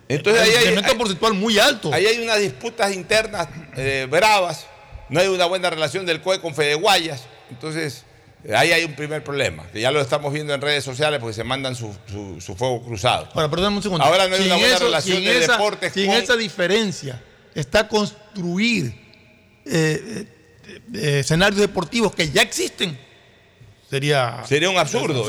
entonces 0.08 0.42
ahí 0.42 0.50
hay, 0.50 0.64
incremento 0.70 0.98
porcentual 0.98 1.34
muy 1.34 1.60
alto. 1.60 1.94
Ahí 1.94 2.06
hay 2.06 2.24
unas 2.24 2.40
disputas 2.40 2.94
internas 2.94 3.48
eh, 3.76 4.08
bravas, 4.10 4.66
no 5.10 5.20
hay 5.20 5.28
una 5.28 5.46
buena 5.46 5.70
relación 5.70 6.06
del 6.06 6.22
COE 6.22 6.42
con 6.42 6.56
Fede 6.56 6.76
Guayas. 6.76 7.24
Entonces, 7.50 8.04
ahí 8.54 8.72
hay 8.72 8.84
un 8.84 8.96
primer 8.96 9.24
problema, 9.24 9.66
que 9.72 9.82
ya 9.82 9.92
lo 9.92 10.02
estamos 10.02 10.34
viendo 10.34 10.54
en 10.54 10.62
redes 10.62 10.84
sociales 10.84 11.20
porque 11.20 11.34
se 11.34 11.44
mandan 11.44 11.76
su, 11.76 11.92
fuego 12.58 12.84
cruzado. 12.84 13.30
Ahora, 13.34 13.50
perdóname 13.50 13.78
un 13.78 13.84
segundo. 13.84 14.04
Ahora 14.04 14.28
no 14.28 14.36
hay 14.36 14.46
una 14.46 14.58
buena 14.58 14.80
relación 14.80 15.24
de 15.24 15.40
esa, 15.40 15.54
deportes 15.54 15.94
sin 15.94 16.12
esa 16.12 16.36
diferencia 16.36 17.22
está 17.56 17.88
construir 17.88 18.94
eh, 19.66 20.26
eh, 20.94 21.20
escenarios 21.20 21.62
deportivos 21.62 22.14
que 22.14 22.30
ya 22.30 22.42
existen 22.42 22.98
sería, 23.90 24.44
sería 24.48 24.70
un 24.70 24.78
absurdo. 24.78 25.26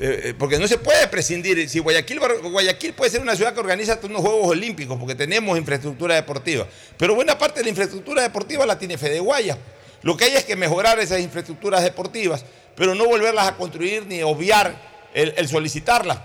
Eh, 0.00 0.34
porque 0.36 0.58
no 0.58 0.66
se 0.66 0.78
puede 0.78 1.06
prescindir. 1.08 1.68
Si 1.68 1.78
Guayaquil, 1.78 2.18
Guayaquil 2.18 2.92
puede 2.92 3.10
ser 3.10 3.20
una 3.20 3.36
ciudad 3.36 3.54
que 3.54 3.60
organiza 3.60 4.00
unos 4.02 4.20
Juegos 4.20 4.48
Olímpicos, 4.48 4.98
porque 4.98 5.14
tenemos 5.14 5.56
infraestructura 5.56 6.14
deportiva. 6.16 6.66
Pero 6.96 7.14
buena 7.14 7.38
parte 7.38 7.60
de 7.60 7.64
la 7.64 7.70
infraestructura 7.70 8.22
deportiva 8.22 8.66
la 8.66 8.78
tiene 8.78 8.98
Fede 8.98 9.20
Guaya. 9.20 9.56
Lo 10.02 10.16
que 10.16 10.24
hay 10.24 10.34
es 10.34 10.44
que 10.44 10.56
mejorar 10.56 10.98
esas 10.98 11.20
infraestructuras 11.20 11.82
deportivas, 11.82 12.44
pero 12.74 12.94
no 12.94 13.06
volverlas 13.06 13.48
a 13.48 13.56
construir 13.56 14.06
ni 14.06 14.22
obviar 14.22 14.74
el, 15.14 15.48
solicitarlas. 15.48 16.18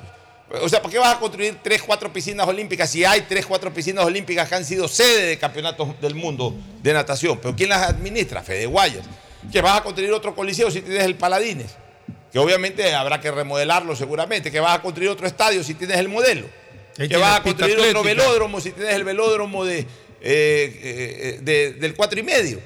O 0.61 0.69
sea, 0.69 0.81
¿por 0.81 0.89
qué 0.89 0.97
vas 0.97 1.15
a 1.15 1.19
construir 1.19 1.57
tres, 1.61 1.81
cuatro 1.83 2.11
piscinas 2.11 2.47
olímpicas 2.47 2.89
si 2.89 3.03
hay 3.03 3.21
tres, 3.21 3.45
cuatro 3.45 3.73
piscinas 3.73 4.05
olímpicas 4.05 4.47
que 4.47 4.55
han 4.55 4.63
sido 4.63 4.87
sede 4.87 5.25
de 5.25 5.37
campeonatos 5.37 5.99
del 5.99 6.15
mundo 6.15 6.55
de 6.81 6.93
natación? 6.93 7.37
¿Pero 7.41 7.55
quién 7.55 7.69
las 7.69 7.89
administra? 7.89 8.41
Fede 8.41 8.65
Guayas. 8.65 9.05
¿Que 9.51 9.61
vas 9.61 9.79
a 9.79 9.83
construir 9.83 10.11
otro 10.13 10.33
coliseo 10.33 10.71
si 10.71 10.81
tienes 10.81 11.03
el 11.03 11.15
Paladines? 11.15 11.75
Que 12.31 12.39
obviamente 12.39 12.95
habrá 12.95 13.19
que 13.19 13.29
remodelarlo 13.29 13.95
seguramente. 13.95 14.49
¿Que 14.49 14.61
vas 14.61 14.77
a 14.77 14.81
construir 14.81 15.09
otro 15.09 15.27
estadio 15.27 15.63
si 15.63 15.73
tienes 15.73 15.97
el 15.97 16.07
modelo? 16.07 16.47
¿Que 16.95 17.17
vas 17.17 17.39
a 17.39 17.43
construir 17.43 17.77
otro 17.77 18.03
velódromo 18.03 18.61
si 18.61 18.71
tienes 18.71 18.95
el 18.95 19.03
velódromo 19.03 19.65
de, 19.65 19.79
eh, 19.79 19.85
eh, 20.21 21.75
del 21.77 21.93
cuatro 21.93 22.19
y 22.19 22.23
medio? 22.23 22.59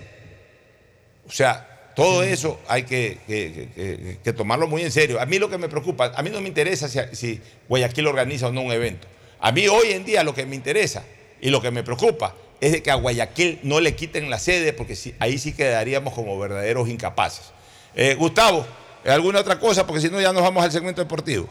O 1.32 1.34
sea, 1.34 1.66
todo 1.96 2.24
eso 2.24 2.60
hay 2.68 2.84
que, 2.84 4.20
tomarlo 4.36 4.68
muy 4.68 4.82
en 4.82 4.92
serio. 4.92 5.22
A 5.22 5.26
mí 5.26 5.40
lo 5.40 5.50
que 5.50 5.58
me 5.58 5.70
preocupa, 5.70 6.12
a 6.14 6.22
mí 6.22 6.30
no 6.30 6.42
me 6.42 6.50
interesa 6.50 6.90
si, 6.90 7.42
Guayaquil 7.70 8.06
organiza 8.06 8.48
o 8.48 8.52
no 8.52 8.62
un 8.62 8.72
evento. 8.74 9.08
A 9.40 9.54
mí 9.54 9.66
hoy 9.70 9.92
en 9.92 10.04
día 10.04 10.26
lo 10.26 10.34
que 10.34 10.46
me 10.46 10.58
interesa 10.58 11.06
y 11.40 11.50
lo 11.50 11.62
que 11.62 11.72
me 11.72 11.84
preocupa 11.84 12.36
es 12.60 12.74
de 12.74 12.84
que 12.84 12.92
a 12.92 12.96
Guayaquil 12.96 13.60
no 13.64 13.80
le 13.80 13.96
quiten 13.96 14.30
la 14.30 14.40
sede, 14.40 14.74
porque 14.74 14.98
ahí 15.20 15.38
sí 15.38 15.54
quedaríamos 15.54 16.14
como 16.14 16.38
verdaderos 16.38 16.90
incapaces. 16.90 17.54
Eh, 17.96 18.16
Gustavo, 18.16 18.66
¿alguna 19.06 19.40
otra 19.40 19.58
cosa? 19.58 19.88
Porque 19.88 20.02
si 20.02 20.10
no 20.10 20.20
ya 20.20 20.34
nos 20.34 20.44
vamos 20.44 20.66
al 20.66 20.72
segmento 20.72 21.02
deportivo. 21.02 21.48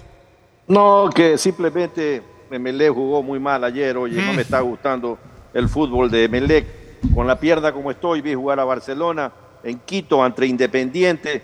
No, 0.68 1.08
que 1.12 1.38
simplemente 1.38 2.22
Emelec 2.50 2.92
jugó 2.92 3.22
muy 3.22 3.40
mal 3.40 3.64
ayer, 3.64 3.96
oye, 3.96 4.20
no 4.20 4.34
me 4.34 4.42
está 4.42 4.60
gustando 4.60 5.18
el 5.54 5.70
fútbol 5.70 6.10
de 6.10 6.24
Emelec. 6.24 6.66
Con 7.14 7.26
la 7.26 7.40
pierna 7.40 7.72
como 7.72 7.90
estoy, 7.90 8.20
vi 8.20 8.34
jugar 8.34 8.60
a 8.60 8.64
Barcelona 8.64 9.32
en 9.62 9.78
Quito 9.80 10.22
ante 10.22 10.46
Independiente. 10.46 11.42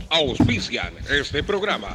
Auspician 0.09 0.95
este 1.09 1.43
programa. 1.43 1.95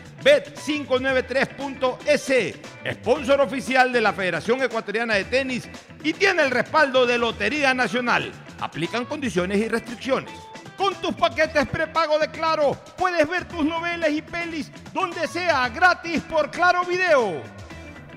bet593.es, 0.23 2.93
sponsor 2.93 3.41
oficial 3.41 3.91
de 3.91 4.01
la 4.01 4.13
Federación 4.13 4.61
Ecuatoriana 4.61 5.15
de 5.15 5.25
Tenis 5.25 5.67
y 6.03 6.13
tiene 6.13 6.43
el 6.43 6.51
respaldo 6.51 7.05
de 7.05 7.17
Lotería 7.17 7.73
Nacional. 7.73 8.31
Aplican 8.59 9.05
condiciones 9.05 9.59
y 9.59 9.67
restricciones. 9.67 10.33
Con 10.77 10.95
tus 10.95 11.13
paquetes 11.13 11.67
prepago 11.67 12.17
de 12.17 12.29
Claro, 12.29 12.71
puedes 12.97 13.27
ver 13.29 13.47
tus 13.47 13.63
novelas 13.63 14.09
y 14.09 14.21
pelis 14.21 14.71
donde 14.93 15.27
sea 15.27 15.69
gratis 15.69 16.21
por 16.21 16.49
Claro 16.49 16.83
Video. 16.85 17.43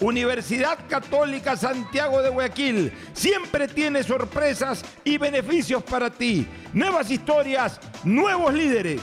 Universidad 0.00 0.78
Católica 0.88 1.56
Santiago 1.56 2.22
de 2.22 2.30
Guayaquil 2.30 2.92
siempre 3.12 3.68
tiene 3.68 4.02
sorpresas 4.02 4.82
y 5.04 5.18
beneficios 5.18 5.82
para 5.82 6.10
ti. 6.10 6.46
Nuevas 6.72 7.10
historias, 7.10 7.78
nuevos 8.02 8.54
líderes. 8.54 9.02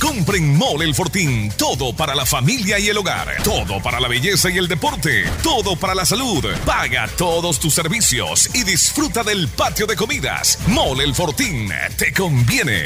Compren 0.00 0.56
Mole 0.56 0.84
el 0.84 0.94
Fortín. 0.94 1.50
Todo 1.56 1.94
para 1.94 2.14
la 2.14 2.26
familia 2.26 2.78
y 2.78 2.88
el 2.88 2.98
hogar. 2.98 3.42
Todo 3.42 3.82
para 3.82 4.00
la 4.00 4.08
belleza 4.08 4.50
y 4.50 4.58
el 4.58 4.68
deporte. 4.68 5.24
Todo 5.42 5.76
para 5.76 5.94
la 5.94 6.04
salud. 6.04 6.44
Paga 6.64 7.08
todos 7.16 7.58
tus 7.58 7.74
servicios 7.74 8.50
y 8.54 8.64
disfruta 8.64 9.22
del 9.22 9.48
patio 9.48 9.86
de 9.86 9.96
comidas. 9.96 10.58
Mole 10.68 11.04
el 11.04 11.14
Fortín. 11.14 11.70
Te 11.96 12.12
conviene. 12.12 12.84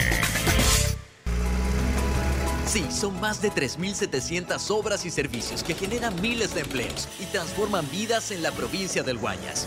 Sí, 2.67 2.85
son 2.91 3.19
más 3.19 3.41
de 3.41 3.51
3.700 3.51 4.71
obras 4.71 5.07
y 5.07 5.11
servicios 5.11 5.63
que 5.63 5.75
generan 5.75 6.21
miles 6.21 6.55
de 6.55 6.61
empleos 6.61 7.09
y 7.19 7.25
transforman 7.27 7.91
vidas 7.91 8.31
en 8.31 8.43
la 8.43 8.53
provincia 8.53 9.03
del 9.03 9.17
Guayas. 9.17 9.67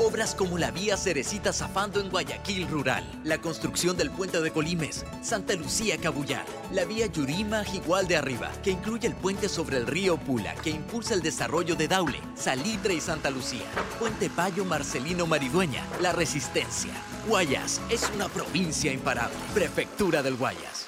Obras 0.00 0.36
como 0.36 0.58
la 0.58 0.70
vía 0.70 0.96
Cerecita 0.96 1.52
Zafando 1.52 2.00
en 2.00 2.08
Guayaquil 2.08 2.68
Rural, 2.68 3.04
la 3.24 3.38
construcción 3.38 3.96
del 3.96 4.12
puente 4.12 4.40
de 4.40 4.52
Colimes, 4.52 5.04
Santa 5.22 5.54
Lucía 5.54 5.98
Cabullar, 5.98 6.44
la 6.72 6.84
vía 6.84 7.06
Yurima 7.06 7.64
Igual 7.74 8.06
de 8.06 8.16
Arriba, 8.16 8.52
que 8.62 8.70
incluye 8.70 9.08
el 9.08 9.14
puente 9.14 9.48
sobre 9.48 9.76
el 9.76 9.88
río 9.88 10.16
Pula, 10.16 10.54
que 10.54 10.70
impulsa 10.70 11.14
el 11.14 11.22
desarrollo 11.22 11.74
de 11.74 11.88
Daule, 11.88 12.20
Salitre 12.36 12.94
y 12.94 13.00
Santa 13.00 13.30
Lucía, 13.30 13.66
Puente 13.98 14.30
Payo 14.30 14.64
Marcelino 14.64 15.26
Maridueña, 15.26 15.84
La 16.00 16.12
Resistencia. 16.12 16.92
Guayas 17.26 17.80
es 17.90 18.08
una 18.14 18.28
provincia 18.28 18.92
imparable. 18.92 19.36
Prefectura 19.52 20.22
del 20.22 20.36
Guayas. 20.36 20.87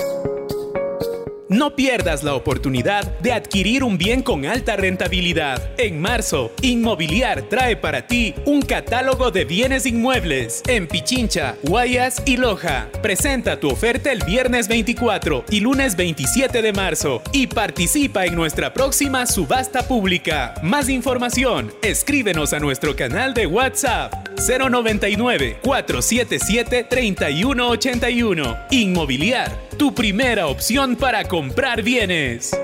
you 0.00 0.33
No 1.50 1.76
pierdas 1.76 2.24
la 2.24 2.34
oportunidad 2.34 3.18
de 3.18 3.32
adquirir 3.32 3.84
un 3.84 3.98
bien 3.98 4.22
con 4.22 4.46
alta 4.46 4.76
rentabilidad. 4.76 5.72
En 5.76 6.00
marzo, 6.00 6.50
Inmobiliar 6.62 7.42
trae 7.50 7.76
para 7.76 8.06
ti 8.06 8.34
un 8.46 8.62
catálogo 8.62 9.30
de 9.30 9.44
bienes 9.44 9.84
inmuebles 9.84 10.62
en 10.66 10.88
Pichincha, 10.88 11.56
Guayas 11.62 12.22
y 12.24 12.38
Loja. 12.38 12.88
Presenta 13.02 13.60
tu 13.60 13.68
oferta 13.68 14.10
el 14.10 14.24
viernes 14.24 14.68
24 14.68 15.44
y 15.50 15.60
lunes 15.60 15.96
27 15.96 16.62
de 16.62 16.72
marzo 16.72 17.20
y 17.32 17.46
participa 17.46 18.24
en 18.24 18.36
nuestra 18.36 18.72
próxima 18.72 19.26
subasta 19.26 19.86
pública. 19.86 20.54
Más 20.62 20.88
información, 20.88 21.74
escríbenos 21.82 22.54
a 22.54 22.58
nuestro 22.58 22.96
canal 22.96 23.34
de 23.34 23.46
WhatsApp 23.46 24.14
099 24.38 25.58
477 25.62 26.84
3181. 26.84 28.56
Inmobiliar, 28.70 29.52
tu 29.76 29.94
primera 29.94 30.46
opción 30.46 30.96
para 30.96 31.24
comprar 31.34 31.82
bienes. 31.82 32.56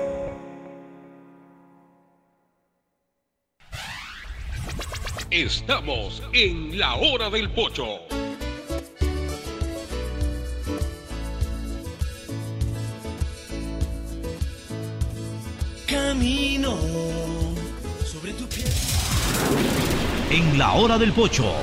Estamos 5.29 6.23
en 6.31 6.79
la 6.79 6.95
hora 6.95 7.29
del 7.29 7.49
pocho. 7.49 7.99
Camino 15.85 16.77
sobre 18.05 18.31
tu 18.31 18.47
piel. 18.47 18.71
En 20.29 20.57
la 20.57 20.71
hora 20.75 20.97
del 20.97 21.11
pocho 21.11 21.53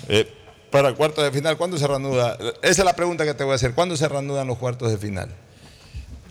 Eh, 0.08 0.32
para 0.70 0.90
el 0.90 0.96
cuarto 0.96 1.22
de 1.24 1.32
final, 1.32 1.58
¿cuándo 1.58 1.78
se 1.78 1.88
reanuda? 1.88 2.38
Esa 2.62 2.82
es 2.82 2.86
la 2.86 2.96
pregunta 2.96 3.26
que 3.26 3.34
te 3.34 3.44
voy 3.44 3.54
a 3.54 3.56
hacer. 3.56 3.74
¿Cuándo 3.74 3.96
se 3.96 4.08
reanudan 4.08 4.48
los 4.48 4.58
cuartos 4.58 4.92
de 4.92 4.98
final? 4.98 5.30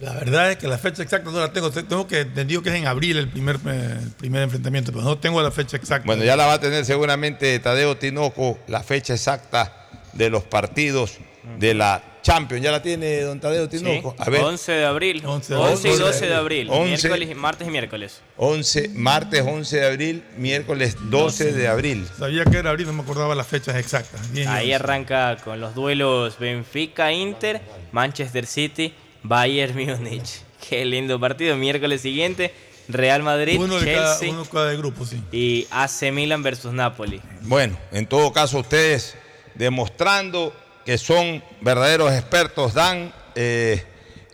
La 0.00 0.14
verdad 0.14 0.50
es 0.50 0.56
que 0.56 0.66
la 0.66 0.78
fecha 0.78 1.02
exacta 1.02 1.30
no 1.30 1.38
la 1.38 1.52
tengo. 1.52 1.70
Tengo 1.70 2.08
que 2.08 2.22
entendido 2.22 2.60
que 2.60 2.70
es 2.70 2.74
en 2.74 2.88
abril 2.88 3.18
el 3.18 3.28
primer, 3.28 3.60
eh, 3.66 3.98
el 4.02 4.10
primer 4.10 4.42
enfrentamiento, 4.42 4.90
pero 4.90 5.04
no 5.04 5.18
tengo 5.18 5.40
la 5.40 5.52
fecha 5.52 5.76
exacta. 5.76 6.06
Bueno, 6.06 6.24
ya 6.24 6.34
la 6.34 6.46
va 6.46 6.54
a 6.54 6.60
tener 6.60 6.84
seguramente 6.84 7.56
Tadeo 7.60 7.96
Tinoco, 7.96 8.58
la 8.66 8.82
fecha 8.82 9.14
exacta 9.14 9.88
de 10.12 10.28
los 10.28 10.42
partidos 10.42 11.18
de 11.58 11.74
la 11.74 12.02
Champions. 12.22 12.62
¿Ya 12.62 12.70
la 12.70 12.80
tiene 12.82 13.20
don 13.22 13.40
Tadeo 13.40 13.68
Tinoco? 13.68 14.14
Sí, 14.24 14.30
11 14.36 14.72
de 14.72 14.84
abril. 14.84 15.22
11, 15.26 15.54
11 15.54 15.88
y 15.88 15.96
12 15.96 16.26
de 16.26 16.34
abril. 16.34 16.68
11. 16.70 17.08
Miércoles, 17.08 17.36
martes 17.36 17.68
y 17.68 17.70
miércoles. 17.70 18.20
11, 18.36 18.88
martes 18.90 19.42
11 19.46 19.76
de 19.80 19.86
abril, 19.86 20.24
miércoles 20.36 20.96
12 21.10 21.52
de 21.52 21.68
abril. 21.68 22.06
Sabía 22.18 22.44
que 22.44 22.58
era 22.58 22.70
abril, 22.70 22.86
no 22.86 22.92
me 22.92 23.02
acordaba 23.02 23.34
las 23.34 23.46
fechas 23.46 23.76
exactas. 23.76 24.30
Bien, 24.32 24.48
Ahí 24.48 24.66
bien. 24.66 24.76
arranca 24.76 25.36
con 25.42 25.60
los 25.60 25.74
duelos 25.74 26.38
Benfica, 26.38 27.12
Inter, 27.12 27.60
Manchester 27.90 28.46
City, 28.46 28.94
Bayern 29.22 29.74
Múnich. 29.76 30.42
Qué 30.68 30.84
lindo 30.84 31.18
partido. 31.18 31.56
Miércoles 31.56 32.00
siguiente, 32.02 32.54
Real 32.88 33.24
Madrid, 33.24 33.58
Uno 33.60 33.80
de 33.80 33.94
cada, 33.94 34.16
Chelsea 34.18 34.32
uno 34.32 34.44
cada 34.44 34.72
grupo, 34.74 35.04
sí. 35.04 35.20
y 35.32 35.66
AC 35.72 36.12
Milan 36.12 36.42
versus 36.44 36.72
Napoli. 36.72 37.20
Bueno, 37.40 37.76
en 37.90 38.06
todo 38.06 38.32
caso, 38.32 38.60
ustedes 38.60 39.16
demostrando 39.56 40.54
que 40.84 40.98
son 40.98 41.42
verdaderos 41.60 42.12
expertos 42.12 42.74
dan 42.74 43.12
eh, 43.34 43.84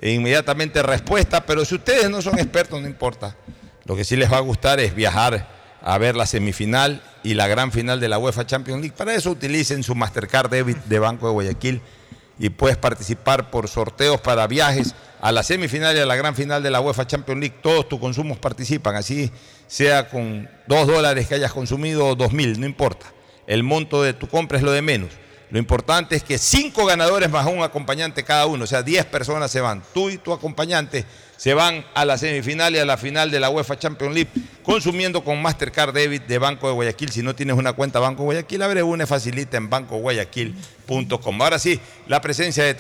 inmediatamente 0.03 0.83
respuesta, 0.83 1.45
pero 1.45 1.65
si 1.65 1.75
ustedes 1.75 2.09
no 2.11 2.23
son 2.23 2.39
expertos, 2.39 2.81
no 2.81 2.87
importa. 2.87 3.37
Lo 3.85 3.97
que 3.97 4.05
sí 4.05 4.17
les 4.17 4.31
va 4.31 4.37
a 4.37 4.41
gustar 4.41 4.81
es 4.81 4.95
viajar 4.95 5.49
a 5.83 5.99
ver 5.99 6.17
la 6.17 6.27
semifinal 6.27 7.03
y 7.23 7.35
la 7.35 7.47
gran 7.47 7.73
final 7.73 8.01
de 8.01 8.09
la 8.09 8.19
UEFA 8.19 8.47
Champions 8.47 8.81
League. 8.81 8.97
Para 8.97 9.15
eso 9.15 9.31
utilicen 9.31 9.83
su 9.83 9.95
Mastercard 9.95 10.51
Debit 10.51 10.79
de 10.85 10.99
Banco 10.99 11.27
de 11.27 11.33
Guayaquil 11.33 11.81
y 12.39 12.51
puedes 12.51 12.77
participar 12.77 13.51
por 13.51 13.69
sorteos 13.69 14.21
para 14.21 14.47
viajes 14.47 14.95
a 15.21 15.33
la 15.33 15.43
semifinal 15.43 15.97
y 15.97 16.01
a 16.01 16.07
la 16.07 16.17
gran 16.17 16.35
final 16.35 16.63
de 16.63 16.71
la 16.71 16.81
UEFA 16.81 17.07
Champions 17.07 17.41
League. 17.41 17.57
Todos 17.63 17.89
tus 17.89 17.99
consumos 17.99 18.39
participan, 18.39 18.95
así 18.97 19.31
sea 19.67 20.09
con 20.09 20.49
dos 20.67 20.87
dólares 20.87 21.27
que 21.27 21.35
hayas 21.35 21.53
consumido 21.53 22.07
o 22.07 22.15
dos 22.15 22.33
mil, 22.33 22.59
no 22.61 22.67
importa. 22.67 23.07
El 23.47 23.63
monto 23.63 24.03
de 24.03 24.13
tu 24.13 24.29
compra 24.29 24.59
es 24.59 24.65
lo 24.65 24.73
de 24.73 24.83
menos. 24.83 25.11
Lo 25.51 25.59
importante 25.59 26.17
es 26.17 26.23
que 26.23 26.37
cinco 26.39 26.85
ganadores 26.85 27.31
más 27.31 27.47
un 27.47 27.63
acompañante 27.63 28.23
cada 28.23 28.47
uno, 28.47 28.65
o 28.65 28.67
sea, 28.67 28.83
10 28.83 29.07
personas 29.07 29.51
se 29.51 29.61
van. 29.61 29.83
Tú 29.95 30.11
y 30.11 30.19
tu 30.19 30.33
acompañante 30.33 31.07
se 31.39 31.55
van 31.55 31.87
a 31.95 32.05
la 32.05 32.19
semifinal 32.19 32.75
y 32.75 32.79
a 32.79 32.85
la 32.85 32.97
final 32.97 33.31
de 33.31 33.39
la 33.39 33.49
UEFA 33.49 33.79
Champions 33.79 34.13
League 34.13 34.31
consumiendo 34.65 35.23
con 35.23 35.41
Mastercard 35.41 35.95
Debit 35.95 36.27
de 36.27 36.39
Banco 36.39 36.67
de 36.67 36.75
Guayaquil. 36.75 37.11
Si 37.11 37.23
no 37.23 37.35
tienes 37.35 37.57
una 37.57 37.73
cuenta 37.73 38.01
Banco 38.01 38.25
Guayaquil, 38.25 38.61
abre 38.61 38.83
una 38.83 39.05
y 39.05 39.07
facilita 39.07 39.57
en 39.57 39.71
bancoguayaquil.com. 39.71 41.43
Ahora 41.43 41.59
sí, 41.59 41.81
la 42.09 42.21
presencia 42.21 42.65
de 42.65 42.75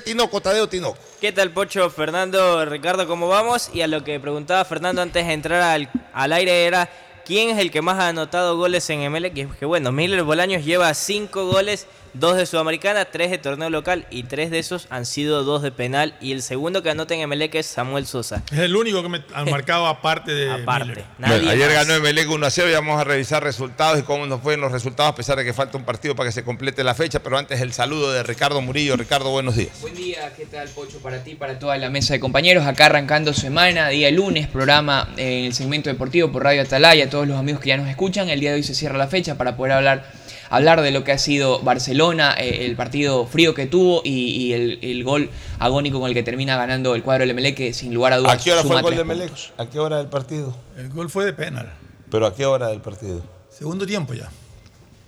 Tinoco, 0.00 0.40
Tadeo 0.40 0.68
Tinoco. 0.68 0.98
¿Qué 1.24 1.32
tal, 1.32 1.52
Pocho? 1.52 1.88
Fernando, 1.88 2.66
Ricardo, 2.66 3.08
¿cómo 3.08 3.28
vamos? 3.28 3.70
Y 3.72 3.80
a 3.80 3.86
lo 3.86 4.04
que 4.04 4.20
preguntaba 4.20 4.62
Fernando 4.66 5.00
antes 5.00 5.26
de 5.26 5.32
entrar 5.32 5.62
al, 5.62 5.88
al 6.12 6.34
aire 6.34 6.66
era 6.66 6.90
quién 7.24 7.48
es 7.48 7.58
el 7.60 7.70
que 7.70 7.80
más 7.80 7.98
ha 7.98 8.08
anotado 8.08 8.58
goles 8.58 8.90
en. 8.90 9.10
Que, 9.32 9.48
que 9.48 9.64
bueno, 9.64 9.90
Miller 9.90 10.22
Bolaños 10.22 10.66
lleva 10.66 10.92
cinco 10.92 11.46
goles, 11.46 11.86
dos 12.14 12.36
de 12.36 12.46
Sudamericana, 12.46 13.04
tres 13.06 13.30
de 13.30 13.38
torneo 13.38 13.70
local 13.70 14.06
y 14.10 14.22
tres 14.22 14.50
de 14.50 14.58
esos 14.58 14.86
han 14.90 15.04
sido 15.04 15.44
dos 15.44 15.62
de 15.62 15.72
penal. 15.72 16.16
Y 16.20 16.32
el 16.32 16.42
segundo 16.42 16.82
que 16.82 16.90
anota 16.90 17.14
en 17.14 17.28
ML 17.28 17.50
que 17.50 17.58
es 17.58 17.66
Samuel 17.66 18.06
Sosa. 18.06 18.42
Es 18.50 18.58
el 18.60 18.74
único 18.74 19.02
que 19.02 19.08
me 19.08 19.24
han 19.34 19.50
marcado 19.50 19.86
aparte 19.86 20.32
de. 20.32 20.50
Aparte. 20.50 21.04
Bueno, 21.18 21.50
ayer 21.50 21.66
más. 21.66 21.74
ganó 21.74 21.94
Emelec 21.94 22.30
1 22.30 22.46
a 22.46 22.50
0 22.50 22.70
y 22.70 22.72
vamos 22.72 23.00
a 23.00 23.04
revisar 23.04 23.42
resultados 23.42 23.98
y 23.98 24.02
cómo 24.02 24.26
nos 24.26 24.40
fueron 24.40 24.62
los 24.62 24.72
resultados, 24.72 25.12
a 25.12 25.14
pesar 25.14 25.36
de 25.36 25.44
que 25.44 25.52
falta 25.52 25.76
un 25.76 25.84
partido 25.84 26.14
para 26.14 26.28
que 26.28 26.32
se 26.32 26.44
complete 26.44 26.84
la 26.84 26.94
fecha. 26.94 27.20
Pero 27.20 27.36
antes 27.36 27.60
el 27.60 27.72
saludo 27.72 28.12
de 28.12 28.22
Ricardo 28.22 28.60
Murillo. 28.60 28.96
Ricardo, 28.96 29.30
buenos 29.30 29.56
días. 29.56 29.80
Buen 29.80 29.94
día, 29.94 30.32
¿qué 30.36 30.46
tal 30.46 30.68
Pocho? 30.68 30.98
Para 31.00 31.22
ti, 31.22 31.34
para 31.34 31.58
toda 31.58 31.76
la 31.76 31.90
mesa 31.90 32.14
de 32.14 32.20
compañeros. 32.20 32.66
Acá 32.66 32.86
arrancando 32.86 33.32
semana, 33.32 33.88
día 33.88 34.10
lunes, 34.10 34.46
programa 34.46 35.08
en 35.16 35.46
el 35.46 35.54
segmento 35.54 35.90
deportivo 35.90 36.30
por 36.30 36.44
Radio 36.44 36.62
Atalaya. 36.62 37.04
A 37.04 37.10
todos 37.10 37.26
los 37.26 37.38
amigos 37.38 37.60
que 37.60 37.68
ya 37.68 37.76
nos 37.76 37.88
escuchan, 37.88 38.28
el 38.28 38.40
día 38.40 38.50
de 38.50 38.56
hoy 38.56 38.62
se 38.62 38.74
cierra 38.74 38.96
la 38.98 39.08
fecha 39.08 39.36
para 39.36 39.56
poder 39.56 39.72
hablar, 39.72 40.06
hablar 40.56 40.82
de 40.82 40.90
lo 40.90 41.04
que 41.04 41.12
ha 41.12 41.18
sido 41.18 41.60
Barcelona, 41.60 42.34
eh, 42.38 42.66
el 42.66 42.76
partido 42.76 43.26
frío 43.26 43.54
que 43.54 43.66
tuvo 43.66 44.02
y, 44.04 44.10
y 44.30 44.52
el, 44.52 44.78
el 44.82 45.04
gol 45.04 45.30
agónico 45.58 46.00
con 46.00 46.08
el 46.08 46.14
que 46.14 46.22
termina 46.22 46.56
ganando 46.56 46.94
el 46.94 47.02
cuadro 47.02 47.22
del 47.22 47.30
Emelec, 47.30 47.56
que 47.56 47.72
sin 47.74 47.92
lugar 47.94 48.12
a 48.12 48.18
dudas. 48.18 48.40
¿A 48.40 48.42
qué 48.42 48.52
hora 48.52 48.62
fue 48.62 48.76
el 48.76 48.82
gol 48.82 48.94
de 48.94 49.00
Emelec? 49.00 49.32
¿A 49.58 49.66
qué 49.66 49.78
hora 49.78 49.98
del 49.98 50.08
partido? 50.08 50.54
El 50.76 50.88
gol 50.90 51.10
fue 51.10 51.24
de 51.24 51.32
penal. 51.32 51.72
¿Pero 52.10 52.26
a 52.26 52.34
qué 52.34 52.46
hora 52.46 52.68
del 52.68 52.80
partido? 52.80 53.22
Segundo 53.48 53.86
tiempo 53.86 54.14
ya. 54.14 54.30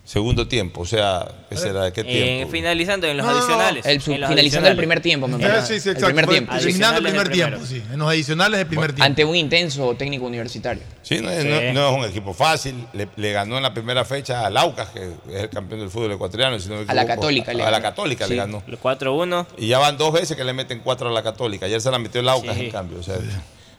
Segundo 0.06 0.46
tiempo, 0.46 0.82
o 0.82 0.86
sea, 0.86 1.26
¿qué 1.50 1.56
será? 1.56 1.82
¿De 1.82 1.92
qué 1.92 2.02
Eh, 2.02 2.04
tiempo? 2.04 2.52
finalizando 2.52 3.08
en 3.08 3.16
los 3.16 3.26
No, 3.26 3.32
no, 3.32 3.38
no. 3.38 3.42
adicionales. 3.44 3.84
El 3.86 3.94
En 3.96 4.00
sub- 4.00 4.16
los 4.18 4.28
finalizando 4.28 4.68
el 4.68 4.76
primer 4.76 5.00
tiempo, 5.00 5.26
me 5.26 5.36
parece. 5.36 5.66
sí, 5.66 5.80
sí, 5.80 5.88
El 5.88 5.96
exacto. 5.96 6.06
primer 6.06 6.24
Fue 6.26 6.34
tiempo. 6.34 6.52
Terminando 6.56 6.98
el 6.98 7.04
primer 7.06 7.28
tiempo, 7.28 7.66
sí. 7.66 7.82
En 7.92 7.98
los 7.98 8.08
adicionales 8.08 8.58
del 8.58 8.66
primer 8.68 8.92
tiempo. 8.92 9.04
Ante 9.04 9.24
un 9.24 9.34
intenso 9.34 9.92
técnico 9.96 10.24
universitario. 10.26 10.84
Sí, 11.02 11.18
no, 11.20 11.28
es- 11.28 11.44
no- 11.44 11.72
no 11.72 11.88
es 11.90 12.04
un 12.04 12.04
equipo 12.08 12.32
fácil. 12.34 12.86
Le, 12.92 13.08
le 13.16 13.32
ganó 13.32 13.56
en 13.56 13.64
la 13.64 13.74
primera 13.74 14.04
fecha 14.04 14.46
al 14.46 14.56
Aucas, 14.56 14.90
que 14.90 15.00
es 15.34 15.42
el 15.42 15.50
campeón 15.50 15.80
del 15.80 15.90
fútbol 15.90 16.12
ecuatoriano. 16.12 16.56
si 16.60 16.68
no 16.68 16.76
me 16.76 16.82
A 16.82 16.94
la 16.94 17.02
equivoco. 17.02 17.20
Católica 17.22 17.52
le 17.52 17.62
A 17.62 17.64
la 17.64 17.70
ganó. 17.72 17.82
Católica 17.82 18.24
le 18.28 18.30
Sí. 18.30 18.36
ganó. 18.36 18.62
El 18.68 18.78
4-1. 18.78 19.46
Y 19.58 19.66
ya 19.66 19.80
van 19.80 19.98
dos 19.98 20.12
veces 20.12 20.36
que 20.36 20.44
le 20.44 20.52
meten 20.52 20.82
cuatro 20.84 21.08
a 21.08 21.12
la 21.12 21.24
Católica. 21.24 21.66
Ayer 21.66 21.80
se 21.80 21.90
la 21.90 21.98
metió 21.98 22.20
el 22.20 22.28
Aucas, 22.28 22.54
Sí. 22.56 22.66
en 22.66 22.70
cambio. 22.70 23.00
o 23.00 23.02
sea, 23.02 23.16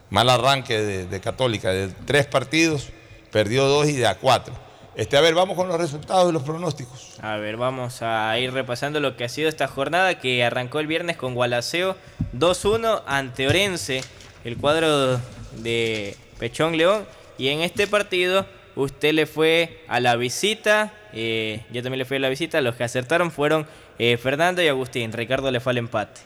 Mal 0.09 0.29
arranque 0.29 0.77
de, 0.77 1.05
de 1.05 1.19
Católica, 1.21 1.69
de 1.71 1.87
tres 2.05 2.25
partidos, 2.25 2.87
perdió 3.31 3.65
dos 3.65 3.87
y 3.87 3.93
de 3.93 4.07
a 4.07 4.15
cuatro. 4.15 4.66
Este, 4.97 5.15
a 5.15 5.21
ver, 5.21 5.35
vamos 5.35 5.55
con 5.55 5.67
los 5.67 5.77
resultados 5.77 6.27
y 6.27 6.33
los 6.33 6.41
pronósticos. 6.41 7.19
A 7.21 7.37
ver, 7.37 7.55
vamos 7.55 8.01
a 8.01 8.37
ir 8.39 8.51
repasando 8.51 8.99
lo 8.99 9.15
que 9.15 9.25
ha 9.25 9.29
sido 9.29 9.47
esta 9.47 9.67
jornada 9.67 10.19
que 10.19 10.43
arrancó 10.43 10.79
el 10.79 10.87
viernes 10.87 11.17
con 11.17 11.35
Gualaceo 11.35 11.95
2-1 12.35 13.03
ante 13.05 13.47
Orense, 13.47 14.01
el 14.43 14.57
cuadro 14.57 15.21
de 15.57 16.17
Pechón 16.39 16.77
León. 16.77 17.05
Y 17.37 17.49
en 17.49 17.61
este 17.61 17.85
partido 17.85 18.47
usted 18.75 19.13
le 19.13 19.27
fue 19.27 19.83
a 19.87 19.99
la 19.99 20.15
visita, 20.15 20.91
eh, 21.13 21.63
yo 21.71 21.83
también 21.83 21.99
le 21.99 22.05
fui 22.05 22.17
a 22.17 22.19
la 22.19 22.29
visita, 22.29 22.59
los 22.61 22.75
que 22.75 22.83
acertaron 22.83 23.29
fueron 23.29 23.67
eh, 23.99 24.17
Fernando 24.17 24.63
y 24.63 24.67
Agustín, 24.67 25.13
Ricardo 25.13 25.51
le 25.51 25.59
fue 25.59 25.73
al 25.73 25.77
empate. 25.77 26.21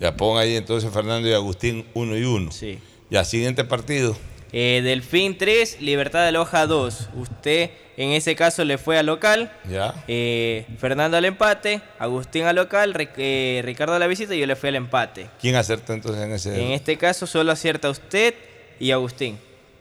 Ya 0.00 0.16
pon 0.16 0.38
ahí 0.38 0.56
entonces 0.56 0.90
Fernando 0.90 1.28
y 1.28 1.34
Agustín 1.34 1.84
uno 1.92 2.16
y 2.16 2.24
uno. 2.24 2.50
Sí. 2.52 2.78
Ya, 3.10 3.22
siguiente 3.22 3.64
partido. 3.64 4.16
Eh, 4.56 4.82
Delfín 4.84 5.36
3, 5.36 5.80
Libertad 5.80 6.24
de 6.24 6.30
Loja 6.30 6.68
2. 6.68 7.08
Usted 7.16 7.70
en 7.96 8.10
ese 8.10 8.36
caso 8.36 8.64
le 8.64 8.78
fue 8.78 8.96
al 8.98 9.06
local. 9.06 9.50
Ya. 9.68 9.94
Eh, 10.06 10.64
Fernando 10.78 11.16
al 11.16 11.24
empate, 11.24 11.80
Agustín 11.98 12.44
al 12.44 12.54
local, 12.54 12.94
Ric- 12.94 13.14
eh, 13.16 13.62
Ricardo 13.64 13.94
a 13.94 13.98
la 13.98 14.06
visita 14.06 14.32
y 14.32 14.38
yo 14.38 14.46
le 14.46 14.54
fui 14.54 14.68
al 14.68 14.76
empate. 14.76 15.26
¿Quién 15.40 15.56
acertó 15.56 15.92
entonces 15.92 16.22
en 16.22 16.32
ese? 16.32 16.64
En 16.64 16.70
este 16.70 16.96
caso 16.96 17.26
solo 17.26 17.50
acierta 17.50 17.90
usted 17.90 18.34
y 18.78 18.92
Agustín. 18.92 19.38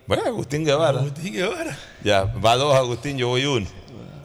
Bueno, 0.07 0.23
Agustín 0.25 0.65
Guevara. 0.65 0.99
Agustín 1.01 1.33
Guevara. 1.33 1.77
Ya, 2.03 2.23
va 2.23 2.55
dos 2.55 2.75
Agustín, 2.75 3.15
yo 3.17 3.27
voy 3.27 3.45
uno. 3.45 3.67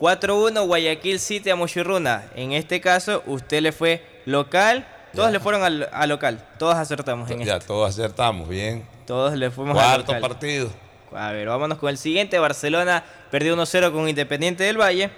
4-1 0.00 0.64
Guayaquil 0.66 1.18
City 1.20 1.50
a 1.50 1.56
Mochirruna. 1.56 2.24
En 2.36 2.52
este 2.52 2.80
caso 2.80 3.22
usted 3.26 3.60
le 3.60 3.72
fue 3.72 4.02
local, 4.24 4.86
todos 5.14 5.32
le 5.32 5.40
fueron 5.40 5.62
al, 5.62 5.88
al 5.92 6.08
local, 6.08 6.44
todos 6.58 6.74
acertamos 6.76 7.30
en 7.30 7.40
Ya, 7.44 7.58
todos 7.58 7.88
acertamos, 7.90 8.48
bien. 8.48 8.86
Todos 9.06 9.34
le 9.36 9.50
fuimos 9.50 9.76
al 9.78 9.84
Cuarto 10.04 10.12
local. 10.14 10.20
partido. 10.30 10.70
A 11.14 11.32
ver, 11.32 11.48
vámonos 11.48 11.78
con 11.78 11.88
el 11.88 11.96
siguiente. 11.98 12.38
Barcelona 12.38 13.02
perdió 13.30 13.56
1-0 13.56 13.92
con 13.92 14.08
Independiente 14.08 14.64
del 14.64 14.78
Valle. 14.78 15.10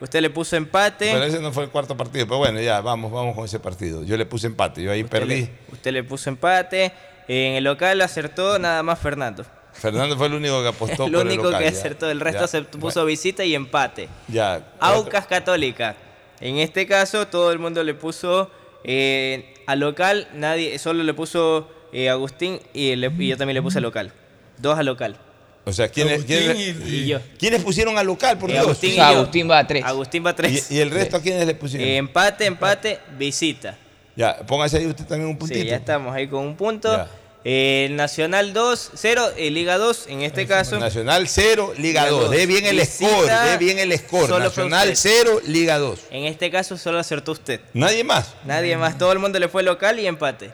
Usted 0.00 0.20
le 0.20 0.28
puso 0.30 0.56
empate. 0.56 1.10
Pero 1.12 1.24
ese 1.24 1.40
no 1.40 1.52
fue 1.52 1.64
el 1.64 1.70
cuarto 1.70 1.96
partido, 1.96 2.26
pero 2.26 2.38
bueno, 2.38 2.60
ya, 2.60 2.80
vamos, 2.80 3.10
vamos 3.12 3.34
con 3.34 3.44
ese 3.44 3.60
partido. 3.60 4.02
Yo 4.02 4.16
le 4.16 4.26
puse 4.26 4.48
empate, 4.48 4.82
yo 4.82 4.90
ahí 4.90 5.04
perdí. 5.04 5.42
Le- 5.42 5.50
usted 5.72 5.92
le 5.92 6.02
puso 6.02 6.28
empate. 6.28 6.92
En 7.28 7.54
el 7.54 7.64
local 7.64 8.00
acertó 8.02 8.58
nada 8.58 8.82
más 8.82 8.98
Fernando. 8.98 9.44
Fernando 9.72 10.16
fue 10.16 10.26
el 10.26 10.34
único 10.34 10.60
que 10.62 10.68
apostó 10.68 11.04
el 11.06 11.12
por 11.12 11.20
el 11.22 11.26
único 11.28 11.44
local, 11.44 11.62
que 11.62 11.70
ya. 11.70 11.78
acertó. 11.78 12.10
El 12.10 12.20
resto 12.20 12.42
Ya, 12.42 12.48
se 12.48 12.62
puso 12.62 13.04
visita 13.04 13.44
y 13.44 13.54
empate. 13.54 14.08
Ya. 14.28 14.60
Aucas 14.80 15.26
Católica. 15.26 15.94
En 16.40 16.58
este 16.58 16.86
caso, 16.86 17.26
todo 17.28 17.52
el 17.52 17.58
mundo 17.58 17.82
le 17.84 17.94
puso 17.94 18.50
eh, 18.84 19.54
al 19.66 19.80
local. 19.80 20.28
Nadie, 20.34 20.78
solo 20.78 21.02
le 21.02 21.14
puso 21.14 21.68
eh, 21.92 22.08
Agustín 22.10 22.60
y, 22.74 22.94
le- 22.96 23.12
y 23.18 23.28
yo 23.28 23.36
también 23.36 23.54
le 23.54 23.62
puse 23.62 23.78
al 23.78 23.82
local. 23.84 24.12
Dos 24.58 24.78
al 24.78 24.86
local. 24.86 25.16
O 25.64 25.72
sea, 25.72 25.88
¿quiénes, 25.88 26.24
quiénes- 26.24 26.56
y- 26.86 26.94
y 26.94 27.06
yo. 27.08 27.18
¿quiénes 27.38 27.62
pusieron 27.62 27.98
al 27.98 28.06
local, 28.06 28.38
por 28.38 28.50
Eh, 28.50 28.54
Dios? 28.54 28.64
Agustín 28.66 28.92
y 28.92 28.96
yo. 28.96 29.02
Agustín 29.02 29.50
va 29.50 29.58
a 29.58 29.66
tres. 29.66 29.84
Agustín 29.84 30.24
va 30.24 30.30
a 30.30 30.36
tres. 30.36 30.70
¿Y, 30.70 30.76
y 30.76 30.78
el 30.80 30.90
resto 30.90 31.16
a 31.16 31.20
quiénes 31.20 31.46
le 31.46 31.54
pusieron? 31.54 31.86
Eh, 31.88 31.96
empate, 31.96 32.46
empate, 32.46 33.00
visita. 33.18 33.76
ya, 34.14 34.38
póngase 34.46 34.78
ahí 34.78 34.86
usted 34.86 35.04
también 35.06 35.28
un 35.30 35.36
puntito. 35.36 35.60
Sí, 35.60 35.66
ya 35.66 35.76
estamos 35.76 36.14
ahí 36.14 36.28
con 36.28 36.44
un 36.46 36.56
punto. 36.56 36.92
Ya. 36.96 37.08
Eh, 37.48 37.86
Nacional 37.92 38.52
2, 38.52 38.90
0, 38.96 39.22
eh, 39.36 39.52
Liga 39.52 39.78
2, 39.78 40.08
en 40.08 40.22
este 40.22 40.48
caso. 40.48 40.80
Nacional 40.80 41.28
0, 41.28 41.74
Liga 41.78 42.02
Liga 42.02 42.10
2. 42.10 42.20
dos. 42.22 42.30
De 42.32 42.44
bien 42.44 42.66
el 42.66 42.76
Visita, 42.76 43.08
score, 43.08 43.30
de 43.30 43.56
bien 43.56 43.78
el 43.78 43.96
score. 43.96 44.26
solo 44.26 44.50
fue 44.50 44.64
Nacional 44.64 44.88
usted. 44.90 45.10
0, 45.24 45.40
Liga 45.46 45.78
2. 45.78 46.00
En 46.10 46.24
este 46.24 46.50
caso 46.50 46.76
solo 46.76 46.98
acertó 46.98 47.30
usted. 47.30 47.60
Nadie 47.72 48.02
más. 48.02 48.34
Nadie 48.44 48.76
más, 48.76 48.98
todo 48.98 49.12
el 49.12 49.20
mundo 49.20 49.38
le 49.38 49.46
fue 49.46 49.62
local 49.62 50.00
y 50.00 50.08
empate. 50.08 50.50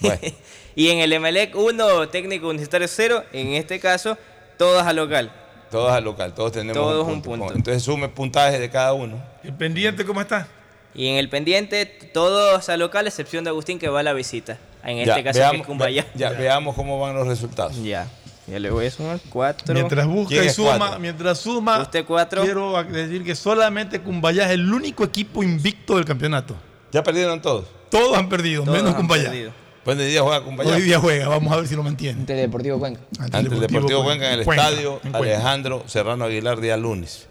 Bueno. 0.00 0.18
y 0.74 0.88
en 0.88 1.00
el 1.00 1.12
Emelec 1.12 1.54
1, 1.54 2.08
técnico 2.08 2.48
universitario 2.48 2.88
0, 2.88 3.24
en 3.34 3.48
este 3.52 3.78
caso, 3.78 4.16
todas 4.56 4.86
a 4.86 4.94
local. 4.94 5.30
Todos 5.70 5.92
al 5.92 6.04
local, 6.04 6.32
todos 6.32 6.52
tenemos 6.52 6.72
Todos 6.82 7.06
un 7.06 7.12
un 7.12 7.20
punto. 7.20 7.44
punto. 7.44 7.58
Entonces 7.58 7.82
sume 7.82 8.08
puntaje 8.08 8.58
de 8.58 8.70
cada 8.70 8.94
uno. 8.94 9.22
¿El 9.44 9.52
pendiente 9.52 10.06
cómo 10.06 10.22
está? 10.22 10.48
Y 10.94 11.08
en 11.08 11.16
el 11.16 11.28
pendiente, 11.28 11.84
todos 11.84 12.70
a 12.70 12.78
local, 12.78 13.06
excepción 13.06 13.44
de 13.44 13.50
Agustín 13.50 13.78
que 13.78 13.90
va 13.90 14.00
a 14.00 14.02
la 14.02 14.14
visita. 14.14 14.56
En 14.84 15.04
Ya, 15.04 15.12
este 15.16 15.24
caso, 15.24 15.38
que 15.38 15.44
es 15.44 15.50
veamos, 15.50 15.66
Cumbayá. 15.66 16.02
ve- 16.02 16.08
ya, 16.18 16.30
veamos 16.30 16.74
cómo 16.74 16.98
van 17.00 17.14
los 17.14 17.26
resultados. 17.26 17.82
Ya. 17.82 18.08
Ya 18.46 18.58
le 18.58 18.70
voy 18.70 18.86
a 18.86 18.90
sumar 18.90 19.20
4. 19.28 19.74
Mientras 19.74 20.06
busca 20.06 20.30
¿Quién 20.30 20.44
y 20.44 20.46
es 20.48 20.54
suma, 20.56 20.76
cuatro? 20.78 20.98
mientras 20.98 21.38
suma, 21.38 21.80
Usted 21.82 22.04
4. 22.04 22.42
quiero 22.42 22.82
decir 22.84 23.22
que 23.22 23.36
solamente 23.36 24.00
Cumbayá 24.00 24.46
es 24.46 24.50
el 24.52 24.72
único 24.72 25.04
equipo 25.04 25.42
invicto 25.42 25.94
del 25.96 26.04
campeonato. 26.04 26.56
¿Ya 26.90 27.02
perdieron 27.02 27.40
todos? 27.40 27.66
Todos 27.90 28.16
han 28.18 28.28
perdido, 28.28 28.64
Todos 28.64 28.76
menos 28.78 28.94
Cumbayá. 28.96 29.24
perdido. 29.24 29.52
Buen 29.84 29.98
día 29.98 30.20
juega 30.22 30.44
con 30.44 30.58
Hoy 30.60 30.82
día 30.82 30.98
juega, 30.98 31.28
vamos 31.28 31.52
a 31.52 31.56
ver 31.56 31.66
si 31.68 31.74
lo 31.76 31.82
mantiene. 31.82 32.20
Ante 32.20 32.34
el 32.34 32.40
Deportivo 32.40 32.78
Cuenca. 32.78 33.00
Ante 33.18 33.38
el 33.38 33.60
Deportivo 33.60 34.02
Cuenca 34.04 34.32
en 34.32 34.40
el 34.40 34.44
Cuenca, 34.44 34.68
estadio 34.68 35.00
en. 35.04 35.14
Alejandro 35.14 35.84
Serrano 35.86 36.24
Aguilar 36.24 36.60
día 36.60 36.76
lunes. 36.76 37.28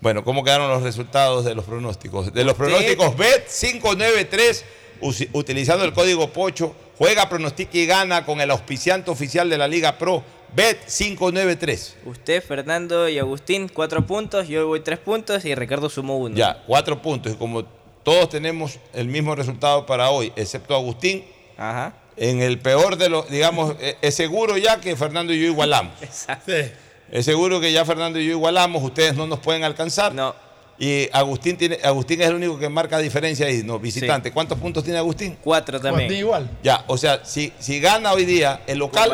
Bueno, 0.00 0.24
¿cómo 0.24 0.42
quedaron 0.42 0.68
los 0.70 0.82
resultados 0.82 1.44
de 1.44 1.54
los 1.54 1.64
pronósticos? 1.64 2.32
De 2.32 2.44
los 2.44 2.54
pronósticos 2.54 3.16
BET 3.16 3.46
593, 3.46 4.64
usi- 5.00 5.28
utilizando 5.32 5.84
el 5.84 5.92
código 5.92 6.28
POCHO, 6.32 6.74
juega, 7.02 7.28
pronostica 7.28 7.76
y 7.78 7.84
gana 7.84 8.24
con 8.24 8.40
el 8.40 8.48
auspiciante 8.52 9.10
oficial 9.10 9.50
de 9.50 9.58
la 9.58 9.66
Liga 9.66 9.98
Pro, 9.98 10.22
BET 10.54 10.86
593. 10.86 11.96
Usted, 12.06 12.40
Fernando 12.44 13.08
y 13.08 13.18
Agustín, 13.18 13.68
4 13.68 14.06
puntos. 14.06 14.46
Yo 14.46 14.68
voy 14.68 14.78
3 14.78 15.00
puntos 15.00 15.44
y 15.44 15.52
Ricardo 15.56 15.90
sumó 15.90 16.16
1. 16.18 16.36
Ya, 16.36 16.62
cuatro 16.64 17.02
puntos. 17.02 17.32
Y 17.32 17.34
como 17.34 17.64
todos 18.04 18.28
tenemos 18.28 18.78
el 18.94 19.08
mismo 19.08 19.34
resultado 19.34 19.84
para 19.84 20.10
hoy, 20.10 20.32
excepto 20.36 20.76
Agustín, 20.76 21.24
Ajá. 21.56 21.92
en 22.16 22.40
el 22.40 22.60
peor 22.60 22.96
de 22.96 23.08
los, 23.08 23.28
digamos, 23.28 23.74
eh, 23.80 23.96
es 24.00 24.14
seguro 24.14 24.56
ya 24.56 24.80
que 24.80 24.94
Fernando 24.94 25.32
y 25.32 25.40
yo 25.40 25.46
igualamos. 25.46 26.00
Exacto. 26.02 26.52
Sí. 26.52 26.70
Es 27.10 27.24
seguro 27.24 27.60
que 27.60 27.72
ya 27.72 27.84
Fernando 27.84 28.20
y 28.20 28.26
yo 28.26 28.30
igualamos, 28.30 28.80
ustedes 28.80 29.16
no 29.16 29.26
nos 29.26 29.40
pueden 29.40 29.64
alcanzar. 29.64 30.14
No. 30.14 30.36
Y 30.82 31.08
Agustín 31.12 31.56
tiene, 31.56 31.78
Agustín 31.84 32.20
es 32.22 32.26
el 32.26 32.34
único 32.34 32.58
que 32.58 32.68
marca 32.68 32.98
diferencia 32.98 33.46
ahí, 33.46 33.62
no, 33.62 33.78
visitante. 33.78 34.32
¿Cuántos 34.32 34.58
puntos 34.58 34.82
tiene 34.82 34.98
Agustín? 34.98 35.38
4 35.40 35.80
también. 35.80 36.12
Igual. 36.12 36.50
Ya, 36.60 36.82
o 36.88 36.98
sea, 36.98 37.24
si, 37.24 37.52
si 37.60 37.78
gana 37.78 38.12
hoy 38.12 38.24
día 38.24 38.62
el 38.66 38.78
local, 38.78 39.12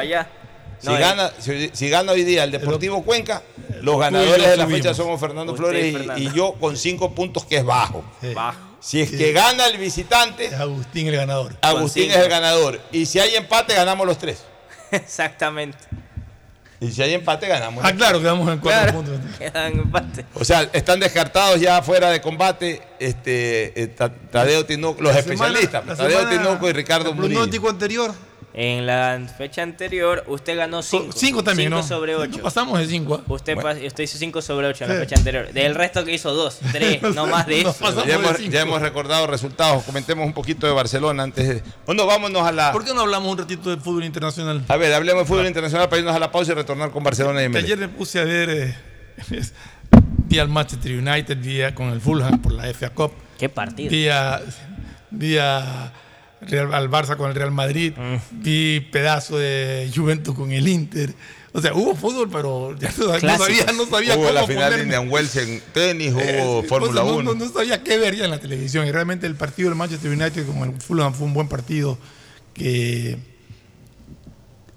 si, 0.78 0.86
No, 0.86 0.96
eh. 0.96 0.98
gana, 0.98 1.30
si, 1.38 1.68
si 1.74 1.90
gana 1.90 2.12
hoy 2.12 2.24
día 2.24 2.44
el 2.44 2.52
Deportivo 2.52 3.02
Cuenca, 3.02 3.42
los 3.82 4.00
ganadores 4.00 4.48
de 4.48 4.56
la 4.56 4.66
fecha 4.66 4.94
somos 4.94 5.20
Fernando 5.20 5.52
Usted 5.52 5.62
Flores 5.62 5.84
y 5.84 5.88
y, 5.88 5.92
Fernando. 5.92 6.22
y 6.22 6.32
yo 6.32 6.54
con 6.54 6.74
cinco 6.74 7.14
puntos, 7.14 7.44
que 7.44 7.58
es 7.58 7.64
bajo. 7.66 8.02
Sí. 8.22 8.32
Bajo. 8.32 8.58
Si 8.80 9.02
es 9.02 9.10
que 9.10 9.32
gana 9.32 9.66
el 9.66 9.76
visitante, 9.76 10.46
Es 10.46 10.54
Agustín 10.54 11.08
el 11.08 11.16
ganador. 11.16 11.54
Agustín 11.60 12.10
es 12.10 12.16
el 12.16 12.30
ganador. 12.30 12.80
Y 12.92 13.04
si 13.04 13.18
hay 13.20 13.34
empate, 13.34 13.74
ganamos 13.74 14.06
los 14.06 14.16
tres. 14.16 14.42
Exactamente. 14.90 15.76
Y 16.80 16.92
si 16.92 17.02
hay 17.02 17.12
empate, 17.14 17.48
ganamos. 17.48 17.84
Ah, 17.84 17.92
claro, 17.92 18.20
quedamos 18.20 18.48
en 18.52 18.58
cuatro 18.60 18.82
Claro. 18.82 18.92
puntos. 18.92 19.18
Quedan 19.38 19.72
empate. 19.80 20.24
O 20.34 20.44
sea, 20.44 20.62
están 20.72 21.00
descartados 21.00 21.60
ya 21.60 21.82
fuera 21.82 22.08
de 22.10 22.20
combate 22.20 22.80
este, 23.00 23.82
eh, 23.82 23.86
Ta- 23.88 24.12
Tadeo 24.12 24.64
Tinoco, 24.64 25.02
los 25.02 25.12
La 25.12 25.18
especialistas, 25.20 25.82
semana- 25.82 25.96
Tadeo 25.96 26.20
semana- 26.20 26.42
Tinoco 26.42 26.68
y 26.68 26.72
Ricardo 26.72 27.10
El 27.10 27.16
Murillo. 27.16 27.34
pronóstico 27.34 27.68
anterior, 27.68 28.14
En 28.60 28.86
la 28.86 29.20
fecha 29.38 29.62
anterior, 29.62 30.24
usted 30.26 30.56
ganó 30.56 30.82
5. 30.82 31.12
cinco 31.14 31.44
también, 31.44 31.70
¿no? 31.70 31.80
sobre 31.84 32.14
No 32.14 32.18
8. 32.22 32.42
pasamos 32.42 32.80
de 32.80 32.88
cinco. 32.88 33.14
¿ah? 33.24 33.32
Usted, 33.32 33.54
Bueno. 33.54 33.86
usted 33.86 34.02
hizo 34.02 34.18
5 34.18 34.42
sobre 34.42 34.66
8 34.66 34.82
en 34.84 34.90
la 34.90 34.96
fecha 34.96 35.14
anterior. 35.14 35.52
Del 35.52 35.76
resto 35.76 36.04
que 36.04 36.12
hizo 36.14 36.34
2, 36.34 36.58
3, 36.72 37.02
no 37.14 37.28
más 37.28 37.46
de 37.46 37.60
eso. 37.60 38.04
Ya 38.04 38.16
hemos, 38.16 38.36
cinco. 38.36 38.50
ya 38.50 38.62
hemos 38.62 38.82
recordado 38.82 39.28
resultados. 39.28 39.84
Comentemos 39.84 40.26
un 40.26 40.32
poquito 40.32 40.66
de 40.66 40.72
Barcelona 40.72 41.22
antes 41.22 41.46
de. 41.48 41.62
Bueno, 41.86 42.04
vámonos 42.04 42.42
a 42.42 42.50
la. 42.50 42.72
¿Por 42.72 42.84
qué 42.84 42.92
no 42.92 43.02
hablamos 43.02 43.30
un 43.30 43.38
ratito 43.38 43.70
de 43.70 43.76
fútbol 43.76 44.02
internacional? 44.02 44.64
A 44.66 44.76
ver, 44.76 44.92
hablemos 44.92 45.22
de 45.22 45.28
fútbol 45.28 45.46
internacional 45.46 45.88
para 45.88 46.00
irnos 46.00 46.16
a 46.16 46.18
la 46.18 46.32
pausa 46.32 46.50
y 46.50 46.54
retornar 46.56 46.90
con 46.90 47.04
Barcelona 47.04 47.40
y 47.42 47.44
Emelec. 47.44 47.64
ayer 47.64 47.78
me 47.78 47.88
puse 47.88 48.18
a 48.18 48.24
ver 48.24 48.50
eh, 48.50 48.74
día 50.26 50.42
al 50.42 50.48
Manchester 50.48 50.92
United, 50.98 51.36
día 51.36 51.74
con 51.76 51.90
el 51.90 52.00
Fulham 52.00 52.42
por 52.42 52.52
la 52.54 52.64
FA 52.74 52.90
Cup, 52.90 53.12
Qué 53.38 53.48
partido. 53.48 53.88
día, 53.90 54.40
día 55.12 55.92
Real, 56.40 56.72
al 56.72 56.88
Barça 56.90 57.16
con 57.16 57.28
el 57.30 57.34
Real 57.34 57.50
Madrid, 57.50 57.92
Mm. 57.96 58.16
vi 58.42 58.80
pedazo 58.92 59.38
de 59.38 59.90
Juventus 59.94 60.34
con 60.34 60.52
el 60.52 60.68
Inter. 60.68 61.12
O 61.52 61.60
sea, 61.60 61.74
hubo 61.74 61.96
fútbol, 61.96 62.28
pero 62.30 62.76
ya 62.78 62.92
no, 62.98 63.06
no 63.06 63.38
sabía, 63.38 63.66
no 63.74 63.86
sabía 63.86 64.14
Hubo 64.16 64.24
cómo 64.24 64.34
la 64.34 64.46
final 64.46 64.70
de 64.70 64.70
ponerme. 64.78 64.82
Indian 64.84 65.08
Wells 65.10 65.34
en 65.36 65.62
tenis, 65.72 66.12
hubo 66.12 66.20
Eh, 66.20 66.66
Fórmula 66.68 67.00
no, 67.02 67.16
1. 67.16 67.34
No, 67.34 67.44
no 67.46 67.52
sabía 67.52 67.82
qué 67.82 67.98
ver 67.98 68.14
ya 68.14 68.26
en 68.26 68.30
la 68.30 68.38
televisión. 68.38 68.86
Y 68.86 68.92
realmente 68.92 69.26
el 69.26 69.34
partido 69.34 69.70
del 69.70 69.76
Manchester 69.78 70.10
United 70.10 70.46
con 70.46 70.58
el 70.58 70.80
Fulham 70.80 71.12
fue 71.14 71.26
un 71.26 71.34
buen 71.34 71.48
partido 71.48 71.98
que 72.54 73.18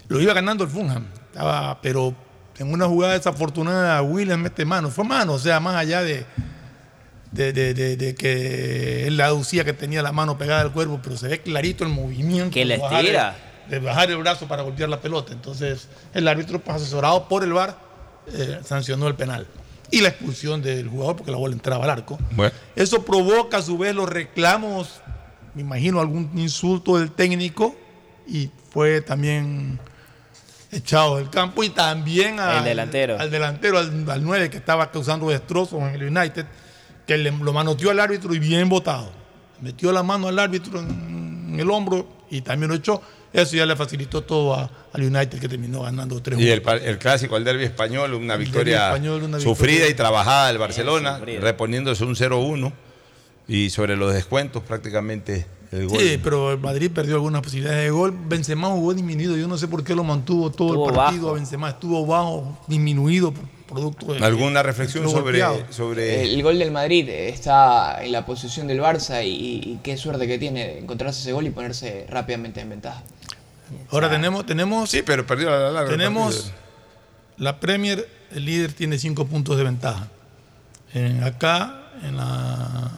lo 0.08 0.20
iba 0.22 0.34
ganando 0.34 0.64
el 0.64 0.70
Fulham. 0.70 1.06
Estaba, 1.32 1.80
pero 1.82 2.16
en 2.58 2.72
una 2.74 2.88
jugada 2.88 3.14
desafortunada 3.14 4.02
Williams 4.02 4.42
mete 4.44 4.66
mano. 4.66 4.90
Fue 4.90 5.04
mano, 5.04 5.34
o 5.34 5.40
sea, 5.40 5.60
más 5.60 5.76
allá 5.76 6.02
de, 6.04 6.26
de, 7.32 7.54
de- 7.54 7.74
de- 7.74 7.96
de 7.98 8.16
que 8.16 9.08
él 9.08 9.20
aducía 9.22 9.64
que 9.64 9.74
tenía 9.74 10.02
la 10.02 10.12
mano 10.12 10.38
pegada 10.38 10.62
al 10.62 10.72
cuerpo, 10.74 11.00
pero 11.02 11.16
se 11.18 11.28
ve 11.28 11.42
clarito 11.42 11.84
el 11.84 11.90
movimiento. 11.90 12.54
Que 12.54 12.66
la 12.66 12.76
de 12.76 12.82
bajar 12.82 13.00
el- 13.00 13.06
estira. 13.06 13.36
De 13.70 13.80
bajar 13.80 14.12
el 14.12 14.18
brazo 14.18 14.48
para 14.48 14.64
golpear 14.64 14.90
la 14.90 15.00
pelota. 15.00 15.32
Entonces 15.32 15.88
el 16.14 16.28
árbitro, 16.28 16.60
pues, 16.60 16.76
asesorado 16.78 17.28
por 17.30 17.44
el 17.44 17.54
VAR, 17.54 17.78
eh, 18.34 18.60
sancionó 18.66 19.08
el 19.08 19.16
penal. 19.16 19.48
Y 19.92 20.02
la 20.02 20.10
expulsión 20.10 20.62
del 20.62 20.88
jugador 20.90 21.16
porque 21.16 21.32
la 21.32 21.38
bola 21.38 21.54
entraba 21.54 21.84
al 21.86 21.90
arco. 21.90 22.18
Bueno, 22.32 22.54
Eso 22.76 23.04
provoca 23.06 23.58
a 23.58 23.62
su 23.62 23.78
vez 23.78 23.94
los 23.96 24.10
reclamos, 24.10 25.02
me 25.54 25.62
imagino 25.62 26.00
algún 26.02 26.32
insulto 26.38 26.98
del 26.98 27.12
técnico 27.12 27.76
y 28.28 28.50
fue 28.72 29.02
también 29.02 29.80
echado 30.72 31.18
del 31.18 31.30
campo 31.30 31.64
y 31.64 31.70
también 31.70 32.40
al 32.40 32.60
El 32.60 32.64
delantero. 32.64 33.20
al 33.20 33.30
delantero, 33.30 33.78
al, 33.78 34.10
al 34.10 34.24
9 34.24 34.50
que 34.50 34.58
estaba 34.58 34.90
causando 34.92 35.30
destrozos 35.30 35.82
en 35.82 35.88
el 36.02 36.04
United, 36.18 36.46
que 37.12 37.18
le- 37.18 37.32
lo 37.32 37.54
manoteó 37.54 37.92
al 37.92 38.00
árbitro 38.00 38.34
y 38.34 38.40
bien 38.40 38.70
votado. 38.70 39.12
Metió 39.62 39.92
la 39.92 40.02
mano 40.04 40.28
al 40.28 40.40
árbitro 40.40 40.80
en, 40.80 41.50
en 41.54 41.60
el 41.60 41.70
hombro 41.70 42.08
y 42.30 42.42
también 42.42 42.70
lo 42.70 42.76
echó. 42.76 43.02
Eso 43.34 43.56
ya 43.56 43.66
le 43.66 43.76
facilitó 43.76 44.22
todo 44.24 44.54
a- 44.56 44.70
al 44.94 45.02
United 45.04 45.40
que 45.40 45.48
terminó 45.48 45.82
ganando 45.84 46.22
3 46.22 46.40
Y 46.40 46.50
el, 46.50 46.62
clásico, 47.00 47.38
el 47.38 47.44
derby 47.44 47.64
español, 47.66 48.14
una 48.14 48.34
El 48.36 48.40
victoria 48.40 48.84
derbi 48.86 48.96
español, 48.96 49.24
una 49.24 49.40
sufrida 49.40 49.72
victoria. 49.72 49.92
y 49.92 49.96
trabajada 49.96 50.48
del 50.48 50.58
Barcelona, 50.58 51.20
reponiéndose 51.40 52.04
un 52.04 52.16
0-1 52.16 52.72
y 53.48 53.70
sobre 53.70 53.96
los 53.98 54.14
descuentos 54.14 54.64
prácticamente 54.64 55.46
el 55.72 55.88
gol. 55.88 56.00
Sí, 56.00 56.20
pero 56.24 56.52
el 56.52 56.60
Madrid 56.60 56.92
perdió 56.94 57.16
algunas 57.16 57.42
posibilidades 57.42 57.84
de 57.84 57.90
gol. 57.92 58.14
Benzema 58.28 58.68
jugó 58.70 58.94
disminuido. 58.94 59.38
Yo 59.38 59.48
no 59.48 59.58
sé 59.58 59.68
por 59.68 59.84
qué 59.84 59.96
lo 59.96 60.04
mantuvo 60.04 60.52
todo 60.52 60.70
Estuvo 60.70 60.90
el 60.90 60.96
partido. 60.96 61.24
bajo. 61.24 61.36
A 61.36 61.40
Benzema 61.40 61.70
estuvo 61.70 62.06
bajo, 62.06 62.58
disminuido 62.68 63.34
producto 63.68 64.14
de. 64.14 64.20
¿Alguna 64.26 64.64
reflexión 64.64 65.10
sobre, 65.10 66.24
El 66.24 66.44
gol 66.44 66.60
del 66.60 66.72
Madrid 66.72 67.08
está 67.08 68.04
en 68.04 68.12
la 68.12 68.26
posición 68.26 68.68
del 68.68 68.82
Barça 68.82 69.26
y, 69.26 69.30
y 69.30 69.80
qué 69.82 69.96
suerte 69.96 70.28
que 70.28 70.38
tiene 70.38 70.68
de 70.68 70.80
encontrarse 70.80 71.22
ese 71.22 71.32
gol 71.32 71.48
y 71.48 71.52
ponerse 71.52 72.06
rápidamente 72.10 72.60
en 72.60 72.70
ventaja. 72.70 73.02
Ahora 73.92 74.10
tenemos, 74.10 74.46
tenemos, 74.46 74.90
Sí, 74.90 75.02
pero 75.06 75.26
perdió 75.26 75.50
la 75.50 75.72
larga. 75.72 75.90
tenemos 75.92 76.36
partido. 76.36 76.56
la 77.38 77.60
Premier, 77.62 78.06
el 78.32 78.44
líder 78.44 78.74
tiene 78.74 78.98
cinco 79.00 79.26
puntos 79.26 79.56
de 79.58 79.64
ventaja. 79.64 80.10
En- 80.94 81.24
acá, 81.24 81.84
en 82.04 82.18
la 82.18 82.92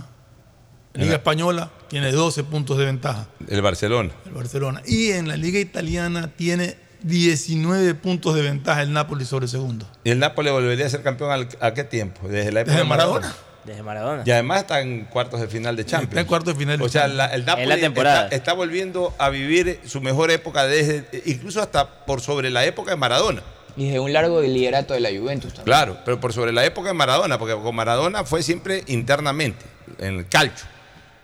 Liga 0.93 1.11
la- 1.11 1.15
Española, 1.17 1.71
tiene 1.89 2.11
12 2.11 2.43
puntos 2.43 2.77
de 2.77 2.85
ventaja 2.85 3.27
El 3.47 3.61
Barcelona. 3.61 4.11
el 4.25 4.31
Barcelona. 4.33 4.81
Y 4.85 5.11
en 5.11 5.27
la 5.27 5.37
Liga 5.37 5.59
Italiana 5.59 6.31
tiene 6.35 6.75
19 7.01 7.95
puntos 7.95 8.35
de 8.35 8.41
ventaja 8.43 8.81
el 8.81 8.93
Napoli 8.93 9.25
sobre 9.25 9.45
el 9.45 9.49
segundo. 9.51 9.87
¿Y 10.03 10.11
el 10.11 10.19
Nápoles 10.19 10.53
volvería 10.53 10.85
a 10.85 10.89
ser 10.89 11.01
campeón 11.03 11.31
al- 11.31 11.47
a 11.59 11.73
qué 11.73 11.83
tiempo? 11.83 12.27
Desde 12.27 12.51
la 12.51 12.61
época 12.61 12.73
Desde 12.73 12.83
de 12.83 12.89
Maradona. 12.89 13.19
Maradona. 13.21 13.43
Desde 13.65 13.81
Maradona. 13.83 14.23
Y 14.25 14.31
además 14.31 14.59
está 14.61 14.81
en 14.81 15.05
cuartos 15.05 15.39
de 15.39 15.47
final 15.47 15.75
de 15.75 15.85
Champions. 15.85 16.09
Está 16.11 16.21
en 16.21 16.27
cuartos 16.27 16.53
de 16.53 16.59
final 16.59 16.77
de 16.77 16.83
O 16.85 16.89
sea, 16.89 17.01
Champions. 17.03 17.17
la- 17.17 17.33
el 17.35 17.45
Napoli 17.45 17.63
En 17.63 17.69
la 17.69 17.77
temporada. 17.77 18.23
Está, 18.25 18.35
está 18.35 18.53
volviendo 18.53 19.13
a 19.17 19.29
vivir 19.29 19.79
su 19.85 20.01
mejor 20.01 20.31
época 20.31 20.65
desde, 20.65 21.05
incluso 21.25 21.61
hasta 21.61 22.05
por 22.05 22.19
sobre 22.21 22.49
la 22.49 22.65
época 22.65 22.91
de 22.91 22.97
Maradona. 22.97 23.41
Y 23.77 23.85
desde 23.85 23.99
un 23.99 24.13
largo 24.13 24.41
liderato 24.41 24.93
de 24.93 24.99
la 24.99 25.09
Juventus 25.09 25.53
también. 25.53 25.65
Claro, 25.65 25.97
pero 26.05 26.19
por 26.19 26.33
sobre 26.33 26.51
la 26.51 26.63
época 26.65 26.89
de 26.89 26.93
Maradona, 26.93 27.39
porque 27.39 27.55
con 27.55 27.73
Maradona 27.75 28.23
fue 28.25 28.43
siempre 28.43 28.83
internamente, 28.87 29.65
en 29.97 30.19
el 30.19 30.27
calcio. 30.27 30.67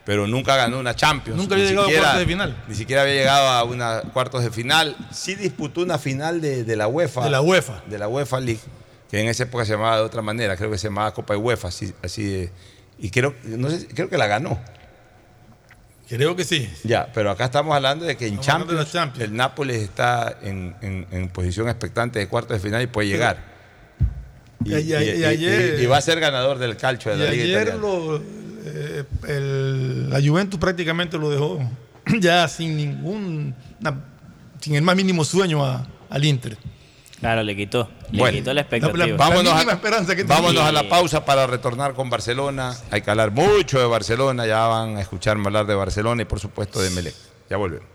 Pero 0.10 0.26
nunca 0.26 0.56
ganó 0.56 0.80
una 0.80 0.96
Champions. 0.96 1.38
Nunca 1.38 1.54
había 1.54 1.66
ni 1.66 1.70
llegado 1.70 1.86
a 1.86 1.90
siquiera- 1.90 2.04
cuartos 2.10 2.20
de 2.28 2.34
final. 2.34 2.64
Ni 2.68 2.74
siquiera 2.76 3.02
había 3.04 3.14
llegado 3.14 3.48
a 3.48 3.64
una 3.64 4.02
cuartos 4.12 4.44
de 4.44 4.50
final. 4.50 4.98
Sí 5.12 5.36
disputó 5.36 5.82
una 5.82 6.00
final 6.00 6.42
de, 6.42 6.64
de 6.64 6.76
la 6.76 6.88
UEFA. 6.88 7.26
De 7.26 7.30
la 7.30 7.42
UEFA. 7.42 7.84
De 7.86 8.00
la 8.00 8.08
UEFA 8.08 8.40
League, 8.40 8.60
que 9.12 9.22
en 9.22 9.28
esa 9.28 9.44
época 9.44 9.66
se 9.66 9.74
llamaba 9.74 9.98
de 9.98 10.02
otra 10.02 10.24
manera, 10.24 10.58
creo 10.58 10.72
que 10.72 10.80
se 10.80 10.88
llamaba 10.88 11.14
Copa 11.14 11.36
de 11.36 11.40
UEFA, 11.40 11.68
así, 11.68 11.94
así 12.02 12.24
de- 12.24 12.52
y 12.98 13.12
creo, 13.12 13.36
no 13.44 13.70
sé, 13.70 13.86
creo 13.90 14.10
que 14.10 14.18
la 14.18 14.26
ganó. 14.26 14.60
Creo 16.08 16.36
que 16.36 16.44
sí. 16.44 16.68
Ya, 16.84 17.12
pero 17.14 17.30
acá 17.30 17.46
estamos 17.46 17.76
hablando 17.76 18.04
de 18.06 18.18
que 18.18 18.26
en 18.26 18.40
Champions, 18.40 18.92
Champions. 18.92 19.30
el 19.30 19.36
Nápoles 19.38 19.78
está 19.84 20.40
en, 20.42 20.76
en- 20.82 21.06
en 21.12 21.30
posición 21.30 21.70
expectante 21.70 22.18
de 22.18 22.28
cuartos 22.28 22.58
de 22.60 22.68
final 22.68 22.82
y 22.82 22.88
puede 22.88 23.10
llegar. 23.10 23.38
Y, 24.66 24.74
ayer- 24.74 25.80
y 25.80 25.86
va 25.86 25.98
a 25.98 26.02
ser 26.02 26.20
ganador 26.20 26.58
del 26.58 26.76
calcio 26.78 27.12
de 27.12 27.18
la 27.26 27.30
Liga 27.30 27.44
ayer 27.44 27.62
Italiana. 27.68 27.80
lo, 27.80 28.20
eh, 28.64 29.04
el- 29.28 30.10
la 30.10 30.20
Juventus 30.22 30.60
prácticamente 30.60 31.18
lo 31.18 31.30
dejó 31.30 31.60
ya 32.20 32.48
sin 32.48 32.76
ningún, 32.78 33.54
na- 33.80 34.04
sin 34.60 34.76
el 34.76 34.82
más 34.82 34.96
mínimo 34.96 35.24
sueño 35.24 35.66
a- 35.66 35.86
al 36.10 36.26
Inter. 36.26 36.58
Claro, 37.20 37.44
le 37.44 37.54
quitó. 37.56 37.90
Le 38.12 38.20
Bueno, 38.20 38.38
quitó 38.38 38.54
la 38.54 38.62
expectativa. 38.62 39.06
la- 39.06 39.16
Vámonos, 39.18 39.54
mínima 39.54 39.72
a, 39.74 39.76
esperanza 39.76 40.16
que 40.16 40.24
tenía. 40.24 40.36
vámonos 40.38 40.64
a 40.64 40.72
la 40.72 40.88
pausa 40.88 41.26
para 41.26 41.46
retornar 41.48 41.94
con 41.94 42.10
Barcelona. 42.10 42.74
Hay 42.92 43.02
que 43.02 43.12
hablar 43.12 43.32
mucho 43.32 43.78
de 43.78 43.86
Barcelona. 43.86 44.46
Ya 44.48 44.66
van 44.68 44.96
a 44.96 45.02
escucharme 45.02 45.46
hablar 45.48 45.66
de 45.68 45.76
Barcelona 45.76 46.22
y 46.22 46.26
por 46.26 46.40
supuesto 46.40 46.80
de 46.82 46.90
Melec. 46.92 47.14
Ya 47.50 47.58
volvemos. 47.58 47.88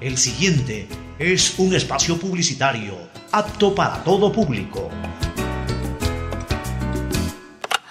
El 0.00 0.16
siguiente 0.18 0.88
es 1.18 1.58
un 1.58 1.74
espacio 1.74 2.16
publicitario 2.16 2.94
apto 3.32 3.74
para 3.74 4.04
todo 4.04 4.30
público. 4.30 4.88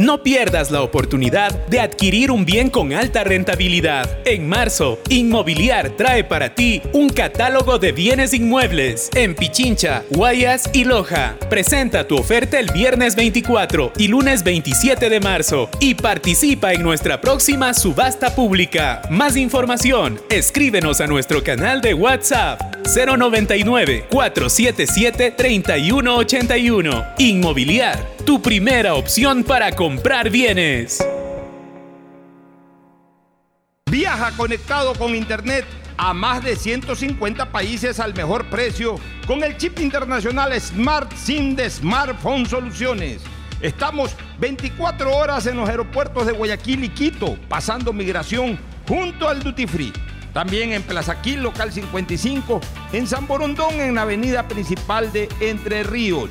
No 0.00 0.22
pierdas 0.22 0.70
la 0.70 0.80
oportunidad 0.80 1.50
de 1.66 1.78
adquirir 1.78 2.30
un 2.30 2.46
bien 2.46 2.70
con 2.70 2.94
alta 2.94 3.22
rentabilidad. 3.22 4.08
En 4.24 4.48
marzo, 4.48 4.98
Inmobiliar 5.10 5.90
trae 5.90 6.24
para 6.24 6.54
ti 6.54 6.80
un 6.94 7.10
catálogo 7.10 7.78
de 7.78 7.92
bienes 7.92 8.32
inmuebles 8.32 9.10
en 9.14 9.34
Pichincha, 9.34 10.02
Guayas 10.08 10.70
y 10.72 10.84
Loja. 10.84 11.36
Presenta 11.50 12.08
tu 12.08 12.16
oferta 12.16 12.58
el 12.58 12.72
viernes 12.72 13.14
24 13.14 13.92
y 13.98 14.08
lunes 14.08 14.42
27 14.42 15.10
de 15.10 15.20
marzo 15.20 15.68
y 15.80 15.94
participa 15.94 16.72
en 16.72 16.82
nuestra 16.82 17.20
próxima 17.20 17.74
subasta 17.74 18.34
pública. 18.34 19.02
Más 19.10 19.36
información, 19.36 20.18
escríbenos 20.30 21.02
a 21.02 21.08
nuestro 21.08 21.44
canal 21.44 21.82
de 21.82 21.92
WhatsApp 21.92 22.58
099 22.86 24.06
477 24.10 25.32
3181. 25.32 27.04
Inmobiliar, 27.18 27.98
tu 28.24 28.40
primera 28.40 28.94
opción 28.94 29.44
para 29.44 29.72
comprar 29.72 30.30
bienes. 30.30 31.04
Viaja 33.90 34.32
conectado 34.36 34.94
con 34.94 35.14
Internet 35.14 35.64
a 35.96 36.14
más 36.14 36.42
de 36.42 36.56
150 36.56 37.50
países 37.50 38.00
al 38.00 38.14
mejor 38.14 38.48
precio 38.48 38.96
con 39.26 39.42
el 39.42 39.56
chip 39.56 39.80
internacional 39.80 40.58
Smart 40.60 41.12
SIM 41.14 41.56
de 41.56 41.68
Smartphone 41.68 42.46
Soluciones. 42.46 43.22
Estamos 43.60 44.16
24 44.38 45.14
horas 45.14 45.46
en 45.46 45.56
los 45.56 45.68
aeropuertos 45.68 46.26
de 46.26 46.32
Guayaquil 46.32 46.84
y 46.84 46.88
Quito, 46.88 47.36
pasando 47.48 47.92
migración 47.92 48.58
junto 48.88 49.28
al 49.28 49.42
Duty 49.42 49.66
Free. 49.66 49.92
También 50.32 50.72
en 50.72 50.82
Plaza 50.82 51.20
Quil, 51.20 51.42
local 51.42 51.72
55, 51.72 52.60
en 52.92 53.06
San 53.06 53.26
Borondón, 53.26 53.74
en 53.80 53.96
la 53.96 54.02
avenida 54.02 54.46
principal 54.46 55.12
de 55.12 55.28
Entre 55.40 55.82
Ríos. 55.82 56.30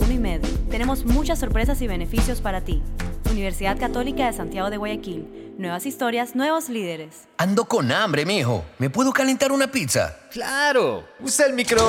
y 0.09 0.17
medio. 0.17 0.49
Tenemos 0.69 1.05
muchas 1.05 1.39
sorpresas 1.39 1.81
y 1.81 1.87
beneficios 1.87 2.41
para 2.41 2.61
ti. 2.61 2.81
Universidad 3.29 3.77
Católica 3.79 4.25
de 4.25 4.33
Santiago 4.33 4.69
de 4.69 4.77
Guayaquil. 4.77 5.53
Nuevas 5.57 5.85
historias, 5.85 6.35
nuevos 6.35 6.69
líderes. 6.69 7.27
Ando 7.37 7.65
con 7.65 7.91
hambre, 7.91 8.25
mijo. 8.25 8.65
¿Me 8.77 8.89
puedo 8.89 9.11
calentar 9.13 9.51
una 9.51 9.71
pizza? 9.71 10.17
¡Claro! 10.31 11.03
¡Usa 11.19 11.45
el 11.45 11.53
micro! 11.53 11.87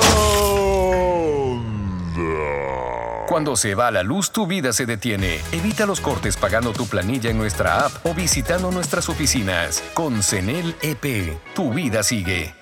Cuando 3.27 3.55
se 3.55 3.73
va 3.73 3.89
la 3.89 4.03
luz, 4.03 4.31
tu 4.31 4.45
vida 4.45 4.73
se 4.73 4.85
detiene. 4.85 5.39
Evita 5.51 5.85
los 5.85 6.01
cortes 6.01 6.37
pagando 6.37 6.71
tu 6.71 6.85
planilla 6.85 7.31
en 7.31 7.37
nuestra 7.37 7.85
app 7.85 8.05
o 8.05 8.13
visitando 8.13 8.69
nuestras 8.69 9.09
oficinas. 9.09 9.83
Con 9.93 10.21
CENEL 10.21 10.75
EP, 10.81 11.37
tu 11.55 11.73
vida 11.73 12.03
sigue. 12.03 12.53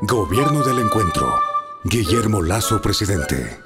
Gobierno 0.00 0.62
del 0.62 0.78
Encuentro. 0.78 1.26
Guillermo 1.84 2.42
Lazo, 2.42 2.80
presidente. 2.80 3.65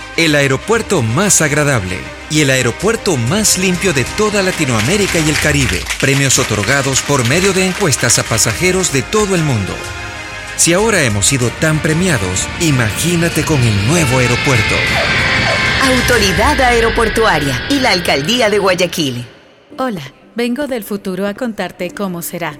el 0.25 0.35
aeropuerto 0.35 1.01
más 1.01 1.41
agradable 1.41 1.97
y 2.29 2.41
el 2.41 2.51
aeropuerto 2.51 3.17
más 3.17 3.57
limpio 3.57 3.91
de 3.91 4.03
toda 4.03 4.43
Latinoamérica 4.43 5.17
y 5.19 5.27
el 5.29 5.37
Caribe. 5.39 5.81
Premios 5.99 6.37
otorgados 6.37 7.01
por 7.01 7.27
medio 7.27 7.53
de 7.53 7.65
encuestas 7.65 8.19
a 8.19 8.23
pasajeros 8.23 8.93
de 8.93 9.01
todo 9.01 9.33
el 9.33 9.41
mundo. 9.43 9.73
Si 10.57 10.73
ahora 10.73 11.01
hemos 11.03 11.25
sido 11.25 11.49
tan 11.59 11.79
premiados, 11.79 12.47
imagínate 12.59 13.43
con 13.43 13.59
el 13.63 13.87
nuevo 13.87 14.19
aeropuerto. 14.19 14.75
Autoridad 15.83 16.61
Aeroportuaria 16.61 17.65
y 17.69 17.79
la 17.79 17.89
Alcaldía 17.89 18.51
de 18.51 18.59
Guayaquil. 18.59 19.25
Hola, 19.79 20.03
vengo 20.35 20.67
del 20.67 20.83
futuro 20.83 21.25
a 21.25 21.33
contarte 21.33 21.89
cómo 21.89 22.21
será. 22.21 22.59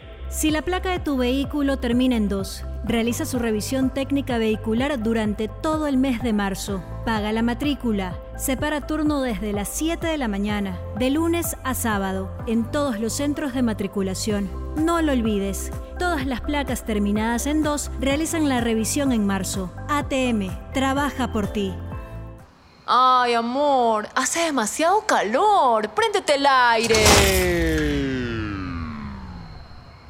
Si 0.31 0.49
la 0.49 0.61
placa 0.61 0.91
de 0.91 0.99
tu 0.99 1.17
vehículo 1.17 1.77
termina 1.77 2.15
en 2.15 2.29
2, 2.29 2.63
realiza 2.85 3.25
su 3.25 3.37
revisión 3.37 3.89
técnica 3.89 4.37
vehicular 4.37 5.03
durante 5.03 5.49
todo 5.49 5.87
el 5.87 5.97
mes 5.97 6.23
de 6.23 6.31
marzo. 6.31 6.81
Paga 7.05 7.33
la 7.33 7.41
matrícula. 7.41 8.17
Separa 8.37 8.87
turno 8.87 9.21
desde 9.21 9.51
las 9.51 9.67
7 9.67 10.07
de 10.07 10.17
la 10.17 10.29
mañana, 10.29 10.79
de 10.97 11.09
lunes 11.09 11.57
a 11.65 11.73
sábado, 11.73 12.31
en 12.47 12.63
todos 12.71 12.97
los 12.97 13.11
centros 13.11 13.53
de 13.53 13.61
matriculación. 13.61 14.49
No 14.77 15.01
lo 15.01 15.11
olvides. 15.11 15.69
Todas 15.99 16.25
las 16.25 16.39
placas 16.39 16.85
terminadas 16.85 17.45
en 17.45 17.61
2 17.61 17.91
realizan 17.99 18.47
la 18.47 18.61
revisión 18.61 19.11
en 19.11 19.27
marzo. 19.27 19.69
ATM, 19.89 20.49
trabaja 20.73 21.33
por 21.33 21.47
ti. 21.47 21.73
Ay, 22.85 23.33
amor, 23.33 24.07
hace 24.15 24.45
demasiado 24.45 25.05
calor. 25.05 25.89
Préndete 25.89 26.35
el 26.35 26.45
aire. 26.47 26.95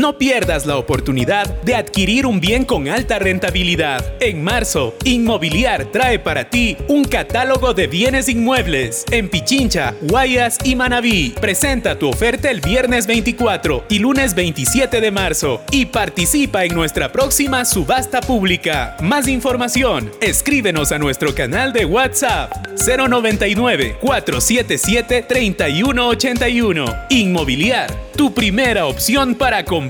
No 0.00 0.16
pierdas 0.16 0.64
la 0.64 0.78
oportunidad 0.78 1.60
de 1.60 1.74
adquirir 1.74 2.24
un 2.24 2.40
bien 2.40 2.64
con 2.64 2.88
alta 2.88 3.18
rentabilidad. 3.18 4.14
En 4.18 4.42
marzo, 4.42 4.94
Inmobiliar 5.04 5.92
trae 5.92 6.18
para 6.18 6.48
ti 6.48 6.78
un 6.88 7.04
catálogo 7.04 7.74
de 7.74 7.86
bienes 7.86 8.30
inmuebles 8.30 9.04
en 9.10 9.28
Pichincha, 9.28 9.94
Guayas 10.00 10.56
y 10.64 10.74
Manabí. 10.74 11.34
Presenta 11.38 11.98
tu 11.98 12.08
oferta 12.08 12.50
el 12.50 12.62
viernes 12.62 13.06
24 13.06 13.84
y 13.90 13.98
lunes 13.98 14.34
27 14.34 15.02
de 15.02 15.10
marzo 15.10 15.60
y 15.70 15.84
participa 15.84 16.64
en 16.64 16.74
nuestra 16.74 17.12
próxima 17.12 17.66
subasta 17.66 18.22
pública. 18.22 18.96
Más 19.02 19.28
información, 19.28 20.10
escríbenos 20.22 20.92
a 20.92 20.98
nuestro 20.98 21.34
canal 21.34 21.74
de 21.74 21.84
WhatsApp 21.84 22.50
099 22.86 23.98
477 24.00 25.26
3181. 25.28 26.86
Inmobiliar, 27.10 27.90
tu 28.16 28.32
primera 28.32 28.86
opción 28.86 29.34
para 29.34 29.62
comprar 29.62 29.89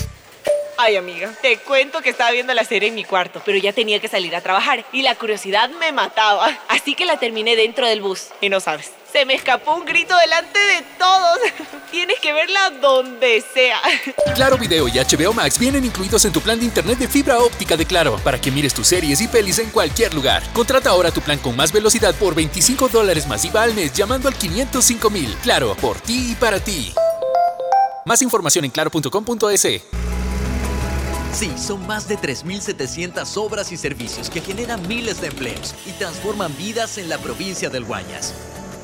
Ay, 0.83 0.95
amiga, 0.95 1.31
te 1.43 1.57
cuento 1.57 2.01
que 2.01 2.09
estaba 2.09 2.31
viendo 2.31 2.55
la 2.55 2.63
serie 2.63 2.89
en 2.89 2.95
mi 2.95 3.03
cuarto, 3.03 3.39
pero 3.45 3.55
ya 3.59 3.71
tenía 3.71 3.99
que 3.99 4.07
salir 4.07 4.35
a 4.35 4.41
trabajar 4.41 4.83
y 4.91 5.03
la 5.03 5.13
curiosidad 5.13 5.69
me 5.69 5.91
mataba. 5.91 6.57
Así 6.69 6.95
que 6.95 7.05
la 7.05 7.17
terminé 7.17 7.55
dentro 7.55 7.85
del 7.85 8.01
bus. 8.01 8.29
Y 8.41 8.49
no 8.49 8.59
sabes, 8.59 8.89
se 9.13 9.23
me 9.25 9.35
escapó 9.35 9.75
un 9.75 9.85
grito 9.85 10.17
delante 10.17 10.57
de 10.57 10.81
todos. 10.97 11.37
Tienes 11.91 12.19
que 12.19 12.33
verla 12.33 12.71
donde 12.81 13.43
sea. 13.53 13.79
Claro 14.33 14.57
Video 14.57 14.87
y 14.87 14.93
HBO 14.93 15.33
Max 15.33 15.59
vienen 15.59 15.85
incluidos 15.85 16.25
en 16.25 16.33
tu 16.33 16.41
plan 16.41 16.57
de 16.57 16.65
internet 16.65 16.97
de 16.97 17.07
fibra 17.07 17.37
óptica 17.37 17.77
de 17.77 17.85
Claro 17.85 18.19
para 18.23 18.41
que 18.41 18.49
mires 18.49 18.73
tus 18.73 18.87
series 18.87 19.21
y 19.21 19.27
pelis 19.27 19.59
en 19.59 19.69
cualquier 19.69 20.15
lugar. 20.15 20.41
Contrata 20.51 20.89
ahora 20.89 21.11
tu 21.11 21.21
plan 21.21 21.37
con 21.37 21.55
más 21.55 21.71
velocidad 21.71 22.15
por 22.15 22.33
25 22.33 22.87
dólares 22.87 23.27
masiva 23.27 23.61
al 23.61 23.75
mes 23.75 23.93
llamando 23.93 24.27
al 24.27 24.33
505 24.33 25.11
mil. 25.11 25.37
Claro, 25.43 25.75
por 25.75 25.99
ti 25.99 26.31
y 26.31 26.35
para 26.35 26.59
ti. 26.59 26.91
Más 28.03 28.23
información 28.23 28.65
en 28.65 28.71
claro.com.es. 28.71 29.83
Sí, 31.33 31.51
son 31.57 31.87
más 31.87 32.07
de 32.07 32.17
3.700 32.17 33.37
obras 33.37 33.71
y 33.71 33.77
servicios 33.77 34.29
que 34.29 34.41
generan 34.41 34.85
miles 34.87 35.21
de 35.21 35.27
empleos 35.27 35.73
y 35.85 35.91
transforman 35.93 36.55
vidas 36.57 36.97
en 36.97 37.09
la 37.09 37.17
provincia 37.17 37.69
del 37.69 37.85
Guayas. 37.85 38.33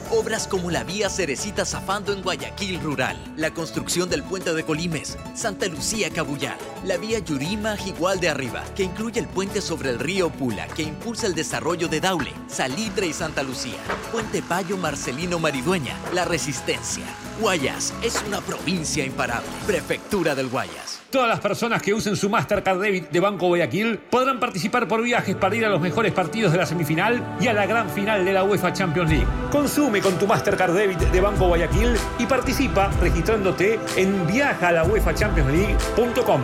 Obras 0.09 0.47
como 0.47 0.71
la 0.71 0.85
vía 0.85 1.09
Cerecita 1.09 1.65
Zafando 1.65 2.13
en 2.13 2.21
Guayaquil 2.23 2.79
Rural, 2.79 3.17
la 3.35 3.53
construcción 3.53 4.09
del 4.09 4.23
puente 4.23 4.53
de 4.53 4.63
Colimes, 4.63 5.17
Santa 5.35 5.67
Lucía 5.67 6.09
Cabullar, 6.09 6.57
la 6.85 6.95
vía 6.95 7.19
Yurima 7.19 7.75
Jigual 7.75 8.21
de 8.21 8.29
Arriba, 8.29 8.63
que 8.73 8.83
incluye 8.83 9.19
el 9.19 9.27
puente 9.27 9.59
sobre 9.59 9.89
el 9.89 9.99
río 9.99 10.29
Pula, 10.29 10.67
que 10.67 10.83
impulsa 10.83 11.27
el 11.27 11.35
desarrollo 11.35 11.89
de 11.89 11.99
Daule, 11.99 12.31
Salitre 12.47 13.07
y 13.07 13.13
Santa 13.13 13.43
Lucía, 13.43 13.79
Puente 14.13 14.41
Payo 14.41 14.77
Marcelino 14.77 15.37
Maridueña, 15.39 15.97
La 16.13 16.23
Resistencia. 16.23 17.03
Guayas 17.41 17.93
es 18.01 18.23
una 18.25 18.39
provincia 18.39 19.03
imparable. 19.03 19.49
Prefectura 19.67 20.33
del 20.33 20.47
Guayas. 20.47 20.96
Todas 21.09 21.29
las 21.29 21.39
personas 21.39 21.81
que 21.81 21.93
usen 21.93 22.17
su 22.17 22.29
Mastercard 22.29 22.81
Debit 22.81 23.09
de 23.09 23.21
Banco 23.21 23.47
Guayaquil 23.47 23.97
podrán 23.97 24.41
participar 24.41 24.89
por 24.89 25.01
viajes 25.01 25.37
para 25.37 25.55
ir 25.55 25.65
a 25.65 25.69
los 25.69 25.79
mejores 25.79 26.11
partidos 26.11 26.51
de 26.51 26.57
la 26.57 26.65
semifinal 26.65 27.37
y 27.39 27.47
a 27.47 27.53
la 27.53 27.65
gran 27.65 27.89
final 27.89 28.25
de 28.25 28.33
la 28.33 28.43
UEFA 28.43 28.73
Champions 28.73 29.09
League. 29.09 29.25
Consume 29.49 30.01
con 30.01 30.19
tu 30.19 30.27
Mastercard 30.27 30.73
Debit 30.73 30.99
de 30.99 31.21
Banco 31.21 31.47
Guayaquil 31.47 31.95
y 32.19 32.25
participa 32.25 32.91
registrándote 32.99 33.79
en 33.95 34.27
viajalauefachampionsleague.com. 34.27 36.41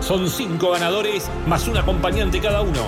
Son 0.00 0.30
cinco 0.30 0.70
ganadores 0.70 1.28
más 1.48 1.66
un 1.66 1.76
acompañante 1.76 2.40
cada 2.40 2.62
uno. 2.62 2.86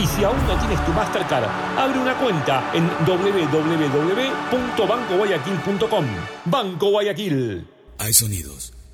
Y 0.00 0.06
si 0.06 0.22
aún 0.22 0.38
no 0.46 0.54
tienes 0.54 0.86
tu 0.86 0.92
Mastercard, 0.92 1.48
abre 1.76 1.98
una 1.98 2.14
cuenta 2.14 2.70
en 2.72 2.88
www.bancoguayaquil.com. 3.06 6.04
Banco 6.44 6.90
Guayaquil. 6.90 7.66
Hay 7.98 8.12
sonidos 8.12 8.72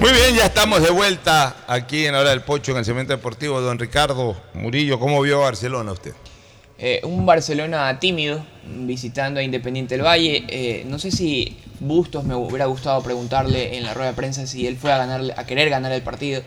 Muy 0.00 0.12
bien, 0.12 0.34
ya 0.34 0.46
estamos 0.46 0.82
de 0.82 0.88
vuelta 0.88 1.56
aquí 1.66 2.06
en 2.06 2.14
la 2.14 2.20
hora 2.20 2.30
del 2.30 2.40
pocho 2.40 2.72
en 2.72 2.78
el 2.78 2.86
cemento 2.86 3.12
deportivo. 3.12 3.60
Don 3.60 3.78
Ricardo 3.78 4.34
Murillo, 4.54 4.98
¿cómo 4.98 5.20
vio 5.20 5.40
Barcelona 5.40 5.92
usted? 5.92 6.14
Eh, 6.78 7.02
un 7.04 7.26
Barcelona 7.26 8.00
tímido, 8.00 8.42
visitando 8.64 9.40
a 9.40 9.42
Independiente 9.42 9.98
del 9.98 10.06
Valle. 10.06 10.46
Eh, 10.48 10.84
no 10.86 10.98
sé 10.98 11.10
si 11.10 11.58
Bustos 11.80 12.24
me 12.24 12.34
hubiera 12.34 12.64
gustado 12.64 13.02
preguntarle 13.02 13.76
en 13.76 13.84
la 13.84 13.92
rueda 13.92 14.12
de 14.12 14.16
prensa 14.16 14.46
si 14.46 14.66
él 14.66 14.78
fue 14.78 14.90
a, 14.90 14.96
ganar, 14.96 15.34
a 15.36 15.44
querer 15.44 15.68
ganar 15.68 15.92
el 15.92 16.00
partido, 16.00 16.40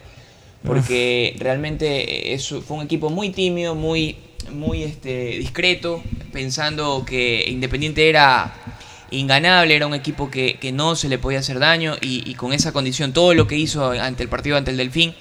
porque 0.66 1.36
realmente 1.38 2.34
es, 2.34 2.48
fue 2.48 2.78
un 2.78 2.84
equipo 2.84 3.12
muy 3.12 3.30
tímido, 3.30 3.76
muy, 3.76 4.18
muy 4.52 4.82
este, 4.82 5.38
discreto, 5.38 6.02
pensando 6.32 7.06
que 7.06 7.46
Independiente 7.48 8.10
era 8.10 8.52
inganable, 9.18 9.76
era 9.76 9.88
un 9.88 9.94
equipo 9.94 10.30
que, 10.30 10.58
que 10.60 10.72
no 10.72 10.96
se 10.96 11.10
le 11.10 11.18
podía 11.18 11.40
hacer 11.40 11.60
daño 11.60 11.96
y, 12.02 12.30
y, 12.30 12.36
con 12.36 12.54
esa 12.54 12.72
condición 12.72 13.14
todo 13.14 13.34
lo 13.34 13.48
que 13.48 13.58
hizo 13.58 13.92
ante 13.92 14.24
el 14.24 14.30
partido 14.30 14.58
ante 14.58 14.72
el 14.72 14.78
Delfín 14.78 15.16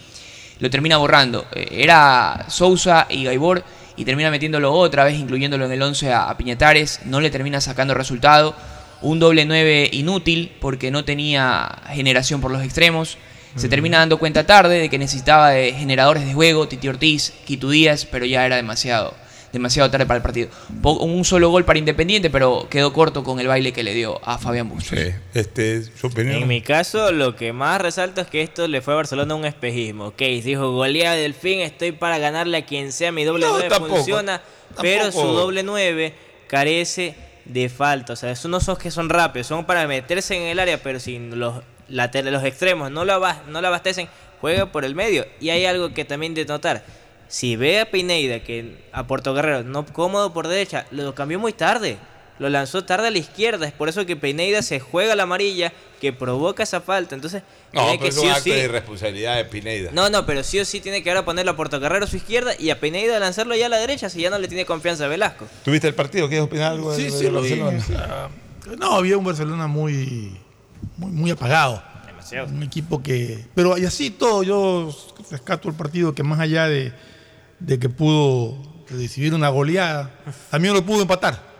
lo 0.59 0.71
termina 0.71 0.97
borrando. 0.97 1.47
Eh, 1.55 1.69
era 1.71 2.47
Sousa 2.49 3.07
y 3.11 3.25
Gaibor 3.25 3.65
y 3.97 4.05
termina 4.05 4.31
metiéndolo 4.31 4.73
otra 4.73 5.05
vez, 5.05 5.19
incluyéndolo 5.19 5.67
en 5.67 5.73
el 5.73 5.83
11 5.83 6.13
a, 6.13 6.31
a 6.31 6.37
Piñatares, 6.37 7.01
no 7.05 7.21
le 7.21 7.31
termina 7.31 7.61
sacando 7.61 7.95
resultado. 7.95 8.55
Un 9.03 9.19
doble 9.19 9.45
9 9.45 9.91
inútil 9.93 10.53
porque 10.61 10.93
no 10.93 11.05
tenía 11.05 11.83
generación 11.89 12.41
por 12.41 12.53
los 12.53 12.63
extremos. 12.63 13.19
Se 13.57 13.69
termina 13.69 13.99
dando 13.99 14.19
cuenta 14.19 14.47
tarde 14.47 14.79
de 14.79 14.89
que 14.89 14.99
necesitaba 14.99 15.51
de 15.51 15.73
generadores 15.75 16.25
de 16.25 16.33
juego, 16.33 16.69
Titi 16.69 16.89
Ortiz, 16.89 17.35
Quito 17.45 17.69
Díaz, 17.69 18.07
pero 18.11 18.25
ya 18.25 18.47
era 18.47 18.57
demasiado, 18.57 19.15
demasiado 19.53 19.91
tarde 19.91 20.07
para 20.07 20.17
el 20.17 20.23
partido. 20.23 20.49
Un 20.83 21.25
solo 21.25 21.51
gol 21.51 21.65
para 21.65 21.79
Independiente, 21.79 22.31
pero 22.31 22.67
quedó 22.71 22.93
corto 22.93 23.23
con 23.23 23.39
el 23.41 23.47
baile 23.49 23.73
que 23.73 23.83
le 23.83 23.93
dio 23.95 24.21
a 24.27 24.39
Fabián 24.39 24.69
Bustos. 24.69 24.99
Sí, 24.99 25.11
este, 25.35 25.83
su 25.83 26.07
opinión. 26.07 26.37
En 26.43 26.49
mi 26.49 26.63
caso, 26.63 27.13
lo 27.13 27.37
que 27.37 27.53
más 27.53 27.81
resalto 27.81 28.21
es 28.21 28.27
que 28.29 28.43
esto 28.43 28.67
le 28.69 28.81
fue 28.81 28.95
a 28.95 28.97
Barcelona 28.97 29.35
un 29.35 29.45
espejismo. 29.45 30.07
Ok, 30.07 30.19
dijo, 30.21 30.73
golea 30.73 31.13
del 31.13 31.35
fin, 31.35 31.61
estoy 31.61 31.93
para 31.93 32.19
ganarle 32.19 32.57
a 32.59 32.65
quien 32.65 32.93
sea, 32.93 33.13
mi 33.13 33.25
doble 33.25 33.47
No, 33.47 33.53
9 33.53 33.69
tampoco, 33.69 33.97
funciona, 33.97 34.43
pero 34.81 35.13
su 35.13 35.19
doble 35.27 35.63
9 35.63 36.15
carece 36.49 37.15
de 37.45 37.69
falta. 37.69 38.13
O 38.13 38.17
sea, 38.17 38.31
esos 38.31 38.51
no 38.51 38.61
son 38.61 38.77
que 38.77 38.91
son 38.91 39.09
rápidos, 39.09 39.47
son 39.47 39.65
para 39.65 39.87
meterse 39.87 40.37
en 40.37 40.43
el 40.45 40.59
área, 40.59 40.83
pero 40.83 41.01
sin 41.01 41.39
los, 41.39 41.63
later- 41.89 42.25
los 42.31 42.45
extremos 42.45 42.91
no 42.91 43.05
lo, 43.05 43.13
abas- 43.15 43.47
no 43.49 43.61
lo 43.61 43.69
abastecen, 43.69 44.09
juega 44.41 44.67
por 44.73 44.85
el 44.85 44.95
medio. 44.95 45.27
Y 45.41 45.51
hay 45.51 45.65
algo 45.67 45.93
que 45.93 46.05
también 46.05 46.35
de 46.35 46.45
notar. 46.45 46.85
Si 47.33 47.57
ve 47.57 47.81
a 47.81 47.91
Pineida, 47.91 48.41
que 48.41 48.77
a 48.93 49.07
Puerto 49.07 49.33
Guerrero, 49.33 49.63
no 49.65 49.87
cómodo 49.87 50.35
por 50.35 50.49
derecha, 50.49 50.85
lo 50.91 51.15
cambió 51.15 51.39
muy 51.39 51.55
tarde. 51.55 51.97
lo 52.39 52.49
lanzó 52.51 52.85
tarde 52.85 53.07
a 53.07 53.11
la 53.11 53.19
izquierda. 53.19 53.67
Es 53.69 53.73
por 53.73 53.89
eso 53.89 54.05
que 54.05 54.17
Pineda 54.17 54.63
se 54.63 54.81
juega 54.81 55.15
la 55.15 55.23
amarilla 55.23 55.73
que 56.01 56.13
provoca 56.13 56.65
esa 56.65 56.81
falta. 56.81 57.15
Entonces, 57.15 57.43
No, 57.73 57.83
tiene 57.83 57.99
pero 57.99 58.03
que 58.03 58.09
es 58.09 58.15
sí 58.17 58.21
un 58.27 58.31
acto 58.33 58.43
sí- 58.45 58.51
de 58.51 58.65
irresponsabilidad 58.65 59.37
de 59.37 59.45
Pineda. 59.45 59.91
No, 59.93 60.11
no, 60.11 60.27
pero 60.27 60.43
sí 60.43 60.59
o 60.59 60.65
sí 60.65 60.81
tiene 60.81 61.03
que 61.05 61.11
ahora 61.11 61.25
ponerlo 61.25 61.53
a 61.53 61.57
Portocarrero 61.57 62.05
a 62.05 62.09
su 62.09 62.17
izquierda 62.17 62.53
y 62.59 62.71
a 62.71 62.81
Pineda 62.81 63.19
lanzarlo 63.21 63.55
ya 63.55 63.67
a 63.67 63.69
la 63.69 63.79
derecha 63.79 64.11
si 64.11 64.21
ya 64.23 64.29
no 64.31 64.39
le 64.39 64.49
tiene 64.49 64.67
confianza 64.67 65.05
a 65.05 65.09
Velasco. 65.09 65.47
¿Tuviste 65.65 65.87
el 65.89 65.95
partido? 65.95 66.27
¿Quieres 66.29 66.45
opinar 66.45 66.73
algo 66.73 66.93
Sí, 66.95 67.05
de, 67.05 67.11
sí, 67.13 67.25
de 67.25 67.31
lo 67.31 67.41
vi. 67.43 67.51
Barcelona? 67.61 67.79
O 67.79 68.67
sea, 68.67 68.77
no, 68.77 68.93
había 68.97 69.17
un 69.17 69.25
Barcelona 69.25 69.69
muy, 69.69 70.37
muy, 70.99 71.13
muy 71.13 71.31
apagado. 71.31 71.83
Un 72.49 72.63
equipo 72.63 73.03
que. 73.03 73.45
Pero 73.55 73.79
y 73.79 73.85
así 73.85 74.11
todo, 74.11 74.43
yo 74.43 74.93
rescato 75.31 75.69
el 75.69 75.75
partido 75.77 76.13
que 76.15 76.23
más 76.25 76.41
allá 76.41 76.67
de, 76.67 76.93
de 77.65 77.79
que 77.79 77.89
pudo 77.89 78.57
recibir 78.89 79.35
una 79.35 79.49
goleada, 79.49 80.11
también 80.51 80.75
lo 80.75 80.85
pudo 80.85 81.03
empatar. 81.03 81.53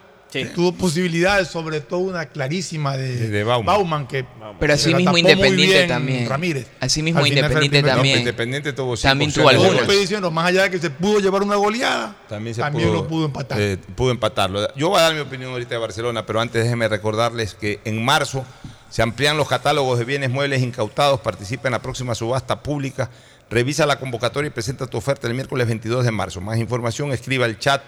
Tuvo 0.55 0.73
posibilidades, 0.73 1.49
sobre 1.49 1.83
todo 1.83 2.01
una 2.01 2.25
clarísima 2.25 2.97
de, 2.97 3.29
De 3.29 3.45
Bauman. 3.45 4.07
que. 4.07 4.25
Pero 4.59 4.73
así 4.73 4.95
mismo 4.95 5.19
Independiente 5.19 5.87
también. 5.87 6.27
Ramírez. 6.27 6.69
Así 6.81 7.03
mismo 7.03 7.27
Independiente 7.27 7.83
también. 7.83 8.15
No, 8.15 8.21
Independiente 8.21 8.73
tuvo 8.73 8.97
También 8.97 9.31
tuvo 9.31 9.51
diciendo, 9.93 10.31
más 10.31 10.47
allá 10.47 10.63
de 10.63 10.71
que 10.71 10.79
se 10.79 10.89
pudo 10.89 11.21
llevar 11.21 11.43
una 11.43 11.57
goleada, 11.57 12.17
También, 12.31 12.55
se 12.55 12.63
también 12.63 12.89
pudo, 12.89 13.03
lo 13.03 13.09
pudo 13.09 13.27
empatar. 13.27 13.61
eh, 13.61 13.77
pudo 13.95 14.11
empatarlo. 14.11 14.75
Yo 14.75 14.89
voy 14.89 15.01
a 15.01 15.03
dar 15.03 15.15
mi 15.15 15.21
opinión 15.21 15.51
ahorita 15.53 15.75
de 15.75 15.79
Barcelona, 15.79 16.25
pero 16.25 16.41
antes 16.41 16.63
déjenme 16.65 16.89
recordarles 16.89 17.55
que 17.55 17.81
en 17.85 18.03
marzo 18.03 18.47
se 18.89 19.03
amplían 19.03 19.37
los 19.37 19.49
catálogos 19.49 19.99
de 19.99 20.07
bienes 20.07 20.31
muebles 20.31 20.63
incautados. 20.63 21.21
Participa 21.21 21.69
en 21.69 21.73
la 21.73 21.83
próxima 21.83 22.15
subasta 22.15 22.63
pública. 22.63 23.11
Revisa 23.53 23.85
la 23.85 23.99
convocatoria 23.99 24.49
y 24.49 24.51
presenta 24.51 24.87
tu 24.87 24.97
oferta 24.97 25.27
el 25.29 25.35
miércoles 25.35 25.67
22 25.67 26.05
de 26.07 26.11
marzo. 26.11 26.41
Más 26.41 26.57
información, 26.59 27.13
escriba 27.13 27.45
al 27.45 27.59
chat 27.59 27.83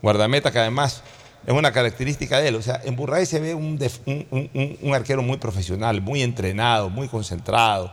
guardameta, 0.00 0.50
que 0.52 0.60
además 0.60 1.02
es 1.46 1.52
una 1.54 1.72
característica 1.72 2.38
de 2.40 2.48
él. 2.48 2.56
O 2.56 2.62
sea, 2.62 2.80
en 2.84 2.96
Burray 2.96 3.26
se 3.26 3.40
ve 3.40 3.54
un, 3.54 3.78
un- 4.06 4.78
un- 4.82 4.94
arquero 4.94 5.22
muy 5.22 5.36
profesional, 5.38 6.00
muy 6.00 6.22
entrenado, 6.22 6.88
muy 6.90 7.08
concentrado, 7.08 7.92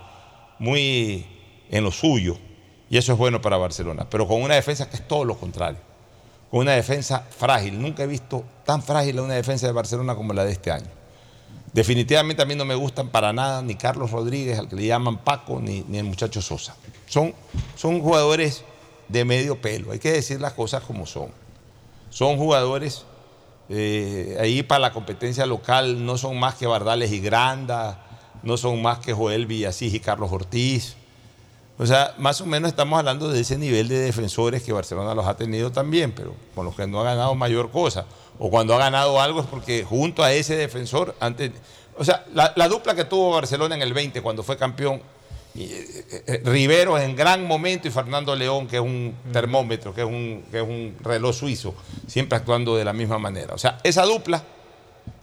muy 0.59 1.25
en 1.69 1.83
lo 1.83 1.91
suyo. 1.91 2.37
Y 2.89 2.97
eso 2.97 3.13
es 3.13 3.17
bueno 3.17 3.41
para 3.41 3.57
Barcelona. 3.57 4.07
Pero 4.09 4.27
con 4.27 4.41
una 4.41 4.55
defensa 4.55 4.89
que 4.89 4.95
es 4.97 5.07
todo 5.07 5.23
lo 5.25 5.37
contrario. 5.37 5.79
Con 6.49 6.61
una 6.61 6.71
defensa 6.73 7.23
frágil. 7.37 7.79
Nunca 7.81 8.03
he 8.03 8.07
visto 8.07 8.43
tan 8.65 8.81
frágil 8.81 9.19
una 9.19 9.35
defensa 9.35 9.67
de 9.67 9.73
Barcelona 9.73 10.15
como 10.15 10.33
la 10.33 10.43
de 10.45 10.51
este 10.51 10.71
año. 10.71 10.87
Definitivamente 11.71 12.41
a 12.41 12.45
mí 12.45 12.55
no 12.55 12.65
me 12.65 12.73
gustan 12.73 13.09
para 13.09 13.31
nada 13.31 13.61
ni 13.61 13.75
Carlos 13.75 14.09
Rodríguez, 14.09 14.57
al 14.57 14.67
que 14.67 14.75
le 14.75 14.87
llaman 14.87 15.19
Paco, 15.19 15.59
ni, 15.61 15.85
ni 15.87 15.99
el 15.99 16.05
muchacho 16.05 16.41
Sosa. 16.41 16.75
Son, 17.05 17.33
son 17.75 18.01
jugadores 18.01 18.63
de 19.07 19.23
medio 19.23 19.61
pelo, 19.61 19.91
hay 19.91 19.99
que 19.99 20.11
decir 20.11 20.41
las 20.41 20.53
cosas 20.53 20.81
como 20.83 21.05
son. 21.05 21.29
Son 22.09 22.37
jugadores 22.37 23.05
eh, 23.69 24.37
ahí 24.39 24.63
para 24.63 24.79
la 24.79 24.91
competencia 24.91 25.45
local, 25.45 26.05
no 26.05 26.17
son 26.17 26.39
más 26.39 26.55
que 26.55 26.65
Bardales 26.65 27.11
y 27.11 27.19
Granda, 27.19 28.03
no 28.41 28.57
son 28.57 28.81
más 28.81 28.99
que 28.99 29.13
Joel 29.13 29.45
Villasís 29.45 29.93
y 29.93 29.99
Carlos 29.99 30.31
Ortiz. 30.31 30.95
O 31.77 31.85
sea, 31.85 32.13
más 32.17 32.41
o 32.41 32.45
menos 32.45 32.69
estamos 32.71 32.99
hablando 32.99 33.29
de 33.29 33.39
ese 33.39 33.57
nivel 33.57 33.87
de 33.87 33.99
defensores 33.99 34.63
que 34.63 34.73
Barcelona 34.73 35.13
los 35.13 35.27
ha 35.27 35.37
tenido 35.37 35.71
también, 35.71 36.11
pero 36.11 36.33
con 36.53 36.65
los 36.65 36.75
que 36.75 36.87
no 36.87 36.99
ha 36.99 37.03
ganado 37.03 37.35
mayor 37.35 37.71
cosa. 37.71 38.05
O 38.37 38.49
cuando 38.49 38.73
ha 38.73 38.79
ganado 38.79 39.21
algo 39.21 39.41
es 39.41 39.45
porque 39.45 39.85
junto 39.85 40.23
a 40.23 40.33
ese 40.33 40.55
defensor, 40.57 41.15
antes, 41.19 41.51
o 41.97 42.03
sea, 42.03 42.25
la, 42.33 42.51
la 42.55 42.67
dupla 42.67 42.95
que 42.95 43.05
tuvo 43.05 43.31
Barcelona 43.31 43.75
en 43.75 43.81
el 43.81 43.93
20 43.93 44.21
cuando 44.21 44.43
fue 44.43 44.57
campeón, 44.57 45.01
y, 45.55 45.63
eh, 45.63 46.05
eh, 46.27 46.41
Riveros 46.45 47.01
en 47.01 47.15
gran 47.15 47.45
momento 47.45 47.87
y 47.87 47.91
Fernando 47.91 48.35
León, 48.35 48.67
que 48.67 48.77
es 48.77 48.81
un 48.81 49.15
termómetro, 49.33 49.93
que 49.93 50.01
es 50.01 50.07
un, 50.07 50.43
que 50.51 50.57
es 50.57 50.63
un 50.63 50.95
reloj 51.01 51.35
suizo, 51.35 51.75
siempre 52.07 52.37
actuando 52.37 52.75
de 52.75 52.85
la 52.85 52.93
misma 52.93 53.17
manera. 53.19 53.53
O 53.55 53.57
sea, 53.57 53.77
esa 53.83 54.03
dupla. 54.05 54.43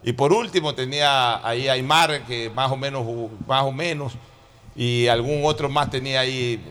Y 0.02 0.12
por 0.12 0.32
último 0.32 0.74
tenía 0.74 1.46
ahí 1.46 1.68
Aymar, 1.68 2.24
que 2.26 2.50
más 2.50 2.70
o 2.70 2.76
menos, 2.76 3.04
más 3.46 3.62
o 3.64 3.72
menos, 3.72 4.12
y 4.74 5.06
algún 5.08 5.44
otro 5.44 5.68
más 5.68 5.90
tenía 5.90 6.20
ahí, 6.20 6.62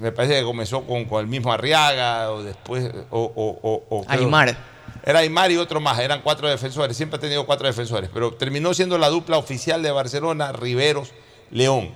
me 0.00 0.10
parece 0.12 0.34
que 0.38 0.42
comenzó 0.44 0.82
con, 0.84 1.04
con 1.04 1.20
el 1.20 1.26
mismo 1.26 1.52
Arriaga, 1.52 2.30
o 2.32 2.42
después, 2.42 2.90
o... 3.10 3.20
o- 3.34 3.58
o- 3.62 3.84
o 3.98 4.04
Aymar. 4.08 4.56
Era 5.06 5.18
Aymar 5.20 5.50
y 5.52 5.56
otro 5.58 5.80
más, 5.80 5.98
eran 5.98 6.22
cuatro 6.22 6.48
defensores, 6.48 6.96
siempre 6.96 7.18
ha 7.18 7.20
tenido 7.20 7.44
cuatro 7.44 7.66
defensores, 7.66 8.08
pero 8.12 8.32
terminó 8.34 8.72
siendo 8.72 8.96
la 8.98 9.08
dupla 9.10 9.36
oficial 9.36 9.82
de 9.82 9.90
Barcelona, 9.90 10.50
Riveros, 10.52 11.12
León. 11.54 11.94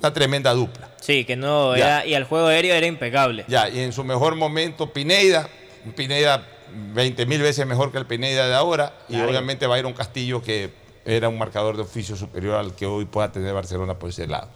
Una 0.00 0.12
tremenda 0.12 0.54
dupla. 0.54 0.88
Sí, 1.00 1.24
que 1.24 1.36
no 1.36 1.74
era, 1.74 2.06
y 2.06 2.14
el 2.14 2.24
juego 2.24 2.46
aéreo 2.46 2.74
era 2.74 2.86
impecable. 2.86 3.44
Ya, 3.48 3.68
y 3.68 3.80
en 3.80 3.92
su 3.92 4.04
mejor 4.04 4.36
momento 4.36 4.92
Pineida, 4.92 5.48
un 5.84 5.92
Pineida 5.92 6.46
20 6.94 7.26
mil 7.26 7.42
veces 7.42 7.66
mejor 7.66 7.90
que 7.90 7.98
el 7.98 8.06
Pineida 8.06 8.46
de 8.46 8.54
ahora, 8.54 8.92
y 9.08 9.20
obviamente 9.20 9.66
Byron 9.66 9.92
Castillo, 9.94 10.40
que 10.42 10.70
era 11.04 11.28
un 11.28 11.36
marcador 11.36 11.76
de 11.76 11.82
oficio 11.82 12.16
superior 12.16 12.54
al 12.54 12.74
que 12.74 12.86
hoy 12.86 13.04
pueda 13.04 13.30
tener 13.32 13.52
Barcelona 13.52 13.98
por 13.98 14.10
ese 14.10 14.28
lado. 14.28 14.48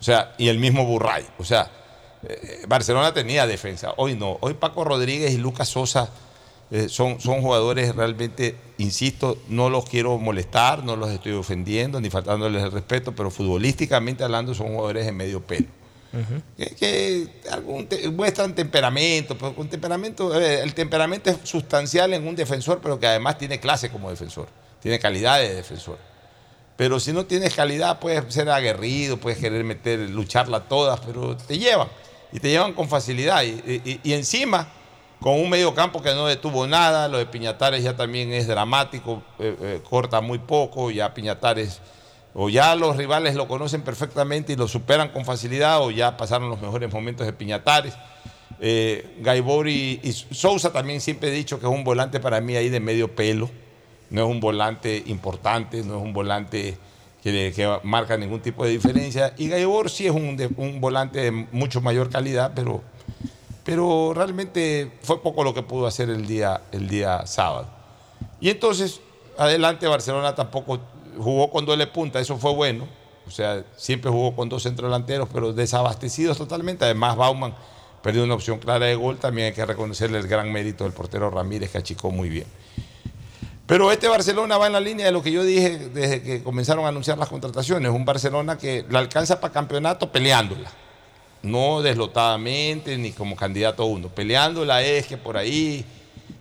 O 0.00 0.02
sea, 0.02 0.32
y 0.38 0.48
el 0.48 0.58
mismo 0.58 0.86
Burray. 0.86 1.26
O 1.38 1.44
sea, 1.44 1.70
eh, 2.26 2.64
Barcelona 2.66 3.12
tenía 3.12 3.46
defensa, 3.46 3.92
hoy 3.98 4.14
no. 4.14 4.38
Hoy 4.40 4.54
Paco 4.54 4.84
Rodríguez 4.84 5.32
y 5.32 5.38
Lucas 5.38 5.68
Sosa 5.68 6.08
eh, 6.72 6.88
son, 6.88 7.20
son 7.20 7.40
jugadores 7.42 7.94
realmente, 7.94 8.56
insisto, 8.78 9.38
no 9.48 9.68
los 9.70 9.84
quiero 9.88 10.18
molestar, 10.18 10.82
no 10.84 10.96
los 10.96 11.10
estoy 11.10 11.32
ofendiendo 11.32 12.00
ni 12.00 12.08
faltándoles 12.10 12.62
el 12.64 12.72
respeto, 12.72 13.12
pero 13.14 13.30
futbolísticamente 13.30 14.24
hablando 14.24 14.54
son 14.54 14.68
jugadores 14.68 15.04
de 15.06 15.12
medio 15.12 15.40
pelo 15.42 15.66
que, 16.58 16.66
que 16.74 17.26
algún 17.50 17.86
te- 17.86 18.10
muestran 18.10 18.54
temperamento, 18.54 19.36
con 19.54 19.68
temperamento, 19.68 20.38
eh, 20.38 20.60
el 20.62 20.74
temperamento 20.74 21.30
es 21.30 21.38
sustancial 21.44 22.12
en 22.12 22.26
un 22.26 22.36
defensor, 22.36 22.80
pero 22.82 22.98
que 23.00 23.06
además 23.06 23.38
tiene 23.38 23.60
clase 23.60 23.88
como 23.90 24.10
defensor, 24.10 24.46
tiene 24.82 24.98
calidad 24.98 25.38
de 25.38 25.54
defensor. 25.54 25.98
Pero 26.76 26.98
si 27.00 27.12
no 27.12 27.24
tienes 27.26 27.54
calidad, 27.54 27.98
puedes 27.98 28.32
ser 28.32 28.48
aguerrido, 28.50 29.16
puedes 29.18 29.38
querer 29.38 29.62
meter, 29.64 30.00
lucharla 30.10 30.60
todas, 30.64 31.00
pero 31.00 31.36
te 31.36 31.58
llevan, 31.58 31.88
y 32.32 32.40
te 32.40 32.48
llevan 32.50 32.72
con 32.72 32.88
facilidad. 32.88 33.42
Y, 33.44 33.80
y- 33.84 34.00
y 34.02 34.12
encima, 34.14 34.68
con 35.22 35.34
un 35.40 35.48
medio 35.48 35.72
campo 35.72 36.02
que 36.02 36.12
no 36.14 36.26
detuvo 36.26 36.66
nada, 36.66 37.06
lo 37.06 37.16
de 37.16 37.26
Piñatares 37.26 37.82
ya 37.82 37.96
también 37.96 38.32
es 38.32 38.48
dramático, 38.48 39.22
eh, 39.38 39.56
eh, 39.60 39.80
corta 39.88 40.20
muy 40.20 40.38
poco, 40.38 40.90
ya 40.90 41.14
Piñatares, 41.14 41.80
o 42.34 42.48
ya 42.48 42.74
los 42.74 42.96
rivales 42.96 43.36
lo 43.36 43.46
conocen 43.46 43.82
perfectamente 43.82 44.52
y 44.52 44.56
lo 44.56 44.66
superan 44.66 45.10
con 45.10 45.24
facilidad, 45.24 45.80
o 45.80 45.92
ya 45.92 46.16
pasaron 46.16 46.50
los 46.50 46.60
mejores 46.60 46.92
momentos 46.92 47.24
de 47.24 47.32
Piñatares. 47.32 47.94
Eh, 48.60 49.22
y, 50.02 50.12
Sousa 50.12 50.72
también 50.72 51.00
siempre 51.00 51.28
he 51.28 51.32
dicho 51.32 51.60
que 51.60 51.66
es 51.66 51.72
un 51.72 51.84
volante 51.84 52.18
para 52.18 52.40
mí 52.40 52.56
ahí 52.56 52.68
de 52.68 52.80
medio 52.80 53.14
pelo, 53.14 53.48
no 54.10 54.24
es 54.24 54.28
un 54.28 54.40
volante 54.40 55.04
importante, 55.06 55.84
no 55.84 55.98
es 55.98 56.02
un 56.02 56.12
volante 56.12 56.76
que, 57.22 57.78
marca 57.84 58.16
ningún 58.16 58.40
tipo 58.40 58.64
de 58.64 58.72
diferencia, 58.72 59.34
y 59.38 59.48
Gaibor 59.48 59.88
sí 59.88 60.06
es 60.06 60.12
un 60.12 60.80
volante 60.80 61.20
de 61.20 61.30
mucho 61.30 61.80
mayor 61.80 62.10
calidad, 62.10 62.52
pero 62.56 62.82
pero 63.64 64.12
realmente 64.14 64.92
fue 65.02 65.22
poco 65.22 65.44
lo 65.44 65.54
que 65.54 65.62
pudo 65.62 65.86
hacer 65.86 66.10
el 66.10 66.26
día, 66.26 66.62
el 66.72 66.88
día 66.88 67.26
sábado. 67.26 67.68
Y 68.40 68.50
entonces, 68.50 69.00
adelante, 69.38 69.86
Barcelona 69.86 70.34
tampoco 70.34 70.80
jugó 71.16 71.50
con 71.50 71.64
doble 71.64 71.86
punta, 71.86 72.20
eso 72.20 72.36
fue 72.38 72.52
bueno. 72.52 72.88
O 73.26 73.30
sea, 73.30 73.64
siempre 73.76 74.10
jugó 74.10 74.34
con 74.34 74.48
dos 74.48 74.64
centrodelanteros, 74.64 75.28
pero 75.32 75.52
desabastecidos 75.52 76.38
totalmente. 76.38 76.84
Además, 76.84 77.16
Bauman 77.16 77.54
perdió 78.02 78.24
una 78.24 78.34
opción 78.34 78.58
clara 78.58 78.86
de 78.86 78.96
gol. 78.96 79.18
También 79.18 79.48
hay 79.48 79.52
que 79.52 79.64
reconocerle 79.64 80.18
el 80.18 80.26
gran 80.26 80.50
mérito 80.52 80.82
del 80.84 80.92
portero 80.92 81.30
Ramírez, 81.30 81.70
que 81.70 81.78
achicó 81.78 82.10
muy 82.10 82.28
bien. 82.28 82.46
Pero 83.66 83.92
este 83.92 84.08
Barcelona 84.08 84.58
va 84.58 84.66
en 84.66 84.72
la 84.72 84.80
línea 84.80 85.06
de 85.06 85.12
lo 85.12 85.22
que 85.22 85.30
yo 85.30 85.44
dije 85.44 85.78
desde 85.94 86.20
que 86.20 86.42
comenzaron 86.42 86.84
a 86.84 86.88
anunciar 86.88 87.16
las 87.16 87.28
contrataciones. 87.28 87.92
Un 87.92 88.04
Barcelona 88.04 88.58
que 88.58 88.84
la 88.90 88.98
alcanza 88.98 89.40
para 89.40 89.52
campeonato 89.52 90.10
peleándola 90.10 90.68
no 91.42 91.82
deslotadamente 91.82 92.96
ni 92.98 93.12
como 93.12 93.36
candidato 93.36 93.82
a 93.82 93.86
uno. 93.86 94.08
Peleándola 94.08 94.82
es 94.82 95.06
que 95.06 95.16
por 95.16 95.36
ahí 95.36 95.84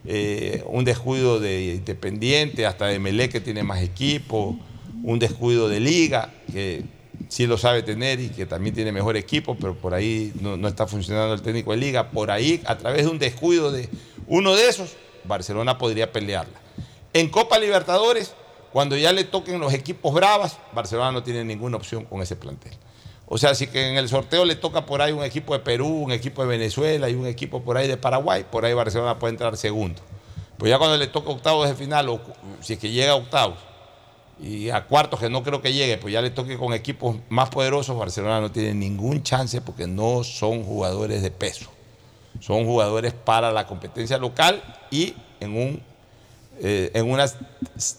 eh, 0.06 0.64
un 0.68 0.86
descuido 0.86 1.40
de 1.40 1.76
Independiente, 1.76 2.66
hasta 2.66 2.88
de 2.88 3.00
Melé 3.00 3.30
que 3.30 3.42
tiene 3.42 3.64
más 3.64 3.82
equipo, 3.82 4.58
un 5.04 5.20
descuido 5.20 5.70
de 5.70 5.80
Liga, 5.80 6.34
que 6.52 6.84
sí 7.30 7.48
lo 7.48 7.58
sabe 7.58 7.84
tener 7.84 8.20
y 8.20 8.30
que 8.30 8.46
también 8.46 8.76
tiene 8.76 8.92
mejor 8.92 9.18
equipo, 9.18 9.56
pero 9.56 9.76
por 9.76 9.94
ahí 9.94 10.32
no, 10.40 10.58
no 10.58 10.68
está 10.68 10.88
funcionando 10.88 11.34
el 11.34 11.42
técnico 11.42 11.72
de 11.72 11.78
Liga. 11.78 12.10
Por 12.12 12.32
ahí, 12.32 12.62
a 12.66 12.78
través 12.78 13.06
de 13.06 13.12
un 13.12 13.20
descuido 13.20 13.72
de 13.72 13.90
uno 14.28 14.56
de 14.56 14.68
esos, 14.68 14.96
Barcelona 15.24 15.78
podría 15.78 16.12
pelearla. 16.12 16.60
En 17.14 17.30
Copa 17.30 17.60
Libertadores, 17.60 18.34
cuando 18.72 18.96
ya 18.96 19.12
le 19.12 19.24
toquen 19.24 19.60
los 19.60 19.74
equipos 19.74 20.14
bravas, 20.14 20.58
Barcelona 20.74 21.12
no 21.12 21.24
tiene 21.24 21.44
ninguna 21.44 21.78
opción 21.78 22.06
con 22.06 22.22
ese 22.22 22.36
plantel. 22.36 22.72
O 23.34 23.38
sea, 23.38 23.56
si 23.56 23.68
que 23.68 23.88
en 23.88 23.96
el 23.96 24.10
sorteo 24.10 24.44
le 24.44 24.58
toca 24.58 24.86
por 24.86 25.02
ahí 25.02 25.14
un 25.14 25.24
equipo 25.24 25.54
de 25.54 25.60
Perú, 25.60 25.88
un 25.88 26.12
equipo 26.12 26.42
de 26.42 26.50
Venezuela 26.50 27.10
y 27.10 27.16
un 27.16 27.26
equipo 27.26 27.62
por 27.62 27.78
ahí 27.78 27.88
de 27.88 27.96
Paraguay, 27.96 28.46
por 28.52 28.66
ahí 28.66 28.74
Barcelona 28.74 29.20
puede 29.20 29.32
entrar 29.32 29.56
segundo. 29.56 30.02
Pues 30.58 30.70
ya 30.70 30.78
cuando 30.78 30.98
le 30.98 31.08
toca 31.08 31.30
octavos 31.30 31.66
de 31.70 31.74
final, 31.74 32.10
o 32.10 32.20
si 32.60 32.74
es 32.74 32.80
que 32.80 32.92
llega 32.92 33.14
a 33.14 33.16
octavos, 33.16 33.58
y 34.38 34.70
a 34.70 34.84
cuartos 34.84 35.18
que 35.22 35.30
no 35.30 35.44
creo 35.44 35.62
que 35.62 35.72
llegue, 35.72 35.98
pues 35.98 36.14
ya 36.14 36.22
le 36.22 36.32
toque 36.32 36.58
con 36.58 36.74
equipos 36.74 37.16
más 37.30 37.48
poderosos, 37.48 37.98
Barcelona 37.98 38.42
no 38.42 38.52
tiene 38.52 38.74
ningún 38.74 39.24
chance 39.24 39.62
porque 39.62 39.88
no 39.88 40.26
son 40.26 40.66
jugadores 40.66 41.22
de 41.22 41.32
peso. 41.32 41.72
Son 42.42 42.66
jugadores 42.66 43.14
para 43.14 43.54
la 43.54 43.66
competencia 43.66 44.18
local 44.18 44.62
y 44.92 45.16
en, 45.40 45.56
un, 45.56 45.82
eh, 46.60 46.92
en 46.94 47.10
una 47.10 47.28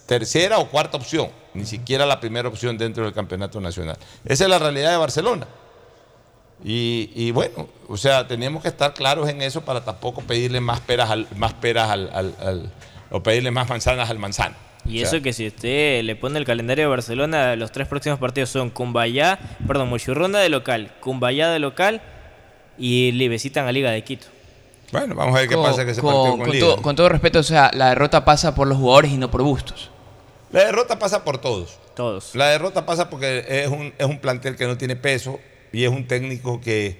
tercera 0.07 0.59
o 0.59 0.69
cuarta 0.69 0.99
opción, 0.99 1.31
ni 1.55 1.65
siquiera 1.67 2.07
la 2.07 2.21
primera 2.21 2.49
opción 2.49 2.79
dentro 2.79 3.05
del 3.05 3.13
campeonato 3.13 3.61
nacional. 3.61 3.97
Esa 4.25 4.45
es 4.45 4.51
la 4.51 4.59
realidad 4.59 4.91
de 4.91 4.97
Barcelona. 4.97 5.47
Y, 6.65 7.11
y 7.15 7.33
bueno, 7.33 7.69
o 7.89 7.97
sea, 7.97 8.29
tenemos 8.29 8.63
que 8.63 8.69
estar 8.69 8.95
claros 8.95 9.29
en 9.29 9.43
eso 9.43 9.63
para 9.63 9.85
tampoco 9.85 10.21
pedirle 10.23 10.61
más 10.61 10.81
peras 10.81 11.11
al, 11.11 11.27
más 11.37 11.55
peras 11.55 11.91
al, 11.91 12.09
al- 12.15 12.37
al- 12.41 12.73
o 13.11 13.23
pedirle 13.23 13.51
más 13.51 13.69
manzanas 13.69 14.09
al 14.11 14.19
manzano. 14.19 14.55
Y 14.85 14.97
O 15.03 15.07
sea, 15.07 15.09
eso 15.19 15.23
que 15.23 15.33
si 15.33 15.47
usted 15.49 16.03
le 16.05 16.17
pone 16.17 16.39
el 16.39 16.45
calendario 16.45 16.85
de 16.85 16.89
Barcelona, 16.91 17.57
los 17.57 17.71
tres 17.73 17.89
próximos 17.89 18.19
partidos 18.19 18.51
son 18.51 18.71
Cumbayá, 18.71 19.39
perdón, 19.67 19.89
Mochurrunda 19.91 20.39
de 20.39 20.49
local, 20.49 20.93
Cumbayá 21.01 21.51
de 21.51 21.59
local 21.59 22.01
y 22.79 23.13
le 23.13 23.29
visitan 23.29 23.67
a 23.67 23.73
Liga 23.73 23.91
de 23.91 24.03
Quito. 24.03 24.27
Bueno, 24.93 25.15
vamos 25.15 25.35
a 25.37 25.41
ver 25.41 25.49
qué 25.49 25.55
Con- 25.57 25.65
pasa 25.65 25.85
que 25.85 25.95
se 25.95 26.01
con, 26.01 26.13
partido 26.13 26.37
con, 26.37 26.47
con 26.47 26.59
todo, 26.59 26.83
con 26.83 26.97
todo 26.97 27.09
respeto, 27.09 27.39
o 27.41 27.43
sea, 27.45 27.71
la 27.75 27.91
derrota 27.91 28.25
pasa 28.25 28.55
por 28.55 28.67
los 28.69 28.79
jugadores 28.79 29.11
y 29.13 29.17
no 29.19 29.31
por 29.31 29.43
Bustos. 29.43 29.91
La 30.53 30.65
derrota 30.65 30.99
pasa 30.99 31.25
por 31.25 31.39
todos. 31.39 31.79
Todos. 31.97 32.35
La 32.35 32.49
derrota 32.51 32.87
pasa 32.87 33.09
porque 33.11 33.45
es 33.49 33.69
un, 33.69 33.93
es 33.99 34.07
un 34.07 34.19
plantel 34.19 34.57
que 34.57 34.67
no 34.67 34.77
tiene 34.77 34.97
peso 34.97 35.41
y 35.73 35.85
es 35.85 35.91
un 35.91 36.07
técnico 36.07 36.61
que, 36.61 36.97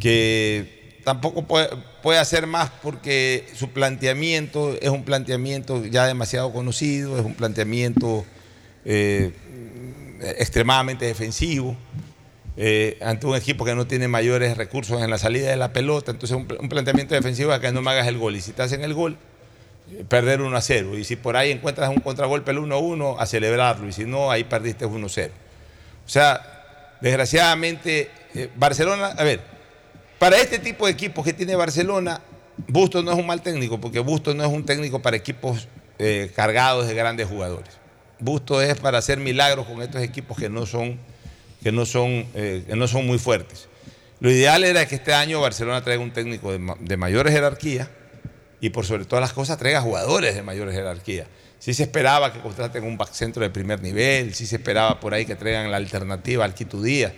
que 0.00 1.00
tampoco 1.04 1.42
puede, 1.44 1.68
puede 2.02 2.18
hacer 2.18 2.46
más 2.46 2.70
porque 2.82 3.46
su 3.54 3.70
planteamiento 3.70 4.76
es 4.80 4.90
un 4.90 5.04
planteamiento 5.04 5.84
ya 5.86 6.06
demasiado 6.06 6.52
conocido, 6.52 7.18
es 7.18 7.24
un 7.24 7.34
planteamiento 7.34 8.24
eh, 8.84 9.32
extremadamente 10.38 11.06
defensivo. 11.06 11.76
eh, 12.56 12.98
ante 13.00 13.26
un 13.26 13.34
equipo 13.34 13.64
que 13.64 13.74
no 13.74 13.86
tiene 13.86 14.08
mayores 14.08 14.56
recursos 14.58 15.02
en 15.02 15.08
la 15.10 15.16
salida 15.16 15.48
de 15.48 15.56
la 15.56 15.72
pelota, 15.72 16.10
entonces 16.10 16.36
un, 16.36 16.46
un 16.60 16.68
planteamiento 16.68 17.14
defensivo 17.14 17.52
es 17.54 17.60
que 17.60 17.72
no 17.72 17.80
me 17.80 17.90
hagas 17.90 18.06
el 18.06 18.18
gol 18.18 18.36
y 18.36 18.42
si 18.42 18.52
te 18.52 18.62
hacen 18.62 18.84
el 18.84 18.92
gol, 18.92 19.16
perder 20.08 20.40
1 20.40 20.56
a 20.56 20.60
0. 20.60 20.98
Y 20.98 21.04
si 21.04 21.16
por 21.16 21.36
ahí 21.36 21.50
encuentras 21.50 21.88
un 21.88 22.00
contragolpe 22.00 22.50
el 22.50 22.58
1 22.58 22.74
a 22.74 22.78
1, 22.78 23.16
a 23.18 23.26
celebrarlo. 23.26 23.88
Y 23.88 23.92
si 23.92 24.04
no, 24.04 24.30
ahí 24.30 24.44
perdiste 24.44 24.86
1 24.86 25.06
a 25.06 25.08
0. 25.08 25.32
O 26.04 26.08
sea, 26.08 26.96
desgraciadamente, 27.00 28.10
eh, 28.34 28.48
Barcelona, 28.56 29.08
a 29.16 29.24
ver, 29.24 29.40
para 30.18 30.36
este 30.36 30.58
tipo 30.58 30.86
de 30.86 30.92
equipos 30.92 31.24
que 31.24 31.32
tiene 31.32 31.54
Barcelona, 31.56 32.20
Bustos 32.68 33.02
no 33.02 33.12
es 33.12 33.18
un 33.18 33.26
mal 33.26 33.42
técnico, 33.42 33.80
porque 33.80 33.98
Bustos 33.98 34.34
no 34.34 34.44
es 34.44 34.50
un 34.50 34.64
técnico 34.64 35.00
para 35.00 35.16
equipos 35.16 35.68
eh, 35.98 36.30
cargados 36.34 36.86
de 36.86 36.94
grandes 36.94 37.28
jugadores. 37.28 37.70
Bustos 38.18 38.62
es 38.62 38.78
para 38.78 38.98
hacer 38.98 39.18
milagros 39.18 39.66
con 39.66 39.82
estos 39.82 40.02
equipos 40.02 40.36
que 40.36 40.48
no 40.48 40.66
son, 40.66 40.98
que 41.62 41.72
no 41.72 41.86
son, 41.86 42.26
eh, 42.34 42.64
que 42.66 42.76
no 42.76 42.86
son 42.86 43.06
muy 43.06 43.18
fuertes. 43.18 43.68
Lo 44.20 44.30
ideal 44.30 44.62
era 44.62 44.86
que 44.86 44.94
este 44.94 45.12
año 45.12 45.40
Barcelona 45.40 45.82
traiga 45.82 46.02
un 46.02 46.12
técnico 46.12 46.52
de, 46.52 46.74
de 46.78 46.96
mayor 46.96 47.28
jerarquía 47.28 47.90
y 48.62 48.70
por 48.70 48.86
sobre 48.86 49.04
todas 49.04 49.20
las 49.20 49.32
cosas 49.34 49.58
traiga 49.58 49.80
jugadores 49.82 50.34
de 50.34 50.42
mayor 50.42 50.72
jerarquía. 50.72 51.26
Sí 51.58 51.74
se 51.74 51.82
esperaba 51.82 52.32
que 52.32 52.40
contraten 52.40 52.84
un 52.84 52.96
back 52.96 53.12
centro 53.12 53.42
de 53.42 53.50
primer 53.50 53.82
nivel, 53.82 54.34
sí 54.34 54.46
se 54.46 54.56
esperaba 54.56 54.98
por 55.00 55.12
ahí 55.14 55.26
que 55.26 55.34
traigan 55.36 55.70
la 55.70 55.76
alternativa 55.76 56.44
al 56.44 56.54
Quito 56.54 56.80
Díaz. 56.80 57.12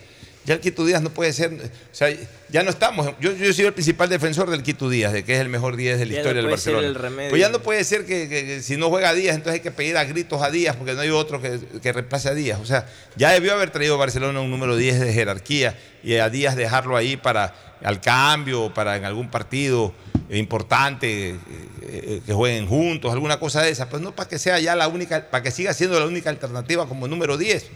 Ya 0.47 0.55
el 0.55 0.61
Quito 0.61 0.85
Díaz 0.85 1.01
no 1.03 1.09
puede 1.11 1.33
ser, 1.33 1.53
o 1.55 1.95
sea, 1.95 2.09
ya 2.51 2.63
no 2.63 2.69
estamos, 2.71 3.11
yo, 3.21 3.33
yo 3.35 3.53
sido 3.55 3.69
el 3.69 3.75
principal 3.75 4.09
defensor 4.11 4.51
del 4.51 4.63
Quito 4.63 4.89
Díaz, 4.91 5.13
de 5.15 5.23
que 5.25 5.35
es 5.35 5.41
el 5.41 5.49
mejor 5.49 5.77
10 5.77 5.99
de 5.99 6.05
la 6.07 6.11
Ya 6.11 6.17
no 6.17 6.19
historia 6.19 6.43
del 6.43 6.51
Barcelona. 6.51 6.87
Pues 7.31 7.41
ya 7.41 7.49
no 7.49 7.61
puede 7.61 7.85
ser 7.85 8.05
que, 8.05 8.29
que- 8.29 8.45
que 8.47 8.63
si 8.63 8.77
no 8.77 8.89
juega 8.91 9.13
Díaz, 9.15 9.37
entonces 9.37 9.55
hay 9.55 9.61
que 9.63 9.71
pedir 9.71 9.97
a 9.97 10.05
gritos 10.05 10.43
a 10.43 10.51
Díaz, 10.51 10.77
porque 10.77 10.93
no 10.95 11.01
hay 11.01 11.09
otro 11.11 11.41
que, 11.41 11.59
que 11.83 11.93
reemplace 11.93 12.29
a 12.29 12.35
Díaz. 12.35 12.59
O 12.61 12.67
sea, 12.67 12.87
ya 13.17 13.33
debió 13.33 13.53
haber 13.55 13.71
traído 13.71 13.97
Barcelona 13.99 14.41
un 14.41 14.51
número 14.51 14.77
10 14.77 15.01
de 15.01 15.13
jerarquía 15.15 15.79
y 16.03 16.17
a 16.17 16.29
Díaz 16.29 16.57
dejarlo 16.57 16.97
ahí 16.97 17.17
para 17.17 17.55
al 17.83 18.01
cambio, 18.03 18.73
para 18.75 18.97
en 18.97 19.05
algún 19.07 19.31
partido 19.31 19.95
importante, 20.31 21.31
eh, 21.31 21.39
eh, 21.83 22.21
que 22.25 22.33
jueguen 22.33 22.67
juntos, 22.67 23.13
alguna 23.13 23.39
cosa 23.39 23.63
de 23.63 23.71
esa. 23.71 23.89
Pues 23.89 24.03
no 24.03 24.15
para 24.15 24.29
que 24.29 24.39
sea 24.39 24.59
ya 24.61 24.75
la 24.75 24.89
única, 24.89 25.31
para 25.31 25.43
que 25.43 25.51
siga 25.51 25.73
siendo 25.75 25.99
la 26.01 26.07
única 26.07 26.31
alternativa 26.31 26.87
como 26.87 27.07
número 27.09 27.37
10. 27.37 27.67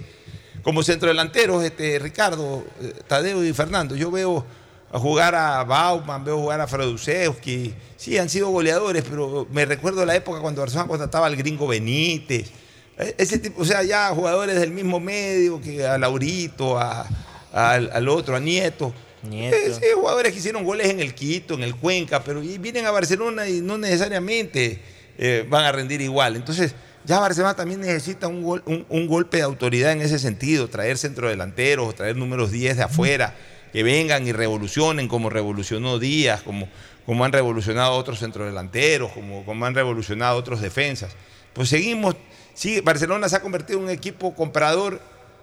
Como 0.62 0.82
centrodelanteros, 0.82 1.62
este, 1.64 1.98
Ricardo, 1.98 2.64
eh, 2.82 2.92
Tadeo 3.06 3.44
y 3.44 3.52
Fernando, 3.52 3.94
yo 3.96 4.10
veo 4.10 4.44
jugar 4.92 5.34
a 5.34 5.62
Bauman, 5.64 6.24
veo 6.24 6.38
jugar 6.38 6.60
a 6.60 6.66
Fredusewski. 6.66 7.74
Sí, 7.96 8.18
han 8.18 8.28
sido 8.28 8.48
goleadores, 8.48 9.04
pero 9.08 9.46
me 9.52 9.64
recuerdo 9.64 10.04
la 10.04 10.16
época 10.16 10.40
cuando 10.40 10.60
Barcelona 10.62 10.88
contrataba 10.88 11.26
al 11.26 11.36
gringo 11.36 11.66
Benítez. 11.66 12.50
Eh, 12.98 13.14
Ese 13.18 13.38
tipo, 13.38 13.62
o 13.62 13.64
sea, 13.64 13.82
ya 13.82 14.08
jugadores 14.10 14.58
del 14.58 14.70
mismo 14.72 14.98
medio, 14.98 15.60
que 15.60 15.86
a 15.86 15.96
Laurito, 15.98 16.78
a- 16.78 17.06
al 17.52 18.08
otro, 18.08 18.36
a 18.36 18.40
Nieto. 18.40 18.92
Eh, 19.32 19.72
sí, 19.80 19.86
jugadores 19.94 20.32
que 20.32 20.38
hicieron 20.38 20.64
goles 20.64 20.88
en 20.88 21.00
el 21.00 21.14
Quito, 21.14 21.54
en 21.54 21.62
el 21.62 21.74
Cuenca, 21.74 22.22
pero 22.22 22.40
vienen 22.40 22.86
a 22.86 22.90
Barcelona 22.90 23.48
y 23.48 23.60
no 23.60 23.76
necesariamente 23.78 24.80
eh, 25.18 25.44
van 25.48 25.64
a 25.64 25.72
rendir 25.72 26.00
igual. 26.00 26.36
Entonces, 26.36 26.74
ya 27.04 27.18
Barcelona 27.18 27.54
también 27.56 27.80
necesita 27.80 28.28
un, 28.28 28.42
gol- 28.42 28.62
un- 28.66 28.86
un 28.88 29.06
golpe 29.08 29.38
de 29.38 29.42
autoridad 29.42 29.92
en 29.92 30.02
ese 30.02 30.18
sentido, 30.18 30.68
traer 30.68 30.98
centrodelanteros, 30.98 31.94
traer 31.94 32.16
números 32.16 32.50
10 32.52 32.76
de 32.76 32.82
afuera, 32.84 33.34
que 33.72 33.82
vengan 33.82 34.26
y 34.26 34.32
revolucionen 34.32 35.08
como 35.08 35.30
revolucionó 35.30 35.98
Díaz, 35.98 36.42
como, 36.42 36.68
como 37.04 37.24
han 37.24 37.32
revolucionado 37.32 37.92
otros 37.96 38.18
centrodelanteros, 38.20 39.10
como, 39.12 39.44
como 39.44 39.66
han 39.66 39.74
revolucionado 39.74 40.36
otros 40.38 40.60
defensas. 40.60 41.12
Pues 41.54 41.68
seguimos, 41.70 42.14
sí, 42.54 42.80
Barcelona 42.80 43.28
se 43.28 43.36
ha 43.36 43.40
convertido 43.40 43.78
en 43.80 43.86
un 43.86 43.90
equipo 43.90 44.34
comprador 44.34 45.00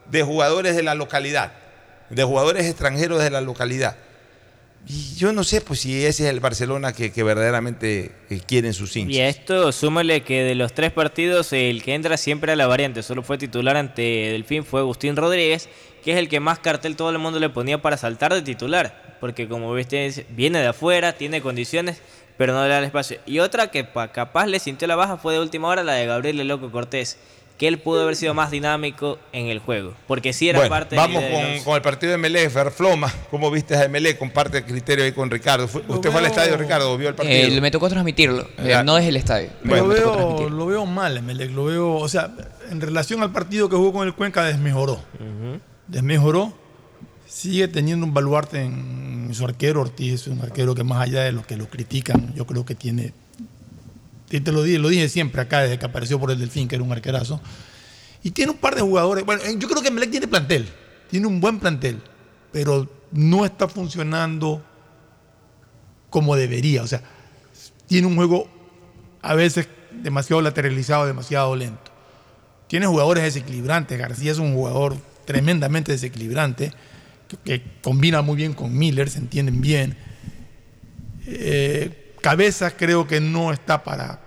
de 0.10 0.24
jugadores 0.24 0.76
de 0.76 0.84
la 0.84 0.96
localidad, 0.96 1.52
de 2.10 2.24
jugadores 2.24 2.66
extranjeros 2.66 3.22
de 3.24 3.30
la 3.30 3.42
localidad. 3.42 3.96
Y 4.88 5.16
yo 5.16 5.34
no 5.34 5.44
sé 5.44 5.62
pues 5.62 5.80
si 5.80 6.06
ese 6.06 6.26
es 6.26 6.30
el 6.30 6.40
Barcelona 6.40 6.94
que, 6.94 7.12
que 7.12 7.24
verdaderamente 7.24 8.12
eh, 8.30 8.40
quieren 8.46 8.72
sus 8.74 8.96
hinchas. 8.96 9.16
Y 9.16 9.22
a 9.22 9.28
esto 9.30 9.72
súmale 9.72 10.22
que 10.22 10.44
de 10.44 10.54
los 10.54 10.74
tres 10.74 10.92
partidos 10.92 11.52
el 11.54 11.82
que 11.82 11.96
entra 11.96 12.18
siempre 12.18 12.52
a 12.52 12.56
la 12.56 12.68
variante, 12.68 13.02
solo 13.02 13.24
fue 13.24 13.40
titular 13.40 13.78
ante 13.78 14.02
Delfín, 14.32 14.64
fue 14.64 14.82
Agustín 14.82 15.16
Rodríguez, 15.16 15.70
que 16.04 16.12
es 16.12 16.20
el 16.20 16.30
que 16.30 16.40
más 16.40 16.60
cartel 16.60 16.96
todo 16.96 17.10
el 17.10 17.18
mundo 17.18 17.40
le 17.40 17.50
ponía 17.50 17.82
para 17.82 17.98
saltar 17.98 18.32
de 18.36 18.44
titular, 18.44 19.18
porque 19.20 19.48
como 19.48 19.74
viste 19.74 20.28
viene 20.30 20.60
de 20.60 20.68
afuera, 20.68 21.14
tiene 21.14 21.42
condiciones, 21.42 21.98
pero 22.38 22.54
no 22.54 22.62
le 22.62 22.70
da 22.70 22.78
el 22.78 22.84
espacio. 22.86 23.18
Y 23.26 23.40
otra 23.40 23.72
que 23.72 23.86
pa- 23.86 24.12
capaz 24.12 24.46
le 24.46 24.60
sintió 24.60 24.88
la 24.88 24.96
baja 24.96 25.18
fue 25.18 25.34
de 25.34 25.40
última 25.40 25.68
hora 25.68 25.84
la 25.84 25.94
de 25.94 26.06
Gabriel 26.06 26.40
El 26.40 26.48
Loco 26.50 26.70
Cortés, 26.72 27.18
que 27.58 27.70
él 27.70 27.80
pudo 27.80 28.02
haber 28.04 28.16
sido 28.18 28.34
más 28.34 28.52
dinámico 28.52 29.18
en 29.32 29.48
el 29.48 29.60
juego, 29.60 29.94
porque 30.08 30.34
sí 30.34 30.50
era 30.50 30.60
Bueno, 30.60 30.70
parte 30.70 30.96
de 30.96 30.96
la 30.98 31.08
vamos 31.08 31.22
idea 31.24 31.46
del 31.48 31.64
con, 31.64 31.76
el 31.76 31.82
partido 31.82 32.12
de 32.12 32.18
Melé, 32.18 32.50
Ferfloma. 32.50 33.14
¿Cómo 33.32 33.50
viste 33.50 33.78
a 33.78 33.88
Melé? 33.88 34.18
Comparte 34.18 34.58
el 34.58 34.66
criterio 34.66 35.06
ahí 35.06 35.14
con 35.14 35.32
Ricardo. 35.32 35.68
Fue- 35.68 35.82
¿Usted 35.88 36.12
fue 36.12 36.20
al 36.20 36.26
estadio, 36.26 36.58
Ricardo, 36.58 36.98
vio 36.98 37.08
el 37.10 37.16
partido? 37.16 37.56
Eh, 37.58 37.62
me 37.62 37.72
tocó 37.72 37.88
transmitirlo, 37.88 38.42
eh, 38.58 38.68
Ya. 38.70 38.84
no 38.84 38.96
desde 38.96 39.10
el 39.10 39.16
estadio. 39.18 39.50
Lo 39.64 39.88
veo, 39.88 40.12
transmitirlo. 40.12 40.58
lo 40.58 40.66
veo 40.66 40.86
mal, 40.86 41.16
Emelec. 41.18 41.52
Lo 41.52 41.66
veo, 41.66 41.94
o 41.96 42.10
sea, 42.10 42.32
en 42.70 42.82
relación 42.82 43.22
al 43.24 43.32
partido 43.32 43.70
que 43.70 43.78
jugó 43.78 43.94
con 43.94 44.06
el 44.08 44.14
Cuenca, 44.14 44.44
desmejoró. 44.44 45.02
Desmejoró. 45.88 46.54
Sigue 47.26 47.68
teniendo 47.68 48.06
un 48.06 48.14
baluarte 48.14 48.62
en 48.62 49.30
su 49.34 49.44
arquero. 49.46 49.82
Ortiz 49.82 50.14
es 50.14 50.28
un 50.28 50.42
arquero 50.42 50.76
que, 50.76 50.84
más 50.84 51.02
allá 51.02 51.22
de 51.24 51.32
los 51.32 51.46
que 51.46 51.58
lo 51.58 51.68
critican, 51.68 52.34
yo 52.36 52.46
creo 52.46 52.66
que 52.66 52.76
tiene. 52.76 53.14
Y 54.30 54.40
te 54.40 54.52
lo 54.52 54.64
dije, 54.64 54.80
lo 54.80 54.90
dije 54.90 55.08
siempre 55.10 55.42
acá 55.42 55.62
desde 55.62 55.78
que 55.78 55.86
apareció 55.86 56.20
por 56.20 56.32
el 56.32 56.40
Delfín, 56.40 56.68
que 56.68 56.76
era 56.76 56.84
un 56.84 56.92
arquerazo. 56.92 57.42
Y 58.24 58.32
tiene 58.32 58.52
un 58.52 58.58
par 58.58 58.76
de 58.76 58.82
jugadores. 58.82 59.24
Bueno, 59.24 59.44
eh, 59.44 59.56
yo 59.58 59.68
creo 59.68 59.82
que 59.82 59.90
Emelec 59.90 60.10
tiene 60.10 60.28
plantel. 60.28 60.68
Tiene 61.10 61.28
un 61.28 61.40
buen 61.40 61.60
plantel. 61.60 62.02
Pero 62.52 62.90
no 63.12 63.46
está 63.46 63.68
funcionando 63.68 64.66
como 66.10 66.36
debería. 66.36 66.82
O 66.82 66.88
sea, 66.88 67.02
tiene 67.88 68.08
un 68.08 68.16
juego 68.16 68.48
a 69.22 69.36
veces 69.36 69.68
demasiado 69.92 70.42
lateralizado, 70.42 71.06
demasiado 71.06 71.56
lento. 71.56 71.92
Tiene 72.68 72.88
jugadores 72.88 73.24
desequilibrantes. 73.24 73.98
García 74.00 74.32
es 74.32 74.40
un 74.40 74.56
jugador 74.56 74.98
tremendamente 75.26 75.92
desequilibrante, 75.92 76.72
que, 77.28 77.38
que 77.38 77.64
combina 77.82 78.24
muy 78.24 78.38
bien 78.38 78.54
con 78.54 78.76
Miller, 78.76 79.10
se 79.10 79.20
entienden 79.20 79.62
bien. 79.62 79.98
Eh, 81.28 82.05
Cabezas 82.26 82.74
creo 82.76 83.06
que 83.06 83.20
no 83.22 83.54
está 83.54 83.84
para, 83.84 84.20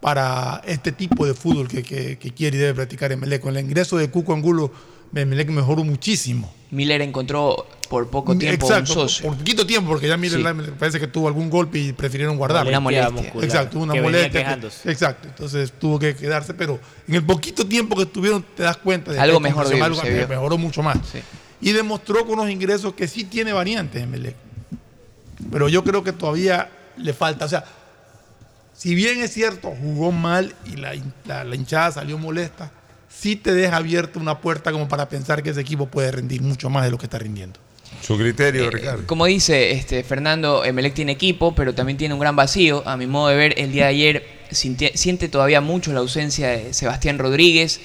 para 0.00 0.62
este 0.64 0.92
tipo 0.92 1.26
de 1.26 1.34
fútbol 1.34 1.66
que, 1.66 1.82
que- 1.82 2.16
que 2.16 2.30
quiere 2.32 2.56
y 2.56 2.60
debe 2.60 2.74
practicar 2.74 3.10
Emelec. 3.10 3.42
Con 3.42 3.56
el 3.56 3.64
ingreso 3.64 3.96
de 3.96 4.08
Cuco 4.10 4.32
Angulo, 4.32 4.70
Emelec 5.12 5.48
mejoró 5.50 5.82
muchísimo. 5.82 6.54
Miller 6.70 7.00
encontró 7.02 7.66
por 7.90 8.08
poco 8.08 8.38
tiempo 8.38 8.64
Exacto, 8.64 8.92
un 8.92 9.08
socio. 9.08 9.26
por 9.26 9.36
poquito 9.38 9.66
tiempo, 9.66 9.90
porque 9.90 10.06
ya 10.06 10.16
Miller 10.16 10.38
Sí. 10.40 10.70
parece 10.78 11.00
que 11.00 11.08
tuvo 11.08 11.26
algún 11.26 11.50
golpe 11.50 11.80
y 11.80 11.92
prefirieron 11.92 12.36
guardarlo. 12.36 12.70
Una 12.70 12.78
molestia 12.78 13.10
muscular, 13.10 13.44
Exacto, 13.44 13.78
una 13.80 13.92
que 13.92 14.02
molestia. 14.02 14.58
que- 14.60 14.90
exacto, 14.92 15.26
entonces 15.26 15.72
tuvo 15.80 15.98
que 15.98 16.14
quedarse, 16.14 16.54
pero 16.54 16.78
en 17.08 17.16
el 17.16 17.24
poquito 17.24 17.66
tiempo 17.66 17.96
que 17.96 18.04
estuvieron 18.04 18.44
te 18.56 18.62
das 18.62 18.76
cuenta 18.76 19.10
de 19.10 19.16
que 19.16 19.20
Algo 19.22 19.38
hay 19.38 19.42
mejor 19.42 19.68
vio, 19.74 19.84
algo 19.84 20.00
se 20.00 20.06
que 20.06 20.14
vio. 20.14 20.28
mejoró 20.28 20.58
mucho 20.58 20.80
más. 20.84 20.96
Y 21.60 21.72
demostró 21.72 22.24
con 22.24 22.36
los 22.38 22.48
ingresos 22.48 22.94
que 22.94 23.08
sí 23.08 23.24
tiene 23.24 23.52
variantes 23.52 24.00
Emelec. 24.00 24.36
Pero 25.50 25.68
yo 25.68 25.82
creo 25.82 26.04
que 26.04 26.12
todavía 26.12 26.70
le 26.96 27.12
falta, 27.12 27.44
o 27.44 27.48
sea, 27.48 27.64
si 28.74 28.94
bien 28.94 29.20
es 29.20 29.32
cierto, 29.32 29.70
jugó 29.80 30.12
mal 30.12 30.54
y 30.66 30.76
la, 30.76 30.92
la- 31.26 31.44
la 31.44 31.54
hinchada 31.56 31.92
salió 31.92 32.18
molesta, 32.18 32.70
sí 33.08 33.36
te 33.36 33.52
deja 33.54 33.76
abierta 33.76 34.18
una 34.18 34.38
puerta 34.40 34.72
como 34.72 34.88
para 34.88 35.08
pensar 35.08 35.42
que 35.42 35.50
ese 35.50 35.60
equipo 35.60 35.86
puede 35.86 36.10
rendir 36.10 36.42
mucho 36.42 36.70
más 36.70 36.84
de 36.84 36.90
lo 36.90 36.98
que 36.98 37.06
está 37.06 37.18
rindiendo. 37.18 37.60
Su 38.00 38.16
criterio, 38.16 38.70
Ricardo. 38.70 39.06
Como 39.06 39.26
dice 39.26 39.72
este, 39.72 40.02
Fernando, 40.02 40.64
Emelec 40.64 40.94
tiene 40.94 41.12
equipo, 41.12 41.54
pero 41.54 41.74
también 41.74 41.98
tiene 41.98 42.14
un 42.14 42.20
gran 42.20 42.34
vacío. 42.34 42.82
A 42.88 42.96
mi 42.96 43.06
modo 43.06 43.28
de 43.28 43.36
ver, 43.36 43.54
el 43.58 43.70
día 43.70 43.84
de 43.84 43.88
ayer 43.90 44.26
siente 44.50 45.28
todavía 45.28 45.60
mucho 45.60 45.92
la 45.92 46.00
ausencia 46.00 46.48
de 46.48 46.72
Sebastián 46.74 47.18
Rodríguez. 47.18 47.80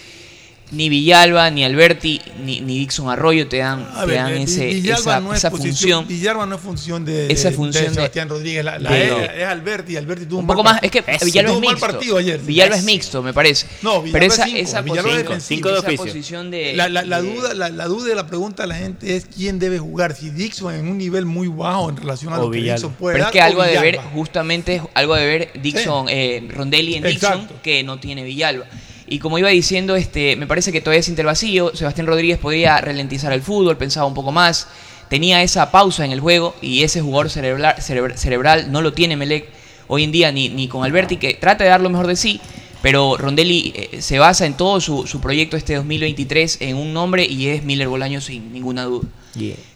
Ni 0.70 0.90
Villalba, 0.90 1.50
ni 1.50 1.64
Alberti, 1.64 2.20
ni, 2.44 2.60
ni 2.60 2.80
Dixon 2.80 3.10
Arroyo 3.10 3.48
te 3.48 3.60
dan, 3.60 3.88
te 4.02 4.06
ver, 4.06 4.16
dan 4.18 4.34
eh, 4.34 4.44
ese- 4.44 4.66
Villalba 4.66 5.00
esa, 5.00 5.20
no 5.22 5.32
es 5.32 5.38
esa 5.40 5.50
posición- 5.50 6.04
función. 6.04 6.08
Villalba 6.10 6.46
no 6.46 6.56
es 6.56 6.62
función 6.62 7.06
de, 7.06 7.32
Esa 7.32 7.52
función 7.52 7.84
de 7.86 7.90
de- 7.92 7.96
Sebastián 7.96 8.28
Rodríguez. 8.28 8.66
La, 8.66 8.78
la 8.78 8.92
de- 8.92 9.08
es, 9.08 9.32
es 9.38 9.44
Alberti. 9.46 9.96
Alberti 9.96 10.26
tuvo 10.26 10.40
un, 10.40 10.44
Un 10.44 10.48
poco 10.48 10.64
mal 10.66 10.74
más, 10.74 10.84
es 10.84 10.92
que 10.92 11.02
partido. 11.04 11.26
Villalba 11.26 11.54
es 11.54 11.60
mixto. 11.62 11.80
partido 11.80 12.18
ayer. 12.18 12.40
Villalba 12.42 12.76
es 12.76 12.84
mixto, 12.84 13.24
me 13.24 13.34
parece. 13.34 13.66
No, 13.82 14.02
Villalba 14.02 14.20
pero 14.20 14.26
es 14.26 14.34
esa, 14.34 14.46
cinco, 14.46 14.58
esa 14.60 14.82
Villalba 14.82 15.10
posición, 15.10 15.38
es 15.38 15.44
Cinco 15.46 15.70
de 15.72 15.78
oficio. 15.80 15.98
posición 16.06 16.52
de, 16.52 16.74
La, 16.74 16.90
la- 16.90 17.04
la 17.04 17.22
de- 17.22 17.34
duda, 17.34 17.54
la, 17.54 17.70
la 17.70 17.86
duda 17.86 18.06
de 18.10 18.16
la 18.16 18.28
pregunta 18.28 18.64
de 18.64 18.68
la 18.68 18.76
gente 18.76 19.16
es 19.16 19.26
quién 19.34 19.60
debe 19.60 19.80
jugar. 19.80 20.16
Si 20.18 20.32
Dixon 20.32 20.74
en 20.76 20.90
un 20.90 20.98
nivel 20.98 21.26
muy 21.26 21.48
bajo 21.48 21.90
en 21.90 21.96
relación 21.96 22.34
a 22.34 22.38
lo 22.40 22.52
que. 22.52 22.58
Dixon 22.60 22.92
puede 22.92 23.14
Pero 23.14 23.24
es 23.24 23.26
dar, 23.28 23.32
que 23.34 23.40
o 23.40 23.44
algo 23.44 23.62
ha 23.62 23.68
de 23.68 23.80
ver, 23.80 23.92
Villalba. 23.94 24.12
justamente, 24.12 24.82
algo 24.94 25.16
de 25.16 25.26
ver 25.26 25.52
Dixon, 25.62 26.08
eh, 26.10 26.46
Rondelli 26.50 26.96
en 26.96 27.04
Dixon, 27.04 27.48
que 27.64 27.84
no 27.86 28.02
tiene 28.02 28.26
Villalba. 28.26 28.66
Y 29.08 29.20
como 29.20 29.40
iba 29.40 29.50
diciendo, 29.50 29.96
este, 29.96 30.36
me 30.36 30.48
parece 30.48 30.72
que 30.72 30.82
todavía 30.82 31.02
siente 31.02 31.22
el 31.22 31.28
vacío. 31.28 31.72
Sebastián 31.76 32.08
Rodríguez 32.08 32.38
podría 32.38 32.80
ralentizar 32.82 33.32
el 33.34 33.42
fútbol, 33.42 33.78
pensaba 33.78 34.06
un 34.06 34.14
poco 34.14 34.32
más. 34.32 34.68
Tenía 35.10 35.42
esa 35.42 35.72
pausa 35.72 36.04
en 36.04 36.12
el 36.12 36.20
juego 36.20 36.54
y 36.62 36.84
ese 36.84 37.02
jugador 37.02 37.30
cerebral, 37.30 37.76
cerebr- 37.78 38.16
cerebral 38.18 38.72
no 38.72 38.82
lo 38.82 38.92
tiene 38.92 39.16
Melec 39.16 39.48
hoy 39.88 40.04
en 40.04 40.12
día 40.12 40.32
ni, 40.34 40.50
ni 40.50 40.68
con 40.68 40.84
Alberti, 40.84 41.16
que 41.16 41.34
trata 41.36 41.64
de 41.64 41.70
dar 41.70 41.80
lo 41.82 41.90
mejor 41.90 42.08
de 42.08 42.18
sí. 42.18 42.42
Pero 42.82 43.16
Rondelli 43.18 43.74
eh, 43.76 44.02
se 44.02 44.20
basa 44.20 44.46
en 44.46 44.54
todo 44.56 44.80
su, 44.82 45.08
su 45.08 45.20
proyecto 45.22 45.56
este 45.58 45.76
2023 45.76 46.58
en 46.62 46.76
un 46.78 46.94
nombre 46.94 47.26
y 47.26 47.48
es 47.48 47.64
Miller 47.64 47.88
Bolaño 47.88 48.20
sin 48.22 48.52
ninguna 48.52 48.84
duda. 48.84 49.08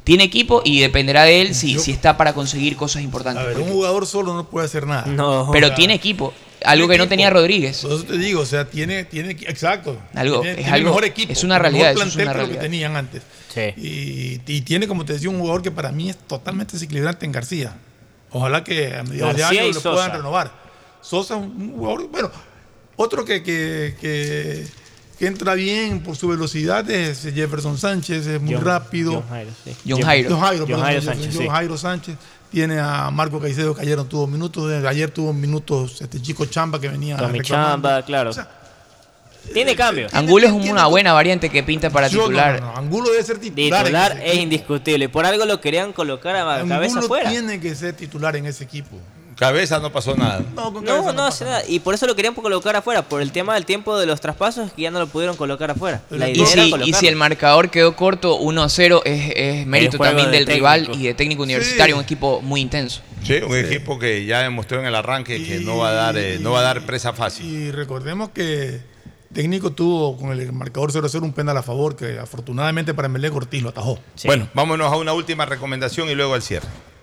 Tiene 0.03 0.24
equipo 0.26 0.61
y 0.66 0.80
dependerá 0.82 1.24
de 1.24 1.42
él 1.42 1.56
si, 1.56 1.80
si 1.80 1.92
está 1.92 2.18
para 2.18 2.34
conseguir 2.34 2.76
cosas 2.76 3.01
importantes. 3.03 3.43
A 3.43 3.48
ver, 3.48 3.58
un 3.60 3.69
jugador 3.72 4.06
solo 4.06 4.34
no 4.34 4.48
puede 4.50 4.66
hacer 4.66 4.85
nada. 4.85 5.06
Pero 5.51 5.68
O 5.68 5.69
sea, 5.69 5.76
tiene 5.76 5.93
equipo, 5.93 6.34
algo 6.66 6.88
que 6.88 6.98
no 6.98 7.08
tenía 7.08 7.30
Rodríguez. 7.30 7.80
Por 7.82 7.92
eso 7.94 8.04
te 8.04 8.18
digo, 8.18 8.42
o 8.42 8.46
sea, 8.46 8.66
tiene, 8.70 9.04
tiene 9.06 9.32
exacto. 9.32 9.98
Algo- 10.14 10.42
tiene, 10.42 10.52
es 10.52 10.56
tiene 10.66 10.72
algo- 10.72 10.90
mejor 10.90 11.06
equipo. 11.06 11.32
es 11.34 11.44
una 11.44 11.56
mejor 11.56 11.62
realidad, 11.72 11.92
eso 11.92 12.04
es 12.04 12.14
plantel 12.14 12.24
una 12.28 12.32
que 12.34 12.38
lo 12.38 12.44
que 12.44 12.48
realidad. 12.54 12.62
tenían 12.62 12.96
antes. 12.96 13.22
Y, 13.78 14.40
y 14.48 14.62
tiene, 14.62 14.88
como 14.88 15.04
te 15.06 15.14
decía, 15.14 15.30
un 15.30 15.40
jugador 15.40 15.62
que 15.62 15.72
para 15.72 15.92
mí 15.92 16.10
es 16.10 16.18
totalmente 16.18 16.74
desequilibrante 16.74 17.26
en 17.26 17.32
García. 17.32 17.74
Ojalá 18.32 18.64
que 18.64 18.96
a 18.96 19.04
mediados 19.04 19.36
de 19.36 19.44
año 19.44 19.72
lo 19.74 19.82
puedan 19.82 20.12
renovar. 20.14 20.52
Sosa 21.02 21.36
es 21.36 21.42
un 21.42 21.74
jugador, 21.74 22.08
bueno, 22.10 22.32
otro 22.96 23.26
que, 23.26 23.44
que, 23.44 23.96
que- 24.00 24.66
que 25.20 25.28
entra 25.28 25.54
bien 25.54 26.02
por 26.02 26.16
su 26.16 26.28
velocidad 26.30 26.90
es 26.90 27.22
Jefferson 27.22 27.78
Sánchez, 27.78 28.26
es 28.26 28.42
muy 28.42 28.56
John- 28.56 28.64
rápido. 28.66 29.14
John 29.22 29.30
Jairo, 29.30 29.52
sí. 29.64 29.76
John 29.88 30.02
Jairo. 30.02 30.30
John 30.32 30.40
Jairo, 30.40 30.60
John 30.62 30.68
perdón, 30.68 30.86
Jairo 30.86 31.02
Sánchez, 31.04 31.30
John 31.36 31.44
sí. 31.44 31.50
Jairo 31.50 31.78
Sánchez. 31.78 32.16
Tiene 32.52 32.80
a 32.80 33.10
Marco 33.12 33.40
Caicedo 33.40 33.74
que 33.74 33.82
ayer 33.82 33.98
no 33.98 34.06
tuvo 34.06 34.28
minutos. 34.28 34.70
Ayer 34.84 35.10
tuvo 35.10 35.32
minutos 35.32 36.02
este 36.02 36.22
chico 36.22 36.46
Chamba 36.46 36.80
que 36.82 36.90
venía 36.90 37.16
Tommy. 37.16 37.40
Chamba, 37.42 38.04
claro. 38.04 38.32
tiene 39.54 39.76
cambio. 39.76 40.08
Angulo 40.12 40.48
es 40.48 40.52
una 40.52 40.86
buena 40.88 41.14
variante 41.14 41.50
que 41.50 41.64
pinta 41.64 41.90
para 41.90 42.08
Yo 42.10 42.24
titular. 42.24 42.60
no, 42.60 42.74
no, 42.74 42.78
Angulo 42.78 43.10
debe 43.10 43.24
ser 43.24 43.40
titular. 43.40 43.84
Titular 43.86 44.12
es 44.18 44.24
equipo. 44.28 44.44
indiscutible. 44.44 45.08
Por 45.10 45.26
algo 45.26 45.46
lo 45.46 45.62
querían 45.62 45.94
colocar 45.94 46.36
a 46.36 46.44
cabeza 46.68 46.96
Angulo 47.00 47.06
afuera. 47.06 47.30
tiene 47.30 47.60
que 47.62 47.74
ser 47.74 47.96
titular 47.96 48.36
en 48.36 48.46
ese 48.46 48.66
equipo. 48.66 48.98
Cabeza 49.42 49.80
no 49.80 49.92
pasó 49.92 50.16
nada. 50.16 50.44
No, 50.56 50.72
con 50.72 50.86
No, 50.86 51.11
no 51.14 51.24
hace 51.24 51.45
nada. 51.45 51.64
Y 51.68 51.80
por 51.80 51.95
eso 51.95 52.06
lo 52.06 52.16
querían 52.16 52.36
colocar 52.36 52.76
afuera. 52.76 53.02
Por 53.02 53.24
el 53.24 53.32
tema 53.32 53.56
del 53.56 53.66
tiempo 53.66 53.98
de 53.98 54.06
los 54.06 54.22
traspasos 54.22 54.72
que 54.72 54.84
ya 54.84 54.92
no 54.92 55.00
lo 55.00 55.08
pudieron 55.08 55.36
colocar 55.36 55.72
afuera. 55.72 56.03
La 56.11 56.30
Y 56.30 56.34
idea 56.34 56.66
era 56.68 56.86
y 56.86 56.94
si 56.94 57.08
el 57.08 57.16
marcador 57.16 57.72
quedó 57.72 57.95
corto 57.95 58.36
1 58.38 58.61
a 58.61 58.70
0, 58.70 59.02
es, 59.03 59.34
es 59.36 59.66
mérito 59.66 59.98
también 59.98 60.30
de 60.30 60.38
del 60.38 60.45
rival 60.45 60.92
y 60.94 61.08
de 61.08 61.16
técnico 61.16 61.42
universitario, 61.42 61.95
Sí. 61.95 61.98
un 61.98 62.03
equipo 62.03 62.40
muy 62.44 62.61
intenso. 62.61 63.02
Sí, 63.24 63.34
un 63.38 63.58
equipo 63.58 63.98
que 63.98 64.26
ya 64.26 64.42
demostró 64.44 64.80
en 64.80 64.86
el 64.86 64.94
arranque 64.94 65.44
que 65.44 65.60
no 65.60 65.78
va 65.78 65.90
a 65.90 65.94
dar, 65.94 66.18
eh, 66.20 66.38
no 66.40 66.52
va 66.52 66.60
a 66.60 66.64
dar 66.64 66.86
presa 66.86 67.11
fácil. 67.11 67.44
Y 67.48 67.72
recordemos 67.72 68.30
que 68.30 68.82
técnico 69.34 69.72
tuvo 69.72 70.18
con 70.18 70.32
el 70.40 70.53
marcador 70.53 70.92
0-0 70.92 71.24
un 71.24 71.34
penal 71.34 71.58
a 71.58 71.64
favor 71.64 71.95
que 71.95 72.20
afortunadamente 72.20 72.94
para 72.94 73.08
Melec 73.10 73.34
Ortiz 73.36 73.64
lo 73.64 73.70
atajó. 73.70 73.98
Bueno, 74.24 74.50
vámonos 74.53 74.94
a 74.94 74.98
una 74.98 75.14
última 75.14 75.48
recomendación 75.48 76.10
y 76.10 76.14
luego 76.14 76.36
al 76.36 76.44
cierre. 76.44 76.68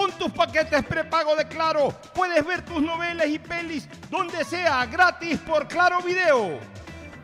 Con 0.00 0.12
tus 0.12 0.32
paquetes 0.32 0.82
prepago 0.86 1.36
de 1.36 1.46
Claro, 1.46 1.92
puedes 2.14 2.42
ver 2.46 2.64
tus 2.64 2.80
novelas 2.80 3.26
y 3.26 3.38
pelis 3.38 3.86
donde 4.08 4.46
sea 4.46 4.86
gratis 4.86 5.38
por 5.40 5.68
Claro 5.68 6.00
Video. 6.00 6.58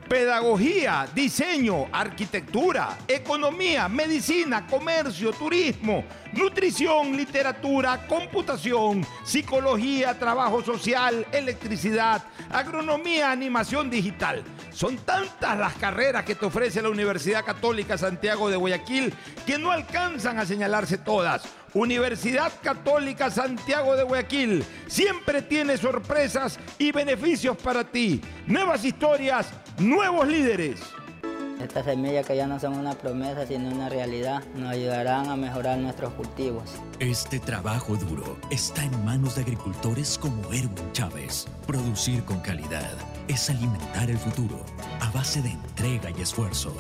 pedagogía, 0.07 1.09
diseño, 1.15 1.87
arquitectura, 1.91 2.99
economía, 3.09 3.89
medicina, 3.89 4.67
comercio, 4.67 5.33
turismo, 5.33 6.05
nutrición, 6.35 7.17
literatura, 7.17 8.07
computación, 8.07 9.07
psicología, 9.25 10.19
trabajo 10.19 10.63
social, 10.63 11.27
electricidad, 11.33 12.23
agronomía, 12.51 13.31
animación 13.31 13.89
digital. 13.89 14.45
Son 14.71 14.99
tantas 14.99 15.59
las 15.59 15.75
carreras 15.77 16.25
que 16.25 16.35
te 16.35 16.45
ofrece 16.45 16.83
la 16.83 16.91
Universidad 16.91 17.43
Católica 17.43 17.97
Santiago 17.97 18.51
de 18.51 18.57
Guayaquil 18.57 19.15
que 19.47 19.59
no 19.59 19.73
alcanzan 19.73 20.39
a 20.39 20.45
señalarse 20.45 20.99
todas. 20.99 21.43
Universidad 21.77 22.51
Católica 22.63 23.31
Santiago 23.31 23.97
de 23.97 24.03
Guayaquil 24.03 24.65
siempre 24.87 25.43
tiene 25.43 25.77
sorpresas 25.77 26.59
y 26.79 26.91
beneficios 26.91 27.55
para 27.59 27.85
ti. 27.85 28.23
Nuevas 28.47 28.83
historias, 28.83 29.49
nuevos 29.79 30.27
líderes. 30.27 30.81
Estas 31.61 31.85
semillas 31.85 32.27
que 32.27 32.35
ya 32.35 32.47
no 32.47 32.59
son 32.59 32.79
una 32.79 32.93
promesa 32.93 33.47
sino 33.47 33.69
una 33.69 33.91
realidad 33.91 34.43
nos 34.55 34.71
ayudarán 34.73 35.29
a 35.29 35.37
mejorar 35.37 35.77
nuestros 35.77 36.15
cultivos. 36.15 36.71
Este 36.99 37.39
trabajo 37.39 37.95
duro 37.97 38.39
está 38.49 38.83
en 38.83 39.05
manos 39.05 39.35
de 39.35 39.43
agricultores 39.43 40.17
como 40.17 40.45
Erwin 40.55 40.93
Chávez. 40.93 41.47
Producir 41.67 42.25
con 42.25 42.41
calidad 42.41 42.95
es 43.29 43.51
alimentar 43.51 44.09
el 44.09 44.17
futuro 44.17 44.65
a 45.03 45.11
base 45.11 45.43
de 45.43 45.51
entrega 45.51 46.09
y 46.17 46.23
esfuerzo. 46.23 46.75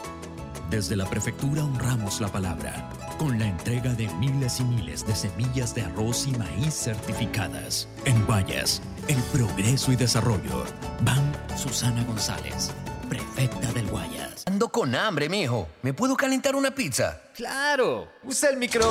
Desde 0.70 0.96
la 0.96 1.06
prefectura 1.06 1.62
honramos 1.62 2.20
la 2.20 2.28
palabra 2.28 2.90
con 3.18 3.38
la 3.38 3.46
entrega 3.46 3.94
de 3.94 4.08
miles 4.14 4.60
y 4.60 4.64
miles 4.64 5.06
de 5.06 5.14
semillas 5.14 5.74
de 5.74 5.82
arroz 5.82 6.26
y 6.26 6.32
maíz 6.32 6.74
certificadas. 6.74 7.88
En 8.04 8.24
Guayas, 8.26 8.82
el 9.08 9.16
progreso 9.32 9.92
y 9.92 9.96
desarrollo. 9.96 10.64
Van 11.02 11.32
Susana 11.56 12.02
González, 12.04 12.72
prefecta 13.08 13.72
del 13.72 13.86
Guayas. 13.86 14.42
Ando 14.46 14.68
con 14.68 14.94
hambre, 14.94 15.28
mijo. 15.28 15.68
¿Me 15.82 15.94
puedo 15.94 16.16
calentar 16.16 16.56
una 16.56 16.74
pizza? 16.74 17.22
Claro. 17.34 18.08
Usa 18.24 18.50
el 18.50 18.56
micro. 18.56 18.90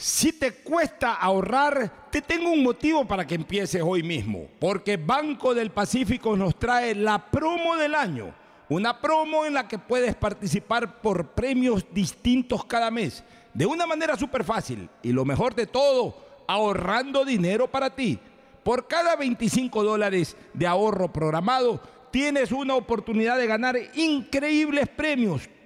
Si 0.00 0.32
te 0.32 0.52
cuesta 0.52 1.14
ahorrar, 1.14 2.08
te 2.12 2.22
tengo 2.22 2.52
un 2.52 2.62
motivo 2.62 3.04
para 3.04 3.26
que 3.26 3.34
empieces 3.34 3.82
hoy 3.84 4.04
mismo. 4.04 4.46
Porque 4.60 4.96
Banco 4.96 5.56
del 5.56 5.72
Pacífico 5.72 6.36
nos 6.36 6.56
trae 6.56 6.94
la 6.94 7.28
promo 7.32 7.74
del 7.74 7.96
año. 7.96 8.32
Una 8.68 9.00
promo 9.00 9.44
en 9.44 9.54
la 9.54 9.66
que 9.66 9.76
puedes 9.76 10.14
participar 10.14 11.00
por 11.00 11.30
premios 11.30 11.84
distintos 11.92 12.64
cada 12.64 12.92
mes. 12.92 13.24
De 13.52 13.66
una 13.66 13.88
manera 13.88 14.16
súper 14.16 14.44
fácil. 14.44 14.88
Y 15.02 15.10
lo 15.10 15.24
mejor 15.24 15.56
de 15.56 15.66
todo, 15.66 16.44
ahorrando 16.46 17.24
dinero 17.24 17.66
para 17.66 17.90
ti. 17.90 18.20
Por 18.62 18.86
cada 18.86 19.16
25 19.16 19.82
dólares 19.82 20.36
de 20.54 20.68
ahorro 20.68 21.12
programado, 21.12 21.80
tienes 22.12 22.52
una 22.52 22.76
oportunidad 22.76 23.36
de 23.36 23.48
ganar 23.48 23.76
increíbles 23.96 24.88
premios 24.90 25.48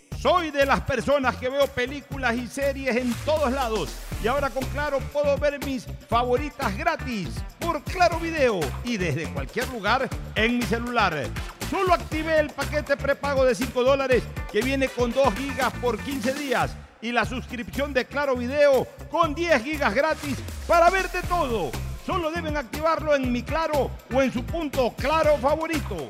Soy 0.17 0.51
de 0.51 0.67
las 0.67 0.81
personas 0.81 1.35
que 1.37 1.49
veo 1.49 1.65
películas 1.65 2.35
y 2.35 2.47
series 2.47 2.95
en 2.95 3.11
todos 3.25 3.51
lados. 3.51 3.89
Y 4.23 4.27
ahora 4.27 4.51
con 4.51 4.63
Claro 4.65 4.99
puedo 5.11 5.35
ver 5.37 5.63
mis 5.65 5.87
favoritas 6.07 6.77
gratis 6.77 7.29
por 7.59 7.81
Claro 7.83 8.19
Video 8.19 8.59
y 8.83 8.97
desde 8.97 9.31
cualquier 9.33 9.67
lugar 9.69 10.07
en 10.35 10.59
mi 10.59 10.63
celular. 10.63 11.27
Solo 11.71 11.93
activé 11.93 12.39
el 12.39 12.51
paquete 12.51 12.97
prepago 12.97 13.45
de 13.45 13.55
5 13.55 13.83
dólares 13.83 14.21
que 14.51 14.61
viene 14.61 14.89
con 14.89 15.11
2 15.11 15.33
gigas 15.33 15.73
por 15.81 15.97
15 15.97 16.33
días 16.35 16.75
y 17.01 17.11
la 17.11 17.25
suscripción 17.25 17.91
de 17.91 18.05
Claro 18.05 18.35
Video 18.35 18.85
con 19.09 19.33
10 19.33 19.63
gigas 19.63 19.95
gratis 19.95 20.37
para 20.67 20.91
verte 20.91 21.21
todo. 21.23 21.71
Solo 22.05 22.29
deben 22.29 22.57
activarlo 22.57 23.15
en 23.15 23.31
mi 23.31 23.41
Claro 23.41 23.89
o 24.13 24.21
en 24.21 24.31
su 24.31 24.43
punto 24.43 24.93
Claro 24.97 25.37
favorito. 25.37 26.09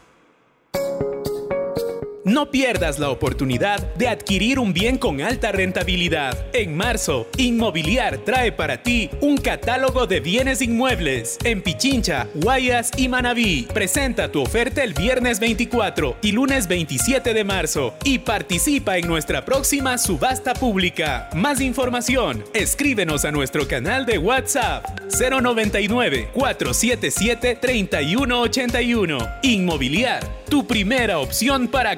Thank 0.73 1.01
you. 1.01 1.20
No 2.23 2.51
pierdas 2.51 2.99
la 2.99 3.09
oportunidad 3.09 3.95
de 3.95 4.07
adquirir 4.07 4.59
un 4.59 4.73
bien 4.73 4.99
con 4.99 5.21
alta 5.21 5.51
rentabilidad. 5.51 6.45
En 6.53 6.77
marzo, 6.77 7.27
Inmobiliar 7.37 8.19
trae 8.19 8.51
para 8.51 8.83
ti 8.83 9.09
un 9.21 9.37
catálogo 9.37 10.05
de 10.05 10.19
bienes 10.19 10.61
inmuebles 10.61 11.39
en 11.43 11.63
Pichincha, 11.63 12.27
Guayas 12.35 12.91
y 12.95 13.09
Manabí. 13.09 13.67
Presenta 13.73 14.31
tu 14.31 14.39
oferta 14.39 14.83
el 14.83 14.93
viernes 14.93 15.39
24 15.39 16.17
y 16.21 16.31
lunes 16.31 16.67
27 16.67 17.33
de 17.33 17.43
marzo 17.43 17.95
y 18.03 18.19
participa 18.19 18.99
en 18.99 19.07
nuestra 19.07 19.43
próxima 19.43 19.97
subasta 19.97 20.53
pública. 20.53 21.27
Más 21.33 21.59
información, 21.59 22.43
escríbenos 22.53 23.25
a 23.25 23.31
nuestro 23.31 23.67
canal 23.67 24.05
de 24.05 24.19
WhatsApp 24.19 24.85
099 25.19 26.29
477 26.33 27.57
3181. 27.59 29.27
Inmobiliar, 29.41 30.23
tu 30.47 30.67
primera 30.67 31.17
opción 31.17 31.67
para 31.67 31.97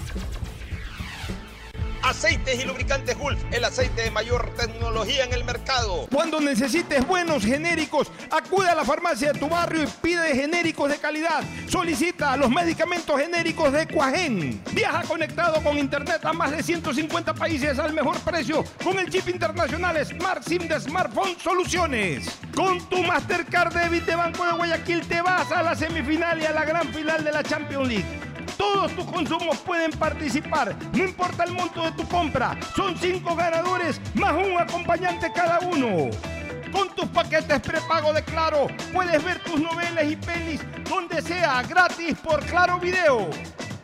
Aceites 2.03 2.63
y 2.63 2.65
lubricantes 2.65 3.17
Gulf, 3.17 3.39
el 3.51 3.63
aceite 3.63 4.03
de 4.03 4.11
mayor 4.11 4.53
tecnología 4.55 5.25
en 5.25 5.33
el 5.33 5.43
mercado. 5.43 6.07
Cuando 6.11 6.39
necesites 6.39 7.05
buenos 7.07 7.43
genéricos, 7.43 8.11
acude 8.29 8.69
a 8.69 8.75
la 8.75 8.83
farmacia 8.83 9.33
de 9.33 9.39
tu 9.39 9.47
barrio 9.47 9.83
y 9.83 9.87
pide 10.01 10.35
genéricos 10.35 10.89
de 10.89 10.97
calidad. 10.97 11.43
Solicita 11.67 12.35
los 12.37 12.49
medicamentos 12.49 13.19
genéricos 13.19 13.71
de 13.71 13.87
Cuajén. 13.87 14.61
Viaja 14.71 15.03
conectado 15.03 15.61
con 15.63 15.77
internet 15.77 16.25
a 16.25 16.33
más 16.33 16.51
de 16.51 16.63
150 16.63 17.33
países 17.33 17.77
al 17.79 17.93
mejor 17.93 18.19
precio 18.19 18.63
con 18.83 18.99
el 18.99 19.09
chip 19.09 19.29
internacional 19.29 20.03
Smart 20.05 20.43
SIM 20.43 20.67
de 20.67 20.79
Smartphone 20.79 21.35
Soluciones. 21.41 22.29
Con 22.55 22.79
tu 22.89 23.01
Mastercard 23.03 23.73
Debit 23.73 24.05
de 24.05 24.15
Banco 24.15 24.45
de 24.45 24.53
Guayaquil 24.53 25.07
te 25.07 25.21
vas 25.21 25.51
a 25.51 25.63
la 25.63 25.75
semifinal 25.75 26.41
y 26.41 26.45
a 26.45 26.51
la 26.51 26.65
gran 26.65 26.93
final 26.93 27.23
de 27.23 27.31
la 27.31 27.43
Champions 27.43 27.87
League. 27.87 28.30
Todos 28.57 28.95
tus 28.95 29.05
consumos 29.05 29.57
pueden 29.59 29.91
participar, 29.91 30.75
no 30.93 31.03
importa 31.03 31.43
el 31.43 31.53
monto 31.53 31.83
de 31.83 31.91
tu 31.91 32.07
compra. 32.07 32.57
Son 32.75 32.95
cinco 32.97 33.35
ganadores 33.35 33.99
más 34.13 34.33
un 34.33 34.59
acompañante 34.59 35.31
cada 35.33 35.59
uno. 35.59 36.09
Con 36.71 36.89
tus 36.95 37.07
paquetes 37.07 37.59
prepago 37.59 38.13
de 38.13 38.23
Claro, 38.23 38.67
puedes 38.93 39.23
ver 39.23 39.39
tus 39.43 39.59
novelas 39.59 40.05
y 40.05 40.15
pelis 40.15 40.61
donde 40.89 41.21
sea 41.21 41.61
gratis 41.63 42.17
por 42.23 42.43
Claro 42.45 42.79
Video. 42.79 43.29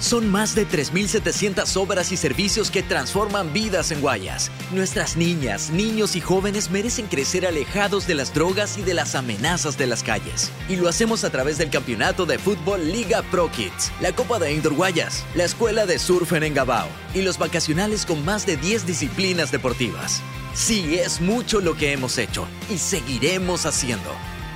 Son 0.00 0.30
más 0.30 0.54
de 0.54 0.66
3.700 0.66 1.76
obras 1.76 2.12
y 2.12 2.16
servicios 2.16 2.70
que 2.70 2.82
transforman 2.84 3.52
vidas 3.52 3.90
en 3.90 4.00
Guayas. 4.00 4.50
Nuestras 4.72 5.16
niñas, 5.16 5.70
niños 5.70 6.14
y 6.14 6.20
jóvenes 6.20 6.70
merecen 6.70 7.06
crecer 7.06 7.44
alejados 7.44 8.06
de 8.06 8.14
las 8.14 8.32
drogas 8.32 8.78
y 8.78 8.82
de 8.82 8.94
las 8.94 9.16
amenazas 9.16 9.76
de 9.76 9.88
las 9.88 10.04
calles. 10.04 10.52
Y 10.68 10.76
lo 10.76 10.88
hacemos 10.88 11.24
a 11.24 11.30
través 11.30 11.58
del 11.58 11.70
campeonato 11.70 12.26
de 12.26 12.38
fútbol 12.38 12.92
Liga 12.92 13.22
Pro 13.30 13.50
Kids, 13.50 13.90
la 14.00 14.12
Copa 14.12 14.38
de 14.38 14.52
Indoor 14.52 14.74
Guayas, 14.74 15.24
la 15.34 15.44
Escuela 15.44 15.84
de 15.84 15.98
Surf 15.98 16.32
en 16.32 16.44
Engabao 16.44 16.88
y 17.14 17.22
los 17.22 17.38
vacacionales 17.38 18.06
con 18.06 18.24
más 18.24 18.46
de 18.46 18.56
10 18.56 18.86
disciplinas 18.86 19.50
deportivas. 19.50 20.22
Sí, 20.54 20.96
es 20.96 21.20
mucho 21.20 21.60
lo 21.60 21.76
que 21.76 21.92
hemos 21.92 22.18
hecho 22.18 22.46
y 22.70 22.78
seguiremos 22.78 23.66
haciendo. 23.66 24.10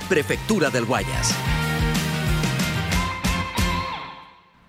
Prefectura 0.07 0.69
del 0.69 0.85
Guayas. 0.85 1.33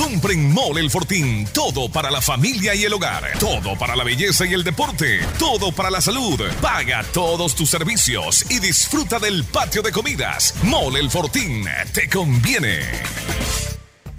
Compren 0.00 0.52
Mole 0.52 0.80
el 0.80 0.90
Fortín. 0.90 1.46
Todo 1.52 1.90
para 1.90 2.10
la 2.10 2.22
familia 2.22 2.74
y 2.74 2.84
el 2.84 2.94
hogar. 2.94 3.32
Todo 3.38 3.78
para 3.78 3.94
la 3.94 4.02
belleza 4.02 4.46
y 4.46 4.54
el 4.54 4.64
deporte. 4.64 5.20
Todo 5.38 5.72
para 5.72 5.90
la 5.90 6.00
salud. 6.00 6.40
Paga 6.62 7.04
todos 7.12 7.54
tus 7.54 7.68
servicios 7.68 8.50
y 8.50 8.60
disfruta 8.60 9.18
del 9.18 9.44
patio 9.44 9.82
de 9.82 9.92
comidas. 9.92 10.54
Mole 10.62 11.00
el 11.00 11.10
Fortín. 11.10 11.66
Te 11.92 12.08
conviene. 12.08 12.80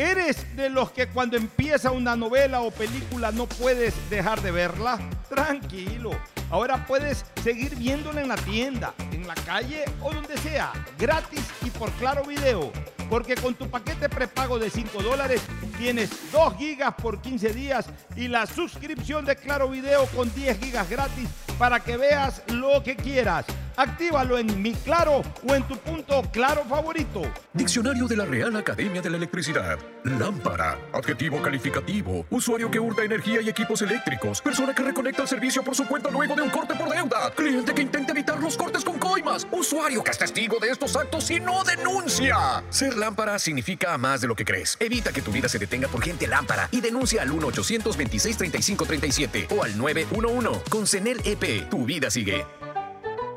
¿Eres 0.01 0.55
de 0.55 0.71
los 0.71 0.91
que 0.91 1.09
cuando 1.09 1.37
empieza 1.37 1.91
una 1.91 2.15
novela 2.15 2.61
o 2.61 2.71
película 2.71 3.31
no 3.31 3.45
puedes 3.45 3.93
dejar 4.09 4.41
de 4.41 4.49
verla? 4.49 4.97
Tranquilo. 5.29 6.09
Ahora 6.49 6.87
puedes 6.87 7.23
seguir 7.43 7.75
viéndola 7.75 8.19
en 8.19 8.27
la 8.27 8.35
tienda, 8.35 8.95
en 9.11 9.27
la 9.27 9.35
calle 9.35 9.85
o 10.01 10.11
donde 10.11 10.39
sea, 10.39 10.73
gratis 10.97 11.45
y 11.63 11.69
por 11.69 11.91
claro 11.91 12.23
video. 12.23 12.71
Porque 13.11 13.35
con 13.35 13.53
tu 13.55 13.69
paquete 13.69 14.07
prepago 14.07 14.57
de 14.57 14.69
5 14.69 15.03
dólares 15.03 15.41
tienes 15.77 16.31
2 16.31 16.55
gigas 16.55 16.93
por 16.93 17.21
15 17.21 17.49
días 17.51 17.85
y 18.15 18.29
la 18.29 18.45
suscripción 18.45 19.25
de 19.25 19.35
Claro 19.35 19.67
Video 19.67 20.05
con 20.15 20.33
10 20.33 20.57
gigas 20.57 20.89
gratis 20.89 21.27
para 21.59 21.81
que 21.81 21.97
veas 21.97 22.41
lo 22.47 22.81
que 22.81 22.95
quieras. 22.95 23.45
Actívalo 23.75 24.37
en 24.37 24.61
Mi 24.61 24.73
Claro 24.73 25.21
o 25.47 25.55
en 25.55 25.63
tu 25.63 25.77
punto 25.77 26.21
claro 26.31 26.63
favorito. 26.65 27.21
Diccionario 27.53 28.07
de 28.07 28.15
la 28.17 28.25
Real 28.25 28.55
Academia 28.55 29.01
de 29.01 29.09
la 29.09 29.17
Electricidad. 29.17 29.79
Lámpara. 30.03 30.77
Adjetivo 30.93 31.41
calificativo. 31.41 32.25
Usuario 32.29 32.69
que 32.69 32.79
hurta 32.79 33.03
energía 33.03 33.41
y 33.41 33.49
equipos 33.49 33.81
eléctricos. 33.81 34.41
Persona 34.41 34.73
que 34.73 34.83
reconecta 34.83 35.21
el 35.21 35.27
servicio 35.27 35.63
por 35.63 35.75
su 35.75 35.85
cuenta 35.87 36.09
luego 36.09 36.35
de 36.35 36.41
un 36.41 36.49
corte 36.49 36.75
por 36.75 36.89
deuda. 36.89 37.31
Cliente 37.35 37.73
que 37.73 37.81
intenta 37.81 38.11
evitar 38.11 38.39
los 38.39 38.57
cortes 38.57 38.83
con 38.83 38.99
coimas. 38.99 39.47
Usuario 39.51 40.03
que 40.03 40.11
es 40.11 40.17
testigo 40.17 40.57
de 40.59 40.69
estos 40.69 40.95
actos 40.95 41.29
y 41.31 41.39
no 41.39 41.63
denuncia. 41.63 42.63
Lámpara 43.01 43.37
significa 43.39 43.97
más 43.97 44.21
de 44.21 44.27
lo 44.27 44.35
que 44.35 44.45
crees. 44.45 44.77
Evita 44.79 45.11
que 45.11 45.21
tu 45.21 45.31
vida 45.31 45.49
se 45.49 45.59
detenga 45.59 45.89
por 45.89 46.01
gente 46.01 46.27
lámpara 46.27 46.69
y 46.71 46.79
denuncia 46.79 47.23
al 47.23 47.31
1-800-26-35-37 47.31 49.47
o 49.51 49.63
al 49.63 49.77
911. 49.77 50.61
Con 50.69 50.87
CENEL 50.87 51.19
EP, 51.25 51.69
tu 51.69 51.83
vida 51.85 52.09
sigue. 52.09 52.45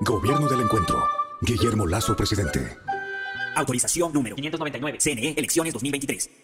Gobierno 0.01 0.47
del 0.49 0.61
Encuentro. 0.61 1.05
Guillermo 1.41 1.87
Lazo, 1.87 2.15
presidente. 2.15 2.77
Autorización 3.57 4.13
número 4.13 4.37
599. 4.37 4.99
CNE, 5.01 5.35
elecciones 5.37 5.73
2023. 5.73 6.44